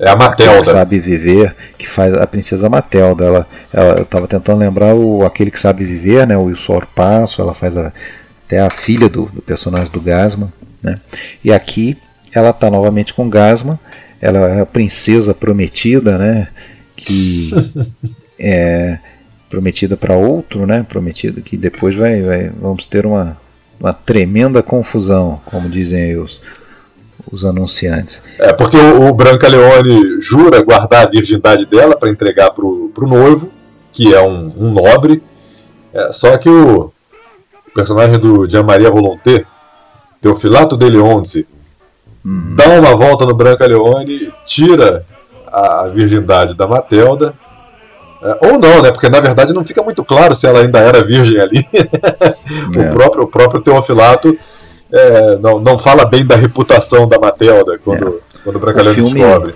é 0.00 0.08
a 0.08 0.16
Matelda. 0.16 0.60
Que 0.60 0.64
sabe 0.64 0.98
viver, 0.98 1.54
que 1.76 1.86
faz 1.86 2.14
a 2.14 2.26
princesa 2.26 2.70
Matelda. 2.70 3.26
Ela, 3.26 3.46
ela 3.70 3.98
eu 3.98 4.02
estava 4.04 4.26
tentando 4.26 4.58
lembrar 4.58 4.94
o 4.94 5.26
aquele 5.26 5.50
que 5.50 5.60
sabe 5.60 5.84
viver, 5.84 6.26
né? 6.26 6.38
O 6.38 6.44
Wilson 6.44 6.80
Passo. 6.94 7.42
Ela 7.42 7.52
faz 7.52 7.76
a, 7.76 7.92
até 8.46 8.60
a 8.60 8.70
filha 8.70 9.10
do, 9.10 9.26
do 9.26 9.42
personagem 9.42 9.92
do 9.92 10.00
Gasman, 10.00 10.50
né? 10.82 10.98
E 11.44 11.52
aqui 11.52 11.98
ela 12.34 12.48
está 12.48 12.70
novamente 12.70 13.12
com 13.12 13.28
Gasman 13.28 13.78
ela 14.20 14.48
é 14.48 14.60
a 14.60 14.66
princesa 14.66 15.34
prometida, 15.34 16.18
né? 16.18 16.48
Que 16.96 17.50
é 18.38 18.98
prometida 19.48 19.96
para 19.96 20.14
outro, 20.14 20.66
né? 20.66 20.86
Prometida 20.88 21.40
que 21.40 21.56
depois 21.56 21.94
vai, 21.94 22.22
vai 22.22 22.48
vamos 22.50 22.86
ter 22.86 23.04
uma, 23.04 23.36
uma 23.80 23.92
tremenda 23.92 24.62
confusão, 24.62 25.40
como 25.46 25.68
dizem 25.68 26.02
aí 26.02 26.16
os, 26.16 26.40
os 27.30 27.44
anunciantes. 27.44 28.22
É, 28.38 28.52
porque 28.52 28.76
o, 28.76 29.08
o 29.08 29.14
Branca 29.14 29.48
Leone 29.48 30.20
jura 30.20 30.62
guardar 30.62 31.06
a 31.06 31.10
virgindade 31.10 31.66
dela 31.66 31.96
para 31.96 32.10
entregar 32.10 32.50
pro, 32.50 32.90
pro 32.94 33.08
noivo, 33.08 33.52
que 33.92 34.14
é 34.14 34.20
um, 34.20 34.52
um 34.56 34.70
nobre. 34.70 35.22
É, 35.92 36.12
só 36.12 36.36
que 36.38 36.48
o 36.48 36.92
personagem 37.74 38.18
do 38.18 38.48
Gian 38.48 38.62
Maria 38.62 38.90
Volonté, 38.90 39.44
Teofilato 40.20 40.76
de 40.76 40.88
Leonce, 40.88 41.46
uhum. 42.24 42.54
dá 42.54 42.68
uma 42.68 42.96
volta 42.96 43.24
no 43.26 43.34
Branca 43.34 43.66
Leone, 43.66 44.32
tira 44.44 45.04
a, 45.46 45.88
virgindade 45.88 46.54
da 46.54 46.66
Matelda. 46.66 47.34
É, 48.22 48.48
ou 48.48 48.58
não, 48.58 48.82
né? 48.82 48.90
Porque 48.90 49.08
na 49.08 49.20
verdade 49.20 49.52
não 49.52 49.64
fica 49.64 49.82
muito 49.82 50.04
claro 50.04 50.34
se 50.34 50.46
ela 50.46 50.60
ainda 50.60 50.78
era 50.78 51.02
virgem 51.02 51.40
ali. 51.40 51.64
É. 52.76 52.88
o, 52.88 52.90
próprio, 52.90 53.22
o 53.24 53.26
próprio 53.26 53.60
Teofilato 53.60 54.36
é, 54.92 55.36
não, 55.36 55.60
não 55.60 55.78
fala 55.78 56.04
bem 56.04 56.26
da 56.26 56.34
reputação 56.34 57.08
da 57.08 57.18
Matelda 57.18 57.78
quando, 57.78 58.08
é. 58.08 58.38
quando 58.42 58.56
o 58.56 58.58
Brancalhão 58.58 58.92
descobre. 58.92 59.54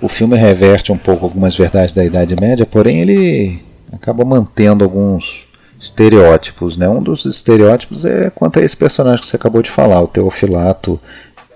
O 0.00 0.08
filme 0.08 0.36
reverte 0.36 0.90
um 0.90 0.96
pouco 0.96 1.26
algumas 1.26 1.54
verdades 1.54 1.92
da 1.92 2.02
Idade 2.02 2.34
Média, 2.40 2.64
porém 2.64 3.00
ele 3.02 3.62
acaba 3.92 4.24
mantendo 4.24 4.82
alguns 4.82 5.46
estereótipos. 5.78 6.76
Né? 6.76 6.88
Um 6.88 7.02
dos 7.02 7.24
estereótipos 7.26 8.04
é 8.04 8.30
quanto 8.30 8.58
a 8.58 8.62
esse 8.62 8.76
personagem 8.76 9.20
que 9.20 9.26
você 9.26 9.36
acabou 9.36 9.62
de 9.62 9.70
falar, 9.70 10.00
o 10.00 10.08
Teofilato 10.08 10.98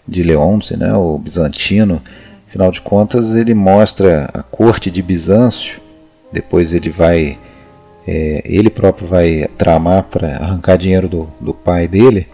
de 0.06 0.22
Leonce, 0.22 0.76
né? 0.76 0.94
o 0.94 1.18
bizantino. 1.18 2.00
Afinal 2.46 2.70
de 2.70 2.80
contas, 2.80 3.34
ele 3.34 3.52
mostra 3.54 4.30
a 4.32 4.42
corte 4.42 4.90
de 4.90 5.02
Bizâncio, 5.02 5.80
depois 6.32 6.72
ele 6.72 6.90
vai. 6.90 7.38
É, 8.06 8.42
ele 8.44 8.68
próprio 8.68 9.08
vai 9.08 9.48
tramar 9.56 10.04
para 10.04 10.36
arrancar 10.36 10.76
dinheiro 10.76 11.08
do, 11.08 11.28
do 11.40 11.54
pai 11.54 11.88
dele 11.88 12.28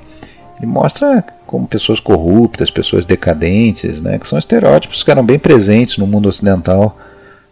e 0.61 0.67
mostra 0.67 1.25
como 1.47 1.67
pessoas 1.67 2.01
corruptas, 2.01 2.71
pessoas 2.71 3.05
decadentes, 3.05 4.01
né, 4.03 4.19
que 4.19 4.27
são 4.29 4.39
estereótipos 4.39 5.03
que 5.03 5.11
eram 5.11 5.25
bem 5.25 5.39
presentes 5.39 5.97
no 5.97 6.07
mundo 6.07 6.29
ocidental 6.29 6.99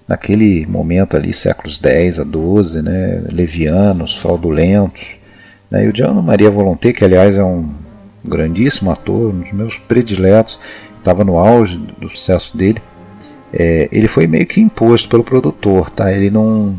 naquele 0.07 0.67
momento 0.67 1.17
ali, 1.17 1.33
séculos 1.33 1.79
10 1.79 2.21
a 2.21 2.25
12, 2.25 2.83
né, 2.83 3.23
levianos, 3.31 4.17
fraudulentos. 4.17 5.17
Né, 5.71 5.85
e 5.85 5.89
o 5.89 5.95
Gianni 5.95 6.23
Maria 6.23 6.51
Volonté, 6.51 6.93
que 6.93 7.05
aliás 7.05 7.37
é 7.37 7.45
um 7.45 7.69
grandíssimo 8.29 8.91
ator, 8.91 9.35
um 9.35 9.41
dos 9.41 9.53
meus 9.53 9.79
prediletos, 9.79 10.59
estava 10.99 11.25
no 11.25 11.39
auge 11.39 11.77
do 11.77 12.09
sucesso 12.09 12.57
dele, 12.57 12.81
é, 13.53 13.89
ele 13.91 14.09
foi 14.09 14.27
meio 14.27 14.47
que 14.47 14.61
imposto 14.61 15.09
pelo 15.09 15.25
produtor, 15.25 15.89
tá? 15.91 16.13
Ele 16.13 16.31
não, 16.31 16.77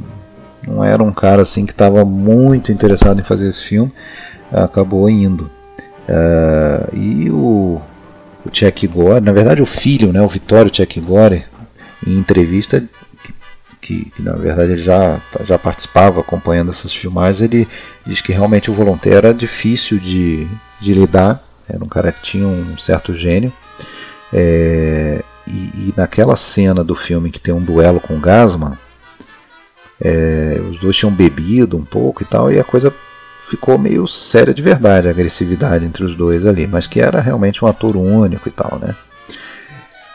não 0.65 0.84
era 0.84 1.01
um 1.03 1.11
cara 1.11 1.41
assim 1.41 1.65
que 1.65 1.71
estava 1.71 2.05
muito 2.05 2.71
interessado 2.71 3.19
em 3.19 3.23
fazer 3.23 3.47
esse 3.47 3.63
filme, 3.63 3.91
acabou 4.51 5.09
indo. 5.09 5.49
Uh, 6.07 6.95
e 6.95 7.30
o, 7.30 7.81
o 8.45 8.49
Chuck 8.51 8.88
Gore, 8.88 9.21
na 9.21 9.31
verdade 9.31 9.61
o 9.61 9.65
filho, 9.65 10.11
né, 10.11 10.21
o 10.21 10.27
Vitório 10.27 10.73
Chuck 10.73 10.99
Gore, 10.99 11.45
em 12.05 12.17
entrevista 12.17 12.84
que, 13.80 14.05
que, 14.05 14.21
na 14.21 14.34
verdade 14.34 14.73
ele 14.73 14.81
já, 14.81 15.19
já 15.45 15.57
participava 15.57 16.19
acompanhando 16.19 16.71
essas 16.71 16.93
filmagens, 16.93 17.41
ele 17.41 17.67
diz 18.05 18.21
que 18.21 18.31
realmente 18.31 18.71
o 18.71 18.73
voluntário 18.73 19.17
era 19.17 19.34
difícil 19.34 19.99
de, 19.99 20.47
de 20.80 20.93
lidar, 20.93 21.43
era 21.68 21.84
um 21.84 21.88
cara 21.88 22.11
que 22.11 22.22
tinha 22.22 22.47
um 22.47 22.77
certo 22.77 23.14
gênio. 23.14 23.53
É, 24.31 25.23
e, 25.47 25.51
e, 25.51 25.93
naquela 25.97 26.35
cena 26.35 26.84
do 26.84 26.93
filme 26.93 27.31
que 27.31 27.39
tem 27.39 27.53
um 27.53 27.61
duelo 27.61 27.99
com 27.99 28.15
o 28.15 28.19
Gasman, 28.19 28.77
é, 29.99 30.60
os 30.69 30.80
dois 30.80 30.95
tinham 30.95 31.11
bebido 31.11 31.76
um 31.76 31.84
pouco 31.84 32.22
e 32.22 32.26
tal, 32.26 32.51
e 32.51 32.60
a 32.60 32.64
coisa 32.64 32.93
ficou 33.49 33.77
meio 33.80 34.07
séria 34.07 34.53
de 34.53 34.61
verdade 34.61 35.07
a 35.07 35.11
agressividade 35.11 35.84
entre 35.84 36.06
os 36.06 36.15
dois 36.15 36.45
ali, 36.45 36.68
mas 36.68 36.85
que 36.85 37.01
era 37.01 37.19
realmente 37.19 37.65
um 37.65 37.68
ator 37.68 37.97
único 37.97 38.47
e 38.47 38.51
tal, 38.51 38.80
né? 38.80 38.95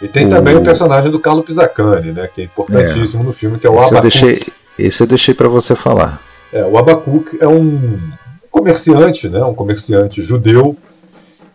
E 0.01 0.07
tem 0.07 0.27
o... 0.27 0.31
também 0.31 0.57
o 0.57 0.63
personagem 0.63 1.11
do 1.11 1.19
Carlo 1.19 1.43
Pisacani, 1.43 2.13
né, 2.13 2.29
que 2.33 2.43
é 2.43 2.45
importantíssimo 2.45 3.23
é. 3.23 3.27
no 3.27 3.33
filme, 3.33 3.59
que 3.59 3.67
é 3.67 3.71
o 3.71 3.77
esse 3.77 3.95
Eu 3.95 4.01
deixei, 4.01 4.43
esse 4.79 5.03
eu 5.03 5.07
deixei 5.07 5.35
para 5.35 5.49
você 5.49 5.75
falar. 5.75 6.21
É, 6.53 6.65
o 6.65 6.79
Abacuc 6.79 7.37
é 7.41 7.49
um 7.49 7.99
comerciante, 8.55 9.29
né, 9.29 9.45
um 9.45 9.53
comerciante 9.53 10.23
judeu, 10.23 10.77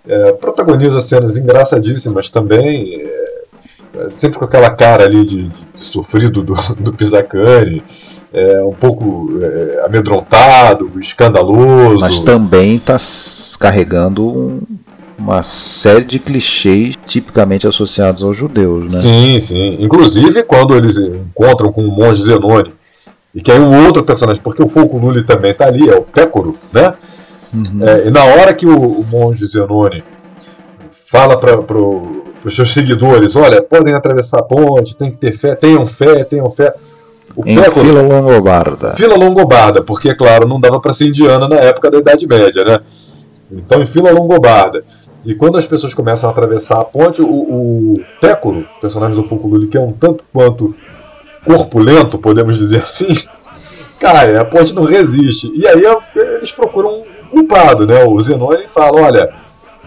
é, 0.05 0.33
protagoniza 0.33 0.99
cenas 0.99 1.37
engraçadíssimas 1.37 2.29
também, 2.29 3.01
é, 3.01 3.41
é 3.99 4.09
sempre 4.09 4.37
com 4.37 4.43
aquela 4.43 4.69
cara 4.69 5.05
ali 5.05 5.23
de, 5.25 5.47
de, 5.47 5.65
de 5.75 5.81
sofrido 5.81 6.43
do, 6.43 6.53
do 6.77 6.91
Pisacani, 6.91 7.81
é, 8.33 8.61
um 8.61 8.73
pouco 8.73 9.29
é, 9.41 9.85
amedrontado, 9.85 10.91
escandaloso. 10.99 12.01
Mas 12.01 12.19
também 12.19 12.75
está 12.75 12.97
carregando 13.57 14.27
um, 14.27 14.61
uma 15.17 15.41
série 15.41 16.03
de 16.03 16.19
clichês 16.19 16.95
tipicamente 17.05 17.65
associados 17.65 18.23
aos 18.23 18.35
judeus. 18.35 18.93
Né? 18.93 18.99
Sim, 18.99 19.39
sim. 19.39 19.77
Inclusive 19.79 20.43
quando 20.43 20.75
eles 20.75 20.97
encontram 20.97 21.71
com 21.71 21.85
o 21.85 21.91
monge 21.91 22.23
Zenone, 22.23 22.73
e 23.33 23.41
que 23.41 23.51
é 23.51 23.59
um 23.59 23.85
outro 23.85 24.03
personagem, 24.03 24.41
porque 24.41 24.63
o 24.63 24.67
Foco 24.67 24.97
Lully 24.97 25.23
também 25.23 25.51
está 25.51 25.67
ali, 25.67 25.89
é 25.89 25.95
o 25.95 26.01
Pécoro, 26.01 26.57
né? 26.73 26.93
Uhum. 27.53 27.87
É, 27.87 28.07
e 28.07 28.11
na 28.11 28.23
hora 28.23 28.53
que 28.53 28.65
o, 28.65 28.77
o 28.77 29.05
monge 29.09 29.45
Zenone 29.47 30.03
fala 31.05 31.39
para 31.39 31.57
pro, 31.57 32.23
os 32.43 32.55
seus 32.55 32.73
seguidores, 32.73 33.35
olha, 33.35 33.61
podem 33.61 33.93
atravessar 33.93 34.39
a 34.39 34.43
ponte, 34.43 34.95
tem 34.95 35.11
que 35.11 35.17
ter 35.17 35.31
fé, 35.31 35.55
tenham 35.55 35.85
fé, 35.85 36.23
tenham 36.23 36.49
fé. 36.49 36.73
O 37.35 37.43
em 37.45 37.55
Pécoro, 37.55 37.85
fila 37.85 38.01
longobarda. 38.01 38.93
Fila 38.95 39.15
longobarda, 39.15 39.83
porque, 39.83 40.13
claro, 40.15 40.47
não 40.47 40.59
dava 40.59 40.79
para 40.79 40.93
ser 40.93 41.07
indiana 41.07 41.47
na 41.47 41.57
época 41.57 41.91
da 41.91 41.99
Idade 41.99 42.27
Média, 42.27 42.63
né? 42.63 42.79
Então, 43.51 43.81
em 43.81 43.85
fila 43.85 44.11
longobarda. 44.11 44.83
E 45.25 45.35
quando 45.35 45.57
as 45.57 45.65
pessoas 45.65 45.93
começam 45.93 46.29
a 46.29 46.31
atravessar 46.31 46.79
a 46.79 46.85
ponte, 46.85 47.21
o, 47.21 47.27
o 47.27 47.99
Pécoro, 48.21 48.65
personagem 48.81 49.15
do 49.15 49.23
Fulcululi, 49.23 49.67
que 49.67 49.77
é 49.77 49.81
um 49.81 49.91
tanto 49.91 50.23
quanto 50.33 50.73
corpulento, 51.45 52.17
podemos 52.17 52.57
dizer 52.57 52.81
assim, 52.81 53.15
cai, 53.99 54.35
a 54.37 54.45
ponte 54.45 54.73
não 54.73 54.83
resiste. 54.83 55.51
E 55.53 55.67
aí 55.67 55.83
eles 56.15 56.51
procuram 56.51 57.01
um 57.01 57.29
culpado, 57.29 57.85
né? 57.85 58.03
O 58.05 58.19
Zenone 58.21 58.67
fala, 58.67 59.01
olha, 59.01 59.29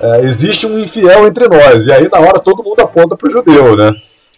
é, 0.00 0.20
existe 0.22 0.66
um 0.66 0.78
infiel 0.78 1.26
entre 1.26 1.48
nós. 1.48 1.86
E 1.86 1.92
aí, 1.92 2.08
na 2.10 2.18
hora, 2.18 2.40
todo 2.40 2.62
mundo 2.62 2.80
aponta 2.80 3.16
para 3.16 3.26
o 3.26 3.30
judeu, 3.30 3.76
né? 3.76 3.92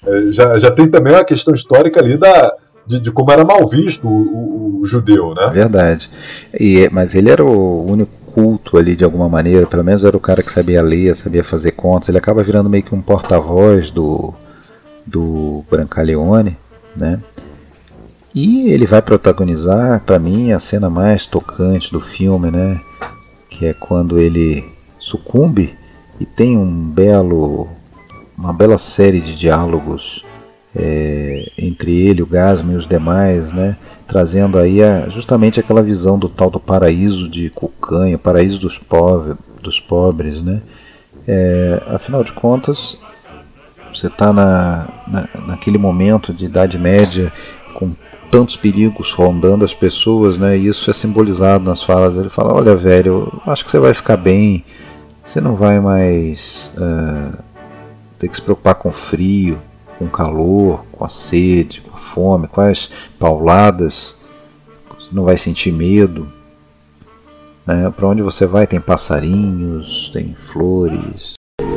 É, 0.06 0.32
já, 0.32 0.58
já 0.58 0.70
tem 0.70 0.88
também 0.88 1.12
uma 1.12 1.24
questão 1.24 1.54
histórica 1.54 2.00
ali 2.00 2.16
da, 2.16 2.52
de, 2.86 3.00
de 3.00 3.10
como 3.10 3.32
era 3.32 3.44
mal 3.44 3.66
visto 3.66 4.06
o, 4.06 4.10
o, 4.10 4.80
o, 4.82 4.86
judeu, 4.86 5.34
né? 5.34 5.48
Verdade. 5.52 6.10
E, 6.58 6.88
mas 6.92 7.14
ele 7.14 7.30
era 7.30 7.42
o 7.42 7.86
único 7.86 8.12
culto 8.34 8.76
ali 8.76 8.96
de 8.96 9.04
alguma 9.04 9.28
maneira, 9.28 9.66
pelo 9.66 9.84
menos 9.84 10.04
era 10.04 10.16
o 10.16 10.20
cara 10.20 10.42
que 10.42 10.50
sabia 10.50 10.82
ler, 10.82 11.14
sabia 11.16 11.42
fazer 11.42 11.72
contas. 11.72 12.08
Ele 12.08 12.18
acaba 12.18 12.42
virando 12.42 12.68
meio 12.68 12.82
que 12.82 12.94
um 12.94 13.00
porta-voz 13.00 13.90
do, 13.90 14.34
do 15.06 15.64
Brancaleone, 15.70 16.58
né? 16.96 17.20
E 18.34 18.70
ele 18.70 18.86
vai 18.86 19.00
protagonizar, 19.00 20.00
para 20.04 20.18
mim, 20.18 20.52
a 20.52 20.58
cena 20.58 20.90
mais 20.90 21.24
tocante 21.24 21.92
do 21.92 22.00
filme, 22.00 22.50
né? 22.50 22.80
Que 23.48 23.66
é 23.66 23.74
quando 23.74 24.18
ele 24.18 24.64
sucumbe 24.98 25.74
e 26.18 26.24
tem 26.24 26.56
um 26.56 26.88
belo, 26.88 27.68
uma 28.36 28.52
bela 28.52 28.78
série 28.78 29.20
de 29.20 29.36
diálogos 29.36 30.24
é, 30.74 31.50
entre 31.56 31.94
ele, 31.94 32.22
o 32.22 32.26
Gasman 32.26 32.74
e 32.74 32.76
os 32.76 32.86
demais, 32.86 33.52
né, 33.52 33.76
trazendo 34.06 34.58
aí 34.58 34.82
a, 34.82 35.08
justamente 35.08 35.60
aquela 35.60 35.82
visão 35.82 36.18
do 36.18 36.28
tal 36.28 36.50
do 36.50 36.58
paraíso 36.58 37.28
de 37.28 37.50
Cucanha, 37.50 38.18
paraíso 38.18 38.58
dos, 38.58 38.78
pobre, 38.78 39.34
dos 39.62 39.78
pobres. 39.78 40.40
Né? 40.40 40.60
É, 41.26 41.82
afinal 41.88 42.24
de 42.24 42.32
contas, 42.32 42.98
você 43.94 44.08
está 44.08 44.32
na, 44.32 44.86
na, 45.06 45.28
naquele 45.46 45.78
momento 45.78 46.32
de 46.32 46.46
Idade 46.46 46.78
Média 46.78 47.32
com 47.74 47.92
tantos 48.30 48.56
perigos 48.56 49.12
rondando 49.12 49.64
as 49.64 49.72
pessoas, 49.72 50.36
né? 50.36 50.58
E 50.58 50.66
isso 50.66 50.90
é 50.90 50.92
simbolizado 50.92 51.64
nas 51.64 51.82
falas. 51.82 52.16
Ele 52.16 52.28
fala: 52.28 52.52
Olha, 52.52 52.74
velho, 52.74 53.32
eu 53.46 53.52
acho 53.52 53.64
que 53.64 53.70
você 53.70 53.78
vai 53.78 53.94
ficar 53.94 54.16
bem. 54.16 54.64
Você 55.22 55.40
não 55.40 55.54
vai 55.54 55.80
mais 55.80 56.72
uh, 56.76 57.36
ter 58.18 58.28
que 58.28 58.36
se 58.36 58.42
preocupar 58.42 58.74
com 58.74 58.92
frio, 58.92 59.58
com 59.98 60.06
calor, 60.08 60.84
com 60.92 61.04
a 61.04 61.08
sede, 61.08 61.80
com 61.80 61.96
a 61.96 61.98
fome, 61.98 62.48
com 62.48 62.60
as 62.60 62.90
pauladas, 63.18 64.14
você 64.88 65.08
não 65.12 65.24
vai 65.24 65.36
sentir 65.36 65.72
medo. 65.72 66.28
Né? 67.66 67.90
Para 67.96 68.08
onde 68.08 68.20
você 68.20 68.44
vai 68.46 68.66
tem 68.66 68.80
passarinhos, 68.80 70.10
tem 70.12 70.36
flores. 70.52 71.34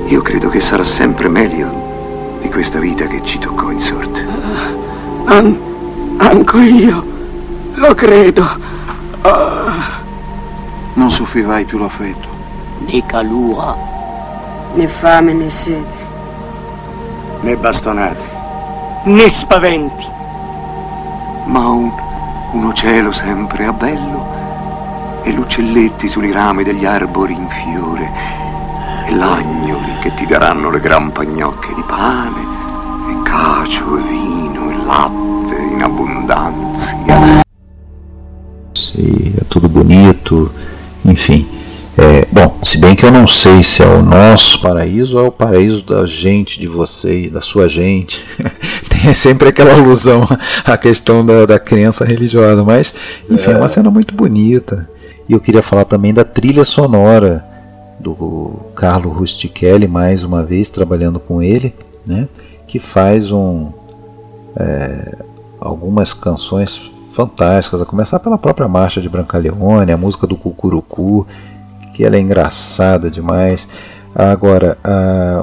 Eu 0.09 0.23
credo 0.23 0.49
che 0.49 0.61
sarà 0.61 0.85
sempre 0.85 1.29
meglio 1.29 1.96
di 2.41 2.49
questa 2.49 2.79
vita 2.79 3.05
che 3.05 3.21
ci 3.23 3.39
toccò 3.39 3.71
in 3.71 3.81
sorte. 3.81 4.25
An 5.25 5.57
anche 6.17 6.57
io 6.57 7.03
lo 7.75 7.93
credo. 7.93 8.43
Ah. 9.21 9.99
Non 10.93 11.11
soffrirai 11.11 11.65
più 11.65 11.77
l'affetto. 11.77 12.27
Né 12.79 13.05
calura, 13.05 13.75
né 14.73 14.87
fame 14.87 15.33
né 15.33 15.49
sete 15.49 15.97
né 17.41 17.55
bastonate, 17.55 18.23
né 19.03 19.29
spaventi. 19.29 20.05
Ma 21.45 21.67
un, 21.69 21.91
uno 22.51 22.73
cielo 22.73 23.11
sempre 23.11 23.65
a 23.65 23.71
bello 23.71 24.35
e 25.23 25.31
l'uccelletti 25.31 26.07
sui 26.07 26.31
rami 26.31 26.63
degli 26.63 26.85
arbori 26.85 27.33
in 27.33 27.47
fiore 27.47 28.46
e 29.07 29.15
l'agnoli 29.15 29.99
che 30.01 30.13
ti 30.15 30.25
daranno 30.25 30.69
le 30.69 30.79
gran 30.79 31.11
pagnocche 31.11 31.73
di 31.73 31.83
pane 31.87 32.41
e 33.09 33.21
cacio 33.23 33.97
e 33.97 34.01
vino 34.01 34.69
e 34.69 34.75
latte 34.85 35.55
in 35.55 35.81
abbondanza. 35.81 36.93
Sim, 38.73 39.33
é 39.39 39.43
tudo 39.49 39.67
bonito, 39.67 40.51
enfim. 41.03 41.47
É, 41.97 42.27
bom, 42.31 42.59
se 42.61 42.77
bem 42.77 42.95
que 42.95 43.03
eu 43.03 43.11
não 43.11 43.25
sei 43.25 43.63
se 43.63 43.81
é 43.81 43.87
o 43.87 44.03
nosso 44.03 44.61
paraíso 44.61 45.17
ou 45.17 45.25
é 45.25 45.27
o 45.29 45.31
paraíso 45.31 45.83
da 45.83 46.05
gente, 46.05 46.59
de 46.59 46.67
você, 46.67 47.27
da 47.27 47.41
sua 47.41 47.67
gente. 47.67 48.23
Tem 48.87 49.13
sempre 49.15 49.49
aquela 49.49 49.73
alusão 49.73 50.27
à 50.63 50.77
questão 50.77 51.25
da, 51.25 51.47
da 51.47 51.57
crença 51.57 52.05
religiosa, 52.05 52.63
mas 52.63 52.93
enfim, 53.31 53.49
é. 53.49 53.53
é 53.53 53.57
uma 53.57 53.69
cena 53.69 53.89
muito 53.89 54.13
bonita. 54.13 54.87
E 55.27 55.33
eu 55.33 55.39
queria 55.39 55.63
falar 55.63 55.85
também 55.85 56.13
da 56.13 56.23
trilha 56.23 56.63
sonora 56.63 57.46
do 57.99 58.53
Carlo 58.75 59.09
Rustichelli, 59.09 59.87
mais 59.87 60.23
uma 60.23 60.43
vez 60.43 60.69
trabalhando 60.69 61.19
com 61.19 61.41
ele, 61.41 61.73
né, 62.07 62.27
que 62.67 62.79
faz 62.79 63.31
um, 63.31 63.71
é, 64.55 65.15
algumas 65.59 66.13
canções 66.13 66.91
fantásticas, 67.13 67.81
a 67.81 67.85
começar 67.85 68.19
pela 68.19 68.37
própria 68.37 68.67
marcha 68.67 69.01
de 69.01 69.09
Brancaleone, 69.09 69.91
a 69.91 69.97
música 69.97 70.27
do 70.27 70.37
Cucurucu, 70.37 71.25
que 71.93 72.03
ela 72.03 72.15
é 72.15 72.19
engraçada 72.19 73.09
demais. 73.09 73.67
Agora, 74.13 74.77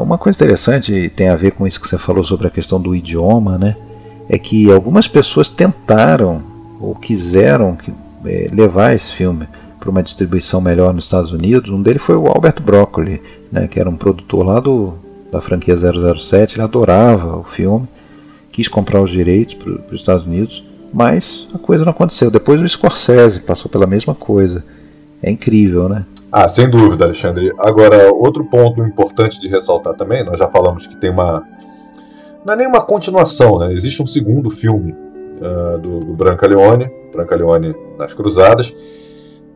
uma 0.00 0.16
coisa 0.16 0.36
interessante 0.36 1.08
tem 1.16 1.28
a 1.28 1.36
ver 1.36 1.50
com 1.52 1.66
isso 1.66 1.80
que 1.80 1.88
você 1.88 1.98
falou 1.98 2.22
sobre 2.22 2.46
a 2.46 2.50
questão 2.50 2.80
do 2.80 2.94
idioma, 2.94 3.58
né? 3.58 3.76
É 4.28 4.38
que 4.38 4.70
algumas 4.70 5.08
pessoas 5.08 5.50
tentaram 5.50 6.42
ou 6.80 6.94
quiseram 6.94 7.76
é, 8.24 8.48
levar 8.52 8.94
esse 8.94 9.12
filme 9.12 9.48
para 9.84 9.90
uma 9.90 10.02
distribuição 10.02 10.62
melhor 10.62 10.94
nos 10.94 11.04
Estados 11.04 11.30
Unidos. 11.30 11.68
Um 11.68 11.82
deles 11.82 12.00
foi 12.00 12.16
o 12.16 12.26
Albert 12.26 12.62
Broccoli, 12.62 13.20
né, 13.52 13.68
que 13.68 13.78
era 13.78 13.88
um 13.88 13.96
produtor 13.96 14.46
lá 14.46 14.58
do, 14.58 14.94
da 15.30 15.42
franquia 15.42 15.76
007. 15.76 16.56
Ele 16.56 16.62
adorava 16.62 17.36
o 17.36 17.44
filme, 17.44 17.86
quis 18.50 18.66
comprar 18.66 19.02
os 19.02 19.10
direitos 19.10 19.52
para 19.52 19.70
os 19.94 20.00
Estados 20.00 20.24
Unidos, 20.24 20.66
mas 20.90 21.46
a 21.54 21.58
coisa 21.58 21.84
não 21.84 21.90
aconteceu. 21.90 22.30
Depois 22.30 22.62
o 22.62 22.66
Scorsese 22.66 23.40
passou 23.40 23.70
pela 23.70 23.86
mesma 23.86 24.14
coisa. 24.14 24.64
É 25.22 25.30
incrível, 25.30 25.86
né? 25.86 26.06
Ah, 26.32 26.48
sem 26.48 26.68
dúvida, 26.68 27.04
Alexandre. 27.04 27.52
Agora, 27.58 28.10
outro 28.10 28.42
ponto 28.46 28.82
importante 28.82 29.38
de 29.38 29.48
ressaltar 29.48 29.94
também, 29.94 30.24
nós 30.24 30.38
já 30.38 30.48
falamos 30.48 30.86
que 30.86 30.96
tem 30.96 31.10
uma. 31.10 31.46
Não 32.42 32.54
é 32.54 32.56
nem 32.56 32.66
uma 32.66 32.80
continuação, 32.80 33.58
né? 33.58 33.72
Existe 33.72 34.02
um 34.02 34.06
segundo 34.06 34.48
filme 34.48 34.92
uh, 34.92 35.78
do, 35.78 36.00
do 36.00 36.12
Branca 36.14 36.46
Leone, 36.46 36.90
Branca 37.12 37.36
Leone 37.36 37.74
nas 37.98 38.14
Cruzadas, 38.14 38.74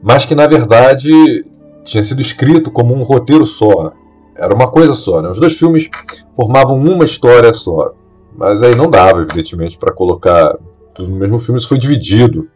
mas 0.02 0.24
que 0.24 0.34
na 0.34 0.46
verdade 0.46 1.44
tinha 1.84 2.02
sido 2.02 2.20
escrito 2.20 2.70
como 2.70 2.94
um 2.94 3.02
roteiro 3.02 3.46
só. 3.46 3.92
Era 4.36 4.54
uma 4.54 4.70
coisa 4.70 4.94
só, 4.94 5.20
né? 5.20 5.28
Os 5.28 5.40
dois 5.40 5.58
filmes 5.58 5.90
formavam 6.34 6.76
uma 6.76 7.04
história 7.04 7.52
só. 7.52 7.92
Mas 8.36 8.62
aí 8.62 8.74
não 8.74 8.88
dava, 8.88 9.20
evidentemente, 9.20 9.76
para 9.76 9.92
colocar 9.92 10.56
tudo 10.94 11.10
no 11.10 11.16
mesmo 11.16 11.38
filme, 11.38 11.58
isso 11.58 11.68
foi 11.68 11.78
dividido. 11.78 12.48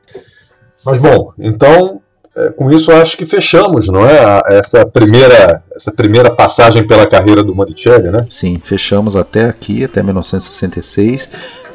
Mas 0.84 0.98
bom, 0.98 1.32
então 1.38 2.00
é, 2.34 2.48
com 2.50 2.70
isso 2.70 2.90
acho 2.90 3.16
que 3.16 3.26
fechamos, 3.26 3.88
não 3.88 4.06
é? 4.06 4.42
Essa 4.48 4.86
primeira, 4.86 5.62
essa 5.74 5.92
primeira 5.92 6.34
passagem 6.34 6.86
pela 6.86 7.06
carreira 7.06 7.42
do 7.42 7.54
Monicelli, 7.54 8.10
né? 8.10 8.26
Sim, 8.30 8.58
fechamos 8.62 9.14
até 9.14 9.44
aqui, 9.44 9.84
até 9.84 10.02
1966. 10.02 11.28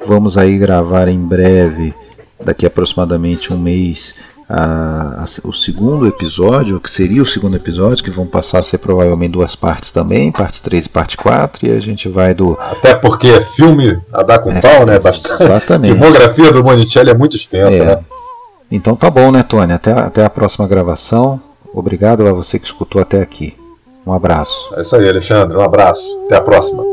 Vamos 0.06 0.38
aí 0.38 0.57
gravar 0.57 1.07
em 1.07 1.19
breve, 1.19 1.94
daqui 2.44 2.65
aproximadamente 2.65 3.53
um 3.53 3.57
mês, 3.57 4.15
a, 4.49 5.24
a, 5.24 5.48
o 5.48 5.53
segundo 5.53 6.07
episódio, 6.07 6.80
que 6.80 6.90
seria 6.90 7.22
o 7.22 7.26
segundo 7.26 7.56
episódio, 7.56 8.03
que 8.03 8.10
vão 8.10 8.26
passar 8.26 8.60
a 8.60 8.64
ser 8.64 8.78
provavelmente 8.78 9.34
duas 9.34 9.56
partes 9.56 9.91
também, 9.91 10.32
parte 10.32 10.64
3 10.64 10.86
e 10.86 10.90
parte 10.90 11.18
4, 11.18 11.68
e 11.68 11.72
a 11.72 11.80
gente 11.80 12.07
vai 12.07 12.34
do. 12.34 12.57
Até 12.60 12.95
porque 12.95 13.28
é 13.28 13.41
filme 13.41 13.99
a 14.14 14.24
dar 14.24 14.40
com 14.40 14.52
é, 14.52 14.61
pau, 14.61 14.86
né? 14.86 14.99
Bastante. 14.99 15.44
Exatamente. 15.44 15.91
A 15.91 15.95
filmografia 15.95 16.52
do 16.52 16.64
Monicelli 16.64 17.10
é 17.10 17.15
muito 17.15 17.36
extensa, 17.36 17.78
é. 17.78 17.86
né? 17.86 17.99
Então 18.72 18.95
tá 18.95 19.10
bom, 19.10 19.32
né, 19.32 19.44
Tony? 19.44 19.74
Até, 19.74 19.91
até 19.91 20.26
a 20.26 20.30
próxima 20.30 20.68
gravação. 20.68 21.41
Obrigado 21.74 22.26
a 22.28 22.34
você 22.34 22.57
que 22.57 22.65
escutou 22.65 23.02
até 23.02 23.22
aqui. 23.22 23.56
Um 24.06 24.14
abraço. 24.14 24.74
É 24.76 24.82
isso 24.82 24.95
aí, 24.95 25.07
Alexandre. 25.07 25.57
Um 25.57 25.61
abraço. 25.61 26.24
Até 26.26 26.38
a 26.38 26.41
próxima. 26.41 26.84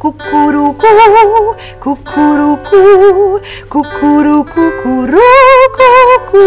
Vieni, 0.00 0.16
cucurucu, 0.22 0.86
cucurucu, 1.80 3.40
cucurucu, 3.68 4.62
cucurucu. 4.82 6.44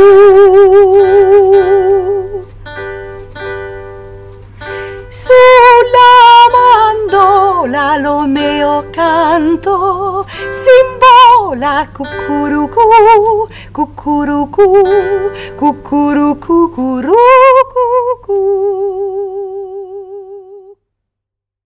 Sulla 5.10 6.14
mandola 6.54 7.98
lo 7.98 8.28
mio 8.28 8.86
canto, 8.92 10.26
simbola 10.52 11.88
cucurucu, 11.94 12.82
cucurucu, 13.72 14.66
cucurucu, 15.58 16.72
cucurucu. 16.72 17.14